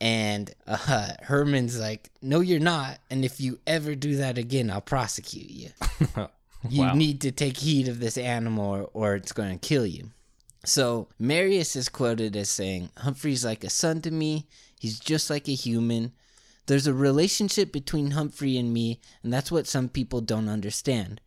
And 0.00 0.52
uh, 0.66 1.12
Herman's 1.22 1.78
like, 1.78 2.10
No, 2.22 2.40
you're 2.40 2.60
not. 2.60 2.98
And 3.10 3.24
if 3.24 3.40
you 3.40 3.58
ever 3.66 3.94
do 3.94 4.16
that 4.16 4.38
again, 4.38 4.70
I'll 4.70 4.80
prosecute 4.80 5.50
you. 5.50 5.70
You 6.70 6.82
Wow. 6.82 6.94
need 6.94 7.20
to 7.22 7.32
take 7.32 7.58
heed 7.58 7.88
of 7.88 8.00
this 8.00 8.18
animal 8.18 8.66
or, 8.70 8.90
or 8.92 9.14
it's 9.16 9.32
going 9.32 9.58
to 9.58 9.68
kill 9.68 9.86
you. 9.86 10.10
So 10.64 11.08
Marius 11.18 11.76
is 11.76 11.88
quoted 11.88 12.36
as 12.36 12.50
saying, 12.50 12.90
Humphrey's 12.98 13.44
like 13.44 13.64
a 13.64 13.70
son 13.70 14.00
to 14.02 14.10
me. 14.10 14.46
He's 14.78 14.98
just 15.00 15.30
like 15.30 15.48
a 15.48 15.54
human. 15.54 16.12
There's 16.66 16.86
a 16.86 16.92
relationship 16.94 17.72
between 17.72 18.10
Humphrey 18.10 18.58
and 18.58 18.72
me, 18.74 19.00
and 19.22 19.32
that's 19.32 19.50
what 19.50 19.66
some 19.66 19.88
people 19.88 20.20
don't 20.20 20.48
understand. 20.48 21.20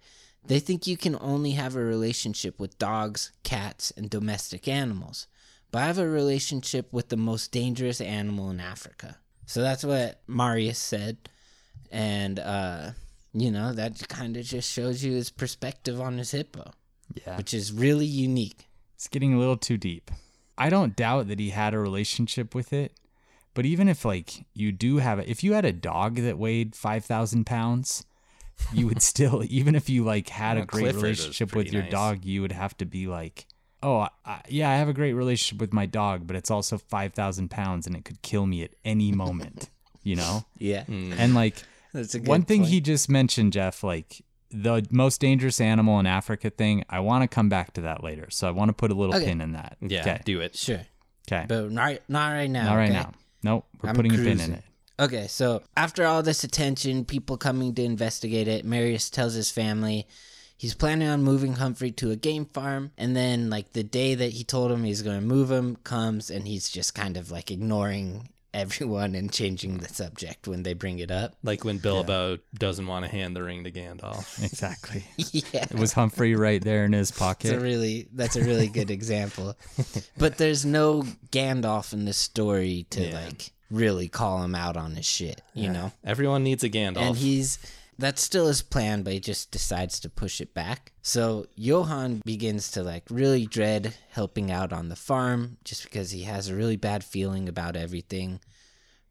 They 0.46 0.60
think 0.60 0.86
you 0.86 0.98
can 0.98 1.18
only 1.20 1.52
have 1.52 1.76
a 1.76 1.84
relationship 1.84 2.60
with 2.60 2.78
dogs, 2.78 3.32
cats, 3.44 3.92
and 3.96 4.10
domestic 4.10 4.68
animals. 4.68 5.28
But 5.72 5.84
I 5.84 5.86
have 5.88 5.98
a 6.00 6.08
relationship 6.08 6.92
with 6.92 7.10
the 7.10 7.18
most 7.18 7.52
dangerous 7.52 8.02
animal 8.02 8.50
in 8.50 8.60
Africa. 8.60 9.18
So 9.46 9.62
that's 9.62 9.84
what 9.84 10.22
Marius 10.28 10.78
said. 10.80 11.18
And, 11.92 12.40
uh, 12.40 12.92
you 13.34 13.52
know, 13.52 13.74
that 13.74 14.08
kind 14.10 14.36
of 14.38 14.46
just 14.46 14.72
shows 14.72 15.04
you 15.04 15.14
his 15.14 15.30
perspective 15.30 16.00
on 16.02 16.18
his 16.18 16.32
hippo, 16.32 16.72
Yeah. 17.26 17.38
which 17.38 17.54
is 17.54 17.72
really 17.72 18.06
unique. 18.06 18.68
It's 18.96 19.08
getting 19.08 19.34
a 19.34 19.40
little 19.40 19.58
too 19.58 19.78
deep. 19.78 20.12
I 20.58 20.70
don't 20.70 20.96
doubt 20.96 21.28
that 21.30 21.40
he 21.40 21.50
had 21.50 21.74
a 21.74 21.80
relationship 21.80 22.54
with 22.54 22.72
it, 22.74 22.94
but 23.54 23.66
even 23.66 23.88
if 23.88 24.06
like 24.06 24.46
you 24.54 24.72
do 24.72 24.98
have 24.98 25.18
it, 25.20 25.28
if 25.28 25.44
you 25.44 25.54
had 25.54 25.66
a 25.66 25.72
dog 25.74 26.16
that 26.18 26.38
weighed 26.38 26.76
five 26.76 27.04
thousand 27.06 27.46
pounds, 27.46 28.06
you 28.74 28.88
would 28.88 29.02
still, 29.12 29.44
even 29.50 29.76
if 29.76 29.90
you 29.90 30.04
like 30.04 30.30
had 30.30 30.56
Well, 30.56 30.64
a 30.64 30.68
great 30.68 30.82
Clifford 30.84 31.02
relationship 31.04 31.56
with 31.56 31.72
your 31.74 31.82
nice. 31.84 31.92
dog, 31.92 32.26
you 32.26 32.42
would 32.42 32.52
have 32.52 32.78
to 32.78 32.86
be 32.86 33.08
like, 33.08 33.48
oh 33.82 34.00
I, 34.02 34.10
I, 34.26 34.42
yeah, 34.50 34.70
I 34.70 34.76
have 34.76 34.88
a 34.90 34.94
great 34.94 35.14
relationship 35.14 35.60
with 35.60 35.74
my 35.74 35.86
dog, 35.88 36.28
but 36.28 36.36
it's 36.36 36.52
also 36.52 36.78
five 36.78 37.14
thousand 37.14 37.50
pounds 37.50 37.88
and 37.88 37.96
it 37.96 38.06
could 38.06 38.22
kill 38.22 38.46
me 38.46 38.62
at 38.64 38.72
any 38.86 39.12
moment, 39.12 39.70
you 40.04 40.16
know. 40.16 40.46
Yeah. 40.60 40.84
Hmm. 40.84 41.14
And 41.18 41.34
like 41.34 41.64
That's 41.94 42.16
a 42.16 42.20
good 42.20 42.28
one 42.28 42.44
thing 42.44 42.62
point. 42.62 42.72
he 42.72 42.82
just 42.82 43.10
mentioned, 43.10 43.54
Jeff, 43.54 43.84
like 43.84 44.24
the 44.50 44.86
most 44.92 45.22
dangerous 45.22 45.62
animal 45.62 46.00
in 46.00 46.06
Africa 46.06 46.50
thing. 46.50 46.84
I 46.90 47.00
want 47.00 47.24
to 47.24 47.28
come 47.28 47.50
back 47.50 47.74
to 47.74 47.82
that 47.82 48.04
later, 48.04 48.28
so 48.30 48.48
I 48.48 48.52
want 48.52 48.70
to 48.70 48.74
put 48.74 48.92
a 48.92 48.94
little 48.94 49.16
Okay. 49.16 49.26
pin 49.26 49.42
in 49.42 49.54
that. 49.54 49.78
yeah, 49.82 50.02
Okay. 50.02 50.22
do 50.26 50.42
it. 50.42 50.56
Sure. 50.56 50.82
Okay. 51.32 51.46
But 51.48 51.72
not, 51.72 52.00
not 52.10 52.32
right 52.32 52.50
now. 52.50 52.66
Not 52.66 52.76
right 52.76 52.90
okay? 52.90 53.00
now. 53.00 53.12
Nope. 53.44 53.66
We're 53.82 53.90
I'm 53.90 53.96
putting 53.96 54.14
a 54.14 54.18
pin 54.18 54.40
in 54.40 54.54
it. 54.54 54.64
Okay, 55.00 55.28
so 55.28 55.64
after 55.76 56.06
all 56.06 56.22
this 56.22 56.44
attention, 56.44 57.06
people 57.06 57.38
coming 57.38 57.74
to 57.76 57.84
investigate 57.84 58.48
it, 58.48 58.66
Marius 58.66 59.10
tells 59.10 59.34
his 59.34 59.50
family 59.50 60.06
he's 60.58 60.76
planning 60.76 61.08
on 61.08 61.24
moving 61.24 61.54
Humphrey 61.54 61.90
to 61.94 62.12
a 62.12 62.16
game 62.16 62.46
farm. 62.46 62.92
And 63.00 63.16
then, 63.16 63.50
like, 63.50 63.72
the 63.74 63.84
day 63.84 64.14
that 64.16 64.34
he 64.34 64.44
told 64.44 64.72
him 64.72 64.84
he's 64.84 65.02
going 65.02 65.20
to 65.20 65.26
move 65.26 65.50
him 65.50 65.78
comes, 65.78 66.30
and 66.30 66.48
he's 66.48 66.70
just 66.70 66.94
kind 66.94 67.18
of 67.18 67.32
like 67.32 67.50
ignoring 67.50 68.30
everyone 68.54 69.16
and 69.16 69.32
changing 69.32 69.78
the 69.78 69.88
subject 69.90 70.48
when 70.48 70.64
they 70.64 70.74
bring 70.74 71.00
it 71.00 71.10
up. 71.12 71.36
Like 71.44 71.64
when 71.64 71.78
Bilbo 71.78 72.38
doesn't 72.54 72.86
want 72.86 73.06
to 73.06 73.12
hand 73.12 73.36
the 73.36 73.44
ring 73.44 73.64
to 73.64 73.72
Gandalf. 73.72 74.44
Exactly. 74.52 75.04
yeah. 75.32 75.64
It 75.64 75.76
was 75.80 75.94
Humphrey 75.94 76.36
right 76.36 76.62
there 76.64 76.86
in 76.86 76.94
his 76.94 77.12
pocket. 77.12 77.46
It's 77.46 77.52
a 77.52 77.56
pocket. 77.56 77.64
really 77.64 78.08
that's 78.14 78.36
a 78.36 78.44
really 78.44 78.68
good 78.68 78.92
example. 78.92 79.56
But 80.18 80.38
there's 80.38 80.66
no 80.66 81.04
Gandalf 81.32 81.94
in 81.94 82.06
this 82.06 82.18
story 82.18 82.86
to 82.92 83.02
Yeah. 83.08 83.26
like 83.26 83.52
really 83.70 84.08
call 84.10 84.44
him 84.44 84.54
out 84.54 84.76
on 84.76 84.96
his 84.96 85.06
shit, 85.06 85.42
you 85.54 85.70
know? 85.70 85.92
Everyone 86.04 86.44
needs 86.44 86.64
a 86.64 86.70
Gandalf. 86.70 86.98
And 86.98 87.16
he's 87.18 87.58
that's 87.98 88.22
still 88.22 88.48
his 88.48 88.62
plan, 88.62 89.04
but 89.04 89.14
he 89.14 89.20
just 89.20 89.52
decides 89.52 90.00
to 90.00 90.10
push 90.10 90.42
it 90.42 90.54
back. 90.54 90.92
So 91.02 91.46
Johann 91.56 92.22
begins 92.26 92.72
to 92.72 92.84
like 92.84 93.04
really 93.10 93.46
dread 93.46 93.96
helping 94.10 94.52
out 94.52 94.74
on 94.74 94.90
the 94.90 94.96
farm 94.96 95.58
just 95.64 95.84
because 95.84 96.12
he 96.12 96.24
has 96.24 96.48
a 96.48 96.56
really 96.56 96.78
bad 96.78 97.04
feeling 97.04 97.48
about 97.48 97.76
everything. 97.76 98.40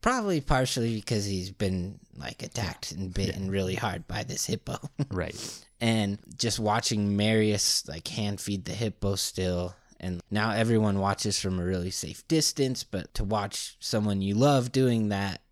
Probably 0.01 0.41
partially 0.41 0.97
because 0.97 1.27
he's 1.27 1.51
been 1.51 2.01
like 2.17 2.43
attacked 2.43 2.93
and 2.93 3.13
bitten 3.13 3.51
really 3.51 3.75
hard 3.75 4.09
by 4.09 4.23
this 4.25 4.47
hippo. 4.47 4.79
right. 5.11 5.65
and 5.81 6.19
just 6.37 6.59
watching 6.59 7.17
Marius 7.17 7.87
like 7.87 8.09
hand 8.09 8.41
feed 8.41 8.65
the 8.65 8.73
hippo 8.73 9.15
still. 9.15 9.75
And 10.03 10.23
now 10.31 10.53
everyone 10.53 10.99
watches 10.99 11.39
from 11.39 11.61
a 11.61 11.65
really 11.65 11.91
safe 11.91 12.27
distance, 12.27 12.85
but 12.85 13.13
to 13.15 13.25
watch 13.25 13.77
someone 13.81 14.23
you 14.23 14.35
love 14.35 14.73
doing 14.73 15.11
that, 15.11 15.43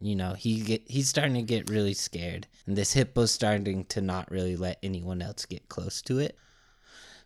you 0.00 0.14
know, 0.16 0.34
he 0.34 0.60
get 0.60 0.82
he's 0.86 1.08
starting 1.08 1.34
to 1.34 1.42
get 1.42 1.70
really 1.70 1.94
scared. 1.94 2.46
And 2.66 2.76
this 2.76 2.94
hippo's 2.94 3.30
starting 3.32 3.84
to 3.86 4.00
not 4.00 4.30
really 4.30 4.56
let 4.56 4.78
anyone 4.82 5.22
else 5.22 5.44
get 5.46 5.68
close 5.68 6.02
to 6.02 6.18
it. 6.18 6.36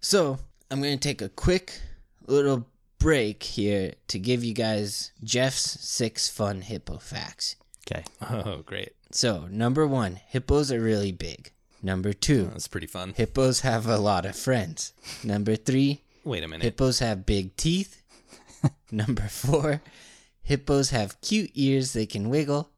So 0.01 0.39
I'm 0.71 0.81
gonna 0.81 0.97
take 0.97 1.23
a 1.23 1.29
quick 1.29 1.81
little 2.27 2.67
break 2.99 3.43
here 3.43 3.95
to 4.09 4.19
give 4.19 4.45
you 4.45 4.55
guys 4.55 5.13
Jeff's 5.25 5.81
six 5.81 6.29
fun 6.29 6.63
hippo 6.63 6.99
facts. 6.99 7.57
Okay. 7.91 8.05
oh, 8.31 8.63
great. 8.65 8.93
So 9.11 9.47
number 9.51 9.87
one, 9.87 10.21
hippos 10.29 10.73
are 10.73 10.81
really 10.81 11.13
big. 11.13 11.51
Number 11.83 12.13
two, 12.13 12.47
oh, 12.49 12.53
That's 12.53 12.69
pretty 12.69 12.87
fun. 12.87 13.13
Hippos 13.17 13.61
have 13.61 13.87
a 13.87 13.99
lot 13.99 14.25
of 14.25 14.37
friends. 14.37 14.93
Number 15.25 15.57
three, 15.57 16.03
Wait 16.25 16.45
a 16.45 16.49
minute. 16.49 16.63
hippos 16.63 17.01
have 17.01 17.27
big 17.27 17.57
teeth. 17.57 18.03
Number 18.93 19.23
four, 19.23 19.83
hippos 20.42 20.90
have 20.90 21.20
cute 21.20 21.50
ears 21.55 21.92
they 21.92 22.07
can 22.07 22.28
wiggle. 22.28 22.70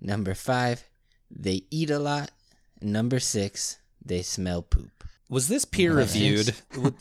Number 0.00 0.34
five, 0.34 0.88
they 1.30 1.62
eat 1.70 1.90
a 1.90 1.98
lot. 1.98 2.30
Number 2.80 3.20
six, 3.20 3.78
they 4.04 4.22
smell 4.22 4.62
poop. 4.62 5.04
Was 5.28 5.46
this 5.46 5.64
peer 5.64 5.94
reviewed? 5.94 6.48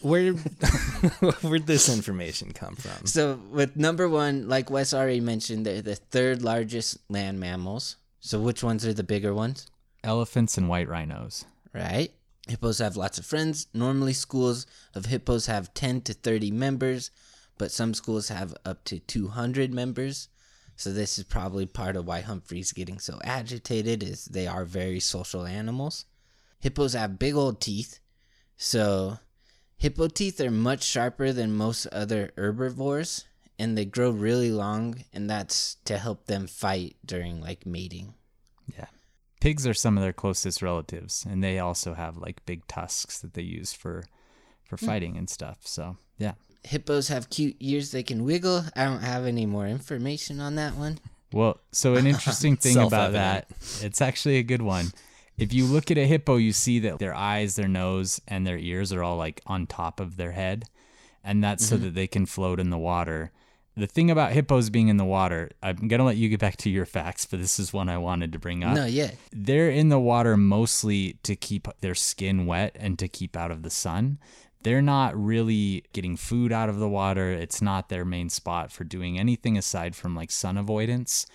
Where 0.01 0.34
where'd 1.41 1.65
this 1.65 1.89
information 1.89 2.51
come 2.51 2.75
from? 2.75 3.08
So, 3.08 3.39
with 3.49 3.75
number 3.75 4.08
one, 4.08 4.47
like 4.47 4.69
Wes 4.69 4.93
already 4.93 5.19
mentioned, 5.19 5.65
they're 5.65 5.82
the 5.82 5.95
third 5.95 6.43
largest 6.43 6.97
land 7.10 7.39
mammals. 7.39 7.95
So, 8.19 8.39
which 8.39 8.62
ones 8.63 8.86
are 8.86 8.93
the 8.93 9.03
bigger 9.03 9.34
ones? 9.34 9.65
Elephants 10.03 10.58
and 10.60 10.69
white 10.69 10.88
rhinos. 10.88 11.45
right? 11.73 12.12
Hippos 12.47 12.77
have 12.79 12.95
lots 12.97 13.17
of 13.17 13.25
friends. 13.25 13.67
Normally, 13.73 14.13
schools 14.13 14.67
of 14.93 15.05
hippos 15.08 15.47
have 15.47 15.73
10 15.73 16.01
to 16.01 16.13
30 16.13 16.51
members, 16.51 17.10
but 17.60 17.72
some 17.72 17.93
schools 17.93 18.30
have 18.30 18.56
up 18.65 18.84
to 18.86 18.98
200 18.98 19.72
members. 19.72 20.30
So 20.76 20.91
this 20.91 21.19
is 21.19 21.26
probably 21.26 21.67
part 21.67 21.95
of 21.95 22.08
why 22.08 22.22
Humphrey's 22.22 22.72
getting 22.72 23.00
so 23.00 23.19
agitated 23.24 24.02
is 24.02 24.26
they 24.26 24.48
are 24.48 24.65
very 24.65 25.00
social 25.00 25.45
animals. 25.45 26.06
Hippos 26.62 26.93
have 26.93 27.19
big 27.19 27.36
old 27.36 27.62
teeth. 27.62 28.00
So 28.58 29.19
hippo 29.78 30.08
teeth 30.08 30.41
are 30.41 30.50
much 30.50 30.84
sharper 30.84 31.32
than 31.34 31.56
most 31.56 31.86
other 31.88 32.32
herbivores 32.38 33.26
and 33.60 33.78
they 33.78 33.86
grow 33.86 34.10
really 34.10 34.51
long 34.51 35.03
and 35.14 35.30
that's 35.30 35.76
to 35.86 35.97
help 35.97 36.26
them 36.26 36.47
fight 36.47 36.95
during 37.05 37.41
like 37.41 37.66
mating. 37.66 38.14
Yeah. 38.78 38.86
Pigs 39.41 39.68
are 39.68 39.74
some 39.74 39.97
of 39.97 40.03
their 40.03 40.14
closest 40.14 40.62
relatives, 40.62 41.26
and 41.30 41.41
they 41.41 41.60
also 41.60 41.93
have 41.93 42.18
like 42.18 42.45
big 42.45 42.68
tusks 42.68 43.20
that 43.20 43.34
they 43.36 43.41
use 43.41 43.72
for 43.72 44.03
for 44.66 44.78
hmm. 44.78 44.86
fighting 44.86 45.18
and 45.18 45.30
stuff. 45.30 45.60
So 45.62 45.97
yeah. 46.18 46.34
Hippos 46.64 47.07
have 47.07 47.30
cute 47.30 47.55
ears 47.60 47.91
they 47.91 48.03
can 48.03 48.24
wiggle. 48.24 48.64
I 48.76 48.86
don't 48.86 49.01
have 49.01 49.26
any 49.26 49.45
more 49.45 49.68
information 49.68 50.39
on 50.39 50.55
that 50.55 50.76
one. 50.76 50.99
Well, 51.32 51.60
so 51.72 51.95
an 51.95 52.07
interesting 52.14 52.55
thing 52.55 52.78
about 52.78 53.14
that, 53.14 53.47
it's 53.82 54.01
actually 54.01 54.38
a 54.38 54.43
good 54.43 54.62
one, 54.62 54.91
if 55.39 55.53
you 55.53 55.66
look 55.66 55.89
at 55.89 55.97
a 55.97 56.05
hippo, 56.05 56.36
you 56.36 56.51
see 56.51 56.80
that 56.80 56.99
their 56.99 57.14
eyes, 57.14 57.55
their 57.55 57.68
nose, 57.68 58.22
and 58.28 58.45
their 58.45 58.57
ears 58.57 58.91
are 58.91 59.01
all 59.01 59.16
like 59.16 59.41
on 59.47 59.68
top 59.68 59.99
of 59.99 60.18
their 60.18 60.34
head. 60.34 60.66
And 61.24 61.43
that's 61.43 61.66
so 61.66 61.76
mm-hmm. 61.76 61.86
that 61.86 61.95
they 61.95 62.07
can 62.07 62.26
float 62.26 62.60
in 62.60 62.70
the 62.70 62.78
water. 62.78 63.32
The 63.78 63.88
thing 63.88 64.12
about 64.12 64.34
hippos 64.34 64.70
being 64.70 64.89
in 64.89 64.97
the 64.97 65.05
water, 65.05 65.51
I'm 65.64 65.88
going 65.88 65.99
to 65.99 66.03
let 66.03 66.18
you 66.18 66.28
get 66.28 66.41
back 66.41 66.57
to 66.57 66.70
your 66.70 66.86
facts, 66.86 67.26
but 67.26 67.39
this 67.39 67.60
is 67.60 67.72
one 67.72 67.88
I 67.88 67.97
wanted 67.97 68.34
to 68.34 68.39
bring 68.39 68.64
up. 68.64 68.76
No, 68.76 68.86
yeah. 68.86 69.12
They're 69.32 69.70
in 69.70 69.88
the 69.88 69.99
water 69.99 70.36
mostly 70.36 71.18
to 71.24 71.36
keep 71.38 71.68
their 71.80 71.95
skin 71.95 72.45
wet 72.45 72.76
and 72.78 72.99
to 72.99 73.07
keep 73.07 73.38
out 73.38 73.51
of 73.51 73.64
the 73.64 73.70
sun. 73.70 74.18
They're 74.64 74.82
not 74.82 75.16
really 75.18 75.86
getting 75.93 76.18
food 76.18 76.51
out 76.51 76.70
of 76.70 76.80
the 76.80 76.89
water. 76.89 77.32
It's 77.32 77.62
not 77.62 77.89
their 77.89 78.05
main 78.05 78.30
spot 78.30 78.72
for 78.72 78.84
doing 78.84 79.18
anything 79.18 79.57
aside 79.57 79.95
from 79.95 80.16
like 80.16 80.32
sun 80.32 80.57
avoidance. 80.57 81.26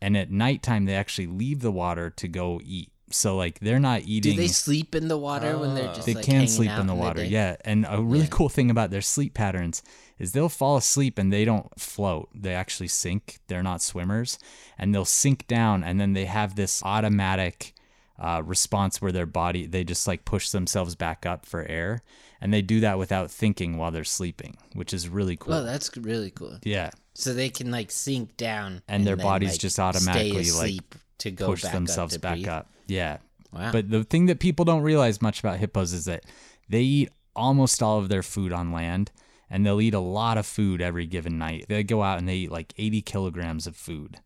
And 0.00 0.16
at 0.16 0.30
nighttime, 0.30 0.84
they 0.84 0.94
actually 0.94 1.26
leave 1.26 1.60
the 1.60 1.72
water 1.72 2.08
to 2.10 2.28
go 2.28 2.60
eat. 2.64 2.90
So 3.10 3.36
like 3.36 3.58
they're 3.60 3.80
not 3.80 4.02
eating. 4.02 4.36
Do 4.36 4.42
they 4.42 4.48
sleep 4.48 4.94
in 4.94 5.08
the 5.08 5.16
water 5.16 5.58
when 5.58 5.74
they're 5.74 5.88
just 5.88 6.04
They 6.06 6.14
like, 6.14 6.24
can 6.24 6.46
sleep 6.46 6.70
in 6.78 6.86
the 6.86 6.94
water, 6.94 7.22
day? 7.22 7.28
yeah. 7.28 7.56
And 7.64 7.86
a 7.88 8.00
really 8.02 8.24
Yeah. 8.24 8.30
cool 8.30 8.48
thing 8.50 8.70
about 8.70 8.90
their 8.90 9.00
sleep 9.00 9.32
patterns 9.34 9.82
is 10.18 10.32
they'll 10.32 10.48
fall 10.50 10.76
asleep 10.76 11.18
and 11.18 11.32
they 11.32 11.44
don't 11.44 11.68
float. 11.80 12.28
They 12.34 12.54
actually 12.54 12.88
sink. 12.88 13.38
They're 13.48 13.62
not 13.62 13.80
swimmers, 13.82 14.38
and 14.76 14.94
they'll 14.94 15.04
sink 15.06 15.46
down, 15.46 15.82
and 15.82 15.98
then 15.98 16.12
they 16.12 16.26
have 16.26 16.54
this 16.54 16.82
automatic 16.84 17.72
uh, 18.18 18.42
response 18.44 19.00
where 19.00 19.12
their 19.12 19.26
body 19.26 19.64
they 19.66 19.84
just 19.84 20.06
like 20.06 20.24
push 20.24 20.50
themselves 20.50 20.94
back 20.94 21.24
up 21.24 21.46
for 21.46 21.64
air, 21.64 22.02
and 22.40 22.52
they 22.52 22.62
do 22.62 22.80
that 22.80 22.98
without 22.98 23.30
thinking 23.30 23.76
while 23.76 23.90
they're 23.90 24.04
sleeping, 24.04 24.56
which 24.74 24.92
is 24.94 25.08
really 25.08 25.36
cool. 25.36 25.54
Oh, 25.54 25.64
that's 25.64 25.96
really 25.96 26.30
cool. 26.30 26.58
yeah, 26.62 26.90
So 27.14 27.34
they 27.34 27.48
can 27.50 27.70
like 27.70 27.90
sink 27.90 28.36
down, 28.36 28.82
And 28.88 29.06
their 29.06 29.16
then, 29.16 29.24
bodies 29.26 29.52
like, 29.52 29.60
just 29.60 29.78
automatically, 29.78 30.50
like, 30.52 30.80
to 31.18 31.30
go 31.30 31.46
push 31.46 31.62
back 31.62 31.72
themselves 31.72 32.14
up 32.16 32.22
back 32.22 32.34
breathe. 32.36 32.48
up. 32.48 32.70
Yeah, 32.86 33.18
Wow. 33.52 33.72
But 33.72 33.90
the 33.90 34.04
thing 34.04 34.26
that 34.26 34.40
people 34.40 34.64
don't 34.64 34.82
realize 34.82 35.22
much 35.22 35.40
about 35.40 35.58
hippos 35.58 35.92
is 35.92 36.04
that 36.04 36.24
they 36.68 36.82
eat 36.82 37.08
almost 37.34 37.82
all 37.82 37.98
of 37.98 38.08
their 38.10 38.22
food 38.22 38.52
on 38.52 38.72
land 38.72 39.10
and 39.48 39.64
they'll 39.64 39.80
eat 39.80 39.94
a 39.94 39.98
lot 40.00 40.36
of 40.36 40.44
food 40.44 40.82
every 40.82 41.06
given 41.06 41.38
night. 41.38 41.64
They 41.68 41.82
go 41.82 42.02
out 42.02 42.18
and 42.18 42.28
they 42.28 42.34
eat 42.36 42.50
like 42.52 42.74
80 42.76 43.00
kilograms 43.02 43.66
of 43.66 43.74
food 43.74 44.18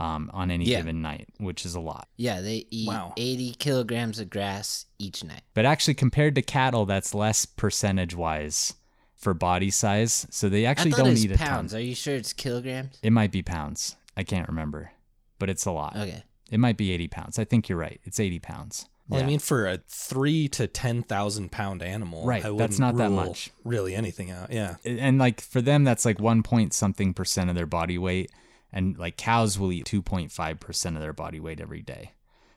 um, 0.00 0.30
on 0.32 0.50
any 0.50 0.64
Yeah. 0.64 0.78
given 0.78 1.02
night, 1.02 1.28
which 1.38 1.64
is 1.66 1.74
a 1.74 1.80
lot. 1.80 2.08
yeah, 2.16 2.40
they 2.40 2.66
eat 2.70 2.88
Wow. 2.88 3.12
80 3.16 3.52
kilograms 3.58 4.18
of 4.18 4.30
grass 4.30 4.86
each 4.98 5.22
night. 5.22 5.42
But 5.54 5.66
actually, 5.66 5.94
compared 5.94 6.34
to 6.36 6.42
cattle, 6.42 6.86
that's 6.86 7.14
less 7.14 7.44
percentage 7.44 8.14
wise 8.14 8.74
for 9.14 9.34
body 9.34 9.70
size. 9.70 10.26
So 10.30 10.48
they 10.48 10.64
actually 10.64 10.94
I 10.94 10.96
don't 10.96 11.06
it 11.08 11.10
was 11.10 11.24
eat 11.26 11.32
a 11.32 11.38
pounds. 11.38 11.72
ton. 11.72 11.80
Are 11.80 11.84
you 11.84 11.94
sure 11.94 12.14
it's 12.16 12.32
kilograms? 12.32 12.98
It 13.02 13.12
might 13.12 13.30
be 13.30 13.42
pounds. 13.42 13.96
I 14.16 14.22
can't 14.24 14.48
remember, 14.48 14.92
but 15.38 15.50
it's 15.50 15.66
a 15.66 15.70
lot. 15.70 15.96
Okay. 15.96 16.22
It 16.50 16.58
might 16.58 16.76
be 16.76 16.90
80 16.92 17.06
pounds. 17.08 17.38
I 17.38 17.44
think 17.44 17.68
you're 17.68 17.78
right. 17.78 18.00
It's 18.04 18.18
80 18.18 18.38
pounds. 18.40 18.86
Well, 19.08 19.20
Yeah. 19.20 19.26
I 19.26 19.28
mean, 19.28 19.38
for 19.40 19.66
a 19.68 19.78
three 19.88 20.46
to 20.50 20.66
ten 20.68 21.02
thousand 21.02 21.50
pound 21.50 21.82
animal, 21.82 22.24
Right, 22.24 22.44
I 22.44 22.48
that's 22.50 22.78
wouldn't 22.78 22.78
not 22.80 22.96
that 22.96 23.10
much. 23.10 23.50
Really, 23.64 23.94
anything 23.96 24.30
out? 24.30 24.52
Yeah. 24.52 24.76
and 24.84 25.18
like 25.18 25.40
for 25.40 25.60
them 25.60 25.82
that's 25.84 26.04
like 26.04 26.20
one 26.20 26.42
point 26.44 26.72
something 26.72 27.12
percent 27.12 27.50
of 27.50 27.56
their 27.56 27.66
body 27.66 27.98
weight 27.98 28.30
and 28.72 28.98
like 28.98 29.16
cows 29.16 29.58
will 29.58 29.72
eat 29.72 29.84
2.5 29.86 30.60
percent 30.60 30.96
of 30.96 31.02
their 31.02 31.12
body 31.12 31.40
weight 31.40 31.60
every 31.60 31.82
day 31.82 32.12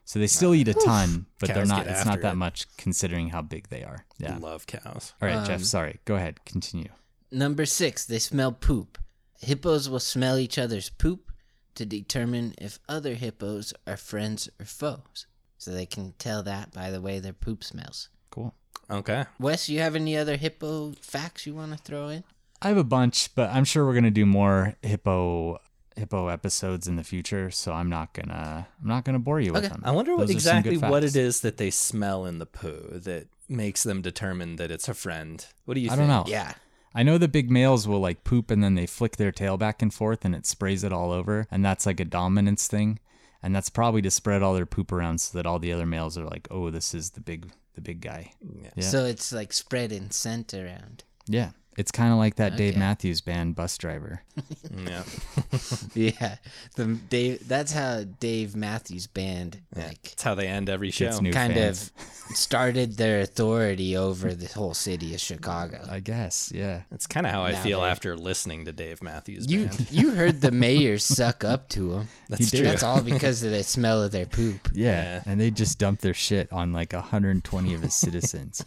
so 0.05 0.19
they 0.19 0.27
still 0.27 0.53
eat 0.53 0.67
a 0.67 0.73
ton 0.73 1.25
but 1.39 1.49
they're 1.53 1.65
not 1.65 1.85
get 1.85 1.95
it's 1.95 2.05
not 2.05 2.21
that 2.21 2.33
it. 2.33 2.37
much 2.37 2.67
considering 2.77 3.29
how 3.29 3.41
big 3.41 3.69
they 3.69 3.83
are 3.83 4.05
yeah 4.17 4.37
Love 4.37 4.67
cows. 4.67 5.13
all 5.21 5.27
right 5.27 5.37
Um, 5.37 5.45
jeff 5.45 5.61
sorry 5.63 5.99
go 6.05 6.15
ahead 6.15 6.43
continue 6.45 6.89
Number 7.31 7.65
six, 7.65 8.05
they 8.05 8.19
smell 8.19 8.51
poop. 8.51 8.99
Hippos 9.39 9.89
will 9.89 9.99
smell 9.99 10.37
each 10.37 10.59
other's 10.59 10.91
poop 10.91 11.31
to 11.73 11.83
determine 11.83 12.53
if 12.59 12.77
other 12.87 13.15
hippos 13.15 13.73
are 13.87 13.97
friends 13.97 14.47
or 14.59 14.67
foes. 14.67 15.25
So 15.57 15.71
they 15.71 15.87
can 15.87 16.13
tell 16.19 16.43
that 16.43 16.71
by 16.73 16.91
the 16.91 17.01
way 17.01 17.17
their 17.19 17.33
poop 17.33 17.63
smells. 17.63 18.09
cool 18.29 18.53
Okay. 18.87 19.25
Wes, 19.39 19.67
you 19.67 19.79
have 19.79 19.95
any 19.95 20.15
other 20.15 20.37
hippo 20.37 20.91
facts 21.01 21.47
you 21.47 21.55
want 21.55 21.71
to 21.71 21.77
throw 21.79 22.09
in? 22.09 22.23
i 22.61 22.67
have 22.67 22.77
a 22.77 22.83
bunch 22.83 23.33
but 23.33 23.49
i'm 23.49 23.65
sure 23.65 23.83
we're 23.83 23.95
gonna 23.95 24.11
do 24.11 24.25
more 24.27 24.75
hippo 24.83 25.57
hippo 25.95 26.27
episodes 26.27 26.87
in 26.87 26.95
the 26.95 27.03
future 27.03 27.51
so 27.51 27.71
i'm 27.73 27.89
not 27.89 28.13
gonna 28.13 28.67
i'm 28.81 28.87
not 28.87 29.03
gonna 29.05 29.19
bore 29.19 29.39
you 29.39 29.53
with 29.53 29.63
them 29.69 29.81
I 29.83 29.91
wonder 29.91 30.15
what 30.15 30.27
Those 30.27 30.37
are 30.37 30.39
some 30.39 30.57
exactly 30.57 30.77
what 30.77 31.03
it 31.03 31.15
is 31.15 31.41
that 31.41 31.57
they 31.57 31.69
smell 31.69 32.25
in 32.25 32.39
the 32.39 32.45
poo 32.45 32.99
that 32.99 33.27
makes 33.49 33.83
them 33.83 34.01
determine 34.01 34.55
that 34.55 34.71
it's 34.71 34.87
a 34.87 34.93
friend. 34.93 35.45
What 35.65 35.73
do 35.75 35.81
you 35.81 35.87
i 35.91 35.95
think? 35.95 36.07
don't 36.07 36.07
know 36.07 36.23
Yeah. 36.27 36.53
I 36.95 37.03
know 37.03 37.17
the 37.17 37.27
big 37.27 37.49
males 37.49 37.87
will 37.87 37.99
like 37.99 38.23
poop 38.23 38.51
and 38.51 38.63
then 38.63 38.75
they 38.75 38.85
flick 38.85 39.17
their 39.17 39.31
tail 39.31 39.57
back 39.57 39.81
and 39.81 39.93
forth 39.93 40.23
and 40.25 40.35
it 40.35 40.45
sprays 40.45 40.83
it 40.83 40.93
all 40.93 41.11
over. 41.11 41.47
And 41.49 41.65
that's 41.65 41.85
like 41.85 41.99
a 41.99 42.05
dominance 42.05 42.67
thing. 42.67 42.99
And 43.41 43.55
that's 43.55 43.69
probably 43.69 44.01
to 44.03 44.11
spread 44.11 44.43
all 44.43 44.53
their 44.53 44.65
poop 44.67 44.91
around 44.91 45.19
so 45.19 45.37
that 45.37 45.45
all 45.45 45.59
the 45.59 45.73
other 45.73 45.85
males 45.85 46.17
are 46.17 46.25
like, 46.25 46.47
oh, 46.51 46.69
this 46.69 46.93
is 46.93 47.11
the 47.11 47.19
big 47.21 47.51
the 47.73 47.81
big 47.81 47.99
guy. 48.01 48.33
Yeah. 48.75 48.83
So 48.83 49.05
it's 49.05 49.33
like 49.33 49.51
spreading 49.53 50.11
scent 50.11 50.53
around. 50.53 51.03
Yeah. 51.27 51.51
It's 51.77 51.91
kind 51.91 52.11
of 52.11 52.17
like 52.19 52.35
that 52.35 52.55
Dave 52.55 52.77
Matthews 52.77 53.21
band, 53.21 53.55
Bus 53.55 53.77
Driver. 53.77 54.21
Yeah. 54.75 55.03
Yeah. 55.93 56.35
The 56.75 56.85
Dave 57.09 57.47
that's 57.47 57.71
how 57.71 58.03
Dave 58.19 58.55
Matthews 58.55 59.05
band 59.07 59.59
like 59.75 60.01
That's 60.01 60.23
how 60.23 60.33
they 60.35 60.47
end 60.47 60.69
every 60.69 60.89
show. 60.89 61.05
Gets 61.05 61.21
new 61.21 61.31
kind 61.31 61.53
fans. 61.53 61.91
of 61.95 62.03
started 62.35 62.97
their 62.97 63.21
authority 63.21 63.95
over 63.95 64.33
the 64.33 64.47
whole 64.47 64.73
city 64.73 65.13
of 65.13 65.19
Chicago. 65.19 65.85
I 65.89 65.99
guess, 65.99 66.51
yeah. 66.53 66.81
That's 66.89 67.05
kind 67.05 67.27
of 67.27 67.31
how 67.31 67.43
I 67.43 67.53
feel 67.53 67.83
after 67.83 68.17
listening 68.17 68.65
to 68.65 68.71
Dave 68.71 69.03
Matthews 69.03 69.49
You 69.51 69.67
Band. 69.67 69.87
you 69.91 70.11
heard 70.11 70.41
the 70.41 70.51
mayor 70.51 70.97
suck 70.97 71.43
up 71.43 71.69
to 71.69 71.93
him. 71.93 72.07
That's 72.29 72.49
true. 72.49 72.61
That's 72.63 72.81
all 72.83 73.01
because 73.01 73.43
of 73.43 73.51
the 73.51 73.63
smell 73.63 74.01
of 74.01 74.11
their 74.11 74.25
poop. 74.25 74.69
Yeah. 74.73 74.83
Yeah. 75.03 75.23
And 75.27 75.39
they 75.39 75.51
just 75.51 75.77
dump 75.77 75.99
their 76.01 76.13
shit 76.15 76.51
on 76.51 76.73
like 76.73 76.93
120 76.93 77.73
of 77.75 77.81
his 77.81 77.93
citizens. 77.93 78.63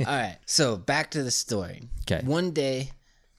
All 0.00 0.06
right, 0.06 0.36
so 0.46 0.76
back 0.76 1.10
to 1.12 1.22
the 1.22 1.30
story. 1.30 1.88
'Kay. 2.06 2.22
One 2.24 2.52
day 2.52 2.92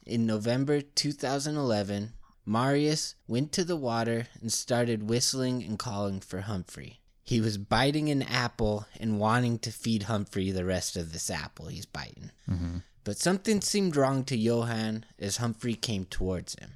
in 0.05 0.25
November 0.25 0.81
2011, 0.81 2.13
Marius 2.45 3.15
went 3.27 3.51
to 3.53 3.63
the 3.63 3.75
water 3.75 4.27
and 4.41 4.51
started 4.51 5.09
whistling 5.09 5.63
and 5.63 5.77
calling 5.77 6.19
for 6.19 6.41
Humphrey. 6.41 6.99
He 7.23 7.39
was 7.39 7.57
biting 7.57 8.09
an 8.09 8.23
apple 8.23 8.87
and 8.99 9.19
wanting 9.19 9.59
to 9.59 9.71
feed 9.71 10.03
Humphrey 10.03 10.51
the 10.51 10.65
rest 10.65 10.97
of 10.97 11.13
this 11.13 11.29
apple 11.29 11.67
he's 11.67 11.85
biting. 11.85 12.31
Mm-hmm. 12.49 12.77
But 13.03 13.17
something 13.17 13.61
seemed 13.61 13.95
wrong 13.95 14.23
to 14.25 14.37
Johann 14.37 15.05
as 15.17 15.37
Humphrey 15.37 15.75
came 15.75 16.05
towards 16.05 16.55
him. 16.55 16.71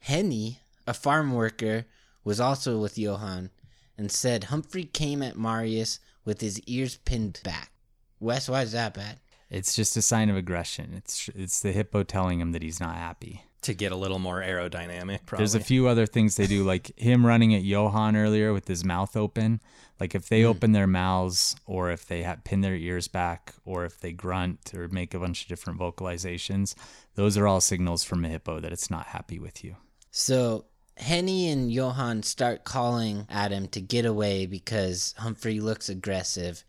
Henny, 0.00 0.60
a 0.86 0.94
farm 0.94 1.32
worker, 1.32 1.86
was 2.24 2.40
also 2.40 2.78
with 2.78 2.98
Johann 2.98 3.50
and 3.98 4.10
said 4.10 4.44
Humphrey 4.44 4.84
came 4.84 5.22
at 5.22 5.36
Marius 5.36 6.00
with 6.24 6.40
his 6.40 6.60
ears 6.60 6.96
pinned 7.04 7.40
back. 7.44 7.72
Wes, 8.20 8.48
why 8.48 8.62
is 8.62 8.72
that 8.72 8.94
bad? 8.94 9.20
It's 9.50 9.76
just 9.76 9.96
a 9.96 10.02
sign 10.02 10.28
of 10.28 10.36
aggression. 10.36 10.92
It's 10.94 11.28
it's 11.34 11.60
the 11.60 11.72
hippo 11.72 12.02
telling 12.02 12.40
him 12.40 12.52
that 12.52 12.62
he's 12.62 12.80
not 12.80 12.96
happy. 12.96 13.44
to 13.62 13.74
get 13.74 13.90
a 13.90 13.96
little 13.96 14.18
more 14.20 14.40
aerodynamic, 14.40 15.26
probably. 15.26 15.38
There's 15.42 15.54
a 15.56 15.60
few 15.60 15.88
other 15.88 16.06
things 16.06 16.36
they 16.36 16.46
do, 16.46 16.62
like 16.62 16.96
him 16.96 17.26
running 17.26 17.54
at 17.54 17.62
Johan 17.62 18.16
earlier 18.16 18.52
with 18.52 18.68
his 18.68 18.84
mouth 18.84 19.16
open. 19.16 19.60
Like 19.98 20.14
if 20.14 20.28
they 20.28 20.42
hmm. 20.42 20.48
open 20.48 20.72
their 20.72 20.86
mouths, 20.86 21.56
or 21.64 21.90
if 21.90 22.06
they 22.06 22.22
ha- 22.22 22.36
pin 22.44 22.60
their 22.60 22.76
ears 22.76 23.08
back, 23.08 23.54
or 23.64 23.84
if 23.84 23.98
they 23.98 24.12
grunt 24.12 24.72
or 24.74 24.88
make 24.88 25.14
a 25.14 25.18
bunch 25.18 25.42
of 25.42 25.48
different 25.48 25.80
vocalizations, 25.80 26.74
those 27.14 27.36
are 27.36 27.46
all 27.46 27.60
signals 27.60 28.04
from 28.04 28.24
a 28.24 28.28
hippo 28.28 28.60
that 28.60 28.72
it's 28.72 28.90
not 28.90 29.06
happy 29.06 29.38
with 29.38 29.64
you. 29.64 29.76
So 30.10 30.66
Henny 30.96 31.48
and 31.48 31.70
Johann 31.70 32.22
start 32.22 32.64
calling 32.64 33.26
at 33.28 33.52
him 33.52 33.68
to 33.68 33.80
get 33.80 34.06
away 34.06 34.46
because 34.46 35.14
Humphrey 35.18 35.60
looks 35.60 35.88
aggressive, 35.88 36.64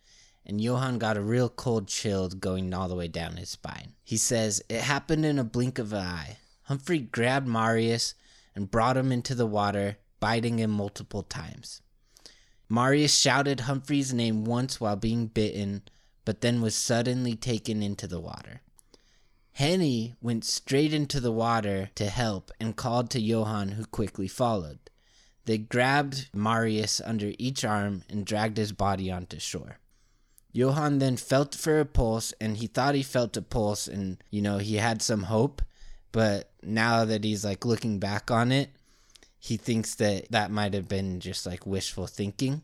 and 0.48 0.62
Johann 0.62 0.98
got 0.98 1.18
a 1.18 1.22
real 1.22 1.50
cold 1.50 1.90
chill 1.90 2.30
going 2.30 2.74
all 2.74 2.88
the 2.88 2.96
way 2.96 3.10
down 3.10 3.36
his 3.36 3.50
spine. 3.50 3.94
He 4.04 4.16
says 4.16 4.64
it 4.70 4.80
happened 4.80 5.26
in 5.26 5.38
a 5.38 5.44
blink 5.44 5.78
of 5.78 5.92
an 5.92 6.00
eye. 6.00 6.38
Humphrey 6.64 7.00
grabbed 7.00 7.48
Marius 7.48 8.16
and 8.56 8.72
brought 8.72 8.96
him 8.96 9.12
into 9.12 9.36
the 9.36 9.46
water, 9.46 9.98
biting 10.22 10.58
him 10.58 10.72
multiple 10.72 11.22
times. 11.22 11.82
Marius 12.70 13.18
shouted 13.18 13.62
Humphrey's 13.62 14.14
name 14.14 14.46
once 14.46 14.80
while 14.80 14.96
being 14.96 15.28
bitten, 15.28 15.84
but 16.24 16.40
then 16.40 16.62
was 16.62 16.76
suddenly 16.76 17.36
taken 17.36 17.84
into 17.84 18.08
the 18.08 18.20
water. 18.20 18.62
Henny 19.52 20.16
went 20.22 20.46
straight 20.46 20.94
into 20.94 21.20
the 21.20 21.32
water 21.32 21.90
to 21.96 22.06
help 22.06 22.52
and 22.60 22.76
called 22.76 23.10
to 23.10 23.20
Johann, 23.20 23.70
who 23.72 23.86
quickly 23.86 24.28
followed. 24.30 24.80
They 25.46 25.58
grabbed 25.58 26.30
Marius 26.34 27.02
under 27.04 27.34
each 27.38 27.66
arm 27.66 28.04
and 28.10 28.26
dragged 28.26 28.58
his 28.58 28.72
body 28.72 29.12
onto 29.12 29.40
shore. 29.40 29.80
Johann 30.52 31.00
then 31.00 31.18
felt 31.18 31.54
for 31.56 31.80
a 31.80 31.86
pulse 31.86 32.34
and 32.42 32.58
he 32.58 32.68
thought 32.68 32.96
he 32.96 33.04
felt 33.04 33.38
a 33.38 33.42
pulse 33.42 33.88
and, 33.88 34.18
you 34.32 34.42
know, 34.42 34.58
he 34.58 34.76
had 34.76 35.02
some 35.02 35.24
hope. 35.24 35.62
But 36.12 36.50
now 36.64 37.06
that 37.06 37.24
he's 37.24 37.46
like 37.46 37.66
looking 37.66 38.00
back 38.00 38.32
on 38.32 38.52
it, 38.52 38.70
he 39.40 39.58
thinks 39.58 39.96
that 39.96 40.32
that 40.32 40.50
might 40.52 40.74
have 40.74 40.88
been 40.88 41.20
just 41.20 41.46
like 41.46 41.66
wishful 41.66 42.08
thinking 42.08 42.64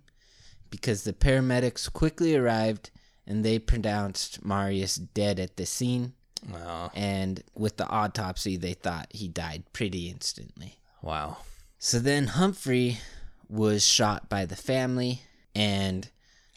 because 0.69 1.03
the 1.03 1.13
paramedics 1.13 1.91
quickly 1.91 2.35
arrived 2.35 2.89
and 3.27 3.45
they 3.45 3.59
pronounced 3.59 4.43
Marius 4.43 4.95
dead 4.95 5.39
at 5.39 5.55
the 5.57 5.65
scene 5.65 6.13
Wow. 6.51 6.91
and 6.93 7.41
with 7.55 7.77
the 7.77 7.87
autopsy, 7.87 8.57
they 8.57 8.73
thought 8.73 9.07
he 9.11 9.27
died 9.27 9.63
pretty 9.71 10.09
instantly. 10.09 10.79
Wow. 11.01 11.37
So 11.79 11.99
then 11.99 12.27
Humphrey 12.27 12.97
was 13.47 13.85
shot 13.85 14.27
by 14.29 14.45
the 14.45 14.55
family, 14.55 15.21
and 15.55 16.09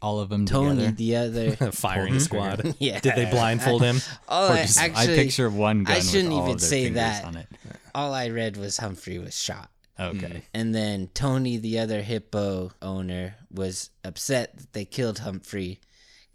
All 0.07 0.21
of 0.21 0.29
them 0.29 0.47
Tony, 0.47 0.87
together. 0.93 1.51
the 1.51 1.57
other. 1.57 1.73
Firing 1.73 2.21
squad. 2.21 2.77
yeah. 2.79 3.01
Did 3.01 3.17
they 3.17 3.29
blindfold 3.31 3.83
him? 3.83 3.97
Oh, 4.29 4.53
I, 4.53 4.63
just- 4.63 4.79
actually, 4.79 5.15
I 5.15 5.17
picture 5.17 5.51
one 5.51 5.83
gun 5.85 5.97
I 5.97 6.01
shouldn't 6.01 6.29
with 6.29 6.39
all 6.39 6.45
even 6.49 6.59
their 6.59 6.69
say 6.69 6.89
that. 6.91 7.25
on 7.25 7.37
it. 7.37 7.49
all 7.95 8.15
I 8.15 8.29
read 8.29 8.57
was 8.57 8.77
Humphrey 8.79 9.19
was 9.19 9.37
shot. 9.37 9.69
Okay. 9.99 10.27
Mm. 10.27 10.43
And 10.55 10.75
then 10.75 11.09
Tony, 11.15 11.57
the 11.57 11.79
other 11.81 12.03
hippo 12.03 12.71
owner, 12.83 13.35
was 13.51 13.91
upset 14.05 14.57
that 14.59 14.73
they 14.75 14.85
killed 14.85 15.19
Humphrey 15.21 15.81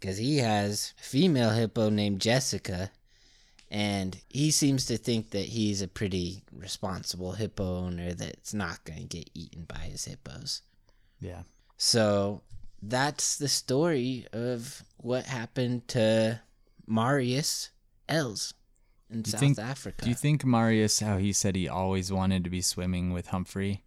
because 0.00 0.18
he 0.18 0.38
has 0.38 0.92
a 1.00 1.02
female 1.04 1.50
hippo 1.50 1.88
named 1.88 2.20
Jessica. 2.20 2.90
And 3.70 4.20
he 4.28 4.50
seems 4.50 4.84
to 4.86 4.98
think 4.98 5.30
that 5.30 5.46
he's 5.46 5.80
a 5.80 5.88
pretty 5.88 6.42
responsible 6.52 7.32
hippo 7.32 7.78
owner 7.78 8.12
that's 8.12 8.52
not 8.52 8.84
going 8.84 9.08
to 9.08 9.16
get 9.18 9.30
eaten 9.32 9.64
by 9.64 9.78
his 9.78 10.04
hippos. 10.04 10.60
Yeah. 11.20 11.42
So 11.78 12.42
that's 12.82 13.36
the 13.36 13.48
story 13.48 14.26
of 14.32 14.82
what 14.96 15.24
happened 15.26 15.86
to 15.88 16.40
Marius 16.86 17.70
Els 18.08 18.54
in 19.10 19.24
South 19.24 19.40
think- 19.40 19.58
Africa. 19.58 20.04
Do 20.04 20.10
you 20.10 20.16
think 20.16 20.44
Marius, 20.44 21.00
how 21.00 21.18
he 21.18 21.32
said 21.32 21.54
he 21.56 21.68
always 21.68 22.10
wanted 22.12 22.44
to 22.44 22.50
be 22.50 22.60
swimming 22.60 23.12
with 23.12 23.28
Humphrey? 23.28 23.84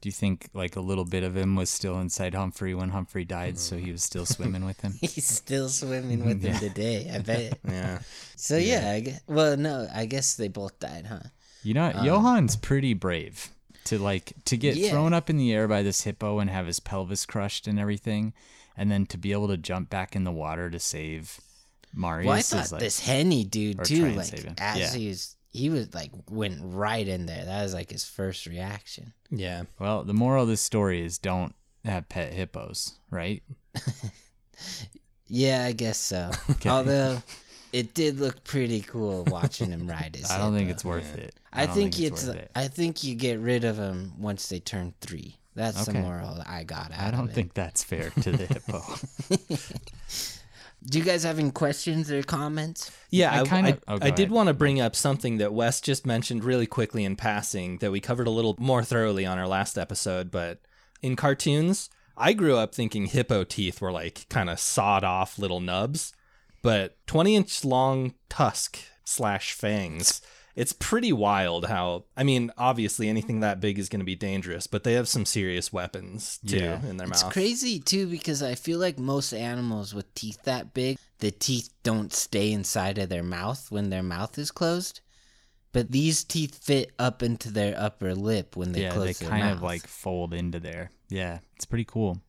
Do 0.00 0.08
you 0.08 0.12
think 0.12 0.48
like 0.54 0.76
a 0.76 0.80
little 0.80 1.04
bit 1.04 1.24
of 1.24 1.36
him 1.36 1.56
was 1.56 1.70
still 1.70 1.98
inside 1.98 2.32
Humphrey 2.34 2.72
when 2.72 2.90
Humphrey 2.90 3.24
died, 3.24 3.58
so 3.58 3.76
he 3.76 3.90
was 3.90 4.02
still 4.04 4.26
swimming 4.26 4.64
with 4.64 4.80
him? 4.80 4.92
He's 5.00 5.26
still 5.26 5.68
swimming 5.68 6.24
with 6.24 6.40
him 6.40 6.56
today, 6.56 7.10
I 7.12 7.18
bet. 7.18 7.58
Yeah. 7.68 7.98
So 8.36 8.56
yeah, 8.56 8.92
I 8.92 9.00
guess, 9.00 9.20
well, 9.26 9.56
no, 9.56 9.88
I 9.92 10.06
guess 10.06 10.36
they 10.36 10.46
both 10.46 10.78
died, 10.78 11.06
huh? 11.06 11.18
You 11.64 11.74
know, 11.74 11.90
um, 11.92 12.04
Johan's 12.04 12.54
pretty 12.54 12.94
brave 12.94 13.48
to 13.88 13.98
like 13.98 14.32
to 14.46 14.56
get 14.56 14.76
Yeah. 14.76 14.90
thrown 14.90 15.12
up 15.12 15.28
in 15.30 15.36
the 15.36 15.52
air 15.52 15.68
by 15.68 15.82
this 15.82 16.02
hippo 16.02 16.38
and 16.38 16.48
have 16.50 16.66
his 16.66 16.80
pelvis 16.80 17.26
crushed 17.26 17.66
and 17.66 17.78
everything, 17.78 18.32
and 18.76 18.90
then 18.90 19.06
to 19.06 19.18
be 19.18 19.32
able 19.32 19.48
to 19.48 19.56
jump 19.56 19.90
back 19.90 20.14
in 20.16 20.24
the 20.24 20.32
water 20.32 20.70
to 20.70 20.78
save 20.78 21.40
Marius 21.94 22.26
Well, 22.26 22.36
I 22.36 22.38
is 22.40 22.48
thought 22.50 22.72
like 22.72 22.80
this 22.80 23.00
Henny 23.00 23.44
dude 23.44 23.84
too, 23.84 24.10
like 24.12 24.32
as 24.60 24.78
Yeah. 24.78 24.94
he 24.94 25.08
was, 25.08 25.36
he 25.50 25.70
was 25.70 25.94
like 25.94 26.10
went 26.30 26.58
right 26.62 27.06
in 27.08 27.26
there. 27.26 27.44
That 27.44 27.62
was 27.62 27.72
like 27.74 27.90
his 27.90 28.04
first 28.04 28.46
reaction. 28.46 29.12
Yeah. 29.30 29.64
well. 29.78 30.04
The 30.04 30.14
moral 30.14 30.42
of 30.44 30.48
this 30.48 30.60
story 30.60 31.04
is 31.04 31.18
don't 31.18 31.54
have 31.84 32.08
pet 32.08 32.32
hippos, 32.32 32.94
right? 33.10 33.42
Yeah, 35.30 35.64
I 35.64 35.72
guess 35.72 35.98
so. 35.98 36.30
Okay. 36.50 36.68
Although 36.70 37.22
it 37.72 37.94
did 37.94 38.18
look 38.18 38.44
pretty 38.44 38.80
cool 38.80 39.24
watching 39.28 39.70
him 39.70 39.86
ride 39.86 40.16
his. 40.16 40.30
I 40.30 40.38
don't 40.38 40.54
think 40.54 40.68
hippo. 40.68 40.74
it's 40.74 40.84
worth 40.84 41.18
it. 41.18 41.34
I, 41.52 41.66
don't 41.66 41.74
think, 41.74 42.00
it's. 42.00 42.26
worth 42.26 42.36
it. 42.36 42.50
I 42.54 42.68
think 42.68 43.04
you 43.04 43.14
get 43.14 43.38
rid 43.40 43.64
of 43.64 43.76
him 43.76 44.12
once 44.18 44.48
they 44.48 44.60
turn 44.60 44.94
three. 45.00 45.36
That's 45.54 45.86
the 45.86 45.94
moral 45.94 46.40
I 46.46 46.62
got 46.62 46.92
out 46.92 47.00
I 47.00 47.10
don't 47.10 47.32
think 47.32 47.52
that's 47.52 47.82
fair 47.82 48.10
to 48.10 48.30
the 48.30 48.46
hippo. 48.46 48.80
Do 50.84 50.98
you 50.98 51.04
guys 51.04 51.24
have 51.24 51.40
any 51.40 51.50
questions 51.50 52.12
or 52.12 52.22
comments? 52.22 52.92
Yeah, 53.10 53.32
I 53.32 53.40
I, 53.40 53.44
kinda- 53.44 53.78
I, 53.88 53.94
oh, 53.94 53.98
I 54.00 54.10
did 54.10 54.30
want 54.30 54.46
to 54.46 54.54
bring 54.54 54.80
up 54.80 54.94
something 54.94 55.38
that 55.38 55.52
Wes 55.52 55.80
just 55.80 56.06
mentioned 56.06 56.44
really 56.44 56.66
quickly 56.66 57.04
in 57.04 57.16
passing 57.16 57.78
that 57.78 57.90
we 57.90 58.00
covered 58.00 58.28
a 58.28 58.30
little 58.30 58.54
more 58.60 58.84
thoroughly 58.84 59.26
on 59.26 59.38
our 59.38 59.48
last 59.48 59.76
episode. 59.76 60.30
But 60.30 60.60
in 61.02 61.16
cartoons, 61.16 61.90
I 62.16 62.32
grew 62.32 62.56
up 62.56 62.74
thinking 62.74 63.06
hippo 63.06 63.42
teeth 63.42 63.80
were 63.80 63.90
like 63.90 64.28
kind 64.28 64.48
of 64.48 64.60
sawed 64.60 65.02
off 65.02 65.38
little 65.38 65.60
nubs, 65.60 66.12
but 66.62 66.96
20 67.06 67.36
inch 67.36 67.64
long 67.64 68.14
tusk 68.28 68.78
slash 69.04 69.52
fangs. 69.52 70.20
It's 70.56 70.72
pretty 70.72 71.12
wild 71.12 71.66
how, 71.66 72.06
I 72.16 72.24
mean, 72.24 72.50
obviously 72.58 73.08
anything 73.08 73.38
that 73.40 73.60
big 73.60 73.78
is 73.78 73.88
going 73.88 74.00
to 74.00 74.04
be 74.04 74.16
dangerous, 74.16 74.66
but 74.66 74.82
they 74.82 74.94
have 74.94 75.06
some 75.06 75.24
serious 75.24 75.72
weapons 75.72 76.40
too 76.44 76.56
Yeah. 76.56 76.84
in 76.84 76.96
their 76.96 77.06
mouth. 77.06 77.22
It's 77.22 77.32
crazy 77.32 77.78
too 77.78 78.08
because 78.08 78.42
I 78.42 78.56
feel 78.56 78.80
like 78.80 78.98
most 78.98 79.32
animals 79.32 79.94
with 79.94 80.12
teeth 80.14 80.42
that 80.44 80.74
big, 80.74 80.98
the 81.20 81.30
teeth 81.30 81.70
don't 81.84 82.12
stay 82.12 82.50
inside 82.50 82.98
of 82.98 83.08
their 83.08 83.22
mouth 83.22 83.70
when 83.70 83.90
their 83.90 84.02
mouth 84.02 84.36
is 84.36 84.50
closed. 84.50 85.00
But 85.70 85.92
these 85.92 86.24
teeth 86.24 86.56
fit 86.64 86.90
up 86.98 87.22
into 87.22 87.52
their 87.52 87.78
upper 87.78 88.14
lip 88.14 88.56
when 88.56 88.72
they 88.72 88.82
yeah, 88.82 88.90
close 88.90 89.18
they 89.18 89.26
their 89.26 89.38
kind 89.38 89.50
of 89.50 89.62
like 89.62 89.86
fold 89.86 90.34
into 90.34 90.58
there. 90.58 90.90
Yeah, 91.08 91.38
it's 91.54 91.66
pretty 91.66 91.84
cool. 91.84 92.20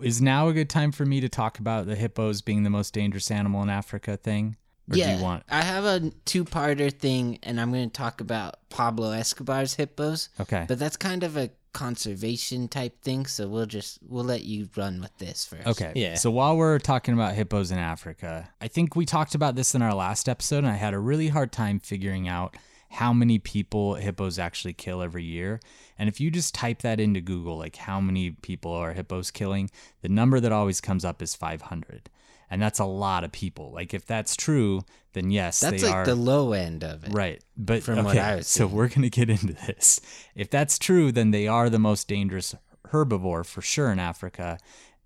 Is 0.00 0.22
now 0.22 0.48
a 0.48 0.52
good 0.52 0.70
time 0.70 0.92
for 0.92 1.04
me 1.04 1.20
to 1.20 1.28
talk 1.28 1.58
about 1.58 1.86
the 1.86 1.96
hippos 1.96 2.42
being 2.42 2.62
the 2.62 2.70
most 2.70 2.94
dangerous 2.94 3.30
animal 3.30 3.62
in 3.62 3.70
Africa 3.70 4.16
thing? 4.16 4.56
Or 4.90 4.96
yeah, 4.96 5.12
do 5.12 5.18
you 5.18 5.22
want 5.22 5.44
I 5.48 5.62
have 5.62 5.84
a 5.84 6.10
two-parter 6.24 6.92
thing, 6.92 7.38
and 7.42 7.60
I'm 7.60 7.72
going 7.72 7.88
to 7.88 7.92
talk 7.92 8.20
about 8.20 8.68
Pablo 8.68 9.12
Escobar's 9.12 9.74
hippos. 9.74 10.28
Okay. 10.40 10.64
But 10.66 10.78
that's 10.78 10.96
kind 10.96 11.22
of 11.22 11.36
a 11.36 11.50
conservation 11.72 12.68
type 12.68 13.00
thing, 13.02 13.26
so 13.26 13.48
we'll 13.48 13.66
just 13.66 13.98
we'll 14.06 14.24
let 14.24 14.42
you 14.44 14.68
run 14.76 15.00
with 15.00 15.16
this 15.18 15.44
first. 15.44 15.66
Okay. 15.66 15.92
Yeah. 15.94 16.14
So 16.14 16.30
while 16.30 16.56
we're 16.56 16.78
talking 16.78 17.14
about 17.14 17.34
hippos 17.34 17.70
in 17.70 17.78
Africa, 17.78 18.50
I 18.60 18.68
think 18.68 18.96
we 18.96 19.06
talked 19.06 19.34
about 19.34 19.54
this 19.54 19.74
in 19.74 19.82
our 19.82 19.94
last 19.94 20.28
episode, 20.28 20.58
and 20.58 20.68
I 20.68 20.76
had 20.76 20.94
a 20.94 20.98
really 20.98 21.28
hard 21.28 21.52
time 21.52 21.80
figuring 21.80 22.28
out 22.28 22.56
how 22.92 23.12
many 23.12 23.38
people 23.38 23.94
hippos 23.94 24.38
actually 24.38 24.74
kill 24.74 25.00
every 25.00 25.24
year. 25.24 25.60
And 25.98 26.10
if 26.10 26.20
you 26.20 26.30
just 26.30 26.54
type 26.54 26.82
that 26.82 27.00
into 27.00 27.22
Google, 27.22 27.56
like 27.56 27.76
how 27.76 28.00
many 28.02 28.32
people 28.32 28.70
are 28.72 28.92
hippos 28.92 29.30
killing, 29.30 29.70
the 30.02 30.10
number 30.10 30.40
that 30.40 30.52
always 30.52 30.80
comes 30.80 31.02
up 31.02 31.22
is 31.22 31.34
500. 31.34 32.10
And 32.50 32.60
that's 32.60 32.78
a 32.78 32.84
lot 32.84 33.24
of 33.24 33.32
people. 33.32 33.72
Like 33.72 33.94
if 33.94 34.04
that's 34.04 34.36
true, 34.36 34.84
then 35.14 35.30
yes, 35.30 35.60
That's 35.60 35.82
like 35.82 35.92
are 35.92 36.04
the 36.04 36.14
low 36.14 36.52
end 36.52 36.84
of 36.84 37.04
it. 37.04 37.14
Right. 37.14 37.42
But 37.56 37.82
From 37.82 38.00
okay, 38.00 38.04
what 38.04 38.18
I 38.18 38.36
was 38.36 38.46
so 38.46 38.66
we're 38.66 38.88
going 38.88 39.02
to 39.02 39.10
get 39.10 39.30
into 39.30 39.54
this. 39.54 39.98
If 40.34 40.50
that's 40.50 40.78
true, 40.78 41.12
then 41.12 41.30
they 41.30 41.48
are 41.48 41.70
the 41.70 41.78
most 41.78 42.08
dangerous 42.08 42.54
herbivore 42.88 43.46
for 43.46 43.62
sure 43.62 43.90
in 43.90 43.98
Africa 43.98 44.58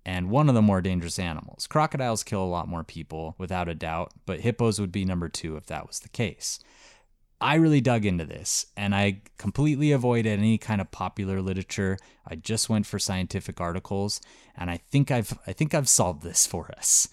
and 0.05 0.29
one 0.29 0.49
of 0.49 0.55
the 0.55 0.61
more 0.61 0.81
dangerous 0.81 1.19
animals. 1.19 1.67
Crocodiles 1.67 2.23
kill 2.23 2.43
a 2.43 2.45
lot 2.45 2.67
more 2.67 2.83
people 2.83 3.35
without 3.37 3.69
a 3.69 3.75
doubt, 3.75 4.11
but 4.25 4.41
hippos 4.41 4.79
would 4.79 4.91
be 4.91 5.05
number 5.05 5.29
2 5.29 5.55
if 5.55 5.67
that 5.67 5.87
was 5.87 5.99
the 5.99 6.09
case. 6.09 6.59
I 7.39 7.55
really 7.55 7.81
dug 7.81 8.05
into 8.05 8.25
this 8.25 8.65
and 8.75 8.95
I 8.95 9.21
completely 9.37 9.91
avoided 9.91 10.39
any 10.39 10.57
kind 10.57 10.81
of 10.81 10.89
popular 10.91 11.41
literature. 11.41 11.97
I 12.25 12.35
just 12.35 12.67
went 12.69 12.87
for 12.87 12.97
scientific 12.97 13.61
articles 13.61 14.21
and 14.55 14.71
I 14.71 14.77
think 14.77 15.11
I've 15.11 15.37
I 15.45 15.53
think 15.53 15.73
I've 15.75 15.89
solved 15.89 16.23
this 16.23 16.47
for 16.47 16.71
us. 16.77 17.07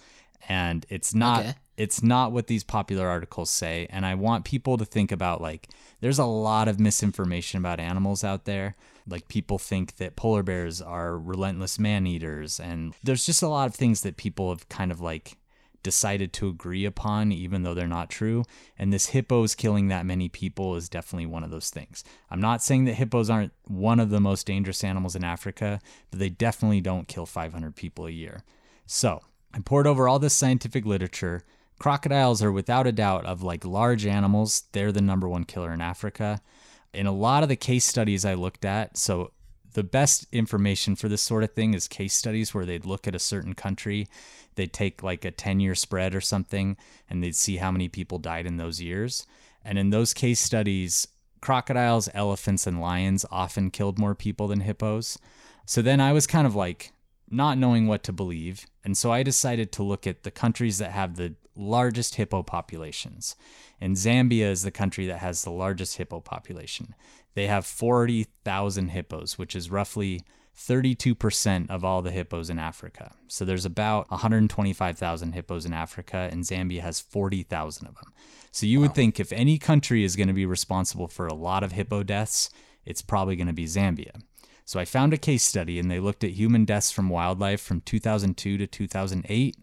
And 0.49 0.85
it's 0.89 1.13
not 1.13 1.41
Okay. 1.41 1.53
it's 1.77 2.01
not 2.01 2.31
what 2.31 2.47
these 2.47 2.63
popular 2.63 3.07
articles 3.07 3.49
say 3.51 3.87
and 3.91 4.05
I 4.05 4.15
want 4.15 4.45
people 4.45 4.77
to 4.77 4.85
think 4.85 5.11
about 5.11 5.41
like 5.41 5.69
there's 6.01 6.19
a 6.19 6.25
lot 6.25 6.67
of 6.67 6.79
misinformation 6.79 7.59
about 7.59 7.79
animals 7.79 8.23
out 8.23 8.45
there. 8.45 8.75
Like 9.07 9.27
people 9.27 9.59
think 9.59 9.97
that 9.97 10.15
polar 10.15 10.41
bears 10.41 10.81
are 10.81 11.19
relentless 11.19 11.77
man-eaters 11.77 12.59
and 12.59 12.95
there's 13.03 13.27
just 13.27 13.43
a 13.43 13.47
lot 13.47 13.67
of 13.67 13.75
things 13.75 14.01
that 14.01 14.17
people 14.17 14.49
have 14.49 14.67
kind 14.69 14.91
of 14.91 15.01
like 15.01 15.37
decided 15.85 16.33
to 16.33 16.49
agree 16.49 16.83
upon, 16.83 17.31
even 17.31 17.61
though 17.61 17.75
they're 17.75 17.87
not 17.87 18.09
true. 18.09 18.43
And 18.77 18.91
this 18.91 19.09
hippos 19.09 19.53
killing 19.53 19.87
that 19.87 20.05
many 20.05 20.27
people 20.27 20.75
is 20.75 20.89
definitely 20.89 21.27
one 21.27 21.43
of 21.43 21.51
those 21.51 21.69
things. 21.69 22.03
I'm 22.31 22.41
not 22.41 22.63
saying 22.63 22.85
that 22.85 22.95
hippos 22.95 23.29
aren't 23.29 23.53
one 23.67 23.99
of 23.99 24.09
the 24.09 24.19
most 24.19 24.47
dangerous 24.47 24.83
animals 24.83 25.15
in 25.15 25.23
Africa, 25.23 25.79
but 26.09 26.17
they 26.19 26.29
definitely 26.29 26.81
don't 26.81 27.07
kill 27.07 27.27
500 27.27 27.75
people 27.75 28.07
a 28.07 28.11
year. 28.11 28.43
So 28.87 29.21
I 29.53 29.59
poured 29.59 29.85
over 29.85 30.07
all 30.07 30.17
this 30.17 30.33
scientific 30.33 30.87
literature. 30.87 31.43
Crocodiles 31.77 32.41
are 32.41 32.51
without 32.51 32.87
a 32.87 32.91
doubt 32.91 33.27
of 33.27 33.43
like 33.43 33.63
large 33.63 34.07
animals, 34.07 34.63
they're 34.71 34.91
the 34.91 35.01
number 35.01 35.29
one 35.29 35.43
killer 35.43 35.71
in 35.71 35.81
Africa. 35.81 36.41
In 36.95 37.05
a 37.05 37.11
lot 37.11 37.43
of 37.43 37.49
the 37.49 37.55
case 37.55 37.85
studies 37.85 38.25
I 38.25 38.33
looked 38.33 38.65
at, 38.65 38.97
so 38.97 39.33
the 39.75 39.83
best 39.83 40.25
information 40.31 40.95
for 40.95 41.09
this 41.09 41.21
sort 41.21 41.43
of 41.43 41.51
thing 41.51 41.73
is 41.73 41.87
case 41.87 42.13
studies 42.13 42.53
where 42.53 42.65
they'd 42.65 42.85
look 42.85 43.07
at 43.07 43.15
a 43.15 43.19
certain 43.19 43.53
country, 43.53 44.07
they'd 44.55 44.73
take 44.73 45.03
like 45.03 45.25
a 45.25 45.31
10 45.31 45.59
year 45.59 45.75
spread 45.75 46.15
or 46.15 46.21
something, 46.21 46.77
and 47.09 47.21
they'd 47.21 47.35
see 47.35 47.57
how 47.57 47.71
many 47.71 47.89
people 47.89 48.17
died 48.17 48.45
in 48.45 48.57
those 48.57 48.81
years. 48.81 49.27
And 49.63 49.77
in 49.77 49.89
those 49.89 50.13
case 50.13 50.39
studies, 50.39 51.07
crocodiles, 51.41 52.07
elephants, 52.13 52.65
and 52.65 52.79
lions 52.79 53.25
often 53.29 53.69
killed 53.69 53.99
more 53.99 54.15
people 54.15 54.47
than 54.47 54.61
hippos. 54.61 55.19
So 55.65 55.81
then 55.81 55.99
I 55.99 56.13
was 56.13 56.25
kind 56.25 56.47
of 56.47 56.55
like 56.55 56.93
not 57.29 57.57
knowing 57.57 57.85
what 57.85 58.03
to 58.03 58.13
believe. 58.13 58.65
And 58.83 58.97
so 58.97 59.11
I 59.11 59.23
decided 59.23 59.73
to 59.73 59.83
look 59.83 60.07
at 60.07 60.23
the 60.23 60.31
countries 60.31 60.77
that 60.77 60.91
have 60.91 61.17
the 61.17 61.35
largest 61.55 62.15
hippo 62.15 62.43
populations. 62.43 63.35
And 63.81 63.95
Zambia 63.95 64.49
is 64.49 64.63
the 64.63 64.71
country 64.71 65.07
that 65.07 65.19
has 65.19 65.43
the 65.43 65.51
largest 65.51 65.97
hippo 65.97 66.21
population. 66.21 66.95
They 67.35 67.47
have 67.47 67.65
40,000 67.65 68.89
hippos, 68.89 69.37
which 69.37 69.55
is 69.55 69.69
roughly 69.69 70.21
32% 70.57 71.69
of 71.69 71.83
all 71.83 72.01
the 72.01 72.11
hippos 72.11 72.49
in 72.49 72.57
Africa. 72.57 73.13
So 73.27 73.43
there's 73.43 73.65
about 73.65 74.09
125,000 74.09 75.33
hippos 75.33 75.65
in 75.65 75.73
Africa, 75.73 76.29
and 76.31 76.43
Zambia 76.43 76.79
has 76.79 77.01
40,000 77.01 77.87
of 77.87 77.95
them. 77.95 78.13
So 78.51 78.65
you 78.65 78.79
would 78.79 78.95
think 78.95 79.19
if 79.19 79.33
any 79.33 79.57
country 79.57 80.05
is 80.05 80.15
going 80.15 80.29
to 80.29 80.33
be 80.33 80.45
responsible 80.45 81.09
for 81.09 81.27
a 81.27 81.33
lot 81.33 81.61
of 81.61 81.73
hippo 81.73 82.03
deaths, 82.03 82.49
it's 82.85 83.01
probably 83.01 83.35
going 83.35 83.47
to 83.47 83.53
be 83.53 83.65
Zambia. 83.65 84.21
So 84.63 84.79
I 84.79 84.85
found 84.85 85.13
a 85.13 85.17
case 85.17 85.43
study 85.43 85.77
and 85.77 85.91
they 85.91 85.99
looked 85.99 86.23
at 86.23 86.31
human 86.31 86.63
deaths 86.65 86.89
from 86.89 87.09
wildlife 87.09 87.61
from 87.61 87.81
2002 87.81 88.57
to 88.57 88.65
2008. 88.65 89.57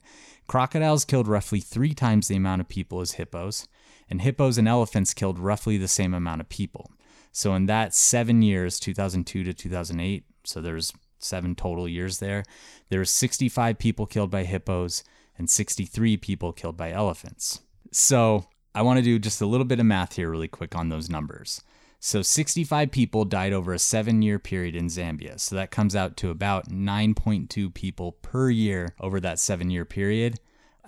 Crocodiles 0.46 1.04
killed 1.04 1.26
roughly 1.26 1.60
three 1.60 1.94
times 1.94 2.28
the 2.28 2.36
amount 2.36 2.60
of 2.60 2.68
people 2.68 3.00
as 3.00 3.12
hippos, 3.12 3.66
and 4.10 4.20
hippos 4.20 4.58
and 4.58 4.68
elephants 4.68 5.14
killed 5.14 5.38
roughly 5.38 5.78
the 5.78 5.88
same 5.88 6.12
amount 6.12 6.42
of 6.42 6.48
people. 6.50 6.90
So 7.32 7.54
in 7.54 7.66
that 7.66 7.94
seven 7.94 8.42
years, 8.42 8.78
2002 8.78 9.42
to 9.44 9.54
2008, 9.54 10.24
so 10.44 10.60
there's 10.60 10.92
seven 11.18 11.54
total 11.54 11.88
years 11.88 12.18
there, 12.18 12.44
there 12.90 13.00
were 13.00 13.04
65 13.04 13.78
people 13.78 14.06
killed 14.06 14.30
by 14.30 14.44
hippos 14.44 15.02
and 15.38 15.48
63 15.48 16.18
people 16.18 16.52
killed 16.52 16.76
by 16.76 16.92
elephants. 16.92 17.60
So 17.90 18.46
I 18.74 18.82
want 18.82 18.98
to 18.98 19.04
do 19.04 19.18
just 19.18 19.40
a 19.40 19.46
little 19.46 19.64
bit 19.64 19.80
of 19.80 19.86
math 19.86 20.16
here, 20.16 20.30
really 20.30 20.48
quick, 20.48 20.76
on 20.76 20.88
those 20.88 21.08
numbers. 21.08 21.62
So 22.04 22.20
65 22.20 22.90
people 22.90 23.24
died 23.24 23.52
over 23.52 23.72
a 23.72 23.78
seven 23.78 24.22
year 24.22 24.38
period 24.38 24.74
in 24.74 24.86
Zambia. 24.86 25.38
So 25.38 25.54
that 25.54 25.70
comes 25.70 25.94
out 25.94 26.16
to 26.18 26.30
about 26.30 26.68
9.2 26.68 27.72
people 27.72 28.12
per 28.12 28.50
year 28.50 28.94
over 29.00 29.20
that 29.20 29.38
seven 29.38 29.70
year 29.70 29.84
period. 29.84 30.40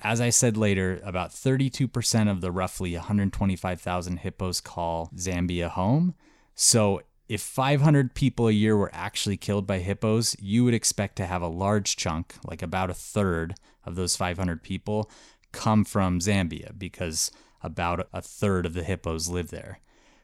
As 0.02 0.20
I 0.20 0.30
said 0.30 0.56
later, 0.56 1.00
about 1.04 1.30
32% 1.30 2.30
of 2.30 2.40
the 2.40 2.50
roughly 2.50 2.94
125,000 2.94 4.18
hippos 4.18 4.60
call 4.60 5.10
Zambia 5.16 5.68
home. 5.70 6.14
So 6.54 7.02
if 7.28 7.40
500 7.40 8.14
people 8.14 8.48
a 8.48 8.52
year 8.52 8.76
were 8.76 8.90
actually 8.92 9.36
killed 9.36 9.66
by 9.66 9.78
hippos, 9.78 10.36
you 10.40 10.64
would 10.64 10.74
expect 10.74 11.16
to 11.16 11.26
have 11.26 11.42
a 11.42 11.48
large 11.48 11.96
chunk, 11.96 12.34
like 12.44 12.62
about 12.62 12.90
a 12.90 12.94
third 12.94 13.54
of 13.84 13.96
those 13.96 14.16
500 14.16 14.62
people, 14.62 15.10
come 15.52 15.84
from 15.84 16.18
Zambia 16.18 16.78
because 16.78 17.30
about 17.62 18.08
a 18.12 18.20
third 18.20 18.66
of 18.66 18.74
the 18.74 18.84
hippos 18.84 19.28
live 19.28 19.50
there. 19.50 19.80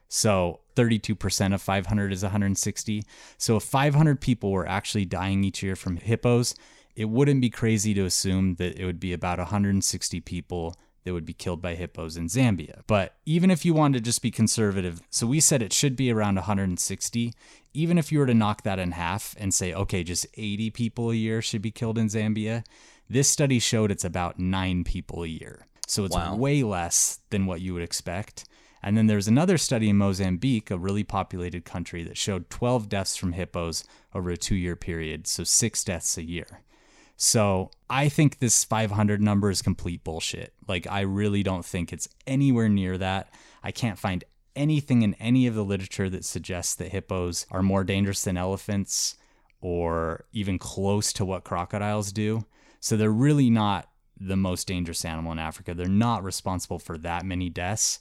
So 0.08 0.60
32% 0.74 1.54
of 1.54 1.62
500 1.62 2.12
is 2.12 2.22
160. 2.22 3.04
So 3.38 3.56
if 3.56 3.62
500 3.62 4.20
people 4.20 4.50
were 4.50 4.68
actually 4.68 5.04
dying 5.04 5.44
each 5.44 5.62
year 5.62 5.76
from 5.76 5.96
hippos, 5.96 6.54
it 6.96 7.06
wouldn't 7.06 7.40
be 7.40 7.48
crazy 7.48 7.94
to 7.94 8.04
assume 8.04 8.56
that 8.56 8.76
it 8.76 8.84
would 8.84 9.00
be 9.00 9.12
about 9.12 9.38
160 9.38 10.20
people 10.20 10.76
that 11.04 11.12
would 11.12 11.24
be 11.24 11.32
killed 11.32 11.62
by 11.62 11.74
hippos 11.74 12.16
in 12.16 12.26
Zambia. 12.28 12.82
But 12.86 13.14
even 13.24 13.50
if 13.50 13.64
you 13.64 13.74
wanted 13.74 13.98
to 13.98 14.04
just 14.04 14.22
be 14.22 14.30
conservative, 14.30 15.00
so 15.10 15.26
we 15.26 15.40
said 15.40 15.62
it 15.62 15.72
should 15.72 15.96
be 15.96 16.10
around 16.12 16.36
160. 16.36 17.32
Even 17.72 17.98
if 17.98 18.10
you 18.10 18.18
were 18.18 18.26
to 18.26 18.34
knock 18.34 18.62
that 18.62 18.78
in 18.78 18.92
half 18.92 19.34
and 19.38 19.54
say, 19.54 19.72
okay, 19.72 20.02
just 20.02 20.26
80 20.34 20.70
people 20.70 21.10
a 21.10 21.14
year 21.14 21.40
should 21.40 21.62
be 21.62 21.70
killed 21.70 21.98
in 21.98 22.08
Zambia, 22.08 22.64
this 23.08 23.28
study 23.30 23.58
showed 23.58 23.90
it's 23.90 24.04
about 24.04 24.38
nine 24.38 24.84
people 24.84 25.22
a 25.22 25.28
year. 25.28 25.66
So 25.86 26.04
it's 26.04 26.14
Wow. 26.16 26.36
way 26.36 26.62
less 26.62 27.20
than 27.30 27.46
what 27.46 27.60
you 27.60 27.74
would 27.74 27.82
expect. 27.82 28.44
And 28.82 28.96
then 28.96 29.08
there's 29.08 29.28
another 29.28 29.58
study 29.58 29.88
in 29.90 29.96
Mozambique, 29.96 30.70
a 30.70 30.78
really 30.78 31.04
populated 31.04 31.64
country, 31.64 32.02
that 32.04 32.16
showed 32.16 32.48
12 32.50 32.88
deaths 32.88 33.16
from 33.16 33.32
hippos 33.32 33.84
over 34.14 34.30
a 34.30 34.36
two 34.36 34.54
year 34.54 34.76
period, 34.76 35.26
so 35.26 35.44
six 35.44 35.84
deaths 35.84 36.16
a 36.16 36.22
year. 36.24 36.62
So 37.22 37.70
I 37.90 38.08
think 38.08 38.38
this 38.38 38.64
500 38.64 39.20
number 39.20 39.50
is 39.50 39.60
complete 39.60 40.02
bullshit. 40.04 40.54
Like, 40.66 40.86
I 40.86 41.02
really 41.02 41.42
don't 41.42 41.66
think 41.66 41.92
it's 41.92 42.08
anywhere 42.26 42.70
near 42.70 42.96
that. 42.96 43.28
I 43.62 43.72
can't 43.72 43.98
find 43.98 44.24
anything 44.56 45.02
in 45.02 45.12
any 45.14 45.46
of 45.46 45.54
the 45.54 45.62
literature 45.62 46.08
that 46.08 46.24
suggests 46.24 46.74
that 46.76 46.92
hippos 46.92 47.44
are 47.50 47.62
more 47.62 47.84
dangerous 47.84 48.24
than 48.24 48.38
elephants 48.38 49.16
or 49.60 50.24
even 50.32 50.58
close 50.58 51.12
to 51.12 51.26
what 51.26 51.44
crocodiles 51.44 52.10
do. 52.10 52.46
So 52.80 52.96
they're 52.96 53.10
really 53.10 53.50
not 53.50 53.90
the 54.18 54.36
most 54.36 54.66
dangerous 54.66 55.04
animal 55.04 55.32
in 55.32 55.38
Africa. 55.38 55.74
They're 55.74 55.88
not 55.88 56.24
responsible 56.24 56.78
for 56.78 56.96
that 56.96 57.26
many 57.26 57.50
deaths. 57.50 57.98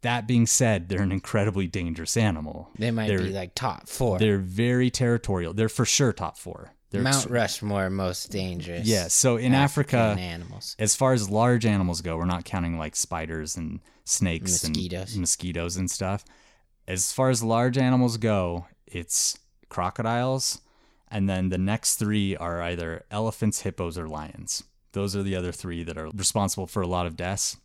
That 0.00 0.26
being 0.26 0.48
said, 0.48 0.88
they're 0.88 1.02
an 1.02 1.12
incredibly 1.12 1.68
dangerous 1.68 2.16
animal. 2.16 2.70
They 2.76 2.90
might 2.90 3.06
They're- 3.06 3.18
be 3.18 3.30
like 3.30 3.54
top 3.54 3.88
four. 3.88 4.18
They're 4.18 4.38
very 4.38 4.90
territorial. 4.90 5.54
They're 5.54 5.68
for 5.68 5.84
sure 5.84 6.12
top 6.12 6.36
four. 6.36 6.74
They're 6.92 7.02
Mount 7.02 7.16
ex- 7.16 7.26
Rushmore 7.30 7.90
most 7.90 8.30
dangerous. 8.30 8.86
yeah. 8.86 9.08
So 9.08 9.36
in 9.36 9.54
Africa, 9.54 10.14
animals. 10.18 10.76
as 10.78 10.94
far 10.94 11.12
as 11.14 11.28
large 11.30 11.66
animals 11.66 12.00
go, 12.02 12.16
we're 12.16 12.26
not 12.26 12.44
counting 12.44 12.78
like 12.78 12.94
spiders 12.94 13.56
and 13.56 13.80
snakes 14.04 14.62
Mosquitoes. 14.64 15.12
and 15.12 15.20
mosquitoes 15.20 15.76
and 15.76 15.90
stuff. 15.90 16.24
As 16.86 17.12
far 17.12 17.30
as 17.30 17.42
large 17.42 17.78
animals 17.78 18.16
go, 18.18 18.66
it's 18.86 19.38
crocodiles, 19.68 20.60
and 21.10 21.28
then 21.28 21.48
the 21.48 21.58
next 21.58 21.96
three 21.96 22.36
are 22.36 22.60
either 22.62 23.04
elephants, 23.10 23.62
hippos, 23.62 23.96
or 23.98 24.06
lions. 24.08 24.64
Those 24.92 25.16
are 25.16 25.22
the 25.22 25.36
other 25.36 25.52
three 25.52 25.82
that 25.84 25.96
are 25.96 26.08
responsible 26.10 26.66
for 26.66 26.82
a 26.82 26.86
lot 26.86 27.06
of 27.06 27.16
deaths. 27.16 27.56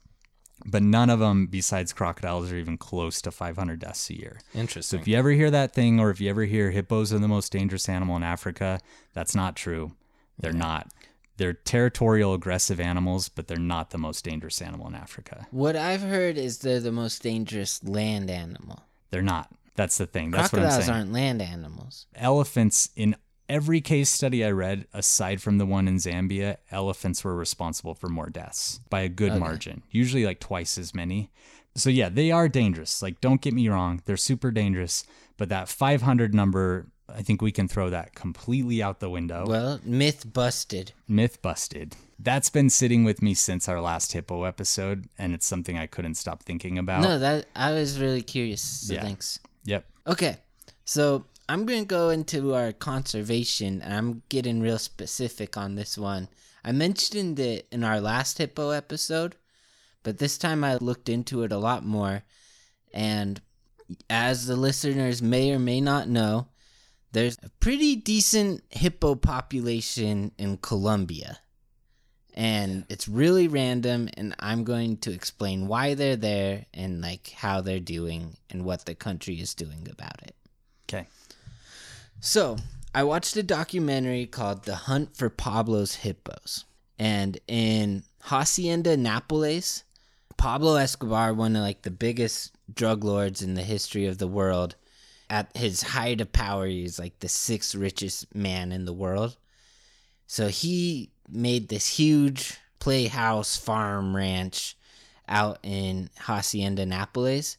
But 0.66 0.84
none 0.84 1.10
of 1.10 1.20
them, 1.20 1.47
besides 1.47 1.93
crocodiles, 1.93 2.51
are 2.51 2.58
even 2.58 2.78
close 2.78 3.22
to 3.22 3.32
500 3.32 3.80
deaths 3.80 4.10
a 4.10 4.18
year. 4.18 4.39
Interesting. 4.53 4.97
So 4.97 5.01
if 5.01 5.08
you 5.08 5.16
ever 5.16 5.32
hear 5.32 5.51
that 5.51 5.74
thing, 5.74 5.99
or 5.99 6.10
if 6.10 6.20
you 6.20 6.30
ever 6.30 6.45
hear 6.45 6.72
hippos 6.72 7.14
are 7.14 7.20
the 7.20 7.28
most 7.28 7.51
dangerous 7.51 7.88
animal 7.88 8.16
in 8.16 8.24
Africa, 8.24 8.80
that's 9.14 9.36
not 9.36 9.55
true. 9.55 9.93
They're 10.39 10.53
not. 10.53 10.91
They're 11.38 11.53
territorial, 11.53 12.34
aggressive 12.34 12.80
animals, 12.80 13.30
but 13.30 13.47
they're 13.47 13.58
not 13.58 13.91
the 13.91 13.99
most 13.99 14.26
dangerous 14.26 14.62
animal 14.62 14.88
in 14.88 14.95
Africa. 14.95 15.47
What 15.51 15.76
I've 15.76 16.01
heard 16.01 16.38
is 16.38 16.60
they're 16.60 16.80
the 16.80 16.91
most 16.91 17.22
dangerous 17.22 17.84
land 17.84 18.32
animal. 18.32 18.84
They're 19.12 19.22
not. 19.22 19.49
That's 19.76 19.99
the 19.99 20.08
thing. 20.08 20.32
That's 20.32 20.51
what 20.51 20.64
I'm 20.64 20.70
Crocodiles 20.70 20.89
aren't 20.89 21.14
land 21.14 21.41
animals. 21.41 22.08
Elephants, 22.16 22.89
in 22.95 23.16
every 23.50 23.82
case 23.82 24.10
study 24.10 24.43
I 24.43 24.52
read, 24.52 24.88
aside 24.93 25.41
from 25.41 25.58
the 25.58 25.66
one 25.66 25.88
in 25.88 25.98
Zambia, 25.98 26.58
elephants 26.72 27.24
were 27.24 27.36
responsible 27.36 27.93
for 27.93 28.10
more 28.10 28.30
deaths 28.30 28.80
by 28.89 29.02
a 29.02 29.10
good 29.10 29.36
margin, 29.39 29.84
usually 29.91 30.26
like 30.26 30.39
twice 30.39 30.78
as 30.78 30.93
many. 30.93 31.30
So, 31.76 31.89
yeah, 31.89 32.10
they 32.10 32.32
are 32.32 32.50
dangerous. 32.50 33.02
Like, 33.04 33.22
don't 33.22 33.41
get 33.41 33.54
me 33.54 33.70
wrong, 33.70 34.02
they're 34.06 34.18
super 34.18 34.50
dangerous. 34.52 35.04
But 35.38 35.50
that 35.50 35.70
500 35.70 36.34
number, 36.34 36.88
I 37.08 37.22
think 37.22 37.41
we 37.41 37.52
can 37.52 37.68
throw 37.68 37.91
that 37.91 38.16
completely 38.16 38.82
out 38.82 39.00
the 39.00 39.10
window. 39.10 39.45
Well, 39.48 39.80
myth 39.84 40.34
busted. 40.34 40.93
Myth 41.08 41.41
busted. 41.43 41.95
That's 42.18 42.50
been 42.50 42.72
sitting 42.72 43.04
with 43.04 43.22
me 43.22 43.36
since 43.36 43.70
our 43.70 43.80
last 43.80 44.14
hippo 44.14 44.43
episode, 44.45 45.08
and 45.20 45.36
it's 45.36 45.45
something 45.45 45.78
I 45.78 45.86
couldn't 45.86 46.16
stop 46.16 46.41
thinking 46.41 46.80
about. 46.80 47.04
No, 47.04 47.20
that 47.20 47.45
I 47.56 47.72
was 47.74 48.00
really 48.00 48.24
curious. 48.24 48.62
So 48.62 48.95
Yeah. 48.95 49.04
thanks. 49.04 49.39
Yep. 49.66 49.86
Okay, 50.08 50.38
so 50.86 51.26
I'm 51.50 51.66
going 51.66 51.84
to 51.84 51.86
go 51.86 52.10
into 52.10 52.54
our 52.54 52.74
conservation, 52.74 53.82
and 53.82 53.93
I'm 53.93 54.24
getting 54.30 54.60
real 54.60 54.80
specific 54.80 55.56
on 55.56 55.76
this 55.76 55.98
one. 55.98 56.28
I 56.64 56.74
mentioned 56.74 57.39
it 57.39 57.68
in 57.72 57.84
our 57.84 58.02
last 58.02 58.38
hippo 58.38 58.72
episode, 58.72 59.38
but 60.04 60.18
this 60.18 60.38
time 60.38 60.64
I 60.64 60.76
looked 60.76 61.08
into 61.08 61.43
it 61.43 61.52
a 61.54 61.58
lot 61.58 61.86
more. 61.86 62.24
And 62.93 63.39
as 64.10 64.45
the 64.45 64.58
listeners 64.58 65.22
may 65.22 65.54
or 65.54 65.60
may 65.60 65.80
not 65.80 66.10
know, 66.10 66.48
there's 67.14 67.38
a 67.41 67.50
pretty 67.62 67.95
decent 67.95 68.64
hippo 68.70 69.16
population 69.16 70.32
in 70.38 70.58
Colombia. 70.58 71.39
And 72.34 72.86
it's 72.89 73.08
really 73.08 73.48
random, 73.48 74.10
and 74.18 74.36
I'm 74.39 74.66
going 74.66 74.98
to 74.98 75.12
explain 75.12 75.68
why 75.68 75.93
they're 75.93 76.18
there 76.18 76.66
and 76.74 77.02
like 77.02 77.30
how 77.30 77.62
they're 77.62 77.80
doing 77.80 78.36
and 78.50 78.66
what 78.66 78.86
the 78.86 78.93
country 78.93 79.36
is 79.39 79.56
doing 79.56 79.88
about 79.89 80.22
it. 80.24 80.36
Okay. 80.88 81.08
So, 82.20 82.57
I 82.95 83.03
watched 83.03 83.36
a 83.38 83.43
documentary 83.43 84.26
called 84.26 84.63
The 84.63 84.76
Hunt 84.76 85.15
for 85.15 85.30
Pablo's 85.30 85.95
Hippos. 85.95 86.65
And 86.97 87.38
in 87.47 88.03
Hacienda 88.22 88.97
Nápoles, 88.97 89.84
Pablo 90.36 90.76
Escobar, 90.76 91.34
one 91.34 91.55
of 91.55 91.61
like 91.61 91.84
the 91.84 91.91
biggest 91.91 92.55
drug 92.74 93.03
lords 93.03 93.41
in 93.41 93.53
the 93.53 93.63
history 93.63 94.07
of 94.07 94.18
the 94.18 94.28
world, 94.28 94.76
at 95.30 95.55
his 95.55 95.82
height 95.82 96.22
of 96.22 96.32
power, 96.32 96.65
he's 96.65 96.97
like 96.97 97.20
the 97.20 97.28
sixth 97.28 97.76
richest 97.76 98.34
man 98.34 98.72
in 98.72 98.86
the 98.86 98.93
world. 98.93 99.38
So 100.26 100.47
he 100.47 101.11
made 101.30 101.70
this 101.70 101.88
huge 101.88 102.57
playhouse 102.80 103.57
farm 103.57 104.15
ranch 104.15 104.76
out 105.28 105.59
in 105.63 106.09
Hacienda 106.18 106.86
Nápoles. 106.86 107.57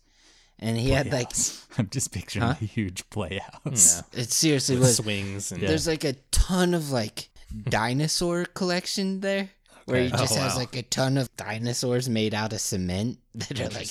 And 0.61 0.77
he 0.77 0.91
had 0.91 1.13
like 1.13 1.31
I'm 1.79 1.89
just 1.89 2.13
picturing 2.13 2.45
a 2.45 2.55
huge 2.55 3.09
playhouse. 3.11 4.03
it 4.13 4.31
seriously 4.33 4.75
With 4.79 4.85
was 4.89 4.97
swings 4.97 5.53
and 5.53 5.63
there's 5.63 5.87
like 5.87 6.05
a 6.05 6.15
ton 6.31 6.75
of 6.75 6.91
like 6.91 7.31
dinosaur 7.69 8.45
collection 8.45 9.21
there 9.21 9.51
where 9.87 10.03
he 10.03 10.11
just 10.11 10.37
Oh, 10.37 10.41
has 10.41 10.53
wow. 10.55 10.59
like 10.59 10.77
a 10.77 10.83
ton 10.83 11.17
of 11.17 11.35
dinosaurs 11.37 12.09
made 12.09 12.35
out 12.35 12.53
of 12.53 12.61
cement 12.61 13.19
that 13.35 13.59
are 13.61 13.69
like 13.71 13.89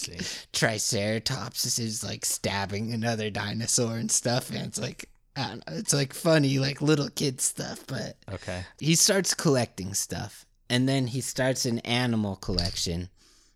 triceratops 0.54 1.80
is 1.80 2.04
like 2.04 2.26
stabbing 2.26 2.94
another 2.94 3.30
dinosaur 3.30 3.96
and 3.98 4.12
stuff 4.12 4.50
and 4.50 4.60
it's 4.60 4.80
like 4.80 5.10
I 5.36 5.48
don't 5.50 5.68
know, 5.68 5.76
it's 5.78 5.94
like 5.94 6.14
funny 6.14 6.60
like 6.60 6.82
little 6.82 7.10
kid 7.10 7.42
stuff 7.42 7.84
but 7.88 8.18
Okay. 8.32 8.64
he 8.80 8.96
starts 8.96 9.34
collecting 9.34 9.94
stuff 9.94 10.46
and 10.70 10.88
then 10.88 11.08
he 11.08 11.22
starts 11.22 11.66
an 11.66 11.80
animal 11.80 12.36
collection 12.36 13.10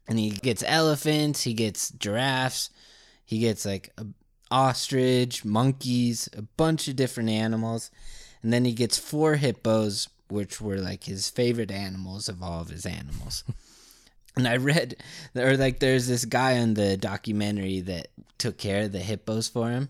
and 0.07 0.17
he 0.17 0.31
gets 0.31 0.63
elephants 0.65 1.43
he 1.43 1.53
gets 1.53 1.89
giraffes 1.91 2.69
he 3.31 3.39
gets 3.39 3.65
like 3.65 3.93
a 3.97 4.05
ostrich 4.51 5.45
monkeys 5.45 6.27
a 6.37 6.41
bunch 6.41 6.89
of 6.89 6.97
different 6.97 7.29
animals. 7.29 7.89
And 8.43 8.51
then 8.51 8.65
he 8.65 8.73
gets 8.73 8.97
four 8.97 9.35
hippos 9.35 10.09
which 10.27 10.59
were 10.59 10.77
like 10.77 11.05
his 11.05 11.29
favorite 11.29 11.71
animals 11.71 12.27
of 12.27 12.43
all 12.43 12.61
of 12.61 12.69
his 12.69 12.85
animals. 12.85 13.43
And 14.33 14.47
i 14.47 14.55
read 14.55 14.95
or 15.35 15.57
like 15.57 15.79
there's 15.79 16.07
this 16.07 16.23
guy 16.23 16.57
on 16.59 16.73
the 16.73 16.95
documentary 16.95 17.81
that 17.81 18.07
took 18.37 18.57
care 18.57 18.83
of 18.83 18.93
the 18.93 18.99
hippos 18.99 19.49
for 19.49 19.69
him. 19.69 19.89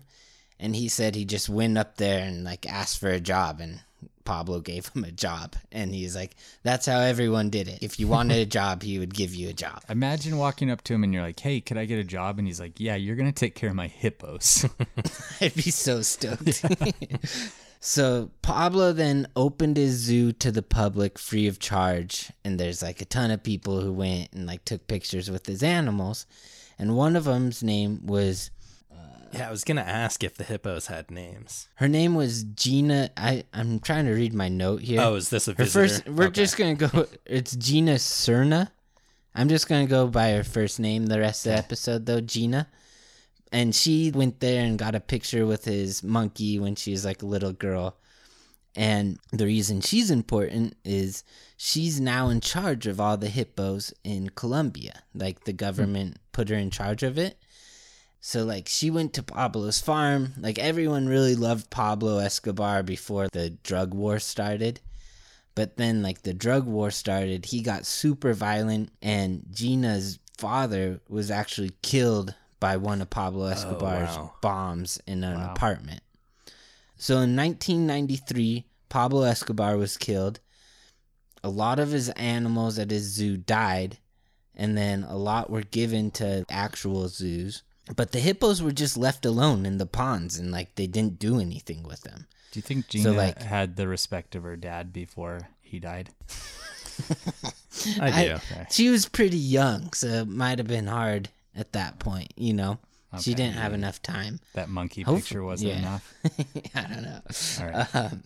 And 0.58 0.74
he 0.74 0.88
said 0.88 1.14
he 1.14 1.24
just 1.24 1.48
went 1.48 1.78
up 1.78 1.96
there 1.96 2.26
and 2.26 2.42
like 2.42 2.66
asked 2.66 2.98
for 2.98 3.10
a 3.10 3.20
job 3.20 3.60
and 3.60 3.82
Pablo 4.24 4.60
gave 4.60 4.88
him 4.88 5.04
a 5.04 5.10
job 5.10 5.54
and 5.70 5.94
he's 5.94 6.14
like 6.16 6.36
that's 6.62 6.86
how 6.86 7.00
everyone 7.00 7.50
did 7.50 7.68
it 7.68 7.78
if 7.82 7.98
you 8.00 8.08
wanted 8.08 8.38
a 8.38 8.46
job 8.58 8.82
he 8.82 8.98
would 8.98 9.14
give 9.14 9.34
you 9.34 9.48
a 9.48 9.52
job 9.52 9.82
Imagine 9.88 10.38
walking 10.38 10.70
up 10.70 10.82
to 10.84 10.94
him 10.94 11.04
and 11.04 11.12
you're 11.12 11.22
like, 11.22 11.38
"Hey, 11.40 11.60
could 11.60 11.76
I 11.76 11.84
get 11.84 11.98
a 11.98 12.04
job?" 12.04 12.38
And 12.38 12.46
he's 12.46 12.60
like, 12.60 12.78
"Yeah, 12.78 12.94
you're 12.96 13.16
gonna 13.16 13.32
take 13.32 13.54
care 13.54 13.70
of 13.70 13.76
my 13.76 13.88
hippos." 13.88 14.66
I'd 15.40 15.54
be 15.54 15.70
so 15.70 16.02
stoked 16.02 16.64
So 17.84 18.30
Pablo 18.42 18.92
then 18.92 19.26
opened 19.34 19.76
his 19.76 19.94
zoo 19.94 20.30
to 20.34 20.52
the 20.52 20.62
public 20.62 21.18
free 21.18 21.48
of 21.48 21.58
charge, 21.58 22.30
and 22.44 22.58
there's 22.58 22.80
like 22.80 23.00
a 23.00 23.04
ton 23.04 23.32
of 23.32 23.42
people 23.42 23.80
who 23.80 23.92
went 23.92 24.32
and 24.32 24.46
like 24.46 24.64
took 24.64 24.86
pictures 24.86 25.28
with 25.28 25.46
his 25.46 25.64
animals, 25.64 26.24
and 26.78 26.96
one 26.96 27.16
of 27.16 27.24
them's 27.24 27.60
name 27.60 28.06
was 28.06 28.52
Yeah, 29.32 29.48
I 29.48 29.50
was 29.50 29.64
gonna 29.64 29.80
ask 29.80 30.22
if 30.22 30.36
the 30.36 30.44
hippos 30.44 30.86
had 30.86 31.10
names. 31.10 31.68
her 31.76 31.88
name 31.88 32.14
was 32.14 32.44
Gina. 32.44 33.10
I 33.16 33.44
I'm 33.52 33.80
trying 33.80 34.04
to 34.06 34.12
read 34.12 34.34
my 34.34 34.48
note 34.48 34.82
here. 34.82 35.00
Oh, 35.00 35.14
is 35.14 35.30
this 35.30 35.48
a 35.48 35.52
her 35.52 35.64
visitor? 35.64 35.88
first. 35.88 36.08
We're 36.08 36.26
Okay. 36.26 36.42
just 36.42 36.56
gonna 36.56 36.74
go. 36.74 37.06
It's 37.26 37.56
Gina 37.56 37.94
Serna. 37.94 38.70
I'm 39.34 39.48
just 39.48 39.68
gonna 39.68 39.86
go 39.86 40.06
by 40.06 40.32
her 40.32 40.44
first 40.44 40.78
name 40.78 41.06
the 41.06 41.18
rest 41.18 41.46
of 41.46 41.52
the 41.52 41.58
episode 41.58 42.06
though, 42.06 42.20
Gina. 42.20 42.68
And 43.50 43.74
she 43.74 44.10
went 44.10 44.40
there 44.40 44.64
and 44.64 44.78
got 44.78 44.94
a 44.94 45.00
picture 45.00 45.46
with 45.46 45.64
his 45.64 46.02
monkey 46.02 46.58
when 46.58 46.74
she 46.74 46.90
was 46.90 47.04
like 47.04 47.22
a 47.22 47.26
little 47.26 47.52
girl. 47.52 47.96
And 48.74 49.18
the 49.30 49.44
reason 49.44 49.82
she's 49.82 50.10
important 50.10 50.74
is 50.84 51.24
she's 51.58 52.00
now 52.00 52.28
in 52.30 52.40
charge 52.40 52.86
of 52.86 52.98
all 52.98 53.18
the 53.18 53.28
hippos 53.28 53.92
in 54.04 54.30
Colombia. 54.30 55.02
Like 55.14 55.44
the 55.44 55.52
hmm. 55.52 55.56
government 55.56 56.16
put 56.32 56.48
her 56.48 56.56
in 56.56 56.70
charge 56.70 57.02
of 57.02 57.18
it. 57.18 57.38
So 58.24 58.44
like 58.44 58.68
she 58.68 58.88
went 58.88 59.14
to 59.14 59.22
Pablo's 59.24 59.80
farm. 59.80 60.34
Like 60.38 60.56
everyone 60.58 61.08
really 61.08 61.34
loved 61.34 61.70
Pablo 61.70 62.18
Escobar 62.18 62.84
before 62.84 63.26
the 63.32 63.50
drug 63.50 63.92
war 63.92 64.20
started. 64.20 64.80
But 65.56 65.76
then 65.76 66.02
like 66.02 66.22
the 66.22 66.32
drug 66.32 66.64
war 66.64 66.92
started, 66.92 67.46
he 67.46 67.62
got 67.62 67.84
super 67.84 68.32
violent 68.32 68.90
and 69.02 69.44
Gina's 69.50 70.20
father 70.38 71.00
was 71.08 71.32
actually 71.32 71.72
killed 71.82 72.36
by 72.60 72.76
one 72.76 73.02
of 73.02 73.10
Pablo 73.10 73.46
oh, 73.46 73.50
Escobar's 73.50 74.16
wow. 74.16 74.32
bombs 74.40 75.00
in 75.04 75.24
an 75.24 75.40
Wow. 75.40 75.50
apartment. 75.50 76.00
So 76.96 77.14
in 77.14 77.34
1993, 77.34 78.66
Pablo 78.88 79.24
Escobar 79.24 79.76
was 79.76 79.96
killed. 79.96 80.38
A 81.42 81.50
lot 81.50 81.80
of 81.80 81.90
his 81.90 82.08
animals 82.10 82.78
at 82.78 82.92
his 82.92 83.02
zoo 83.02 83.36
died, 83.36 83.98
and 84.54 84.78
then 84.78 85.02
a 85.02 85.16
lot 85.16 85.50
were 85.50 85.62
given 85.62 86.12
to 86.12 86.44
actual 86.48 87.08
zoos. 87.08 87.64
But 87.96 88.12
the 88.12 88.20
hippos 88.20 88.62
were 88.62 88.72
just 88.72 88.96
left 88.96 89.26
alone 89.26 89.66
in 89.66 89.78
the 89.78 89.86
ponds, 89.86 90.38
and 90.38 90.52
like 90.52 90.74
they 90.76 90.86
didn't 90.86 91.18
do 91.18 91.40
anything 91.40 91.82
with 91.82 92.02
them. 92.02 92.26
Do 92.52 92.58
you 92.58 92.62
think 92.62 92.88
Gina 92.88 93.12
like- 93.12 93.42
had 93.42 93.76
the 93.76 93.88
respect 93.88 94.34
of 94.34 94.42
her 94.44 94.56
dad 94.56 94.92
before 94.92 95.48
he 95.60 95.78
died? 95.80 96.10
I 98.00 98.24
do. 98.24 98.32
Okay. 98.34 98.66
She 98.70 98.88
was 98.90 99.08
pretty 99.08 99.38
young, 99.38 99.92
so 99.94 100.06
it 100.06 100.28
might 100.28 100.58
have 100.58 100.68
been 100.68 100.86
hard 100.86 101.30
at 101.56 101.72
that 101.72 101.98
point, 101.98 102.32
you 102.36 102.52
know? 102.52 102.78
She 103.20 103.34
didn't 103.34 103.56
have 103.56 103.74
enough 103.74 104.00
time. 104.00 104.40
That 104.54 104.70
monkey 104.70 105.02
Hopefully- 105.02 105.20
picture 105.20 105.42
wasn't 105.42 105.72
yeah. 105.72 105.78
enough. 105.78 106.14
I 106.74 106.80
don't 106.82 107.02
know. 107.02 107.20
All 107.60 107.66
right. 107.66 107.94
Um, 107.94 108.22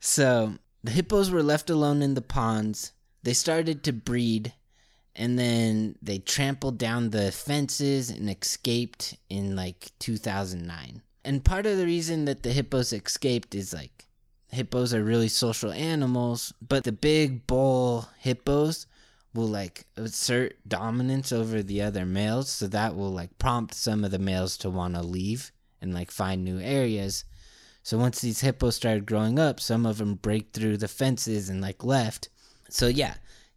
so 0.00 0.54
the 0.82 0.90
hippos 0.90 1.30
were 1.30 1.42
left 1.42 1.70
alone 1.70 2.02
in 2.02 2.14
the 2.14 2.20
ponds. 2.20 2.92
They 3.22 3.32
started 3.32 3.84
to 3.84 3.92
breed, 3.92 4.52
and 5.16 5.38
then 5.38 5.96
they 6.02 6.18
trampled 6.18 6.78
down 6.78 7.10
the 7.10 7.30
fences 7.30 8.10
and 8.10 8.28
escaped 8.28 9.16
in 9.28 9.54
like 9.54 9.92
2009. 9.98 11.02
And 11.24 11.44
part 11.44 11.66
of 11.66 11.78
the 11.78 11.86
reason 11.86 12.24
that 12.26 12.42
the 12.42 12.52
hippos 12.52 12.92
escaped 12.92 13.54
is 13.54 13.72
like 13.72 14.06
hippos 14.48 14.92
are 14.92 15.02
really 15.02 15.28
social 15.28 15.72
animals, 15.72 16.52
but 16.66 16.84
the 16.84 16.92
big 16.92 17.46
bull 17.46 18.08
hippos 18.18 18.86
will 19.34 19.48
like 19.48 19.84
assert 19.96 20.56
dominance 20.66 21.32
over 21.32 21.62
the 21.62 21.82
other 21.82 22.04
males, 22.06 22.50
so 22.50 22.66
that 22.68 22.94
will 22.94 23.10
like 23.10 23.38
prompt 23.38 23.74
some 23.74 24.04
of 24.04 24.10
the 24.10 24.18
males 24.18 24.56
to 24.58 24.70
want 24.70 24.94
to 24.94 25.02
leave 25.02 25.52
and 25.80 25.92
like 25.92 26.10
find 26.10 26.44
new 26.44 26.58
areas. 26.58 27.24
So 27.82 27.98
once 27.98 28.20
these 28.20 28.40
hippos 28.40 28.76
started 28.76 29.06
growing 29.06 29.38
up, 29.38 29.60
some 29.60 29.84
of 29.84 29.98
them 29.98 30.14
break 30.14 30.52
through 30.52 30.78
the 30.78 30.88
fences 30.88 31.48
and 31.48 31.60
like 31.60 31.84
left. 31.84 32.28
So 32.70 32.86
yeah, 32.86 33.14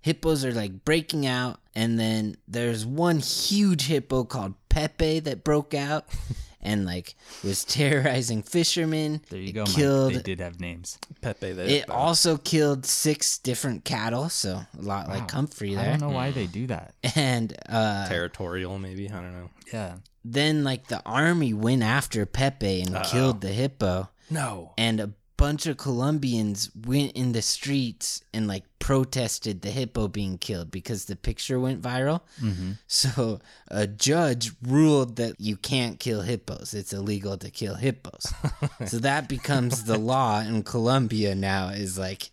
hippos 0.08 0.44
are 0.46 0.54
like 0.54 0.84
breaking 0.86 1.26
out, 1.26 1.60
and 1.76 2.00
then 2.00 2.38
there's 2.48 2.86
one 2.86 3.20
huge 3.20 3.88
hippo 3.88 4.24
called 4.24 4.54
Pepe 4.70 5.20
that 5.22 5.44
broke 5.44 5.74
out 5.74 6.06
and 6.62 6.86
like 6.86 7.16
was 7.44 7.64
terrorizing 7.66 8.42
fishermen. 8.44 9.22
There 9.30 9.40
you 9.40 9.50
It 9.50 9.54
go. 9.54 9.64
Mike. 9.66 9.76
Killed. 9.76 10.14
They 10.14 10.22
did 10.22 10.40
have 10.40 10.60
names. 10.60 10.98
Pepe 11.22 11.52
the 11.54 11.64
It 11.64 11.70
hippo. 11.82 11.94
also 11.94 12.38
killed 12.38 12.86
six 12.86 13.38
different 13.38 13.86
cattle, 13.86 14.30
so 14.30 14.62
a 14.78 14.82
lot 14.82 15.08
like 15.10 15.22
Wow. 15.30 15.38
Humphrey 15.38 15.78
I 15.78 15.86
don't 15.86 16.02
know 16.02 16.10
why 16.10 16.32
they 16.32 16.48
do 16.48 16.68
that. 16.68 16.94
And 17.16 17.56
uh, 17.70 18.08
territorial, 18.08 18.78
maybe. 18.80 19.10
I 19.10 19.16
don't 19.22 19.34
know. 19.34 19.50
Yeah. 19.74 19.96
then 20.24 20.64
like 20.64 20.88
the 20.88 21.02
army 21.06 21.54
went 21.54 21.84
after 21.84 22.26
Pepe 22.26 22.82
and 22.82 22.96
killed 23.06 23.42
the 23.42 23.50
hippo. 23.54 24.10
No. 24.30 24.74
and 24.78 25.00
a 25.00 25.12
bunch 25.38 25.68
of 25.68 25.78
Colombians 25.78 26.70
went 26.76 27.12
in 27.14 27.32
the 27.32 27.42
streets 27.44 28.24
and 28.34 28.48
like 28.48 28.64
protested 28.88 29.64
the 29.64 29.70
hippo 29.70 30.08
being 30.08 30.38
killed 30.38 30.72
because 30.72 31.06
the 31.06 31.16
picture 31.18 31.60
went 31.60 31.82
viral. 31.82 32.22
Mm-hmm. 32.42 32.72
So 32.88 33.42
a 33.68 33.86
judge 33.86 34.54
ruled 34.66 35.18
that 35.18 35.42
you 35.42 35.58
can't 35.58 36.00
kill 36.00 36.22
hippos. 36.22 36.74
It's 36.74 36.94
illegal 36.94 37.38
to 37.40 37.52
kill 37.52 37.76
hippos. 37.76 38.34
so 38.86 39.00
that 39.00 39.28
becomes 39.28 39.84
the 39.84 39.98
law 39.98 40.40
in 40.40 40.64
Colombia 40.64 41.36
now 41.36 41.68
is 41.68 42.00
like 42.00 42.32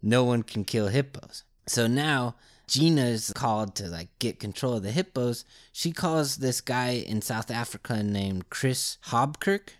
no 0.00 0.22
one 0.22 0.44
can 0.44 0.64
kill 0.64 0.86
hippos. 0.86 1.42
So 1.66 1.88
now 1.88 2.36
Gina's 2.68 3.32
called 3.32 3.74
to 3.74 3.88
like 3.88 4.16
get 4.20 4.38
control 4.38 4.74
of 4.74 4.84
the 4.84 4.92
hippos. 4.92 5.44
She 5.72 5.90
calls 5.90 6.36
this 6.36 6.60
guy 6.60 6.90
in 6.90 7.22
South 7.22 7.50
Africa 7.50 8.04
named 8.04 8.50
Chris 8.50 8.98
Hobkirk 9.06 9.70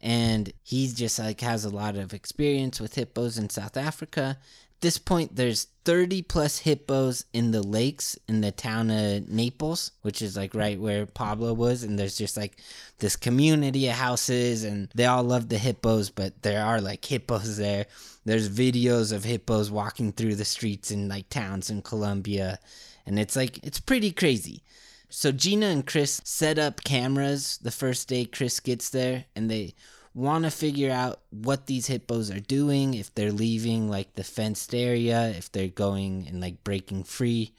and 0.00 0.52
he 0.62 0.88
just 0.88 1.18
like 1.18 1.40
has 1.40 1.64
a 1.64 1.70
lot 1.70 1.96
of 1.96 2.12
experience 2.12 2.80
with 2.80 2.96
hippos 2.96 3.38
in 3.38 3.48
South 3.48 3.78
Africa. 3.78 4.38
This 4.80 4.98
point, 4.98 5.34
there's 5.34 5.66
30 5.84 6.22
plus 6.22 6.58
hippos 6.58 7.24
in 7.32 7.50
the 7.50 7.62
lakes 7.62 8.16
in 8.28 8.42
the 8.42 8.52
town 8.52 8.90
of 8.90 9.28
Naples, 9.28 9.90
which 10.02 10.22
is 10.22 10.36
like 10.36 10.54
right 10.54 10.78
where 10.78 11.06
Pablo 11.06 11.52
was, 11.52 11.82
and 11.82 11.98
there's 11.98 12.16
just 12.16 12.36
like 12.36 12.58
this 12.98 13.16
community 13.16 13.88
of 13.88 13.94
houses, 13.94 14.62
and 14.62 14.88
they 14.94 15.06
all 15.06 15.24
love 15.24 15.48
the 15.48 15.58
hippos, 15.58 16.10
but 16.10 16.42
there 16.42 16.64
are 16.64 16.80
like 16.80 17.04
hippos 17.04 17.56
there. 17.56 17.86
There's 18.24 18.50
videos 18.50 19.12
of 19.12 19.24
hippos 19.24 19.70
walking 19.70 20.12
through 20.12 20.34
the 20.34 20.44
streets 20.44 20.90
in 20.90 21.08
like 21.08 21.28
towns 21.28 21.70
in 21.70 21.82
Colombia, 21.82 22.58
and 23.04 23.18
it's 23.18 23.34
like 23.34 23.58
it's 23.64 23.80
pretty 23.80 24.12
crazy. 24.12 24.62
So 25.08 25.32
Gina 25.32 25.66
and 25.66 25.86
Chris 25.86 26.20
set 26.22 26.58
up 26.58 26.84
cameras 26.84 27.58
the 27.62 27.70
first 27.70 28.08
day 28.08 28.26
Chris 28.26 28.60
gets 28.60 28.90
there, 28.90 29.24
and 29.34 29.50
they 29.50 29.74
want 30.14 30.44
to 30.44 30.50
figure 30.50 30.90
out 30.90 31.20
what 31.30 31.66
these 31.66 31.86
hippos 31.86 32.30
are 32.30 32.40
doing, 32.40 32.94
if 32.94 33.14
they're 33.14 33.32
leaving 33.32 33.88
like 33.88 34.14
the 34.14 34.24
fenced 34.24 34.74
area, 34.74 35.28
if 35.30 35.50
they're 35.52 35.68
going 35.68 36.26
and 36.28 36.40
like 36.40 36.64
breaking 36.64 37.04
free. 37.04 37.52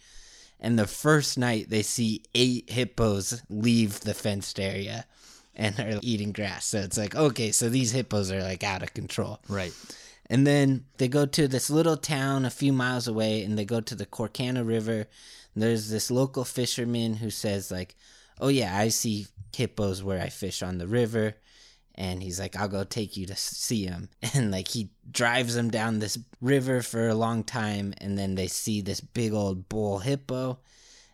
And 0.60 0.78
the 0.78 0.88
first 0.88 1.38
night 1.38 1.70
they 1.70 1.84
see 1.84 2.24
eight 2.36 2.70
hippos 2.70 3.42
leave 3.50 4.02
the 4.02 4.14
fenced 4.14 4.60
area 4.60 5.06
and 5.56 5.80
are 5.80 6.00
eating 6.02 6.32
grass. 6.32 6.66
So 6.66 6.80
it's 6.80 6.98
like, 6.98 7.16
okay, 7.16 7.52
so 7.52 7.70
these 7.70 7.92
hippos 7.92 8.32
are 8.32 8.42
like 8.42 8.64
out 8.64 8.84
of 8.84 8.94
control. 8.94 9.40
Right. 9.48 9.74
And 10.30 10.46
then 10.46 10.86
they 10.98 11.08
go 11.08 11.26
to 11.26 11.48
this 11.48 11.70
little 11.70 11.98
town 11.98 12.46
a 12.46 12.50
few 12.50 12.72
miles 12.72 13.08
away 13.08 13.44
and 13.44 13.58
they 13.58 13.66
go 13.66 13.82
to 13.82 13.96
the 13.96 14.06
Corcana 14.06 14.66
River. 14.66 15.08
There's 15.56 15.90
this 15.90 16.12
local 16.12 16.46
fisherman 16.46 17.16
who 17.16 17.30
says, 17.30 17.72
like, 17.72 17.96
oh 18.40 18.50
yeah, 18.50 18.78
I 18.78 18.90
see 18.90 19.28
hippos 19.56 20.04
where 20.04 20.22
I 20.22 20.30
fish 20.30 20.62
on 20.62 20.78
the 20.78 20.88
river. 20.88 21.36
And 22.00 22.24
he's 22.24 22.40
like, 22.40 22.56
I'll 22.56 22.70
go 22.70 22.86
take 22.86 23.18
you 23.18 23.26
to 23.28 23.36
see 23.36 23.86
him. 23.86 24.10
And 24.34 24.52
like 24.52 24.70
he 24.70 24.90
drives 25.12 25.54
them 25.54 25.70
down 25.70 26.00
this 26.00 26.18
river 26.40 26.82
for 26.82 27.10
a 27.10 27.14
long 27.14 27.44
time. 27.44 27.94
And 27.98 28.18
then 28.18 28.36
they 28.36 28.48
see 28.48 28.82
this 28.82 29.02
big 29.02 29.34
old 29.34 29.68
bull 29.68 30.00
hippo. 30.00 30.60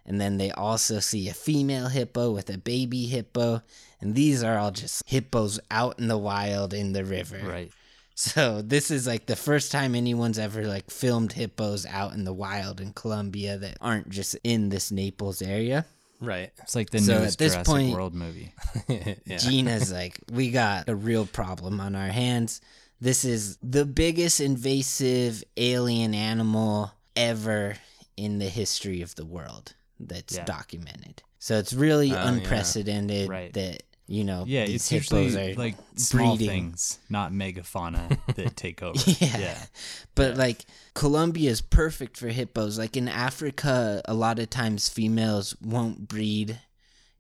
And 0.06 0.22
then 0.22 0.38
they 0.38 0.52
also 0.52 1.00
see 1.00 1.28
a 1.28 1.34
female 1.34 1.88
hippo 1.88 2.32
with 2.32 2.52
a 2.52 2.60
baby 2.60 3.08
hippo. 3.08 3.64
And 4.00 4.14
these 4.14 4.44
are 4.44 4.60
all 4.60 4.70
just 4.70 5.02
hippos 5.10 5.60
out 5.72 5.98
in 5.98 6.08
the 6.08 6.20
wild 6.20 6.72
in 6.74 6.94
the 6.94 7.04
river. 7.04 7.40
Right. 7.44 7.72
So 8.14 8.62
this 8.62 8.92
is 8.92 9.08
like 9.08 9.26
the 9.26 9.36
first 9.36 9.72
time 9.72 9.96
anyone's 9.96 10.38
ever 10.38 10.68
like 10.68 10.92
filmed 10.92 11.34
hippos 11.34 11.88
out 11.88 12.14
in 12.14 12.24
the 12.24 12.34
wild 12.34 12.80
in 12.80 12.94
Colombia 12.94 13.58
that 13.58 13.78
aren't 13.82 14.10
just 14.10 14.38
in 14.44 14.70
this 14.70 14.92
Naples 14.92 15.42
area. 15.42 15.86
Right. 16.22 16.52
It's 16.64 16.76
like 16.76 16.90
the 16.90 17.00
So 17.00 17.20
newest 17.20 17.34
at 17.34 17.38
this 17.40 17.54
Jurassic 17.54 17.66
point- 17.74 17.94
World 17.94 18.14
movie. 18.14 18.54
yeah. 18.88 19.38
Gina's 19.38 19.92
like, 19.92 20.20
we 20.32 20.52
got 20.52 20.88
a 20.90 20.96
real 20.96 21.26
problem 21.26 21.80
on 21.80 21.96
our 21.96 22.08
hands. 22.08 22.62
This 23.02 23.26
is 23.26 23.58
the 23.62 23.86
biggest 23.86 24.40
invasive 24.40 25.44
alien 25.58 26.14
animal 26.16 26.92
ever 27.16 27.76
in 28.18 28.40
the 28.40 28.50
history 28.50 29.02
of 29.02 29.14
the 29.16 29.26
world 29.26 29.74
that's 30.00 30.36
Yeah. 30.36 30.46
documented. 30.46 31.22
So 31.40 31.58
it's 31.58 31.74
really 31.74 32.12
oh, 32.12 32.16
yeah. 32.16 32.28
unprecedented 32.30 33.30
Right. 33.30 33.54
that 33.54 33.84
you 34.08 34.24
know 34.24 34.44
Yeah, 34.48 34.66
these 34.66 34.92
it's 34.92 34.92
usually 34.92 35.52
are 35.52 35.56
like 35.56 35.76
small 35.96 36.38
breeding. 36.38 36.72
things, 36.72 37.00
not 37.10 37.32
megafauna 37.32 38.18
that 38.36 38.56
take 38.56 38.84
over. 38.84 39.00
Yeah. 39.06 39.38
yeah. 39.38 39.66
But 40.14 40.38
like 40.38 40.66
Colombia 40.94 41.50
is 41.50 41.62
perfect 41.62 42.18
for 42.18 42.28
hippos. 42.28 42.78
Like 42.78 42.96
in 42.98 43.08
Africa, 43.08 44.02
a 44.06 44.14
lot 44.14 44.40
of 44.40 44.50
times 44.50 44.90
females 44.90 45.56
won't 45.62 46.08
breed 46.08 46.60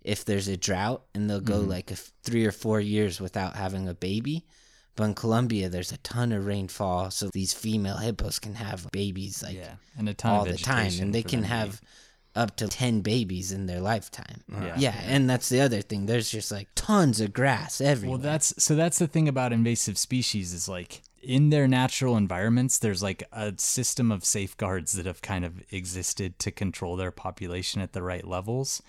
if 0.01 0.23
there's 0.23 0.47
a 0.47 0.55
drought 0.55 1.03
and 1.15 1.29
they'll 1.29 1.41
go 1.41 1.59
mm-hmm. 1.61 1.71
like 1.71 1.89
a 1.89 1.93
f- 1.95 2.11
three 2.23 2.45
or 2.45 2.51
four 2.51 2.79
years 2.79 3.19
without 3.19 3.55
having 3.55 3.89
a 3.89 3.93
baby. 3.93 4.45
But 4.95 5.05
in 5.05 5.13
Colombia, 5.15 5.67
there's 5.67 5.91
a 5.91 5.97
ton 5.97 6.31
of 6.31 6.45
rainfall, 6.45 7.11
so 7.11 7.29
these 7.33 7.53
female 7.53 7.97
hippos 7.97 8.39
can 8.39 8.55
have 8.55 8.89
babies 8.91 9.43
like 9.43 9.55
Yeah, 9.55 9.73
and 9.97 10.07
a 10.07 10.13
ton 10.13 10.31
all 10.31 10.45
the 10.45 10.57
time, 10.57 10.91
and 11.01 11.13
they 11.13 11.23
can 11.23 11.43
have 11.43 11.81
up 12.35 12.55
to 12.57 12.67
10 12.67 13.01
babies 13.01 13.51
in 13.51 13.65
their 13.65 13.79
lifetime. 13.79 14.43
Yeah. 14.51 14.75
Yeah, 14.77 15.01
and 15.05 15.29
that's 15.29 15.49
the 15.49 15.61
other 15.61 15.81
thing. 15.81 16.05
There's 16.05 16.29
just 16.29 16.51
like 16.51 16.67
tons 16.75 17.21
of 17.21 17.33
grass 17.33 17.79
everywhere. 17.79 18.17
Well, 18.17 18.23
that's 18.23 18.53
so 18.63 18.75
that's 18.75 18.99
the 18.99 19.07
thing 19.07 19.27
about 19.27 19.53
invasive 19.53 19.97
species 19.97 20.53
is 20.53 20.67
like 20.67 21.01
in 21.25 21.49
their 21.49 21.67
natural 21.67 22.17
environments, 22.17 22.77
there's 22.77 23.01
like 23.01 23.23
a 23.31 23.53
system 23.57 24.11
of 24.11 24.23
safeguards 24.23 24.93
that 24.93 25.05
have 25.05 25.21
kind 25.21 25.43
of 25.43 25.61
existed 25.71 26.37
to 26.39 26.51
control 26.51 26.95
their 26.95 27.11
population 27.11 27.81
at 27.81 27.93
the 27.93 28.03
right 28.03 28.27
levels, 28.27 28.81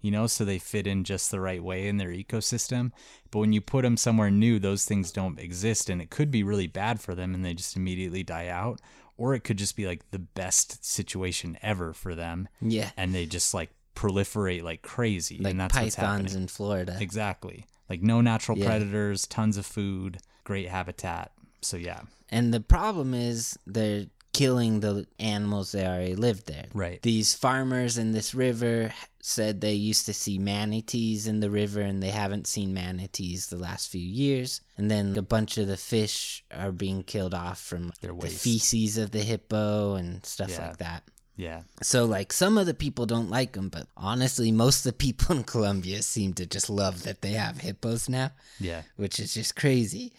you 0.00 0.10
know, 0.10 0.26
so 0.26 0.44
they 0.44 0.58
fit 0.58 0.86
in 0.86 1.04
just 1.04 1.30
the 1.30 1.40
right 1.40 1.62
way 1.62 1.86
in 1.86 1.98
their 1.98 2.10
ecosystem. 2.10 2.90
But 3.30 3.38
when 3.38 3.52
you 3.52 3.60
put 3.60 3.82
them 3.82 3.96
somewhere 3.96 4.30
new, 4.30 4.58
those 4.58 4.84
things 4.84 5.12
don't 5.12 5.38
exist, 5.38 5.88
and 5.88 6.02
it 6.02 6.10
could 6.10 6.30
be 6.30 6.42
really 6.42 6.66
bad 6.66 7.00
for 7.00 7.14
them, 7.14 7.34
and 7.34 7.44
they 7.44 7.54
just 7.54 7.76
immediately 7.76 8.22
die 8.22 8.48
out. 8.48 8.80
Or 9.16 9.34
it 9.34 9.40
could 9.44 9.58
just 9.58 9.76
be 9.76 9.86
like 9.86 10.10
the 10.10 10.18
best 10.18 10.84
situation 10.84 11.56
ever 11.62 11.92
for 11.92 12.14
them, 12.14 12.48
yeah, 12.60 12.90
and 12.96 13.14
they 13.14 13.26
just 13.26 13.54
like 13.54 13.70
proliferate 13.94 14.62
like 14.62 14.82
crazy, 14.82 15.38
like 15.38 15.52
and 15.52 15.60
that's 15.60 15.76
what's 15.76 15.94
happening. 15.94 16.24
pythons 16.26 16.34
in 16.34 16.48
Florida. 16.48 16.96
Exactly. 17.00 17.64
Like 17.88 18.02
no 18.02 18.20
natural 18.20 18.58
Yeah. 18.58 18.66
predators, 18.66 19.26
tons 19.26 19.56
of 19.56 19.66
food, 19.66 20.18
great 20.42 20.68
habitat. 20.68 21.30
So 21.60 21.76
yeah. 21.76 22.00
And 22.30 22.52
the 22.52 22.60
problem 22.60 23.14
is 23.14 23.56
they're 23.66 24.06
killing 24.34 24.80
the 24.80 25.06
animals 25.18 25.72
that 25.72 25.86
already 25.86 26.14
lived 26.16 26.46
there. 26.46 26.66
Right. 26.74 27.00
These 27.00 27.34
farmers 27.34 27.96
in 27.96 28.12
this 28.12 28.34
river 28.34 28.92
said 29.22 29.60
they 29.62 29.72
used 29.72 30.04
to 30.04 30.12
see 30.12 30.36
manatees 30.38 31.26
in 31.26 31.40
the 31.40 31.48
river 31.50 31.80
and 31.80 32.02
they 32.02 32.10
haven't 32.10 32.46
seen 32.46 32.74
manatees 32.74 33.46
the 33.46 33.56
last 33.56 33.90
few 33.90 34.02
years. 34.02 34.60
And 34.76 34.90
then 34.90 35.16
a 35.16 35.22
bunch 35.22 35.56
of 35.56 35.66
the 35.68 35.78
fish 35.78 36.44
are 36.54 36.72
being 36.72 37.02
killed 37.04 37.32
off 37.32 37.58
from 37.58 37.92
Their 38.02 38.10
the 38.10 38.14
waste. 38.16 38.42
feces 38.42 38.98
of 38.98 39.12
the 39.12 39.22
hippo 39.22 39.94
and 39.94 40.26
stuff 40.26 40.50
Yeah. 40.50 40.66
like 40.68 40.76
that. 40.78 41.04
Yeah. 41.36 41.62
So, 41.82 42.04
like, 42.04 42.32
some 42.32 42.58
of 42.58 42.66
the 42.66 42.74
people 42.74 43.06
don't 43.06 43.28
like 43.28 43.54
them, 43.54 43.68
but 43.68 43.88
honestly, 43.96 44.52
most 44.52 44.84
of 44.86 44.92
the 44.92 44.98
people 45.06 45.34
in 45.36 45.42
Colombia 45.44 46.02
seem 46.02 46.32
to 46.34 46.46
just 46.46 46.68
love 46.70 47.02
that 47.04 47.22
they 47.22 47.32
have 47.32 47.58
hippos 47.58 48.08
now 48.08 48.30
Yeah. 48.60 48.82
which 48.96 49.18
is 49.18 49.34
just 49.34 49.56
crazy. 49.56 50.12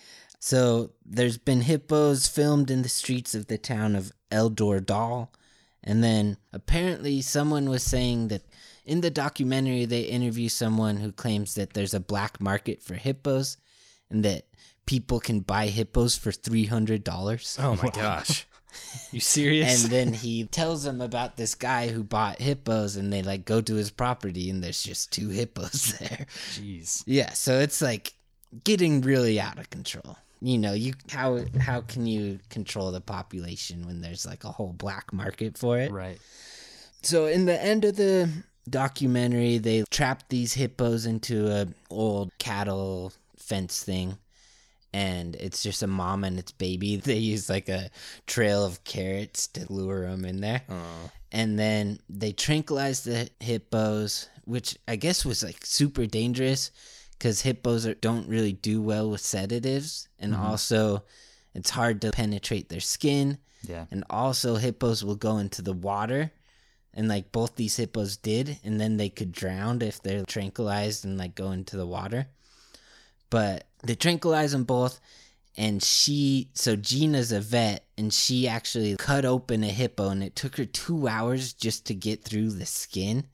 So 0.45 0.91
there's 1.03 1.39
been 1.39 1.61
hippos 1.61 2.27
filmed 2.27 2.69
in 2.69 2.83
the 2.83 2.87
streets 2.87 3.33
of 3.33 3.47
the 3.47 3.57
town 3.57 3.95
of 3.95 4.11
El 4.29 4.51
Doradal. 4.51 5.29
And 5.83 6.03
then 6.03 6.37
apparently 6.53 7.23
someone 7.23 7.67
was 7.67 7.81
saying 7.81 8.27
that 8.27 8.43
in 8.85 9.01
the 9.01 9.09
documentary 9.09 9.85
they 9.85 10.01
interview 10.01 10.49
someone 10.49 10.97
who 10.97 11.11
claims 11.11 11.55
that 11.55 11.73
there's 11.73 11.95
a 11.95 11.99
black 11.99 12.39
market 12.39 12.83
for 12.83 12.93
hippos 12.93 13.57
and 14.11 14.23
that 14.23 14.45
people 14.85 15.19
can 15.19 15.39
buy 15.39 15.65
hippos 15.65 16.15
for 16.15 16.29
$300. 16.29 17.63
Oh 17.63 17.75
my 17.81 17.89
gosh. 17.89 18.45
You 19.13 19.21
serious? 19.21 19.83
And 19.83 19.91
then 19.91 20.11
he 20.11 20.43
tells 20.43 20.83
them 20.83 20.99
about 20.99 21.37
this 21.37 21.55
guy 21.55 21.87
who 21.87 22.03
bought 22.03 22.41
hippos 22.41 22.97
and 22.97 23.11
they 23.11 23.23
like 23.23 23.45
go 23.45 23.61
to 23.61 23.73
his 23.73 23.89
property 23.89 24.49
and 24.49 24.61
there's 24.61 24.83
just 24.83 25.13
two 25.13 25.29
hippos 25.29 25.93
there. 25.99 26.25
Jeez. 26.51 27.01
Yeah, 27.07 27.31
so 27.31 27.57
it's 27.59 27.81
like 27.81 28.13
getting 28.65 28.99
really 28.99 29.39
out 29.39 29.57
of 29.57 29.69
control. 29.69 30.17
You 30.45 30.59
know, 30.59 30.73
you 30.73 30.93
how 31.09 31.39
how 31.59 31.81
can 31.81 32.05
you 32.05 32.39
control 32.49 32.91
the 32.91 33.01
population 33.01 33.87
when 33.87 34.01
there's 34.01 34.27
like 34.27 34.43
a 34.43 34.51
whole 34.51 34.73
black 34.73 35.11
market 35.11 35.57
for 35.57 35.79
it? 35.79 35.91
Right. 35.91 36.19
So 37.01 37.25
in 37.25 37.45
the 37.45 37.59
end 37.61 37.83
of 37.83 37.95
the 37.95 38.29
documentary, 38.69 39.57
they 39.57 39.83
trapped 39.89 40.29
these 40.29 40.53
hippos 40.53 41.07
into 41.07 41.49
a 41.51 41.67
old 41.89 42.31
cattle 42.37 43.11
fence 43.37 43.81
thing. 43.83 44.17
And 44.93 45.35
it's 45.35 45.61
just 45.63 45.83
a 45.83 45.87
mom 45.87 46.23
and 46.23 46.37
its 46.37 46.51
baby. 46.51 46.97
They 47.03 47.17
use 47.17 47.49
like 47.49 47.67
a 47.67 47.89
trail 48.27 48.63
of 48.63 48.83
carrots 48.83 49.47
to 49.47 49.65
lure 49.73 50.07
them 50.07 50.25
in 50.25 50.41
there 50.41 50.61
Oh. 50.69 51.09
and 51.31 51.57
then 51.57 51.99
they 52.07 52.31
tranquilized 52.33 53.05
the 53.05 53.29
hippos, 53.39 54.29
which 54.45 54.77
I 54.87 54.95
guess 54.95 55.25
was 55.25 55.43
like 55.43 55.65
super 55.65 56.05
dangerous 56.05 56.69
because 57.17 57.41
hippos 57.41 57.85
are, 57.85 57.93
don't 57.95 58.27
really 58.27 58.53
do 58.53 58.81
well 58.81 59.09
with 59.09 59.21
sedatives, 59.21 60.07
and 60.19 60.33
mm-hmm. 60.33 60.43
also 60.43 61.03
it's 61.53 61.69
hard 61.69 62.01
to 62.01 62.11
penetrate 62.11 62.69
their 62.69 62.79
skin, 62.79 63.37
Yeah. 63.67 63.85
and 63.91 64.03
also 64.09 64.55
hippos 64.55 65.03
will 65.03 65.15
go 65.15 65.37
into 65.37 65.61
the 65.61 65.73
water, 65.73 66.31
and 66.93 67.07
like 67.07 67.31
both 67.31 67.55
these 67.55 67.77
hippos 67.77 68.17
did, 68.17 68.59
and 68.63 68.79
then 68.79 68.97
they 68.97 69.09
could 69.09 69.31
drown 69.31 69.81
if 69.81 70.01
they're 70.01 70.25
tranquilized 70.25 71.05
and 71.05 71.17
like 71.17 71.35
go 71.35 71.51
into 71.51 71.77
the 71.77 71.87
water. 71.87 72.27
But 73.29 73.67
they 73.83 73.95
tranquilize 73.95 74.51
them 74.51 74.63
both, 74.63 74.99
and 75.57 75.81
she 75.81 76.49
so 76.53 76.75
Gina's 76.75 77.31
a 77.31 77.39
vet 77.39 77.85
and 77.97 78.13
she 78.13 78.47
actually 78.47 78.95
cut 78.97 79.25
open 79.25 79.63
a 79.63 79.67
hippo 79.67 80.09
and 80.09 80.23
it 80.23 80.35
took 80.35 80.57
her 80.57 80.65
2 80.65 81.07
hours 81.07 81.53
just 81.53 81.85
to 81.85 81.93
get 81.93 82.23
through 82.23 82.51
the 82.51 82.65
skin 82.65 83.25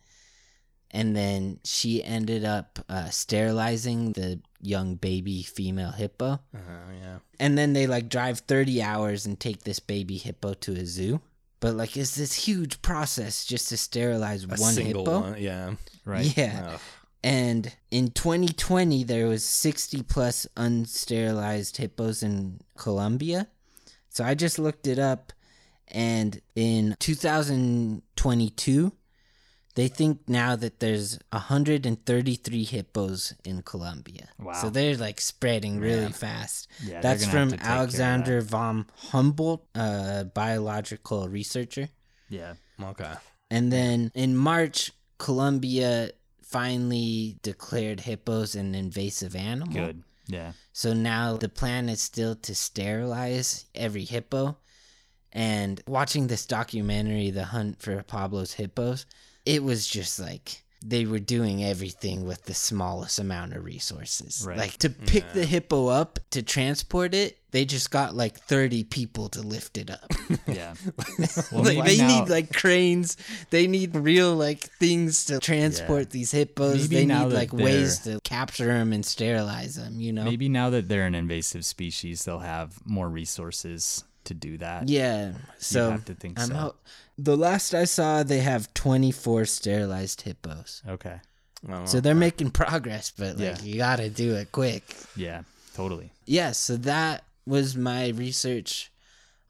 and 0.94 1.16
then 1.16 1.60
she 1.64 2.04
ended 2.04 2.44
up 2.46 2.80
uh, 2.90 3.10
sterilizing 3.10 4.12
the 4.14 4.40
young 4.62 4.96
baby 4.96 5.42
female 5.44 5.92
hippo 5.92 6.40
Uh, 6.54 6.60
yeah. 7.02 7.18
and 7.40 7.58
then 7.58 7.74
they 7.74 7.88
like 7.88 8.10
drive 8.10 8.40
30 8.40 8.82
hours 8.82 9.26
and 9.26 9.40
take 9.40 9.64
this 9.64 9.80
baby 9.80 10.18
hippo 10.18 10.54
to 10.54 10.74
a 10.74 10.86
zoo 10.86 11.20
but 11.60 11.74
like 11.76 11.96
it's 11.98 12.16
this 12.16 12.34
huge 12.46 12.82
process 12.82 13.46
just 13.46 13.70
to 13.70 13.78
sterilize 13.78 14.44
A 14.44 14.48
one 14.48 14.58
single 14.74 15.04
hippo 15.06 15.20
one. 15.22 15.42
Yeah. 15.42 15.74
Right. 16.06 16.36
yeah 16.38 16.72
Oh. 16.76 16.80
and 17.24 17.72
in 17.92 18.10
2020, 18.10 19.04
there 19.04 19.28
was 19.28 19.44
60 19.46 20.02
plus 20.04 20.48
unsterilized 20.58 21.78
hippos 21.78 22.24
in 22.24 22.60
Colombia. 22.78 23.48
So 24.10 24.24
I 24.24 24.34
just 24.34 24.58
looked 24.58 24.88
it 24.88 24.98
up, 24.98 25.32
and 25.88 26.42
in 26.56 26.96
2022, 27.00 28.92
they 29.76 29.88
think 29.88 30.28
now 30.28 30.56
that 30.56 30.80
there's 30.80 31.18
133 31.32 32.64
hippos 32.66 33.34
in 33.46 33.62
Colombia. 33.62 34.28
Wow. 34.40 34.54
So 34.54 34.70
they're 34.70 34.98
like 34.98 35.22
spreading 35.22 35.80
really 35.80 36.04
Yeah. 36.04 36.10
fast. 36.10 36.68
Yeah, 36.84 37.02
That's 37.02 37.26
from 37.26 37.50
to 37.50 37.58
take 37.58 37.62
care 37.66 37.72
of 37.72 37.78
Alexander 37.80 38.42
von 38.42 38.86
Humboldt, 39.12 39.66
a 39.76 40.26
biological 40.26 41.30
researcher. 41.30 41.90
Yeah. 42.30 42.56
Okay. 42.82 43.14
And 43.50 43.72
then 43.72 44.12
in 44.14 44.36
March, 44.36 44.92
Colombia 45.18 46.12
finally 46.42 47.38
declared 47.42 48.02
hippos 48.02 48.56
an 48.56 48.76
invasive 48.76 49.36
animal. 49.36 49.74
Good. 49.74 50.04
Yeah. 50.28 50.54
So 50.74 50.94
now 50.94 51.38
the 51.38 51.50
plan 51.50 51.90
is 51.90 52.02
still 52.02 52.36
to 52.36 52.56
sterilize 52.56 53.66
every 53.76 54.06
hippo. 54.06 54.58
And 55.34 55.82
watching 55.88 56.28
this 56.28 56.46
documentary, 56.46 57.30
The 57.30 57.46
Hunt 57.46 57.82
for 57.82 58.02
Pablo's 58.04 58.54
Hippos, 58.54 59.06
it 59.46 59.64
was 59.64 59.88
just 59.88 60.20
like 60.20 60.64
they 60.84 61.06
were 61.06 61.20
doing 61.20 61.64
everything 61.64 62.26
with 62.26 62.44
the 62.46 62.56
smallest 62.56 63.20
amount 63.20 63.54
of 63.54 63.64
resources. 63.64 64.44
Right. 64.48 64.58
Like 64.58 64.78
to 64.78 64.90
pick 64.90 65.32
the 65.34 65.46
hippo 65.46 65.88
up, 65.88 66.18
to 66.32 66.42
transport 66.42 67.14
it, 67.14 67.38
they 67.52 67.66
just 67.66 67.92
got 67.92 68.16
like 68.16 68.40
30 68.40 68.86
people 68.86 69.30
to 69.30 69.42
lift 69.44 69.78
it 69.78 69.92
up. 69.92 70.12
Yeah. 70.48 70.74
Well, 71.52 71.64
like, 71.64 71.86
they 71.86 71.98
now- 71.98 72.22
need 72.22 72.30
like 72.30 72.52
cranes. 72.54 73.16
They 73.52 73.68
need 73.68 73.96
real 73.96 74.34
like 74.36 74.62
things 74.80 75.26
to 75.26 75.40
transport 75.40 76.10
these 76.10 76.32
hippos. 76.32 76.90
Maybe 76.90 76.96
they 76.96 77.06
need 77.06 77.32
like 77.32 77.54
ways 77.54 78.00
to 78.00 78.20
capture 78.24 78.66
them 78.68 78.92
and 78.92 79.06
sterilize 79.06 79.76
them. 79.76 80.00
You 80.02 80.14
know. 80.14 80.24
Maybe 80.24 80.50
now 80.50 80.72
that 80.72 80.88
they're 80.90 81.06
an 81.06 81.14
invasive 81.16 81.64
species, 81.64 82.26
they'll 82.26 82.40
have 82.40 82.76
more 82.86 83.08
resources 83.10 84.04
to 84.24 84.34
do 84.34 84.58
that. 84.60 84.90
Yeah. 84.90 85.34
So 85.58 85.90
I 85.90 85.92
have 85.92 86.06
to 86.06 86.16
think 86.16 86.40
I'm 86.40 86.48
so. 86.48 86.54
ho- 86.56 86.76
the 87.24 87.38
last 87.38 87.74
I 87.74 87.86
saw, 87.86 88.24
they 88.24 88.40
have 88.40 88.74
24 88.74 89.46
sterilized 89.46 90.22
hippos. 90.22 90.82
Okay. 90.88 91.20
Well, 91.68 91.86
So 91.88 92.00
they're 92.02 92.16
making 92.16 92.52
progress, 92.52 93.12
but 93.16 93.38
like 93.38 93.58
Yeah. 93.60 93.64
you 93.64 93.76
gotta 93.78 94.10
do 94.10 94.36
it 94.36 94.52
quick. 94.52 94.96
Yeah. 95.16 95.44
Totally. 95.76 96.12
Yeah. 96.26 96.52
So 96.54 96.78
that 96.78 97.24
was 97.46 97.76
my 97.76 98.10
research 98.10 98.92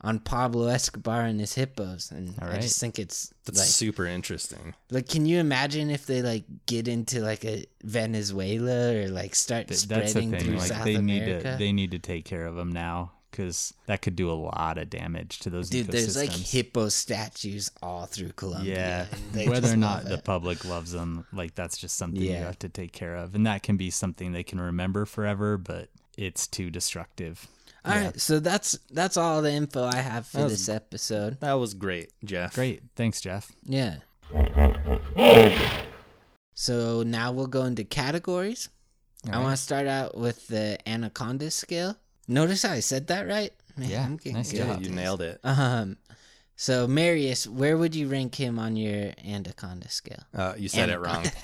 on 0.04 0.18
Pablo 0.20 0.66
Escobar 0.68 1.22
and 1.22 1.40
his 1.40 1.54
hippos, 1.54 2.10
and 2.12 2.34
All 2.42 2.50
I 2.50 2.58
just 2.58 2.80
think 2.80 2.98
it's 2.98 3.32
that's 3.46 3.60
like 3.60 3.68
super 3.68 4.06
interesting. 4.08 4.74
Like, 4.90 5.08
can 5.08 5.28
you 5.28 5.40
imagine 5.40 5.92
if 5.92 6.08
they 6.08 6.24
like 6.24 6.44
get 6.66 6.88
into 6.88 7.22
like 7.22 7.46
a 7.46 7.66
Venezuela 7.84 8.96
or 8.96 9.10
like 9.10 9.36
start 9.36 9.68
Th- 9.68 9.84
That's 9.84 10.14
the 10.14 10.22
spreading 10.22 10.32
thing. 10.32 10.40
through 10.42 10.58
Like 10.58 10.68
South 10.70 10.86
they 10.86 10.96
America? 10.96 11.34
need 11.34 11.52
to 11.52 11.58
they 11.60 11.72
need 11.72 11.92
to 11.92 12.00
take 12.00 12.26
care 12.26 12.46
of 12.46 12.56
them 12.56 12.72
now 12.72 13.12
because 13.42 13.74
that 13.88 14.02
could 14.02 14.16
do 14.16 14.30
a 14.30 14.34
lot 14.34 14.78
of 14.78 14.90
damage 14.90 15.40
to 15.40 15.50
those 15.50 15.70
Dude, 15.70 15.88
ecosystems. 15.88 15.92
there's 15.92 16.18
like 16.18 16.32
hippo 16.32 16.90
statues 16.90 17.72
all 17.82 18.06
through 18.06 18.32
Colombia. 18.34 18.76
Yeah, 18.76 19.18
they 19.34 19.48
whether 19.48 19.72
or 19.74 19.78
not 19.78 20.06
the 20.06 20.20
public 20.20 20.64
loves 20.64 20.92
them, 20.92 21.26
like 21.34 21.56
that's 21.56 21.78
just 21.78 21.98
something 21.98 22.22
you 22.22 22.34
have 22.34 22.60
to 22.60 22.70
take 22.70 22.92
care 22.92 23.16
of, 23.16 23.34
and 23.36 23.46
that 23.48 23.64
can 23.64 23.78
be 23.78 23.90
something 23.90 24.32
they 24.32 24.44
can 24.44 24.62
remember 24.62 25.06
forever, 25.06 25.58
but 25.58 25.90
it's 26.18 26.46
too 26.48 26.70
destructive. 26.70 27.48
All 27.84 27.96
right, 27.96 28.20
so 28.20 28.40
that's 28.40 28.78
that's 28.92 29.18
all 29.18 29.42
the 29.42 29.52
info 29.52 29.84
I 29.86 29.96
have 29.98 30.28
for 30.28 30.44
was- 30.44 30.52
this 30.54 30.70
episode. 30.70 31.40
That 31.40 31.54
was 31.54 31.74
great, 31.74 32.12
Jeff. 32.24 32.54
Great, 32.54 32.84
thanks, 32.96 33.22
Jeff. 33.22 33.52
Yeah. 33.64 33.98
So 36.54 37.02
now 37.04 37.32
we'll 37.32 37.48
go 37.48 37.64
into 37.64 37.84
categories. 37.84 38.70
I 39.32 39.40
want 39.40 39.56
to 39.56 39.62
start 39.62 39.88
out 39.88 40.18
with 40.18 40.48
the 40.48 40.78
anaconda 40.88 41.52
scale. 41.52 41.96
Notice 42.28 42.64
how 42.64 42.72
I 42.74 42.80
said 42.80 43.08
that 43.08 43.28
right? 43.28 43.52
Man, 43.78 43.90
Yeah, 43.90 44.06
I'm 44.06 44.18
getting 44.18 44.34
nice 44.34 44.52
good 44.52 44.60
job. 44.60 44.82
Yeah, 44.82 44.88
you 44.88 44.94
nailed 44.96 45.22
it. 45.22 45.40
Um, 45.44 45.98
so 46.56 46.88
Marius, 46.88 47.48
where 47.48 47.78
would 47.78 47.96
you 47.96 48.08
rank 48.08 48.36
him 48.36 48.60
on 48.60 48.76
your 48.76 49.14
anaconda 49.26 49.90
scale? 49.90 50.24
Uh, 50.34 50.54
you 50.58 50.70
said 50.70 50.90
it 50.90 51.00
wrong. 51.00 51.24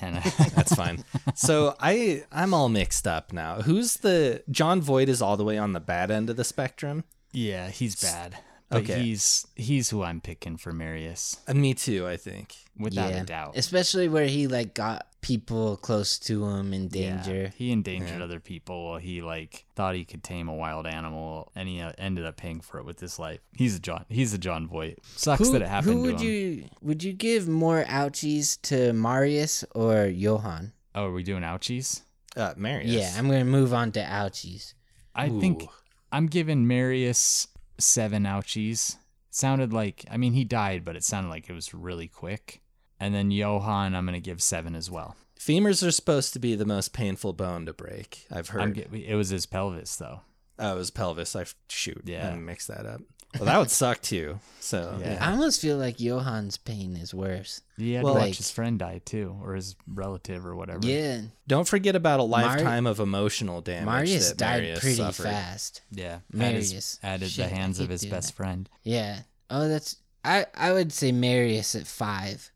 That's 0.54 0.74
fine. 0.74 1.04
So 1.34 1.74
I 1.80 2.24
I'm 2.30 2.54
all 2.54 2.68
mixed 2.68 3.06
up 3.06 3.32
now. 3.32 3.62
Who's 3.62 3.94
the 3.94 4.44
Jon 4.50 4.80
Voight 4.80 5.08
is 5.08 5.20
all 5.20 5.36
the 5.36 5.44
way 5.44 5.58
on 5.58 5.72
the 5.72 5.80
bad 5.80 6.10
end 6.10 6.30
of 6.30 6.36
the 6.36 6.44
spectrum? 6.44 7.04
yeah, 7.32 7.68
he's 7.70 8.00
bad. 8.00 8.38
But 8.70 8.82
Okay. 8.82 9.02
he's 9.02 9.46
he's 9.56 9.88
who 9.90 10.02
I'm 10.02 10.20
picking 10.20 10.58
for 10.58 10.72
Marius, 10.72 11.38
And 11.46 11.60
me 11.60 11.72
too, 11.74 12.06
I 12.06 12.16
think. 12.18 12.54
without 12.78 13.10
yeah, 13.12 13.22
a 13.22 13.24
doubt. 13.24 13.52
especially 13.56 14.08
where 14.08 14.26
he 14.26 14.46
like 14.46 14.74
got 14.74 15.06
people 15.22 15.76
close 15.78 16.18
to 16.18 16.44
him 16.46 16.72
in 16.74 16.90
Yeah, 16.92 17.16
danger. 17.22 17.52
he 17.56 17.72
endangered 17.72 18.18
Yeah. 18.18 18.24
other 18.24 18.40
people. 18.40 18.84
while 18.90 18.98
He 18.98 19.22
like 19.22 19.64
thought 19.74 19.94
he 19.94 20.04
could 20.04 20.22
tame 20.22 20.48
a 20.48 20.54
wild 20.54 20.86
animal, 20.86 21.50
and 21.56 21.66
he 21.68 21.80
uh, 21.80 21.92
ended 21.96 22.26
up 22.26 22.36
paying 22.36 22.60
for 22.60 22.78
it 22.78 22.84
with 22.84 23.00
his 23.00 23.18
life. 23.18 23.40
He's 23.56 23.74
a 23.76 23.80
Jon. 23.80 24.04
He's 24.10 24.34
a 24.34 24.38
Jon 24.38 24.68
Voight. 24.68 24.98
Sucks 25.16 25.40
Who, 25.40 25.52
that 25.52 25.62
it 25.62 25.68
happened 25.68 25.92
who 25.94 26.02
to 26.04 26.12
would 26.12 26.20
him. 26.20 26.26
you 26.28 26.64
would 26.82 27.02
you 27.02 27.14
give 27.14 27.48
more 27.48 27.84
ouchies 27.84 28.60
to 28.62 28.92
Marius 28.92 29.64
or 29.74 30.04
Johan? 30.06 30.72
Oh, 30.94 31.06
are 31.06 31.12
we 31.12 31.22
doing 31.22 31.42
ouchies? 31.42 32.02
Uh 32.36 32.52
Marius. 32.56 32.90
Yeah, 32.92 33.14
I'm 33.18 33.28
gonna 33.28 33.44
move 33.46 33.72
on 33.72 33.92
to 33.92 34.00
ouchies. 34.02 34.74
I 35.14 35.30
think 35.30 35.66
I'm 36.12 36.26
giving 36.26 36.66
Marius 36.68 37.48
seven 37.78 38.24
ouchies. 38.24 38.96
Sounded 39.30 39.72
like 39.72 40.04
I 40.10 40.16
mean 40.16 40.32
he 40.32 40.44
died, 40.44 40.84
but 40.84 40.96
it 40.96 41.04
sounded 41.04 41.30
like 41.30 41.48
it 41.48 41.54
was 41.54 41.74
really 41.74 42.08
quick. 42.08 42.60
And 43.00 43.14
then 43.14 43.30
Johan, 43.30 43.94
I'm 43.94 44.04
gonna 44.04 44.20
give 44.20 44.42
seven 44.42 44.74
as 44.74 44.90
well. 44.90 45.16
Femurs 45.38 45.86
are 45.86 45.92
supposed 45.92 46.32
to 46.32 46.38
be 46.38 46.54
the 46.54 46.64
most 46.64 46.92
painful 46.92 47.32
bone 47.32 47.64
to 47.66 47.72
break. 47.72 48.26
I've 48.30 48.48
heard. 48.48 48.62
I'm 48.62 48.94
it 48.94 49.14
was 49.14 49.28
his 49.28 49.46
pelvis 49.46 49.96
though. 49.96 50.22
oh, 50.58 50.74
it 50.74 50.78
was 50.78 50.90
pelvis. 50.90 51.36
I 51.36 51.44
shoot. 51.68 52.02
Yeah. 52.04 52.30
I 52.30 52.36
mixed 52.36 52.68
that 52.68 52.86
up. 52.86 53.00
Well, 53.34 53.44
that 53.44 53.58
would 53.58 53.70
suck 53.70 54.00
too. 54.00 54.40
So 54.60 54.98
Yeah. 55.00 55.12
yeah. 55.14 55.26
I 55.28 55.32
almost 55.32 55.60
feel 55.60 55.76
like 55.76 55.98
Johan's 55.98 56.56
pain 56.56 56.96
is 56.96 57.12
worse. 57.14 57.60
He 57.76 57.92
had 57.92 58.04
Well, 58.04 58.14
to 58.14 58.20
like- 58.20 58.28
watch 58.30 58.36
his 58.38 58.50
friend 58.50 58.78
die 58.78 59.00
too, 59.04 59.38
or 59.42 59.54
his 59.54 59.76
relative 59.86 60.44
or 60.46 60.54
whatever. 60.56 60.80
Yeah, 60.86 61.22
Don't 61.46 61.68
forget 61.68 61.94
about 61.96 62.20
a 62.20 62.24
lifetime 62.24 62.86
of 62.86 63.00
emotional 63.00 63.60
damage. 63.60 63.86
Marius 63.86 64.28
that 64.30 64.38
died 64.38 64.62
Marius 64.62 64.80
pretty 64.80 64.96
suffered. 64.96 65.22
fast. 65.24 65.82
Yeah. 65.90 66.18
Marius. 66.32 66.98
At, 67.02 67.20
his, 67.20 67.38
at 67.38 67.48
the 67.50 67.54
hands 67.54 67.80
of 67.80 67.88
his 67.88 68.04
best 68.06 68.28
that. 68.28 68.34
friend. 68.36 68.68
Yeah. 68.82 69.20
Oh, 69.50 69.68
that's 69.68 69.96
I. 70.24 70.46
I 70.54 70.72
would 70.72 70.92
say 70.92 71.12
Marius 71.12 71.74
at 71.74 71.86
five 71.86 72.50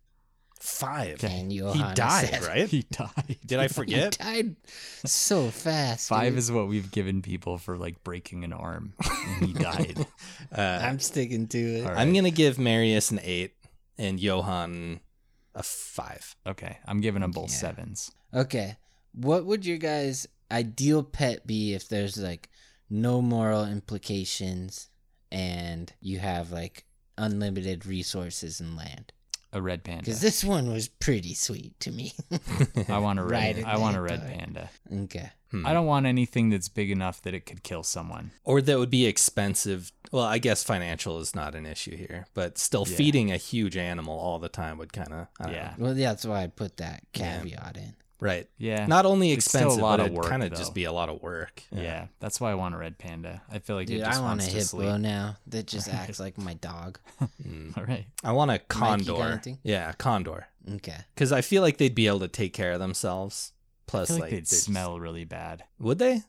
Five. 0.64 1.24
and 1.24 1.50
He 1.50 1.58
Johan 1.58 1.94
died, 1.96 2.28
seven. 2.28 2.48
right? 2.48 2.68
He 2.68 2.82
died. 2.90 3.36
Did 3.44 3.58
I 3.58 3.66
forget? 3.66 4.14
He 4.14 4.24
died 4.24 4.56
so 5.04 5.50
fast. 5.50 6.08
Five 6.08 6.32
dude. 6.34 6.38
is 6.38 6.52
what 6.52 6.68
we've 6.68 6.90
given 6.92 7.20
people 7.20 7.58
for 7.58 7.76
like 7.76 8.04
breaking 8.04 8.44
an 8.44 8.52
arm, 8.52 8.94
and 9.04 9.46
he 9.46 9.52
died. 9.52 10.06
Uh, 10.54 10.80
I'm 10.82 10.98
sticking 10.98 11.46
to 11.48 11.58
it. 11.58 11.84
All 11.86 11.92
right. 11.92 11.98
I'm 11.98 12.12
gonna 12.12 12.30
give 12.30 12.58
Marius 12.58 13.10
an 13.10 13.20
eight 13.22 13.54
and 13.96 14.20
Johan 14.20 15.00
a 15.54 15.62
five. 15.62 16.36
Okay, 16.46 16.76
I'm 16.86 17.00
giving 17.00 17.22
them 17.22 17.30
both 17.30 17.50
Yeah. 17.50 17.56
sevens. 17.56 18.10
Okay. 18.34 18.76
What 19.14 19.46
would 19.46 19.64
your 19.64 19.78
guys' 19.78 20.26
ideal 20.50 21.02
pet 21.02 21.46
be 21.46 21.72
if 21.74 21.88
there's 21.88 22.18
like 22.18 22.50
no 22.90 23.22
moral 23.22 23.64
implications 23.64 24.88
and 25.30 25.90
you 26.00 26.18
have 26.18 26.52
like 26.52 26.84
unlimited 27.16 27.86
resources 27.86 28.60
and 28.60 28.76
land? 28.76 29.12
A 29.54 29.60
red 29.60 29.84
panda. 29.84 30.04
Because 30.04 30.20
this 30.20 30.42
one 30.42 30.72
was 30.72 30.88
pretty 30.88 31.34
sweet 31.34 31.78
to 31.80 31.90
me. 31.90 32.12
I 32.88 32.98
want 32.98 33.18
a 33.18 33.22
red. 33.24 33.56
Right 33.56 33.66
I 33.66 33.76
want 33.76 33.96
a 33.96 34.00
red 34.00 34.20
dog. 34.20 34.30
panda. 34.30 34.70
okay. 35.04 35.30
Hmm. 35.50 35.66
I 35.66 35.74
don't 35.74 35.84
want 35.84 36.06
anything 36.06 36.48
that's 36.48 36.70
big 36.70 36.90
enough 36.90 37.20
that 37.22 37.34
it 37.34 37.44
could 37.44 37.62
kill 37.62 37.82
someone. 37.82 38.30
or 38.44 38.62
that 38.62 38.78
would 38.78 38.88
be 38.88 39.04
expensive. 39.04 39.92
Well, 40.10 40.24
I 40.24 40.38
guess 40.38 40.64
financial 40.64 41.20
is 41.20 41.34
not 41.34 41.54
an 41.54 41.66
issue 41.66 41.94
here, 41.96 42.26
but 42.32 42.56
still 42.56 42.86
Yeah. 42.88 42.96
feeding 42.96 43.30
a 43.30 43.36
huge 43.36 43.76
animal 43.76 44.18
all 44.18 44.38
the 44.38 44.48
time 44.48 44.78
would 44.78 44.92
kind 44.94 45.12
of 45.12 45.26
Yeah. 45.50 45.74
Well, 45.76 45.96
yeah, 45.96 46.08
that's 46.10 46.24
why 46.24 46.42
I 46.44 46.46
put 46.46 46.78
that 46.78 47.02
Yeah. 47.14 47.40
caveat 47.40 47.76
in. 47.76 47.94
Right. 48.22 48.48
Yeah. 48.58 48.86
Not 48.86 49.04
only 49.06 49.32
It's 49.32 49.44
still 49.46 49.60
a 49.60 49.64
expensive, 49.64 49.82
lot 49.82 49.96
but 49.98 50.00
of 50.00 50.06
it'd 50.06 50.16
work, 50.18 50.26
kind 50.28 50.42
of 50.42 50.50
just 50.54 50.74
be 50.74 50.84
a 50.84 50.92
lot 50.92 51.08
of 51.08 51.20
work. 51.22 51.62
yeah. 51.70 52.06
That's 52.20 52.40
why 52.40 52.50
I 52.50 52.54
want 52.54 52.74
a 52.74 52.78
red 52.78 52.96
panda. 52.98 53.42
I 53.50 53.58
feel 53.58 53.76
like 53.76 53.88
Dude, 53.88 54.00
it 54.00 54.04
I 54.04 54.10
want 54.10 54.18
a 54.18 54.22
wants 54.22 54.46
to 54.46 54.52
hippo 54.52 54.64
sleep. 54.64 55.00
now 55.00 55.36
that 55.48 55.66
just 55.66 55.88
acts 55.92 56.18
like 56.20 56.38
my 56.38 56.54
dog. 56.54 56.98
Mm. 57.46 57.76
All 57.76 57.84
right. 57.84 58.06
I 58.24 58.32
want 58.32 58.50
a 58.50 58.58
condor. 58.58 59.22
anything? 59.22 59.58
Yeah, 59.62 59.92
condor. 59.92 60.46
Okay. 60.76 60.96
Because 61.14 61.32
I 61.32 61.40
feel 61.40 61.60
like 61.62 61.78
they'd 61.78 61.94
be 61.94 62.06
able 62.06 62.20
to 62.20 62.28
take 62.28 62.52
care 62.52 62.72
of 62.72 62.78
themselves. 62.78 63.52
I 63.54 63.90
Plus, 63.90 64.08
feel 64.08 64.16
like, 64.16 64.20
like, 64.22 64.30
they'd 64.30 64.36
they're 64.38 64.42
just- 64.42 64.64
smell 64.64 64.98
really 65.00 65.24
bad. 65.24 65.64
Would 65.80 65.98
they? 65.98 66.22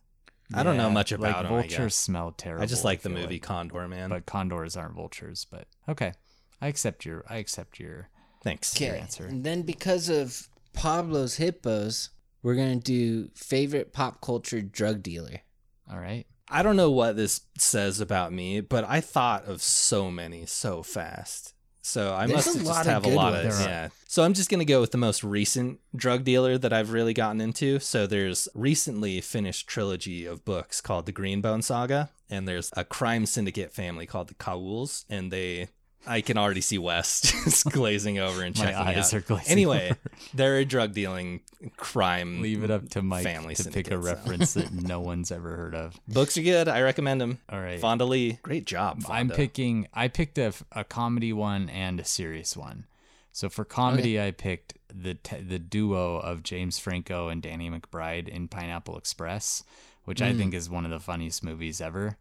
I 0.54 0.62
don't 0.64 0.78
know 0.78 0.90
much 0.90 1.12
about 1.12 1.38
like 1.38 1.38
'em, 1.38 1.46
I 1.46 1.50
vultures 1.50 1.78
guess. 1.78 1.96
smell 1.96 2.32
terrible. 2.32 2.62
I 2.64 2.66
just 2.68 2.84
like 2.84 3.02
the 3.02 3.10
movie 3.10 3.36
like. 3.36 3.42
Condor, 3.42 3.88
man. 3.88 4.10
but 4.10 4.26
condors 4.26 4.76
aren't 4.76 4.94
vultures. 4.96 5.48
But 5.50 5.68
okay, 5.88 6.14
I 6.62 6.68
accept 6.68 7.06
your. 7.06 7.24
I 7.30 7.38
accept 7.38 7.80
your. 7.80 8.10
Thanks. 8.44 8.80
Your 8.80 8.92
Okay. 8.92 9.00
answer. 9.00 9.26
And 9.26 9.44
then 9.44 9.62
because 9.64 10.10
of 10.10 10.50
Pablo's 10.74 11.36
hippos, 11.36 12.10
we're 12.42 12.56
gonna 12.56 12.76
do 12.76 13.30
favorite 13.36 13.94
pop 13.94 14.22
culture 14.22 14.62
drug 14.62 15.02
dealer. 15.04 15.42
All 15.90 16.00
right. 16.00 16.26
I 16.50 16.62
don't 16.62 16.76
know 16.76 16.92
what 16.92 17.16
this 17.16 17.42
says 17.58 18.00
about 18.00 18.34
me, 18.34 18.60
but 18.62 18.84
I 18.88 19.02
thought 19.02 19.46
of 19.46 19.62
so 19.62 20.12
many 20.12 20.46
so 20.46 20.84
fast. 20.84 21.54
So 21.82 22.14
I 22.14 22.28
There's 22.28 22.46
must 22.46 22.56
a 22.56 22.64
just 22.64 22.86
have 22.86 23.06
a 23.06 23.10
lot 23.10 23.34
of 23.34 23.44
ones. 23.44 23.58
There 23.60 23.68
are. 23.68 23.70
yeah. 23.70 23.88
So 24.08 24.24
I'm 24.24 24.34
just 24.34 24.50
gonna 24.50 24.66
go 24.66 24.80
with 24.80 24.92
the 24.92 24.98
most 24.98 25.24
recent 25.24 25.80
drug 25.96 26.24
dealer 26.24 26.58
that 26.58 26.72
I've 26.72 26.92
really 26.92 27.14
gotten 27.14 27.42
into. 27.42 27.80
So 27.80 28.08
there's 28.08 28.48
recently 28.54 29.20
finished 29.22 29.68
trilogy 29.68 30.26
of 30.26 30.46
books 30.46 30.80
called 30.80 31.06
the 31.06 31.14
Greenbone 31.14 31.64
Saga, 31.64 32.10
and 32.30 32.48
there's 32.48 32.72
a 32.78 32.86
crime 32.86 33.26
syndicate 33.26 33.74
family 33.74 34.06
called 34.06 34.30
the 34.30 34.34
Kauls, 34.36 35.06
and 35.10 35.32
they 35.32 35.70
I 36.06 36.22
can 36.22 36.38
already 36.38 36.62
see 36.62 36.78
Wes 36.78 37.22
just 37.22 37.66
glazing 37.72 38.20
over 38.20 38.42
and 38.44 38.56
checking 38.56 38.74
My 38.76 38.90
eyes 38.98 39.14
out. 39.14 39.18
are 39.18 39.22
glazing. 39.22 39.52
Anyway, 39.52 39.92
over. 39.92 40.00
they're 40.34 40.58
a 40.58 40.66
drug 40.66 40.94
dealing 40.94 41.40
crime. 41.78 42.42
leave 42.42 42.64
it 42.64 42.72
up 42.72 42.90
to 42.90 43.02
Mike 43.02 43.24
family 43.24 43.56
to 43.56 43.70
pick 43.72 43.88
a 43.88 43.92
so. 43.92 43.98
reference 43.98 44.54
that 44.56 44.72
no 44.74 45.00
one's 45.00 45.32
ever 45.32 45.56
heard 45.56 45.76
of. 45.76 46.00
Books 46.08 46.38
are 46.38 46.42
good. 46.44 46.68
I 46.68 46.82
recommend 46.82 47.22
them. 47.22 47.40
All 47.50 47.62
right. 47.62 47.80
Fonda 47.80 48.06
Lee, 48.06 48.40
great 48.42 48.66
job. 48.66 49.04
I'm 49.10 49.30
picking. 49.30 49.88
I 49.94 50.08
picked 50.10 50.38
a, 50.38 50.54
a 50.74 50.84
comedy 50.84 51.32
one 51.34 51.70
and 51.70 52.00
a 52.00 52.06
serious 52.06 52.58
one. 52.58 52.86
So 53.32 53.50
for 53.50 53.66
comedy, 53.66 54.22
I 54.22 54.32
picked 54.32 54.74
the 54.94 55.16
t- 55.16 55.38
the 55.42 55.58
duo 55.58 56.18
of 56.18 56.44
James 56.44 56.78
Franco 56.78 57.30
and 57.30 57.42
Danny 57.42 57.70
McBride 57.70 58.28
in 58.28 58.48
Pineapple 58.48 58.98
Express, 58.98 59.64
which 60.04 60.20
Mm. 60.20 60.26
I 60.28 60.34
think 60.38 60.54
is 60.54 60.70
one 60.70 60.86
of 60.86 60.92
the 60.92 61.00
funniest 61.00 61.44
movies 61.44 61.82
ever. 61.82 62.18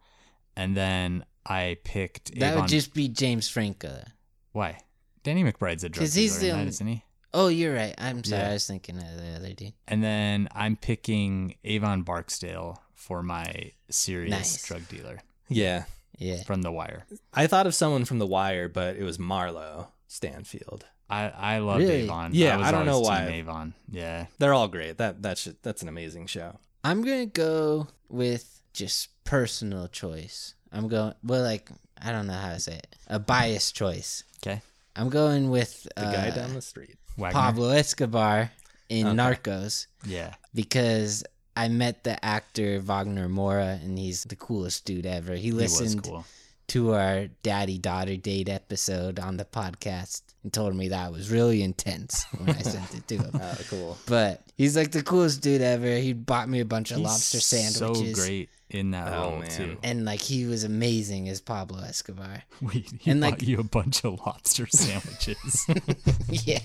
And 0.56 0.74
then 0.76 1.24
I 1.46 1.78
picked 1.84 2.38
That 2.38 2.52
Avon. 2.52 2.62
would 2.62 2.70
just 2.70 2.94
be 2.94 3.08
James 3.08 3.48
Franco. 3.48 4.04
why? 4.52 4.78
Danny 5.22 5.44
McBride's 5.44 5.84
a 5.84 5.88
drug 5.88 6.02
'Cause 6.04 6.14
he's 6.14 6.38
dealer, 6.38 6.40
in 6.40 6.40
the 6.40 6.46
that, 6.52 6.58
only- 6.60 6.68
isn't 6.70 6.86
he? 6.86 7.04
Oh, 7.34 7.48
you're 7.48 7.74
right. 7.74 7.94
I'm 7.98 8.22
sorry. 8.24 8.42
Yeah. 8.42 8.50
I 8.50 8.52
was 8.54 8.66
thinking 8.66 8.98
of 8.98 9.16
the 9.16 9.36
other 9.36 9.52
dude. 9.54 9.72
And 9.88 10.02
then 10.04 10.48
I'm 10.52 10.76
picking 10.76 11.54
Avon 11.64 12.02
Barksdale 12.02 12.82
for 12.94 13.22
my 13.22 13.72
serious 13.88 14.30
Nice. 14.30 14.62
drug 14.66 14.86
dealer 14.88 15.20
Yeah. 15.48 15.84
Yeah. 16.18 16.42
from 16.42 16.62
The 16.62 16.70
Wire. 16.72 17.06
I 17.32 17.46
thought 17.46 17.66
of 17.66 17.74
someone 17.74 18.04
from 18.04 18.18
The 18.18 18.26
Wire, 18.26 18.68
but 18.68 18.96
it 18.96 19.02
was 19.02 19.16
Marlo 19.18 19.88
Stanfield. 20.08 20.84
I 21.08 21.28
I 21.30 21.58
loved 21.58 21.80
Really? 21.84 22.02
Avon. 22.02 22.30
Yeah, 22.34 22.54
I, 22.54 22.56
was 22.58 22.66
I 22.68 22.70
don't 22.72 22.86
know 22.86 23.00
why. 23.00 23.26
Avon. 23.28 23.74
Yeah. 23.90 24.26
They're 24.38 24.54
all 24.54 24.68
great. 24.68 24.98
That 24.98 25.22
that's 25.22 25.48
that's 25.62 25.82
an 25.82 25.88
amazing 25.88 26.26
show. 26.26 26.58
I'm 26.84 27.02
gonna 27.02 27.26
go 27.26 27.88
with 28.08 28.60
just 28.72 29.08
personal 29.24 29.88
choice. 29.88 30.54
I'm 30.72 30.88
going 30.88 31.14
well, 31.24 31.42
like 31.42 31.68
I 32.02 32.12
don't 32.12 32.26
know 32.26 32.32
how 32.34 32.52
to 32.52 32.60
say 32.60 32.74
it. 32.76 32.96
A 33.08 33.18
biased 33.18 33.74
choice. 33.74 34.24
Okay. 34.44 34.60
I'm 34.96 35.08
going 35.08 35.50
with 35.50 35.86
The 35.96 36.06
uh, 36.06 36.12
guy 36.12 36.30
down 36.30 36.54
the 36.54 36.62
street. 36.62 36.96
Wagner. 37.16 37.38
Pablo 37.38 37.68
Escobar 37.70 38.50
in 38.88 39.06
Okay. 39.06 39.16
Narcos 39.16 39.86
Yeah. 40.04 40.34
because 40.54 41.24
I 41.56 41.68
met 41.68 42.04
the 42.04 42.22
actor 42.24 42.80
Wagner 42.80 43.28
Moura 43.28 43.82
and 43.84 43.98
he's 43.98 44.24
the 44.24 44.36
coolest 44.36 44.84
dude 44.84 45.06
ever. 45.06 45.34
He 45.34 45.42
He 45.44 45.52
listened 45.52 46.02
cool. 46.04 46.24
to 46.68 46.94
our 46.94 47.26
daddy 47.42 47.78
daughter 47.78 48.16
date 48.16 48.48
episode 48.48 49.18
on 49.20 49.36
the 49.36 49.44
podcast 49.44 50.22
and 50.42 50.52
told 50.52 50.74
me 50.74 50.88
that 50.88 51.12
was 51.12 51.30
really 51.30 51.62
intense 51.62 52.24
when 52.38 52.50
I 52.50 52.62
sent 52.62 52.94
it 52.94 53.06
to 53.08 53.16
him. 53.18 53.30
Oh, 53.42 53.56
cool. 53.68 53.98
But 54.06 54.42
he's 54.56 54.76
like 54.76 54.90
the 54.92 55.02
coolest 55.02 55.42
dude 55.42 55.60
ever. 55.62 55.94
He 55.96 56.12
bought 56.14 56.48
me 56.48 56.60
a 56.60 56.64
bunch 56.64 56.90
of 56.90 56.96
He's 56.98 57.06
lobster 57.06 57.40
sandwiches. 57.40 58.16
So 58.18 58.22
great 58.24 58.48
in 58.74 58.90
that 58.92 59.12
Oh, 59.12 59.30
role 59.30 59.38
man. 59.40 59.48
too. 59.50 59.76
And 59.82 60.04
like 60.04 60.20
he 60.20 60.46
was 60.46 60.64
amazing 60.64 61.28
as 61.28 61.40
Pablo 61.40 61.80
Escobar. 61.82 62.42
Wait, 62.62 62.90
he 63.00 63.10
And, 63.10 63.20
bought 63.20 63.30
like- 63.32 63.42
you 63.42 63.58
a 63.58 63.64
bunch 63.64 64.04
of 64.04 64.20
lobster 64.26 64.66
sandwiches. 64.70 65.66
yeah. 66.28 66.60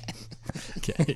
okay. 0.77 1.15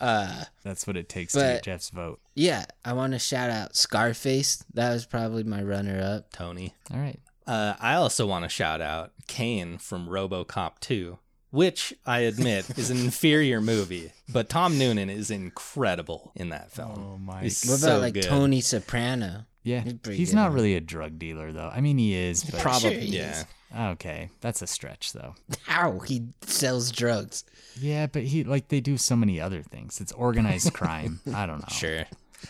Uh 0.00 0.44
That's 0.64 0.86
what 0.86 0.96
it 0.96 1.08
takes 1.08 1.32
to 1.34 1.40
get 1.40 1.64
Jeff's 1.64 1.90
vote. 1.90 2.20
yeah, 2.34 2.64
I 2.84 2.92
want 2.94 3.12
to 3.12 3.18
shout 3.18 3.50
out 3.50 3.76
Scarface. 3.76 4.64
That 4.74 4.92
was 4.92 5.06
probably 5.06 5.44
my 5.44 5.62
runner 5.62 6.00
up. 6.02 6.32
Tony. 6.32 6.74
All 6.92 6.98
right. 7.00 7.20
Uh, 7.46 7.74
I 7.80 7.94
also 7.94 8.24
want 8.26 8.44
to 8.44 8.48
shout 8.48 8.80
out 8.80 9.12
Cain 9.26 9.76
from 9.76 10.08
RoboCop 10.08 10.78
2, 10.78 11.18
which 11.50 11.92
I 12.06 12.20
admit 12.20 12.78
is 12.78 12.88
an 12.88 12.98
inferior 12.98 13.60
movie, 13.60 14.12
but 14.28 14.48
Tom 14.48 14.78
Noonan 14.78 15.10
is 15.10 15.28
incredible 15.28 16.30
in 16.36 16.50
that 16.50 16.70
film. 16.70 16.92
Oh 17.14 17.18
my 17.18 17.42
He's 17.42 17.64
What 17.64 17.80
about 17.80 17.86
so 17.88 17.98
like 17.98 18.14
good. 18.14 18.22
Tony 18.22 18.60
Soprano? 18.60 19.46
Yeah, 19.64 19.84
He's 19.84 20.16
he's 20.16 20.34
not 20.34 20.52
really 20.52 20.74
a 20.74 20.80
drug 20.80 21.18
dealer 21.18 21.52
though. 21.52 21.70
I 21.72 21.80
mean, 21.80 21.98
he 21.98 22.14
is, 22.14 22.42
but 22.44 22.60
Probably. 22.60 23.10
Sure, 23.10 23.20
yeah. 23.20 23.44
okay, 23.92 24.30
that's 24.40 24.60
a 24.60 24.66
stretch 24.66 25.12
though. 25.12 25.34
How 25.66 26.00
he 26.00 26.28
sells 26.42 26.90
drugs? 26.90 27.44
Yeah, 27.80 28.06
but 28.06 28.22
he 28.24 28.44
like 28.44 28.68
they 28.68 28.80
do 28.80 28.96
so 28.98 29.14
many 29.14 29.40
other 29.40 29.62
things. 29.62 30.00
It's 30.00 30.12
organized 30.12 30.72
crime. 30.74 31.20
I 31.32 31.46
don't 31.46 31.60
know. 31.60 31.68
Sure. 31.70 32.04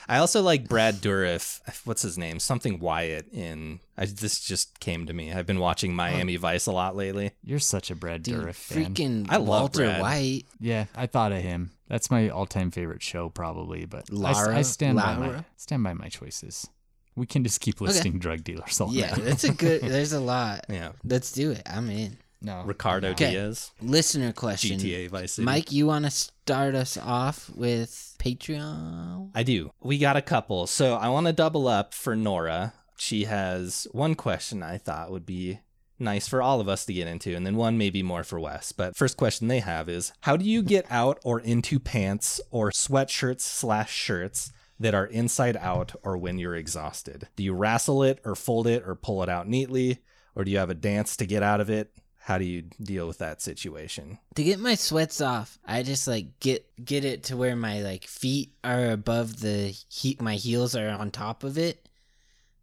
I 0.09 0.19
also 0.19 0.43
like 0.43 0.69
Brad 0.69 0.97
Dourif. 0.97 1.61
What's 1.85 2.01
his 2.03 2.17
name? 2.17 2.39
Something 2.39 2.79
Wyatt 2.79 3.29
in. 3.33 3.81
I, 3.97 4.07
this 4.07 4.41
just 4.41 4.81
came 4.81 5.07
to 5.07 5.13
me. 5.13 5.33
I've 5.33 5.47
been 5.47 5.61
watching 5.61 5.95
Miami 5.95 6.37
oh. 6.37 6.41
Vice 6.41 6.67
a 6.67 6.73
lot 6.73 6.97
lately. 6.97 7.33
You're 7.45 7.59
such 7.59 7.91
a 7.91 7.95
Brad 7.95 8.23
Dude, 8.23 8.37
Dourif 8.37 8.55
fan. 8.55 8.95
freaking 8.95 9.27
I 9.29 9.37
love 9.37 9.49
Walter 9.49 9.85
Brad. 9.85 10.01
White. 10.01 10.45
Yeah, 10.61 10.87
I 10.95 11.07
thought 11.07 11.33
of 11.33 11.43
him. 11.43 11.73
That's 11.89 12.11
my 12.11 12.31
all-time 12.31 12.71
favorite 12.71 13.03
show, 13.03 13.29
probably. 13.29 13.85
But 13.85 14.05
I 14.11 14.15
Lara? 14.15 14.65
stand 14.65 14.97
by 14.97 15.15
my 15.15 15.45
stand 15.57 15.83
by 15.85 15.93
my 15.93 16.09
choices. 16.09 16.69
We 17.17 17.27
can 17.27 17.45
just 17.45 17.61
keep 17.61 17.81
listing 17.81 18.19
drug 18.19 18.43
dealers 18.45 18.81
all 18.81 18.93
Yeah, 18.93 19.11
night. 19.11 19.25
that's 19.25 19.45
a 19.45 19.53
good. 19.53 19.81
There's 19.83 20.13
a 20.13 20.21
lot. 20.21 20.65
Yeah. 20.69 20.93
Let's 21.05 21.33
do 21.33 21.51
it. 21.51 21.63
I'm 21.67 21.91
in. 21.91 22.17
No, 22.45 22.63
Ricardo 22.65 23.11
Okay. 23.11 23.31
Diaz, 23.33 23.71
Listener 23.81 24.33
question. 24.33 24.79
GTA 24.79 25.09
Vice 25.11 25.35
City. 25.35 25.47
Mike, 25.47 25.71
you 25.71 25.87
want 25.87 26.07
to 26.07 26.11
start 26.11 26.75
us 26.75 26.97
off 26.97 27.49
with 27.55 28.17
Patreon? 28.19 29.31
I 29.35 29.43
do. 29.45 29.71
We 29.81 29.99
got 29.99 30.17
a 30.17 30.23
couple. 30.23 30.67
So 30.67 30.95
I 30.95 31.09
want 31.09 31.27
to 31.29 31.33
double 31.33 31.69
up 31.69 31.95
for 31.95 32.17
Nora. 32.17 32.73
She 32.97 33.25
has 33.25 33.87
one 33.93 34.15
question 34.17 34.63
I 34.63 34.79
thought 34.79 35.13
would 35.13 35.27
be 35.27 35.61
nice 36.01 36.27
for 36.27 36.43
all 36.43 36.61
of 36.61 36.69
us 36.69 36.85
to 36.87 36.93
get 36.93 37.07
into, 37.07 37.37
and 37.37 37.47
then 37.47 37.55
one 37.55 37.79
maybe 37.79 38.03
more 38.03 38.25
for 38.25 38.41
Wes. 38.41 38.73
But 38.73 38.97
first 38.97 39.17
question 39.17 39.47
they 39.47 39.61
have 39.61 39.89
is 39.89 40.13
How 40.23 40.37
do 40.37 40.45
you 40.45 40.63
get 40.63 40.85
out 40.91 41.21
or 41.25 41.39
into 41.39 41.79
pants 41.79 42.41
or 42.51 42.71
sweatshirts 42.73 43.43
slash 43.43 43.93
shirts 43.93 44.51
that 44.81 44.95
are 44.95 45.07
inside 45.07 45.57
out 45.57 45.95
or 46.03 46.17
when 46.19 46.39
you're 46.39 46.55
exhausted? 46.57 47.29
Do 47.37 47.43
you 47.43 47.53
wrestle 47.55 48.03
it 48.03 48.21
or 48.25 48.35
fold 48.35 48.67
it 48.67 48.83
or 48.87 48.95
pull 48.95 49.23
it 49.23 49.29
out 49.29 49.49
neatly? 49.49 49.99
Or 50.35 50.45
do 50.45 50.51
you 50.51 50.59
have 50.59 50.71
a 50.71 50.75
dance 50.75 51.17
to 51.19 51.27
get 51.27 51.43
out 51.43 51.61
of 51.61 51.69
it? 51.71 51.93
How 52.25 52.39
do 52.39 52.45
you 52.45 52.63
deal 52.63 53.07
with 53.09 53.19
that 53.19 53.43
situation? 53.43 54.19
To 54.37 54.45
get 54.45 54.61
my 54.61 54.77
sweats 54.77 55.21
off, 55.21 55.59
I 55.67 55.83
just 55.83 56.07
like 56.07 56.39
get 56.41 56.65
get 56.85 57.05
it 57.05 57.25
to 57.25 57.37
where 57.37 57.57
my 57.57 57.81
like 57.83 58.05
feet 58.05 58.53
are 58.63 58.91
above 58.93 59.41
the 59.41 59.75
heat 59.89 60.21
my 60.23 60.37
heels 60.37 60.77
are 60.77 60.89
on 60.89 61.11
top 61.11 61.43
of 61.43 61.59
it. 61.59 61.89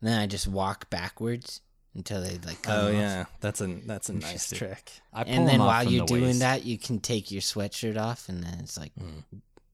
Then 0.01 0.17
I 0.17 0.27
just 0.27 0.47
walk 0.47 0.89
backwards 0.89 1.59
until 1.93 2.21
they 2.21 2.37
like 2.45 2.61
come 2.61 2.73
Oh 2.73 2.87
off. 2.87 2.93
yeah, 2.93 3.25
that's 3.41 3.59
a 3.59 3.67
that's 3.85 4.07
a 4.07 4.13
nice 4.13 4.49
trick. 4.49 4.91
I 5.11 5.25
pull 5.25 5.33
And 5.33 5.47
then 5.47 5.59
while 5.59 5.83
you're 5.83 6.05
the 6.05 6.13
doing 6.13 6.23
waist. 6.23 6.39
that, 6.39 6.63
you 6.63 6.77
can 6.77 6.99
take 7.01 7.29
your 7.29 7.41
sweatshirt 7.41 7.97
off, 7.99 8.29
and 8.29 8.41
then 8.41 8.59
it's 8.61 8.77
like 8.77 8.93
Mm. 8.95 9.23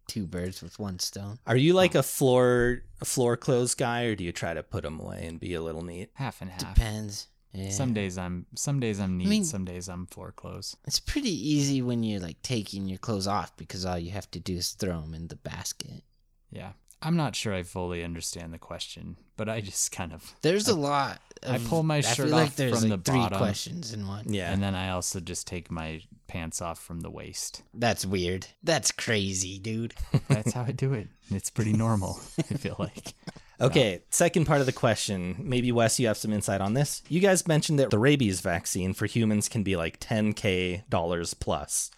Two 0.08 0.26
birds 0.26 0.62
with 0.62 0.80
one 0.80 0.99
stone. 0.99 1.38
Are 1.45 1.56
you 1.56 1.74
like 1.74 1.95
oh. 1.95 1.99
a 1.99 2.03
floor 2.03 2.84
a 3.01 3.06
floor 3.06 3.38
clothes 3.38 3.76
guy, 3.76 4.03
or 4.03 4.16
do 4.16 4.24
you 4.24 4.32
try 4.32 4.53
to 4.53 4.64
put 4.64 4.84
them 4.84 4.99
away 4.99 5.26
and 5.26 5.39
be 5.39 5.53
a 5.53 5.62
little 5.62 5.84
neat? 5.84 6.10
half 6.14 6.41
and 6.41 6.51
half. 6.51 6.76
Depends. 6.76 7.28
Yeah. 7.53 7.70
Some 7.70 7.93
days 7.93 8.18
I'm 8.18 8.45
some 8.56 8.80
days 8.80 8.99
I'm 8.99 9.18
neat. 9.18 9.28
mean- 9.28 9.45
some 9.45 9.66
days 9.66 9.88
I'm 9.88 10.08
floor 10.08 10.32
clothes. 10.32 10.76
It's 10.86 10.99
pretty 10.99 11.30
easy 11.30 11.82
when 11.82 12.03
you're 12.03 12.20
like 12.20 12.41
taking 12.41 12.88
your 12.88 12.97
clothes 12.97 13.28
off 13.28 13.56
because 13.56 13.86
all 13.86 13.97
you 13.97 14.12
have 14.12 14.30
to 14.32 14.39
do 14.39 14.56
is 14.56 14.72
throw 14.72 15.01
them 15.01 15.14
in 15.14 15.28
the 15.28 15.38
basket. 15.38 16.03
Yeah, 16.51 16.74
I'm 17.06 17.16
not 17.16 17.36
sure 17.36 17.53
I 17.53 17.64
fully 17.64 18.03
understand 18.03 18.51
the 18.53 18.58
question, 18.58 19.18
but 19.38 19.47
I 19.47 19.62
just 19.62 19.91
kind 19.91 20.12
of 20.12 20.34
There's 20.41 20.68
a 20.68 20.76
lot. 20.76 21.22
I 21.47 21.60
pull 21.60 21.84
my 21.84 21.97
I 21.97 22.01
shirt 22.01 22.28
feel 22.28 22.36
like 22.36 22.47
off 22.47 22.56
there's 22.56 22.82
from 22.82 22.89
like 22.89 23.03
the 23.03 23.12
three 23.12 23.20
bottom. 23.22 23.38
questions 23.38 23.93
in 23.93 24.08
one. 24.08 24.26
Yeah. 24.34 24.51
and 24.51 24.64
then 24.64 24.74
I 24.74 24.89
also 24.89 25.20
just 25.20 25.45
take 25.45 25.70
my 25.70 26.01
pants 26.28 26.62
off 26.62 26.80
from 26.80 27.01
the 27.01 27.12
waist. 27.12 27.62
That's 27.74 28.06
weird. 28.06 28.47
That's 28.64 28.91
crazy, 28.91 29.60
dude. 29.60 29.93
That's 30.28 30.53
how 30.53 30.64
I 30.64 30.72
do 30.72 30.93
it. 30.93 31.08
It's 31.30 31.51
pretty 31.51 31.74
normal. 31.74 32.20
I 32.39 32.56
feel 32.56 32.76
like. 32.80 33.14
Okay, 33.62 34.01
second 34.10 34.43
part 34.43 34.60
of 34.60 34.66
the 34.66 34.74
question. 34.74 35.38
Maybe 35.39 35.72
Wes, 35.72 35.97
you 35.97 36.08
have 36.08 36.18
some 36.18 36.34
insight 36.34 36.60
on 36.60 36.74
this. 36.74 37.01
You 37.08 37.22
guys 37.22 37.47
mentioned 37.47 37.80
that 37.80 37.89
the 37.89 37.97
rabies 37.97 38.41
vaccine 38.41 38.93
for 38.93 39.06
humans 39.06 39.47
can 39.47 39.64
be 39.64 39.78
like 39.78 39.97
10k 40.01 40.89
dollars 40.89 41.34
plus. 41.34 41.89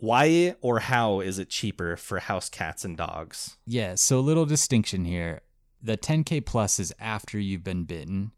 Why 0.00 0.54
or 0.60 0.80
how 0.80 1.20
is 1.20 1.38
it 1.38 1.48
cheaper 1.48 1.96
for 1.96 2.18
house 2.18 2.48
cats 2.48 2.84
and 2.84 2.96
dogs? 2.96 3.56
Yeah, 3.66 3.94
so 3.94 4.18
a 4.18 4.20
little 4.20 4.46
distinction 4.46 5.04
here. 5.04 5.40
The 5.82 5.96
10K 5.96 6.44
plus 6.44 6.78
is 6.80 6.92
after 6.98 7.38
you've 7.38 7.64
been 7.64 7.84
bitten. 7.84 8.32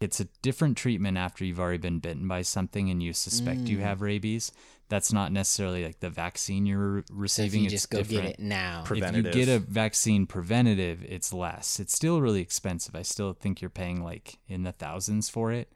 It's 0.00 0.18
a 0.18 0.28
different 0.40 0.78
treatment 0.78 1.18
after 1.18 1.44
you've 1.44 1.60
already 1.60 1.76
been 1.78 1.98
bitten 1.98 2.26
by 2.26 2.42
something 2.42 2.88
and 2.90 3.02
you 3.02 3.12
suspect 3.12 3.68
you 3.68 3.78
Mm. 3.78 3.82
have 3.82 4.00
rabies. 4.00 4.50
That's 4.88 5.12
not 5.12 5.30
necessarily 5.30 5.84
like 5.84 6.00
the 6.00 6.08
vaccine 6.10 6.64
you're 6.66 6.78
re- 6.78 7.02
So 7.06 7.12
if 7.14 7.18
receiving. 7.20 7.60
you 7.60 7.66
it's 7.66 7.74
just 7.74 7.90
go 7.90 7.98
different. 7.98 8.22
get 8.22 8.30
it 8.30 8.40
now, 8.40 8.82
Pre- 8.84 9.02
If 9.02 9.14
you 9.14 9.22
get 9.22 9.48
a 9.48 9.58
vaccine 9.58 10.26
preventative, 10.26 11.04
it's 11.06 11.32
less. 11.34 11.78
It's 11.78 11.94
still 11.94 12.20
really 12.22 12.40
expensive. 12.40 12.96
I 12.96 13.02
still 13.02 13.34
think 13.34 13.60
you're 13.60 13.68
paying 13.70 14.02
like 14.02 14.38
in 14.48 14.62
the 14.62 14.72
thousands 14.72 15.28
for 15.28 15.52
it, 15.52 15.70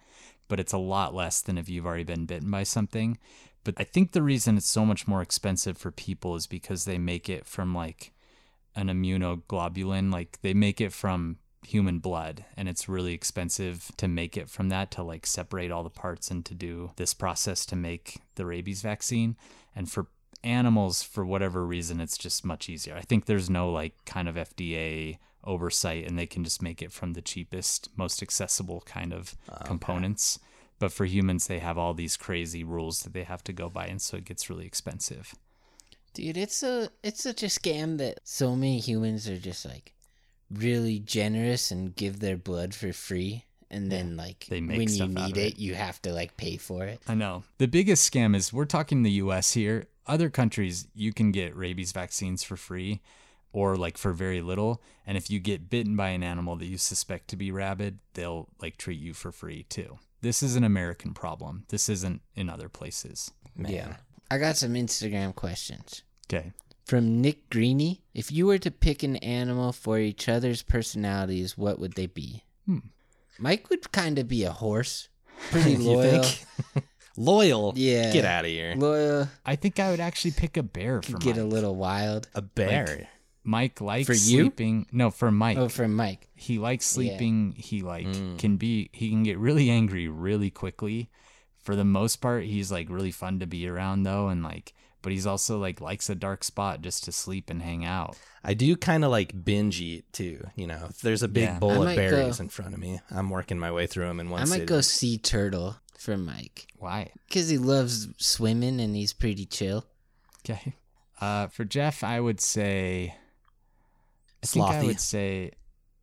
but 0.49 0.59
it's 0.59 0.73
a 0.73 0.79
lot 0.79 1.15
less 1.15 1.43
than 1.43 1.59
if 1.59 1.69
you've 1.69 1.87
already 1.87 2.05
been 2.05 2.25
bitten 2.25 2.51
by 2.51 2.63
something. 2.63 3.19
But 3.65 3.75
I 3.79 3.85
think 3.85 4.13
the 4.13 4.23
reason 4.23 4.57
it's 4.57 4.69
so 4.69 4.85
much 4.85 5.09
more 5.09 5.23
expensive 5.23 5.77
for 5.77 5.91
people 5.91 6.37
is 6.37 6.47
because 6.47 6.85
they 6.85 6.99
make 6.99 7.29
it 7.29 7.47
from 7.47 7.75
like 7.75 8.13
an 8.77 8.89
immunoglobulin, 8.89 10.13
like 10.13 10.39
they 10.43 10.55
make 10.55 10.81
it 10.81 10.93
from 10.93 11.39
human 11.67 11.99
blood 11.99 12.45
and 12.59 12.69
it's 12.69 12.91
really 12.91 13.15
expensive 13.15 13.91
to 13.97 14.07
make 14.07 14.37
it 14.37 14.51
from 14.51 14.69
that 14.69 14.91
to 14.91 15.03
like 15.03 15.27
separate 15.27 15.71
all 15.71 15.83
the 15.83 15.89
parts 15.89 16.31
and 16.31 16.45
to 16.45 16.55
do 16.55 16.91
this 16.97 17.15
process 17.15 17.65
to 17.65 17.75
make 17.75 18.21
the 18.35 18.45
rabies 18.45 18.83
vaccine. 18.83 19.37
And 19.75 19.91
for 19.91 20.09
animals 20.43 21.03
for 21.03 21.25
whatever 21.25 21.65
reason 21.65 22.01
it's 22.01 22.19
just 22.19 22.45
much 22.45 22.69
easier. 22.69 22.95
I 22.95 23.01
think 23.01 23.25
there's 23.25 23.49
no 23.49 23.71
like 23.71 23.95
kind 24.05 24.29
of 24.29 24.35
fda 24.35 25.17
oversight 25.43 26.07
and 26.07 26.19
they 26.19 26.27
can 26.27 26.45
just 26.45 26.63
make 26.63 26.83
it 26.83 26.93
from 26.93 27.15
the 27.15 27.23
cheapest 27.23 27.89
most 27.97 28.23
accessible 28.23 28.83
kind 28.85 29.13
of 29.13 29.35
ah, 29.51 29.63
components 29.65 30.39
but 30.79 30.93
for 30.93 31.05
humans 31.05 31.47
they 31.47 31.59
have 31.59 31.79
all 31.79 31.95
these 31.95 32.17
crazy 32.17 32.65
rules 32.65 33.03
that 33.03 33.13
they 33.13 33.25
have 33.25 33.45
to 33.45 33.53
go 33.53 33.69
by 33.69 33.87
and 33.87 34.03
so 34.03 34.17
it 34.17 34.25
gets 34.25 34.51
really 34.51 34.67
expensive 34.67 35.35
dude, 36.15 36.37
it's 36.37 36.63
a 36.63 36.89
it's 37.03 37.23
such 37.23 37.43
a 37.43 37.47
scam 37.47 37.99
that 37.99 38.21
so 38.25 38.57
many 38.57 38.79
humans 38.79 39.29
are 39.29 39.37
just 39.37 39.67
like 39.67 39.93
really 40.51 41.01
generous 41.01 41.71
and 41.71 41.95
give 41.95 42.21
their 42.21 42.37
blood 42.37 42.75
for 42.75 42.93
free, 42.93 43.45
and 43.71 43.93
then 43.93 44.17
like 44.17 44.47
when 44.49 44.71
you 44.71 45.09
need 45.09 45.37
it, 45.37 45.55
it. 45.55 45.59
you 45.59 45.75
have 45.75 46.01
to 46.03 46.13
like 46.13 46.37
pay 46.37 46.57
for 46.57 46.85
it. 46.85 47.03
I 47.07 47.15
know. 47.15 47.43
The 47.59 47.69
biggest 47.69 48.11
scam 48.11 48.35
is 48.35 48.53
we're 48.53 48.65
talking 48.65 49.03
the 49.03 49.11
US 49.13 49.53
here. 49.53 49.89
Other 50.07 50.31
countries, 50.31 50.87
you 50.95 51.13
can 51.13 51.33
get 51.33 51.57
rabies 51.57 51.93
vaccines 51.93 52.43
for 52.43 52.57
free 52.57 53.01
or 53.53 53.77
like 53.77 53.97
for 53.97 54.13
very 54.13 54.43
little. 54.43 54.83
And 55.07 55.17
if 55.17 55.31
you 55.31 55.41
get 55.41 55.71
bitten 55.71 55.97
by 55.97 56.11
an 56.11 56.23
animal 56.23 56.57
that 56.57 56.67
you 56.67 56.77
suspect 56.77 57.29
to 57.29 57.37
be 57.37 57.51
rabid, 57.51 58.01
they'll 58.13 58.49
like 58.61 58.77
treat 58.77 59.01
you 59.01 59.15
for 59.15 59.33
free 59.33 59.65
too. 59.69 59.99
This 60.25 60.43
is 60.43 60.57
an 60.57 60.65
American 60.65 61.13
problem. 61.13 61.67
This 61.69 61.91
isn't 61.91 62.23
in 62.35 62.49
other 62.49 62.71
places. 62.71 63.31
Man. 63.55 63.71
Yeah. 63.71 63.97
I 64.31 64.39
got 64.39 64.57
some 64.57 64.73
Instagram 64.73 65.35
questions. 65.35 66.03
Okay. 66.27 66.53
From 66.87 67.21
Nick 67.21 67.51
Greeny, 67.51 68.01
if 68.15 68.33
you 68.33 68.47
were 68.47 68.57
to 68.57 68.71
pick 68.71 69.03
an 69.03 69.17
animal 69.17 69.71
for 69.73 69.99
each 69.99 70.27
other's 70.27 70.63
personalities, 70.63 71.59
what 71.59 71.79
would 71.79 71.93
they 71.93 72.07
be? 72.07 72.43
Hmm. 72.65 72.79
Mike 73.39 73.69
would 73.69 73.93
kind 73.93 74.19
of 74.19 74.27
be 74.27 74.45
a 74.45 74.51
horse. 74.51 75.11
Pretty 75.51 75.73
You 75.73 75.79
loyal. 75.91 76.23
think? 76.23 76.85
Loyal? 77.19 77.75
Yeah. 77.77 78.11
Get 78.11 78.25
out 78.25 78.47
of 78.47 78.51
here. 78.51 78.75
Loyal. 78.79 79.29
I 79.45 79.57
think 79.57 79.79
I 79.79 79.91
would 79.91 80.01
actually 80.01 80.31
pick 80.31 80.57
a 80.57 80.63
bear 80.63 81.03
for 81.03 81.13
Could 81.13 81.21
get 81.21 81.37
a 81.37 81.45
little 81.45 81.75
wild. 81.77 82.29
A 82.35 82.41
bear. 82.41 83.09
Mike 83.45 83.81
likes 83.81 84.07
For 84.07 84.15
you? 84.15 84.41
sleeping. 84.45 84.87
No, 84.91 85.11
for 85.11 85.31
Mike. 85.31 85.59
Oh, 85.59 85.69
for 85.69 85.87
Mike. 85.87 86.29
he 86.35 86.59
likes 86.59 86.91
Yeah. 86.91 86.95
sleeping 86.95 87.55
he 87.57 87.83
like 87.83 88.07
Mm. 88.07 88.39
can 88.39 88.57
be 88.57 88.89
he 88.93 89.11
can 89.11 89.23
get 89.23 89.39
really 89.39 89.69
angry 89.71 90.09
really 90.09 90.51
quickly 90.51 91.11
for 91.63 91.77
the 91.77 91.85
most 91.85 92.17
part 92.17 92.45
he's 92.45 92.71
like 92.73 92.89
really 92.91 93.11
fun 93.11 93.39
to 93.41 93.47
be 93.47 93.67
around 93.69 94.03
though 94.03 94.29
and 94.29 94.43
like 94.43 94.73
but 95.03 95.13
he's 95.13 95.27
also 95.27 95.59
like 95.59 95.81
likes 95.83 96.09
a 96.09 96.15
dark 96.15 96.43
spot 96.45 96.81
just 96.81 97.05
to 97.05 97.13
sleep 97.13 97.51
and 97.51 97.61
hang 97.63 97.85
out 97.85 98.17
I 98.43 98.53
do 98.55 98.77
kind 98.77 99.05
of 99.05 99.11
like 99.11 99.45
binge 99.45 99.81
eat 99.81 100.05
too. 100.13 100.47
You 100.55 100.67
know, 100.67 100.87
if 100.91 101.01
there's 101.01 101.23
a 101.23 101.29
big 101.29 101.45
Yeah. 101.45 101.59
bowl 101.59 101.87
of 101.87 101.97
berries 101.97 102.37
go- 102.39 102.43
in 102.43 102.49
front 102.51 102.75
of 102.75 102.81
me, 102.81 103.01
I'm 103.11 103.31
working 103.31 103.59
my 103.59 103.71
way 103.73 103.87
through 103.87 104.07
them 104.07 104.21
in 104.21 104.29
one 104.29 104.41
I 104.43 104.45
might 104.45 104.51
sitting. 104.51 104.67
go 104.67 104.81
sea 104.83 105.17
turtle 105.17 105.77
for 105.99 106.17
Mike. 106.19 106.67
why 106.79 107.11
Because 107.27 107.49
he 107.49 107.57
loves 107.57 108.09
swimming 108.19 108.81
and 108.81 108.95
he's 108.97 109.13
pretty 109.15 109.47
chill. 109.47 109.87
okay 110.45 110.75
uh 111.21 111.47
for 111.47 111.65
jeff 111.65 112.03
i 112.05 112.19
would 112.21 112.41
say 112.41 113.15
i 114.45 114.47
think 114.47 114.67
i 114.67 114.83
would 114.85 115.01
say 115.01 115.51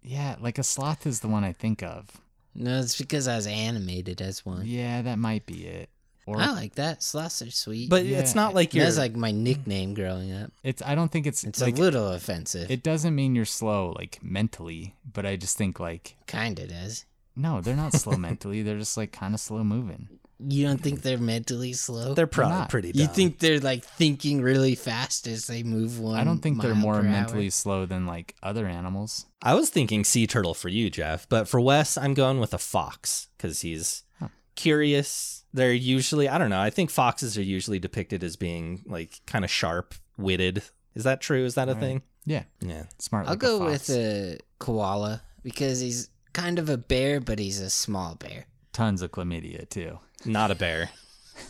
yeah 0.02 0.36
like 0.42 0.58
a 0.58 0.64
sloth 0.64 1.06
is 1.08 1.20
the 1.22 1.28
one 1.28 1.44
i 1.44 1.54
think 1.54 1.82
of 1.84 2.08
No, 2.56 2.80
it's 2.80 2.98
because 2.98 3.28
I 3.30 3.36
was 3.38 3.48
animated 3.48 4.22
as 4.22 4.46
one. 4.46 4.64
yeah 4.66 5.02
that 5.04 5.18
might 5.20 5.46
be 5.46 5.66
it 5.68 5.90
or 6.28 6.38
I 6.38 6.52
like 6.52 6.76
that. 6.76 7.02
Sloths 7.02 7.42
are 7.42 7.50
sweet. 7.50 7.90
But 7.90 8.06
Yeah. 8.06 8.20
it's 8.20 8.36
not 8.36 8.54
like 8.54 8.74
you're. 8.76 8.86
that's 8.86 8.98
like 8.98 9.16
my 9.16 9.32
nickname 9.32 9.94
growing 9.96 10.32
up. 10.32 10.52
it's 10.64 10.82
i 10.86 10.94
don't 10.96 11.12
think 11.12 11.26
it's 11.26 11.44
It's 11.44 11.62
like 11.62 11.78
a 11.78 11.82
little 11.82 12.10
offensive. 12.10 12.70
it 12.70 12.84
doesn't 12.84 13.16
mean 13.16 13.36
you're 13.36 13.46
slow 13.62 13.94
like 13.98 14.20
mentally 14.22 14.94
but 15.18 15.26
i 15.26 15.36
just 15.36 15.58
think 15.58 15.80
like 15.80 16.16
Kinda 16.28 16.68
does. 16.68 17.06
No, 17.36 17.62
they're 17.62 17.78
not 17.86 17.94
slow 17.94 18.18
mentally. 18.30 18.62
They're 18.62 18.78
just 18.78 18.98
like 18.98 19.12
kind 19.14 19.34
of 19.34 19.40
slow 19.40 19.64
moving. 19.64 20.10
You 20.48 20.66
don't 20.68 20.82
think 20.82 21.02
they're 21.02 21.18
mentally 21.18 21.74
slow? 21.74 22.14
They're 22.14 22.28
probably 22.28 22.58
not. 22.58 22.70
pretty. 22.70 22.92
you 22.96 23.08
think 23.08 23.40
they're 23.40 23.60
like 23.60 23.84
thinking 23.84 24.42
really 24.42 24.76
fast 24.76 25.28
as 25.28 25.48
they 25.48 25.64
move 25.64 26.00
one? 26.00 26.20
I 26.20 26.24
don't 26.24 26.40
think 26.40 26.62
they're 26.62 26.74
more 26.76 26.96
per 26.96 27.00
hour? 27.02 27.04
mentally 27.04 27.50
slow 27.50 27.86
than 27.86 28.06
like 28.08 28.36
other 28.42 28.66
animals. 28.68 29.26
I 29.42 29.54
was 29.54 29.70
thinking 29.70 30.04
sea 30.04 30.28
turtle 30.28 30.54
for 30.54 30.70
you, 30.70 30.90
Jeff, 30.90 31.28
but 31.30 31.48
for 31.48 31.60
Wes, 31.60 31.98
I'm 31.98 32.14
going 32.14 32.40
with 32.40 32.54
a 32.54 32.58
fox 32.58 33.28
because 33.38 33.62
he's 33.62 34.04
Huh. 34.20 34.28
curious. 34.56 35.44
They're 35.54 35.74
usually, 35.74 36.30
I 36.30 36.38
don't 36.38 36.50
know, 36.50 36.62
I 36.62 36.70
think 36.70 36.90
foxes 36.90 37.38
are 37.38 37.42
usually 37.44 37.80
depicted 37.80 38.24
as 38.24 38.36
being 38.36 38.84
like 38.86 39.20
kind 39.28 39.44
of 39.44 39.52
sharp 39.52 39.96
witted. 40.18 40.64
Is 40.96 41.04
that 41.04 41.22
true? 41.22 41.44
Is 41.46 41.56
that 41.56 41.68
a 41.70 41.74
Right. 41.74 41.80
thing? 41.80 42.02
Yeah, 42.26 42.44
Yeah. 42.62 42.84
smart. 43.00 43.26
I'll 43.28 43.32
like 43.34 43.40
go 43.40 43.62
a 43.64 43.66
with 43.66 43.90
a 43.90 44.38
koala 44.60 45.22
because 45.44 45.80
he's 45.82 46.10
kind 46.34 46.58
of 46.60 46.70
a 46.70 46.78
bear, 46.78 47.20
but 47.20 47.38
he's 47.40 47.60
a 47.60 47.70
small 47.70 48.16
bear. 48.16 48.46
tons 48.74 49.02
of 49.02 49.12
chlamydia 49.12 49.68
too. 49.70 50.00
Not 50.26 50.52
a 50.52 50.56
bear. 50.56 50.90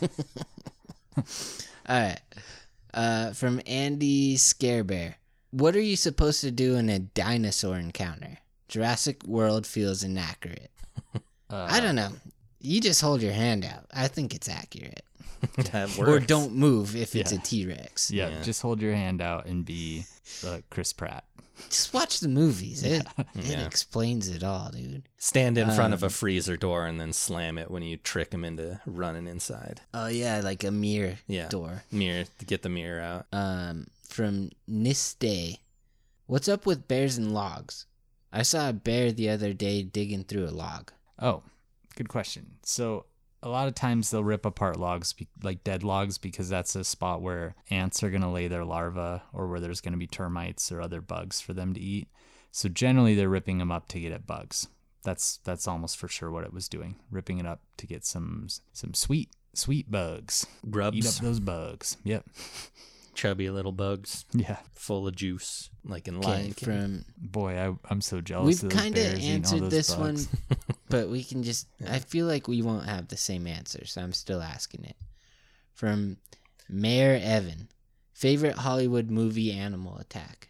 All 1.16 1.22
right. 1.88 2.20
Uh, 2.94 3.32
from 3.32 3.60
Andy 3.66 4.36
Scarebear. 4.36 5.14
What 5.50 5.76
are 5.76 5.80
you 5.80 5.96
supposed 5.96 6.40
to 6.42 6.50
do 6.50 6.76
in 6.76 6.88
a 6.88 6.98
dinosaur 6.98 7.76
encounter? 7.76 8.38
Jurassic 8.68 9.22
World 9.26 9.66
feels 9.66 10.02
inaccurate. 10.02 10.70
Uh, 11.50 11.68
I 11.70 11.80
don't 11.80 11.96
know. 11.96 12.08
You 12.60 12.80
just 12.80 13.02
hold 13.02 13.20
your 13.20 13.34
hand 13.34 13.62
out. 13.66 13.84
I 13.92 14.08
think 14.08 14.34
it's 14.34 14.48
accurate. 14.48 15.04
that 15.70 15.98
Or 15.98 16.18
don't 16.18 16.54
move 16.54 16.96
if 16.96 17.14
it's 17.14 17.30
Yeah. 17.30 17.38
a 17.38 17.42
T 17.42 17.66
Rex. 17.66 18.10
Yeah, 18.10 18.30
Yeah. 18.30 18.42
just 18.42 18.62
hold 18.62 18.80
your 18.80 18.94
hand 18.94 19.20
out 19.20 19.44
and 19.44 19.62
be 19.62 20.06
uh, 20.46 20.60
Chris 20.70 20.94
Pratt. 20.94 21.24
Just 21.68 21.92
watch 21.94 22.20
the 22.20 22.28
movies. 22.28 22.82
It, 22.82 23.06
it 23.18 23.26
Yeah. 23.34 23.66
explains 23.66 24.28
it 24.28 24.42
all, 24.42 24.70
dude. 24.70 25.08
Stand 25.18 25.56
in 25.58 25.66
front 25.66 25.92
Um, 25.92 25.92
of 25.94 26.02
a 26.02 26.10
freezer 26.10 26.56
door 26.56 26.86
and 26.86 27.00
then 27.00 27.12
slam 27.12 27.58
it 27.58 27.70
when 27.70 27.82
you 27.82 27.96
trick 27.96 28.30
them 28.30 28.44
into 28.44 28.80
running 28.86 29.26
inside. 29.26 29.80
Oh, 29.94 30.06
yeah, 30.08 30.40
like 30.42 30.64
a 30.64 30.70
mirror 30.70 31.16
Yeah. 31.26 31.48
door. 31.48 31.84
Mirror 31.90 32.24
to 32.38 32.44
get 32.44 32.62
the 32.62 32.68
mirror 32.68 33.00
out. 33.00 33.26
um, 33.32 33.86
from 34.08 34.50
Niste. 34.68 35.58
What's 36.26 36.48
up 36.48 36.66
with 36.66 36.88
bears 36.88 37.16
and 37.18 37.32
logs? 37.32 37.86
I 38.32 38.42
saw 38.42 38.68
a 38.70 38.72
bear 38.72 39.12
the 39.12 39.28
other 39.30 39.52
day 39.52 39.82
digging 39.82 40.24
through 40.24 40.46
a 40.46 40.50
log. 40.50 40.92
Oh, 41.18 41.42
good 41.96 42.08
question. 42.08 42.58
So 42.62 43.06
a 43.42 43.48
lot 43.48 43.68
of 43.68 43.74
times 43.74 44.10
they'll 44.10 44.24
rip 44.24 44.46
apart 44.46 44.78
logs, 44.78 45.14
like 45.42 45.64
dead 45.64 45.82
logs, 45.82 46.18
because 46.18 46.48
that's 46.48 46.76
a 46.76 46.84
spot 46.84 47.22
where 47.22 47.54
ants 47.70 48.02
are 48.02 48.10
going 48.10 48.22
to 48.22 48.28
lay 48.28 48.48
their 48.48 48.64
larvae 48.64 49.22
or 49.32 49.48
where 49.48 49.60
there's 49.60 49.80
going 49.80 49.92
to 49.92 49.98
be 49.98 50.06
termites 50.06 50.70
or 50.70 50.80
other 50.80 51.00
bugs 51.00 51.40
for 51.40 51.52
them 51.52 51.74
to 51.74 51.80
eat. 51.80 52.08
So 52.50 52.68
generally 52.68 53.14
they're 53.14 53.28
ripping 53.28 53.58
them 53.58 53.72
up 53.72 53.88
to 53.88 54.00
get 54.00 54.12
at 54.12 54.26
bugs. 54.26 54.68
That's 55.04 55.38
that's 55.38 55.66
almost 55.66 55.96
for 55.96 56.06
sure 56.06 56.30
what 56.30 56.44
it 56.44 56.52
was 56.52 56.68
doing, 56.68 56.96
ripping 57.10 57.38
it 57.38 57.46
up 57.46 57.60
to 57.78 57.86
get 57.86 58.04
some 58.04 58.46
some 58.72 58.94
sweet 58.94 59.30
sweet 59.54 59.90
bugs. 59.90 60.46
Grubs 60.70 60.96
Eat 60.96 61.06
up 61.06 61.14
those 61.14 61.40
bugs. 61.40 61.96
Yep. 62.04 62.24
chubby 63.14 63.50
little 63.50 63.72
bugs, 63.72 64.24
Yeah. 64.32 64.58
full 64.74 65.06
of 65.06 65.14
juice, 65.16 65.70
like 65.84 66.08
in 66.08 66.16
Okay, 66.18 66.26
Lion 66.28 66.52
King. 66.54 66.54
from 66.54 67.04
Boy, 67.18 67.56
I, 67.58 67.74
I'm 67.90 68.00
so 68.00 68.20
jealous. 68.20 68.46
we've 68.46 68.64
of 68.64 68.70
those 68.70 68.80
kind 68.80 68.98
of 68.98 69.18
answered 69.20 69.70
this 69.70 69.94
bugs. 69.94 70.28
one, 70.28 70.56
but 70.88 71.08
we 71.08 71.22
can 71.24 71.42
just. 71.42 71.66
I 71.86 71.98
feel 71.98 72.26
like 72.26 72.48
we 72.48 72.62
won't 72.62 72.86
have 72.86 73.08
the 73.08 73.16
same 73.16 73.46
answer, 73.46 73.84
so 73.86 74.00
I'm 74.02 74.12
still 74.12 74.40
asking 74.42 74.84
it. 74.84 74.96
From 75.74 76.16
Mayor 76.68 77.18
Evan, 77.22 77.68
favorite 78.12 78.56
Hollywood 78.56 79.10
movie 79.10 79.52
animal 79.52 79.98
attack. 79.98 80.48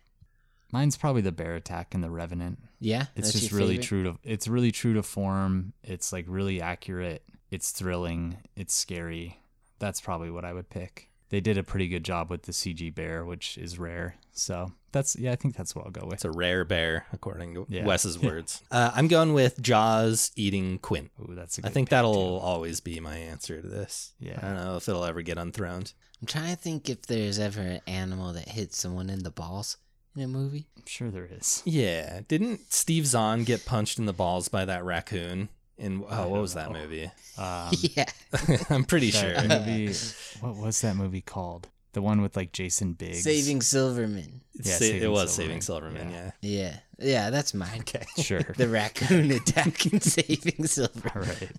Mine's 0.72 0.96
probably 0.96 1.20
the 1.22 1.32
bear 1.32 1.54
attack 1.54 1.94
and 1.94 2.02
the 2.02 2.10
revenant. 2.10 2.58
Yeah, 2.80 3.06
It's 3.14 3.28
that's 3.28 3.32
just 3.40 3.50
your 3.52 3.58
really 3.60 3.74
favorite? 3.76 3.86
true 3.86 4.02
to 4.04 4.18
it's 4.24 4.48
really 4.48 4.72
true 4.72 4.94
to 4.94 5.02
form. 5.02 5.72
It's 5.82 6.12
like 6.12 6.24
really 6.28 6.60
accurate. 6.62 7.22
It's 7.50 7.70
thrilling. 7.72 8.38
It's 8.56 8.74
scary. 8.74 9.38
That's 9.78 10.00
probably 10.00 10.30
what 10.30 10.44
I 10.46 10.52
would 10.54 10.70
pick. 10.70 11.10
They 11.32 11.40
did 11.40 11.56
a 11.56 11.62
pretty 11.62 11.88
good 11.88 12.04
job 12.04 12.28
with 12.28 12.42
the 12.42 12.52
CG 12.52 12.94
bear, 12.94 13.24
which 13.24 13.56
is 13.56 13.78
rare. 13.78 14.16
So 14.32 14.72
that's 14.92 15.16
yeah, 15.16 15.32
I 15.32 15.36
think 15.36 15.56
that's 15.56 15.74
what 15.74 15.86
I'll 15.86 15.90
go 15.90 16.04
with. 16.04 16.12
It's 16.16 16.24
a 16.26 16.30
rare 16.30 16.62
bear, 16.66 17.06
according 17.10 17.54
to 17.54 17.66
Yeah. 17.70 17.86
Wes's 17.86 18.18
words. 18.22 18.62
uh, 18.70 18.90
I'm 18.94 19.08
going 19.08 19.32
with 19.32 19.60
Jaws 19.62 20.30
eating 20.36 20.78
Quint. 20.78 21.10
Ooh, 21.22 21.34
that's 21.34 21.56
a 21.56 21.62
I 21.62 21.64
good 21.68 21.72
think 21.72 21.88
that'll 21.88 22.38
too. 22.38 22.44
always 22.44 22.80
be 22.80 23.00
my 23.00 23.16
answer 23.16 23.62
to 23.62 23.66
this. 23.66 24.12
Yeah. 24.20 24.38
I 24.42 24.46
don't 24.48 24.56
know 24.64 24.76
if 24.76 24.86
it'll 24.90 25.06
ever 25.06 25.22
get 25.22 25.38
unthroned. 25.38 25.94
I'm 26.20 26.26
trying 26.26 26.54
to 26.54 26.60
think 26.60 26.90
if 26.90 27.06
there's 27.06 27.38
ever 27.38 27.62
an 27.62 27.80
animal 27.86 28.34
that 28.34 28.48
hits 28.50 28.78
someone 28.78 29.08
in 29.08 29.22
the 29.22 29.30
balls 29.30 29.78
in 30.14 30.20
a 30.22 30.28
movie. 30.28 30.66
I'm 30.76 30.84
sure 30.86 31.10
there 31.10 31.28
is. 31.30 31.62
Yeah. 31.64 32.20
Didn't 32.28 32.70
Steve 32.74 33.06
Zahn 33.06 33.44
get 33.44 33.64
punched 33.64 33.98
in 33.98 34.04
the 34.04 34.12
balls 34.12 34.48
by 34.48 34.66
that 34.66 34.84
raccoon? 34.84 35.48
In 35.78 36.04
oh, 36.08 36.28
what 36.28 36.28
don't 36.28 36.40
was 36.40 36.54
that 36.54 36.70
movie? 36.70 37.10
Um, 37.38 37.70
yeah. 37.80 38.04
I'm 38.70 38.84
pretty 38.84 39.10
that 39.10 39.48
sure. 39.48 39.58
movie. 39.58 39.94
What 40.40 40.56
was 40.56 40.80
that 40.80 40.96
movie 40.96 41.20
called? 41.20 41.68
The 41.92 42.02
one 42.02 42.20
with 42.22 42.36
like 42.36 42.52
Jason 42.52 42.94
Biggs. 42.94 43.22
Saving 43.22 43.60
Silverman. 43.60 44.40
Yeah, 44.54 44.72
Sa- 44.72 44.78
Saving 44.78 45.02
it 45.02 45.10
was 45.10 45.32
Silverman. 45.32 45.60
Saving 45.60 45.60
Silverman. 45.62 46.10
Yeah. 46.10 46.30
Yeah. 46.40 46.50
Yeah. 46.50 46.76
Yeah, 46.98 47.30
that's 47.30 47.54
mine. 47.54 47.80
Okay. 47.80 48.04
Sure. 48.18 48.42
The 48.56 48.68
raccoon 48.68 49.30
attack 49.30 49.84
and 49.86 50.02
saving 50.02 50.66
Silverman. 50.66 51.12
All 51.14 51.22
right. 51.22 51.52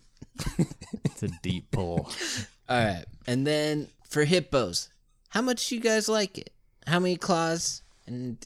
it's 1.05 1.23
a 1.23 1.27
deep 1.41 1.69
pull. 1.71 2.09
All 2.69 2.83
right. 2.85 3.05
And 3.27 3.45
then 3.45 3.87
for 4.09 4.23
hippos, 4.25 4.89
how 5.29 5.41
much 5.41 5.71
you 5.71 5.79
guys 5.79 6.07
like 6.09 6.37
it? 6.37 6.51
How 6.87 6.99
many 6.99 7.15
claws 7.17 7.81
and 8.07 8.37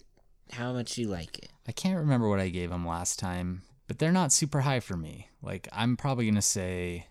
how 0.51 0.73
much 0.73 0.97
you 0.97 1.07
like 1.07 1.37
it? 1.39 1.49
I 1.67 1.71
can't 1.71 1.97
remember 1.97 2.29
what 2.29 2.39
I 2.39 2.49
gave 2.49 2.69
them 2.69 2.87
last 2.87 3.19
time, 3.19 3.61
but 3.87 3.99
they're 3.99 4.11
not 4.11 4.31
super 4.31 4.61
high 4.61 4.79
for 4.79 4.97
me. 4.97 5.29
Like 5.41 5.67
I'm 5.71 5.97
probably 5.97 6.27
gonna 6.27 6.41
say, 6.41 7.07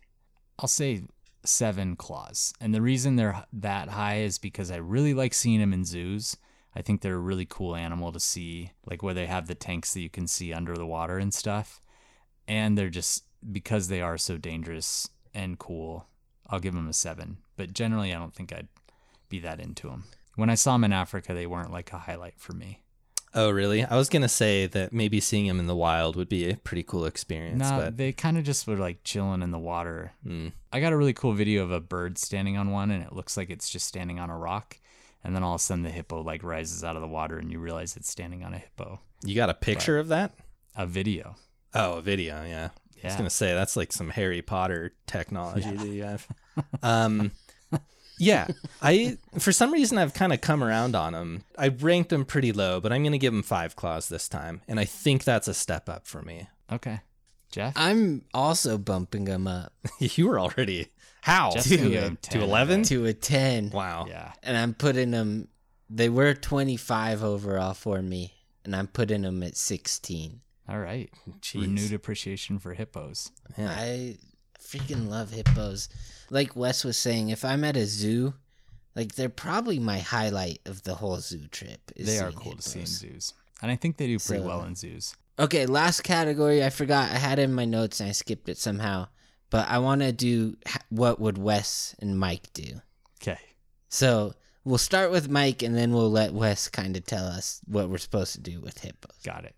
I'll 0.59 0.69
say 0.69 1.03
seven 1.45 1.97
claws, 1.97 2.53
and 2.61 2.75
the 2.75 2.83
reason 2.83 3.17
they're 3.17 3.45
that 3.53 3.91
high 3.91 4.19
is 4.19 4.39
because 4.39 4.71
I 4.71 4.77
really 4.77 5.15
like 5.15 5.35
seeing 5.35 5.61
them 5.61 5.73
in 5.73 5.85
zoos. 5.85 6.37
I 6.75 6.83
think 6.83 7.01
they're 7.01 7.15
a 7.15 7.19
really 7.19 7.47
cool 7.47 7.75
animal 7.75 8.13
to 8.13 8.21
see, 8.21 8.73
like 8.85 9.03
where 9.03 9.15
they 9.15 9.27
have 9.27 9.47
the 9.47 9.55
tanks 9.55 9.95
that 9.95 10.01
you 10.01 10.11
can 10.11 10.27
see 10.27 10.53
under 10.53 10.75
the 10.75 10.87
water 10.87 11.19
and 11.19 11.33
stuff, 11.33 11.81
and 12.47 12.77
they're 12.77 12.91
just 12.91 13.25
because 13.51 13.89
they 13.89 14.01
are 14.01 14.19
so 14.19 14.37
dangerous 14.37 15.09
and 15.33 15.59
cool. 15.59 16.07
I'll 16.49 16.61
give 16.61 16.75
them 16.75 16.89
a 16.89 16.93
seven, 16.93 17.39
but 17.57 17.73
generally 17.73 18.13
I 18.13 18.19
don't 18.19 18.35
think 18.35 18.53
I'd 18.53 18.69
be 19.29 19.41
that 19.41 19.61
into 19.61 19.89
them. 19.89 20.05
When 20.37 20.51
I 20.51 20.55
saw 20.55 20.73
them 20.73 20.85
in 20.85 20.93
Africa, 20.93 21.33
they 21.33 21.47
weren't 21.47 21.73
like 21.73 21.93
a 21.93 21.99
highlight 21.99 22.39
for 22.39 22.53
me. 22.53 22.83
Oh, 23.37 23.51
really? 23.51 23.85
I 23.85 23.97
was 23.97 24.09
gonna 24.09 24.29
say 24.31 24.67
that 24.67 24.95
maybe 24.95 25.21
seeing 25.21 25.45
him 25.47 25.61
in 25.61 25.67
the 25.67 25.77
wild 25.77 26.17
would 26.17 26.29
be 26.29 26.49
a 26.51 26.57
pretty 26.57 26.83
cool 26.83 27.05
experience. 27.05 27.61
No, 27.61 27.77
but 27.77 27.99
they 27.99 28.11
kind 28.13 28.39
of 28.39 28.45
just 28.45 28.67
were 28.67 28.77
like 28.77 29.05
chilling 29.05 29.43
in 29.43 29.51
the 29.51 29.59
water. 29.59 30.13
mm, 30.27 30.53
I 30.73 30.81
got 30.81 30.93
a 30.95 30.97
really 30.97 31.13
cool 31.13 31.35
video 31.35 31.63
of 31.63 31.71
a 31.71 31.79
bird 31.81 32.17
standing 32.17 32.57
on 32.57 32.71
one, 32.71 32.91
and 32.91 33.03
it 33.05 33.13
looks 33.13 33.37
like 33.37 33.51
it's 33.51 33.69
just 33.69 33.87
standing 33.87 34.19
on 34.19 34.31
a 34.31 34.37
rock. 34.39 34.79
And 35.23 35.35
then 35.37 35.43
all 35.43 35.55
of 35.57 35.61
a 35.61 35.63
sudden, 35.63 35.83
the 35.83 35.91
hippo 35.91 36.23
like 36.23 36.43
rises 36.43 36.83
out 36.83 36.97
of 36.97 37.03
the 37.03 37.09
water, 37.09 37.37
and 37.39 37.53
you 37.53 37.59
realize 37.59 37.95
it's 37.97 38.09
standing 38.11 38.43
on 38.43 38.55
a 38.55 38.59
hippo. 38.59 39.01
you 39.23 39.35
got 39.35 39.51
a 39.51 39.55
picture 39.55 39.99
of 39.99 40.09
that? 40.09 40.33
A 40.75 40.87
video. 40.87 41.37
Oh, 41.75 41.99
a 41.99 42.03
video. 42.03 42.43
Yeah. 42.43 42.71
yeah. 42.97 43.03
I 43.03 43.07
was 43.09 43.17
gonna 43.17 43.29
say 43.31 43.53
that's 43.53 43.77
like 43.77 43.93
some 43.93 44.09
Harry 44.09 44.41
Potter 44.41 44.95
technology 45.07 45.71
that 45.77 45.87
you 45.89 46.05
have. 46.05 46.27
Um, 46.83 47.33
yeah, 48.19 48.47
I 48.83 49.19
for 49.39 49.53
some 49.53 49.73
reason 49.73 49.99
I've 49.99 50.15
kind 50.15 50.33
of 50.33 50.41
come 50.41 50.63
around 50.65 50.95
on 50.95 51.13
them. 51.13 51.45
I 51.59 51.69
ranked 51.69 52.11
them 52.11 52.25
pretty 52.25 52.53
low, 52.53 52.81
but 52.81 52.93
I'm 52.93 53.03
gonna 53.03 53.19
give 53.19 53.33
them 53.33 53.43
five 53.43 53.77
claws 53.77 54.09
this 54.09 54.29
time, 54.29 54.63
and 54.69 54.79
I 54.81 54.85
think 54.85 55.25
that's 55.25 55.49
a 55.49 55.55
step 55.55 55.89
up 55.89 56.07
for 56.07 56.23
me. 56.23 56.49
Okay, 56.73 57.01
Jeff. 57.51 57.73
I'm 57.77 58.25
also 58.35 58.79
bumping 58.79 59.25
them 59.25 59.47
up 59.47 59.73
you 59.99 60.29
were 60.29 60.39
already 60.41 60.89
how 61.23 61.51
Jeff's 61.53 61.69
to 61.69 61.77
gonna 61.77 61.89
give 61.91 62.03
it. 62.03 62.07
him 62.07 62.19
to 62.23 62.41
11? 62.43 62.83
to 62.85 63.07
a 63.07 63.13
10. 63.13 63.71
wow. 63.71 64.07
Yeah. 64.09 64.33
And 64.45 64.57
I'm 64.57 64.75
putting 64.75 65.11
them, 65.11 65.49
they 65.91 66.09
were 66.09 66.35
25 66.35 67.25
overall 67.25 67.75
for 67.75 68.01
me, 68.01 68.33
and 68.65 68.77
I'm 68.77 68.87
putting 68.87 69.23
them 69.23 69.43
at 69.43 69.57
16. 69.57 70.41
All 70.69 70.79
right. 70.79 71.11
Jeez. 71.41 71.63
Renewed 71.63 71.93
appreciation 71.93 72.59
for 72.61 72.75
hippos. 72.75 73.33
Yeah. 73.59 73.75
I 73.77 74.19
freaking 74.61 75.09
love 75.09 75.31
hippos. 75.31 75.89
Like 76.31 76.57
Wes 76.57 76.85
was 76.85 76.97
saying, 76.97 77.29
if 77.29 77.45
I'm 77.45 77.65
at 77.65 77.77
a 77.77 77.87
zoo, 77.87 78.35
like 78.95 79.15
they're 79.15 79.29
probably 79.29 79.79
my 79.79 79.99
highlight 79.99 80.61
of 80.67 80.83
the 80.83 80.95
whole 80.95 81.19
zoo 81.21 81.47
trip. 81.49 81.93
is 81.97 82.07
They 82.07 82.19
are 82.19 82.33
cool 82.33 82.57
to 82.57 82.63
see 82.63 82.81
in 82.81 82.87
zoos, 82.87 83.33
and 83.63 83.71
I 83.71 83.77
think 83.77 83.97
they 83.97 84.07
do 84.07 84.19
pretty 84.19 84.43
So- 84.43 84.49
well 84.49 84.65
in 84.65 84.75
zoos. 84.75 85.15
Okay, 85.39 85.67
last 85.67 86.03
category. 86.03 86.65
I 86.65 86.71
forgot. 86.71 87.11
I 87.11 87.19
had 87.19 87.39
it 87.39 87.43
in 87.43 87.53
my 87.53 87.67
notes 87.67 88.01
and 88.01 88.09
I 88.09 88.13
skipped 88.13 88.49
it 88.49 88.57
somehow. 88.57 89.09
But 89.51 89.69
I 89.69 89.79
want 89.79 90.01
to 90.01 90.11
do 90.11 90.57
what 90.89 91.21
would 91.21 91.37
Wes 91.37 91.95
and 91.99 92.19
Mike 92.19 92.51
do. 92.55 92.81
Okay. 93.21 93.39
So 93.91 94.33
we'll 94.65 94.79
start 94.79 95.11
with 95.11 95.29
Mike 95.29 95.63
and 95.63 95.77
then 95.77 95.93
we'll 95.93 96.11
let 96.11 96.33
Wes 96.33 96.69
kind 96.69 96.97
of 96.97 97.05
tell 97.05 97.27
us 97.27 97.61
what 97.67 97.91
we're 97.91 97.99
supposed 97.99 98.33
to 98.33 98.41
do 98.41 98.61
with 98.61 98.79
hippos. 98.79 99.13
Got 99.25 99.45
it. 99.45 99.55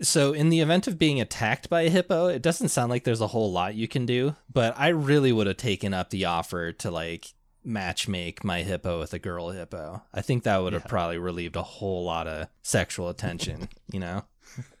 So, 0.00 0.32
in 0.32 0.48
the 0.48 0.60
event 0.60 0.86
of 0.86 0.98
being 0.98 1.20
attacked 1.20 1.68
by 1.68 1.82
a 1.82 1.90
hippo, 1.90 2.26
it 2.28 2.40
doesn't 2.42 2.68
sound 2.68 2.90
like 2.90 3.02
there's 3.04 3.20
a 3.20 3.26
whole 3.26 3.50
lot 3.50 3.74
you 3.74 3.88
can 3.88 4.06
do, 4.06 4.36
but 4.52 4.74
I 4.78 4.88
really 4.88 5.32
would 5.32 5.48
have 5.48 5.56
taken 5.56 5.92
up 5.92 6.10
the 6.10 6.26
offer 6.26 6.72
to 6.72 6.90
like 6.90 7.32
match 7.64 8.06
make 8.08 8.44
my 8.44 8.62
hippo 8.62 9.00
with 9.00 9.12
a 9.12 9.18
girl 9.18 9.50
hippo. 9.50 10.02
I 10.14 10.20
think 10.22 10.44
that 10.44 10.58
would 10.58 10.72
have 10.72 10.82
Yeah. 10.84 10.88
probably 10.88 11.18
relieved 11.18 11.56
a 11.56 11.62
whole 11.62 12.04
lot 12.04 12.26
of 12.28 12.46
sexual 12.62 13.08
attention, 13.08 13.68
you 13.92 13.98
know? 14.00 14.24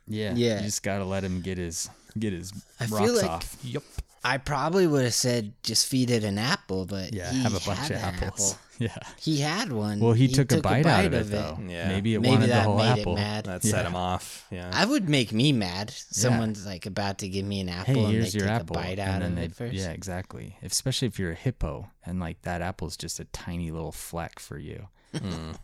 Yeah. 0.06 0.34
Yeah. 0.36 0.58
You 0.60 0.66
just 0.66 0.82
gotta 0.84 1.04
let 1.04 1.24
him 1.24 1.40
get 1.42 1.58
his 1.58 1.90
get 2.18 2.32
his 2.32 2.52
I 2.80 2.86
feel 2.86 2.98
rocks 2.98 3.22
like- 3.22 3.30
off. 3.30 3.56
Yep. 3.62 3.82
I 4.24 4.38
probably 4.38 4.86
would 4.86 5.04
have 5.04 5.14
said 5.14 5.52
just 5.62 5.86
feed 5.86 6.10
it 6.10 6.24
an 6.24 6.38
apple, 6.38 6.86
but 6.86 7.12
Yeah, 7.14 7.30
he 7.30 7.42
have 7.42 7.54
a 7.54 7.60
bunch 7.66 7.90
of 7.90 7.96
apples. 7.96 8.52
apple. 8.52 8.62
Yeah. 8.80 8.94
He 9.20 9.38
had 9.40 9.72
one. 9.72 9.98
Well, 9.98 10.12
he, 10.12 10.28
took, 10.28 10.52
a, 10.52 10.60
bite 10.60 10.86
out 10.86 11.06
of 11.06 11.12
it, 11.12 11.24
though. 11.32 11.58
Yeah. 11.66 11.88
Maybe 11.88 12.14
it 12.14 12.20
Maybe 12.20 12.34
wanted 12.34 12.44
the 12.44 12.52
that 12.52 12.64
whole 12.64 12.76
made 12.78 13.00
apple. 13.00 13.14
it 13.14 13.16
mad. 13.16 13.44
That 13.46 13.64
Yeah. 13.64 13.70
set 13.72 13.84
him 13.86 13.96
off. 13.96 14.46
Yeah. 14.52 14.70
I 14.72 14.84
would 14.84 15.08
make 15.08 15.32
me 15.32 15.50
mad. 15.50 15.90
Someone's 15.90 16.64
like 16.64 16.86
about 16.86 17.18
to 17.18 17.28
give 17.28 17.44
me 17.44 17.58
an 17.60 17.68
apple 17.68 17.94
Hey, 17.94 18.04
and 18.04 18.12
here's 18.12 18.32
they 18.34 18.38
your 18.38 18.46
take 18.46 18.60
apple, 18.60 18.76
a 18.76 18.78
bite 18.80 18.98
and 19.00 19.00
out 19.00 19.20
then 19.22 19.32
of 19.32 19.38
it 19.38 19.52
first. 19.56 19.74
yeah, 19.74 19.90
exactly. 19.90 20.56
Especially 20.62 21.08
if 21.08 21.18
you're 21.18 21.32
a 21.32 21.34
hippo, 21.34 21.90
and 22.06 22.20
like 22.20 22.40
that 22.42 22.62
apple's 22.62 22.96
just 22.96 23.18
a 23.18 23.24
tiny 23.24 23.72
little 23.72 23.90
fleck 23.90 24.38
for 24.38 24.56
you. 24.58 24.86
Hmm. 25.12 25.50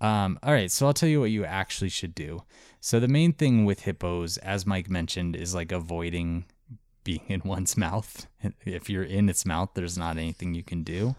Um, 0.00 0.38
all 0.42 0.52
right, 0.52 0.68
so 0.70 0.86
I'll 0.86 0.92
tell 0.94 1.08
you 1.08 1.20
what 1.20 1.30
you 1.30 1.44
actually 1.44 1.88
should 1.90 2.12
do. 2.14 2.42
So 2.80 2.98
the 2.98 3.06
main 3.06 3.32
thing 3.32 3.64
with 3.64 3.82
hippos, 3.82 4.36
as 4.38 4.66
Mike 4.66 4.90
mentioned, 4.90 5.36
is 5.36 5.54
like 5.54 5.70
avoiding 5.70 6.46
being 7.04 7.22
in 7.28 7.42
one's 7.44 7.76
mouth. 7.76 8.26
If 8.64 8.88
you're 8.90 9.04
in 9.04 9.28
its 9.28 9.44
mouth, 9.44 9.70
there's 9.74 9.98
not 9.98 10.16
anything 10.16 10.54
you 10.54 10.62
can 10.62 10.82
do. 10.82 11.14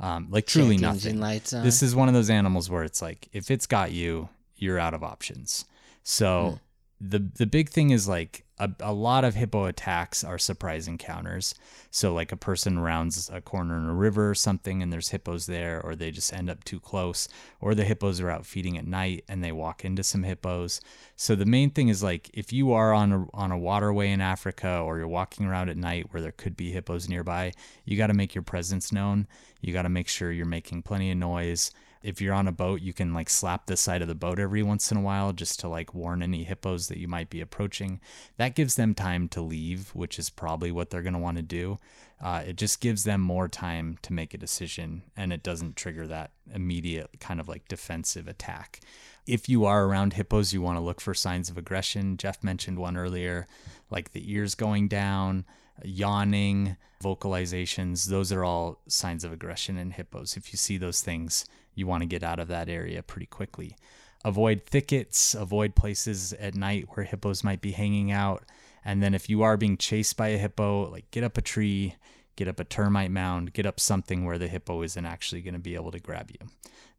Um, 0.00 0.28
like 0.30 0.46
truly 0.46 0.76
nothing. 0.78 1.20
This 1.62 1.82
is 1.82 1.94
one 1.94 2.08
of 2.08 2.14
those 2.14 2.30
animals 2.30 2.68
where 2.70 2.82
it's 2.82 3.00
like 3.02 3.28
if 3.32 3.50
it's 3.50 3.66
got 3.66 3.92
you, 3.92 4.28
you're 4.56 4.78
out 4.78 4.94
of 4.94 5.02
options. 5.04 5.64
So 6.02 6.58
the 7.00 7.18
the 7.18 7.46
big 7.46 7.68
thing 7.68 7.90
is 7.90 8.08
like 8.08 8.44
a, 8.62 8.70
a 8.78 8.92
lot 8.92 9.24
of 9.24 9.34
hippo 9.34 9.64
attacks 9.64 10.22
are 10.22 10.38
surprise 10.38 10.86
encounters. 10.86 11.56
So 11.90 12.14
like 12.14 12.30
a 12.30 12.36
person 12.36 12.78
rounds 12.78 13.28
a 13.32 13.40
corner 13.40 13.76
in 13.76 13.86
a 13.86 13.94
river 13.94 14.30
or 14.30 14.36
something 14.36 14.82
and 14.82 14.92
there's 14.92 15.08
hippos 15.08 15.46
there 15.46 15.80
or 15.82 15.96
they 15.96 16.12
just 16.12 16.32
end 16.32 16.48
up 16.48 16.62
too 16.62 16.78
close 16.78 17.28
or 17.60 17.74
the 17.74 17.84
hippos 17.84 18.20
are 18.20 18.30
out 18.30 18.46
feeding 18.46 18.78
at 18.78 18.86
night 18.86 19.24
and 19.28 19.42
they 19.42 19.50
walk 19.50 19.84
into 19.84 20.04
some 20.04 20.22
hippos. 20.22 20.80
So 21.16 21.34
the 21.34 21.44
main 21.44 21.70
thing 21.70 21.88
is 21.88 22.04
like 22.04 22.30
if 22.34 22.52
you 22.52 22.72
are 22.72 22.92
on 22.92 23.12
a 23.12 23.26
on 23.34 23.50
a 23.50 23.58
waterway 23.58 24.10
in 24.10 24.20
Africa 24.20 24.78
or 24.78 24.96
you're 24.96 25.08
walking 25.08 25.44
around 25.46 25.68
at 25.68 25.76
night 25.76 26.06
where 26.10 26.22
there 26.22 26.30
could 26.30 26.56
be 26.56 26.70
hippos 26.70 27.08
nearby, 27.08 27.52
you 27.84 27.96
got 27.96 28.06
to 28.06 28.14
make 28.14 28.32
your 28.32 28.42
presence 28.42 28.92
known. 28.92 29.26
You 29.60 29.72
got 29.72 29.82
to 29.82 29.88
make 29.88 30.08
sure 30.08 30.30
you're 30.30 30.46
making 30.46 30.82
plenty 30.82 31.10
of 31.10 31.18
noise 31.18 31.72
if 32.02 32.20
you're 32.20 32.34
on 32.34 32.48
a 32.48 32.52
boat, 32.52 32.80
you 32.80 32.92
can 32.92 33.14
like 33.14 33.30
slap 33.30 33.66
the 33.66 33.76
side 33.76 34.02
of 34.02 34.08
the 34.08 34.14
boat 34.14 34.38
every 34.38 34.62
once 34.62 34.90
in 34.90 34.98
a 34.98 35.02
while 35.02 35.32
just 35.32 35.60
to 35.60 35.68
like 35.68 35.94
warn 35.94 36.22
any 36.22 36.44
hippos 36.44 36.88
that 36.88 36.98
you 36.98 37.08
might 37.08 37.30
be 37.30 37.40
approaching. 37.40 38.00
That 38.36 38.54
gives 38.54 38.74
them 38.74 38.94
time 38.94 39.28
to 39.28 39.40
leave, 39.40 39.94
which 39.94 40.18
is 40.18 40.30
probably 40.30 40.72
what 40.72 40.90
they're 40.90 41.02
going 41.02 41.12
to 41.12 41.18
want 41.18 41.36
to 41.36 41.42
do. 41.42 41.78
Uh, 42.20 42.42
it 42.46 42.56
just 42.56 42.80
gives 42.80 43.04
them 43.04 43.20
more 43.20 43.48
time 43.48 43.98
to 44.02 44.12
make 44.12 44.32
a 44.32 44.38
decision 44.38 45.02
and 45.16 45.32
it 45.32 45.42
doesn't 45.42 45.76
trigger 45.76 46.06
that 46.06 46.30
immediate 46.54 47.10
kind 47.18 47.40
of 47.40 47.48
like 47.48 47.66
defensive 47.68 48.28
attack. 48.28 48.80
If 49.26 49.48
you 49.48 49.64
are 49.64 49.84
around 49.84 50.14
hippos, 50.14 50.52
you 50.52 50.62
want 50.62 50.76
to 50.76 50.84
look 50.84 51.00
for 51.00 51.14
signs 51.14 51.48
of 51.50 51.58
aggression. 51.58 52.16
Jeff 52.16 52.42
mentioned 52.42 52.78
one 52.78 52.96
earlier, 52.96 53.46
like 53.90 54.12
the 54.12 54.32
ears 54.32 54.54
going 54.54 54.88
down, 54.88 55.44
yawning, 55.84 56.76
vocalizations. 57.02 58.06
Those 58.06 58.32
are 58.32 58.44
all 58.44 58.80
signs 58.88 59.24
of 59.24 59.32
aggression 59.32 59.76
in 59.76 59.92
hippos. 59.92 60.36
If 60.36 60.52
you 60.52 60.56
see 60.56 60.76
those 60.76 61.00
things, 61.00 61.44
you 61.74 61.86
want 61.86 62.02
to 62.02 62.08
get 62.08 62.22
out 62.22 62.38
of 62.38 62.48
that 62.48 62.68
area 62.68 63.02
pretty 63.02 63.26
quickly. 63.26 63.76
Avoid 64.24 64.62
thickets, 64.64 65.34
avoid 65.34 65.74
places 65.74 66.32
at 66.34 66.54
night 66.54 66.86
where 66.90 67.04
hippos 67.04 67.42
might 67.42 67.60
be 67.60 67.72
hanging 67.72 68.12
out. 68.12 68.44
And 68.84 69.02
then 69.02 69.14
if 69.14 69.28
you 69.28 69.42
are 69.42 69.56
being 69.56 69.76
chased 69.76 70.16
by 70.16 70.28
a 70.28 70.38
hippo, 70.38 70.90
like 70.90 71.10
get 71.10 71.24
up 71.24 71.36
a 71.36 71.42
tree, 71.42 71.96
get 72.36 72.48
up 72.48 72.60
a 72.60 72.64
termite 72.64 73.10
mound, 73.10 73.52
get 73.52 73.66
up 73.66 73.80
something 73.80 74.24
where 74.24 74.38
the 74.38 74.48
hippo 74.48 74.82
isn't 74.82 75.06
actually 75.06 75.42
going 75.42 75.54
to 75.54 75.60
be 75.60 75.74
able 75.74 75.90
to 75.90 75.98
grab 75.98 76.30
you. 76.30 76.48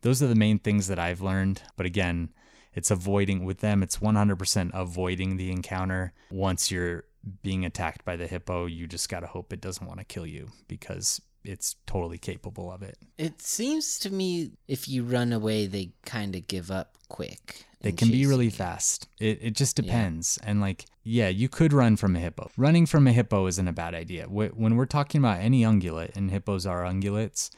Those 0.01 0.21
are 0.21 0.27
the 0.27 0.35
main 0.35 0.59
things 0.59 0.87
that 0.87 0.99
I've 0.99 1.21
learned. 1.21 1.61
But 1.77 1.85
again, 1.85 2.29
it's 2.73 2.91
avoiding 2.91 3.45
with 3.45 3.59
them, 3.59 3.83
it's 3.83 3.97
100% 3.97 4.71
avoiding 4.73 5.37
the 5.37 5.51
encounter. 5.51 6.13
Once 6.31 6.71
you're 6.71 7.05
being 7.41 7.65
attacked 7.65 8.03
by 8.03 8.15
the 8.15 8.27
hippo, 8.27 8.65
you 8.65 8.87
just 8.87 9.09
got 9.09 9.21
to 9.21 9.27
hope 9.27 9.53
it 9.53 9.61
doesn't 9.61 9.87
want 9.87 9.99
to 9.99 10.05
kill 10.05 10.25
you 10.25 10.49
because 10.67 11.21
it's 11.43 11.75
totally 11.85 12.17
capable 12.17 12.71
of 12.71 12.81
it. 12.81 12.97
It 13.17 13.41
seems 13.41 13.99
to 13.99 14.11
me 14.11 14.51
if 14.67 14.87
you 14.87 15.03
run 15.03 15.33
away, 15.33 15.67
they 15.67 15.91
kind 16.05 16.35
of 16.35 16.47
give 16.47 16.71
up 16.71 16.97
quick. 17.09 17.65
They 17.81 17.91
can 17.91 18.09
be 18.09 18.25
really 18.25 18.45
you. 18.45 18.51
fast. 18.51 19.09
It, 19.19 19.39
it 19.41 19.51
just 19.51 19.75
depends. 19.75 20.39
And 20.41 20.61
like, 20.61 20.85
yeah, 21.03 21.27
you 21.27 21.49
could 21.49 21.73
run 21.73 21.97
from 21.97 22.15
a 22.15 22.19
hippo. 22.19 22.49
Running 22.55 22.85
from 22.85 23.07
a 23.07 23.11
hippo 23.11 23.45
isn't 23.47 23.67
a 23.67 23.73
bad 23.73 23.93
idea. 23.93 24.25
When 24.27 24.77
we're 24.77 24.85
talking 24.85 25.19
about 25.19 25.39
any 25.39 25.63
ungulate, 25.63 26.15
and 26.15 26.31
hippos 26.31 26.65
are 26.65 26.83
ungulates, 26.83 27.49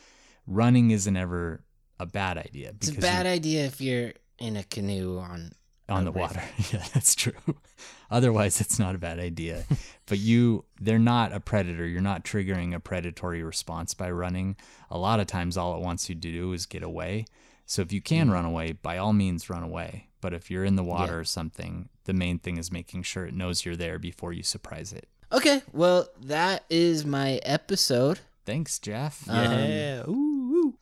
running 0.48 0.90
isn't 0.90 1.16
ever 1.16 1.64
a 1.99 2.07
bad 2.07 2.40
idea. 2.40 2.72
It's 2.72 2.90
a 2.90 2.99
bad 2.99 3.28
idea 3.28 3.66
if 3.66 3.80
you're 3.80 4.14
in 4.40 4.57
a 4.57 4.64
canoe 4.64 5.20
on 5.20 5.52
on 5.90 6.02
a 6.02 6.06
the 6.06 6.12
river. 6.12 6.22
water. 6.22 6.44
Yeah, 6.72 6.84
that's 6.94 7.16
true. 7.16 7.34
Otherwise, 8.12 8.62
it's 8.62 8.80
not 8.80 8.95
a 8.95 8.99
bad 8.99 9.20
idea. 9.20 9.66
but 10.06 10.20
you, 10.20 10.66
they're 10.80 10.99
not 10.99 11.34
a 11.34 11.40
predator. 11.40 11.86
You're 11.86 12.02
not 12.02 12.24
triggering 12.24 12.74
a 12.76 12.80
predatory 12.80 13.44
response 13.44 13.94
by 13.94 14.10
running. 14.12 14.56
A 14.90 14.98
lot 14.98 15.20
of 15.20 15.28
times, 15.28 15.57
all 15.57 15.76
it 15.76 15.82
wants 15.84 16.07
you 16.10 16.16
to 16.16 16.22
do 16.22 16.53
is 16.53 16.66
get 16.66 16.84
away. 16.84 17.26
So 17.66 17.82
if 17.82 17.91
you 17.91 18.02
can 18.02 18.30
run 18.30 18.45
away, 18.45 18.74
by 18.74 18.98
all 18.98 19.14
means, 19.14 19.49
run 19.49 19.64
away. 19.64 20.07
But 20.22 20.34
if 20.34 20.49
you're 20.52 20.66
in 20.66 20.76
the 20.76 20.84
water 20.84 21.20
or 21.20 21.24
something, 21.24 21.90
the 22.06 22.14
main 22.14 22.38
thing 22.40 22.57
is 22.57 22.72
making 22.72 23.03
sure 23.03 23.26
it 23.26 23.34
knows 23.34 23.66
you're 23.66 23.76
there 23.76 23.98
before 23.99 24.34
you 24.34 24.44
surprise 24.44 24.94
it. 24.94 25.07
Okay, 25.32 25.62
well, 25.74 26.07
that 26.22 26.64
is 26.70 27.06
my 27.06 27.34
episode. 27.44 28.20
Thanks, 28.45 28.78
Jeff. 28.80 29.28
Um, 29.28 29.36
Yeah. 29.70 30.03
Ooh, 30.07 30.12
ooh. 30.12 30.35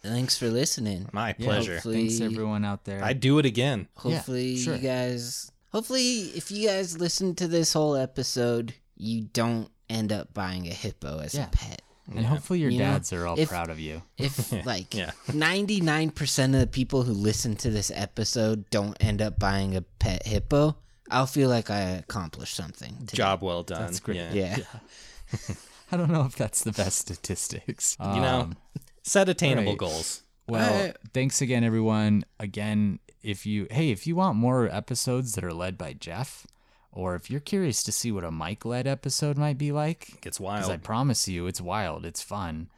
Thanks 0.04 0.38
for 0.38 0.50
listening. 0.50 1.08
My 1.14 1.34
Yeah, 1.38 1.46
pleasure. 1.46 1.74
hopefully- 1.76 2.10
Thanks, 2.10 2.22
everyone 2.22 2.66
out 2.66 2.84
there. 2.86 3.04
I'd 3.04 3.20
do 3.20 3.40
it 3.40 3.46
again. 3.46 3.88
Hopefully, 3.96 4.58
sure. 4.58 4.76
you 4.76 4.82
guys. 4.82 5.50
Hopefully, 5.72 6.32
if 6.36 6.52
you 6.52 6.68
guys 6.68 6.98
listen 7.00 7.34
to 7.36 7.48
this 7.48 7.74
whole 7.74 7.96
episode, 7.96 8.74
you 8.96 9.22
don't 9.22 9.70
end 9.90 10.12
up 10.12 10.34
buying 10.34 10.68
a 10.68 10.72
hippo 10.74 11.20
as 11.20 11.34
Yeah. 11.34 11.46
a 11.48 11.50
pet. 11.50 11.82
and 12.14 12.26
hopefully, 12.26 12.60
your 12.60 12.70
You 12.70 12.80
know, 12.80 12.84
dads 12.92 13.14
are 13.14 13.26
all 13.26 13.40
if- 13.40 13.48
proud 13.48 13.70
of 13.70 13.80
you. 13.80 14.04
If 14.18 14.52
like 14.66 14.94
Yeah. 14.94 15.12
ninety 15.34 15.80
nine 15.80 16.12
percent 16.12 16.54
of 16.54 16.60
the 16.60 16.68
people 16.68 17.04
who 17.04 17.14
listen 17.14 17.56
to 17.58 17.70
this 17.72 17.90
episode 17.96 18.70
don't 18.70 18.98
end 19.00 19.22
up 19.22 19.40
buying 19.40 19.74
a 19.74 19.82
pet 19.84 20.28
hippo, 20.28 20.76
I'll 21.10 21.28
feel 21.28 21.48
like 21.48 21.70
I 21.70 21.80
accomplished 21.80 22.56
something. 22.56 22.98
today. 23.08 23.16
Job 23.18 23.42
well 23.42 23.64
done. 23.64 23.84
That's 23.84 24.02
great. 24.02 24.18
Yeah. 24.18 24.58
Yeah. 24.58 25.56
I 25.94 25.98
don't 25.98 26.12
know 26.12 26.26
if 26.26 26.36
that's 26.36 26.62
the 26.64 26.74
best 26.74 26.98
statistics. 26.98 27.96
You 28.02 28.06
know, 28.20 28.40
Um, 28.42 28.58
set 29.04 29.30
attainable 29.30 29.74
right. 29.74 29.78
goals. 29.78 30.24
Well, 30.48 30.74
Alright. 30.74 30.98
thanks 31.14 31.42
again, 31.42 31.64
everyone. 31.64 32.26
Again, 32.40 33.00
if 33.22 33.46
you 33.46 33.68
hey, 33.72 33.92
if 33.92 34.06
you 34.06 34.16
want 34.16 34.38
more 34.38 34.68
episodes 34.68 35.36
that 35.36 35.44
are 35.44 35.54
led 35.54 35.78
by 35.78 35.94
Jeff, 35.94 36.46
or 36.92 37.16
if 37.16 37.30
you're 37.32 37.40
curious 37.40 37.84
to 37.84 37.92
see 37.92 38.12
what 38.12 38.24
a 38.24 38.32
Mike 38.32 38.66
led 38.66 38.88
episode 38.88 39.38
might 39.38 39.58
be 39.58 39.72
like, 39.72 40.20
Gets 40.22 40.40
because 40.40 40.70
I 40.70 40.78
promise 40.78 41.28
you, 41.28 41.48
it's 41.48 41.62
wild, 41.62 42.06
it's 42.06 42.22
fun. 42.22 42.70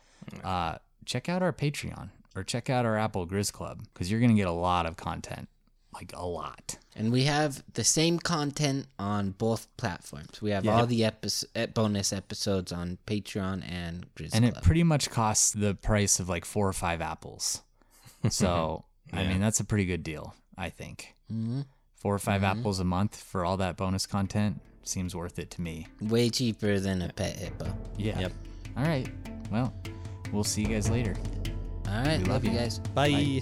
Uh, 0.44 0.78
check 1.06 1.30
out 1.30 1.42
our 1.42 1.54
Patreon 1.54 2.10
or 2.36 2.44
check 2.44 2.70
out 2.70 2.86
our 2.86 2.98
Apple 2.98 3.26
Grizz 3.26 3.52
Club 3.52 3.84
because 3.94 4.12
you're 4.12 4.20
gonna 4.20 4.34
get 4.34 4.48
a 4.48 4.52
lot 4.52 4.86
of 4.86 4.98
content, 4.98 5.50
like 5.94 6.12
a 6.16 6.26
lot. 6.26 6.78
And 6.98 7.12
we 7.12 7.26
have 7.26 7.62
the 7.74 7.84
same 7.84 8.20
content 8.20 8.88
on 8.98 9.32
both 9.32 9.68
platforms. 9.76 10.42
We 10.42 10.52
have 10.52 10.64
Yeah. 10.64 10.76
all 10.78 10.86
the 10.88 11.04
episode, 11.04 11.74
bonus 11.74 12.14
episodes 12.14 12.72
on 12.72 12.98
Patreon 13.06 13.70
and 13.70 14.06
Grizz 14.16 14.30
and 14.34 14.46
it 14.46 14.52
Club. 14.54 14.64
pretty 14.64 14.84
much 14.84 15.10
costs 15.10 15.52
the 15.52 15.76
price 15.76 16.20
of 16.22 16.30
like 16.30 16.46
four 16.46 16.68
or 16.68 16.74
five 16.74 17.02
apples. 17.02 17.62
So 18.30 18.86
I 19.14 19.24
mean, 19.28 19.40
that's 19.40 19.60
a 19.60 19.64
pretty 19.66 19.86
good 19.86 20.04
deal, 20.04 20.34
I 20.58 20.70
think. 20.70 21.14
hmm 21.30 21.62
Four 21.96 22.16
or 22.16 22.20
5 22.20 22.44
apples 22.44 22.80
a 22.80 22.84
month 22.84 23.16
for 23.16 23.44
all 23.44 23.58
that 23.58 23.78
bonus 23.78 24.06
content 24.06 24.62
seems 24.84 25.16
worth 25.16 25.40
it 25.40 25.50
to 25.52 25.62
me. 25.62 25.88
Way 26.02 26.30
cheaper 26.30 26.80
than 26.80 27.02
a 27.02 27.10
pet 27.12 27.36
hippo. 27.36 27.76
Yeah. 27.98 28.20
Yep. 28.20 28.32
All 28.78 28.84
right. 28.84 29.08
Well, 29.52 29.74
we'll 30.32 30.44
see 30.44 30.62
you 30.62 30.68
guys 30.68 30.88
later. 30.90 31.16
All 31.88 31.94
right, 32.04 32.20
We 32.20 32.26
love, 32.26 32.28
love 32.28 32.46
you 32.46 32.52
you. 32.52 32.58
guys. 32.60 32.78
Bye. 32.94 33.42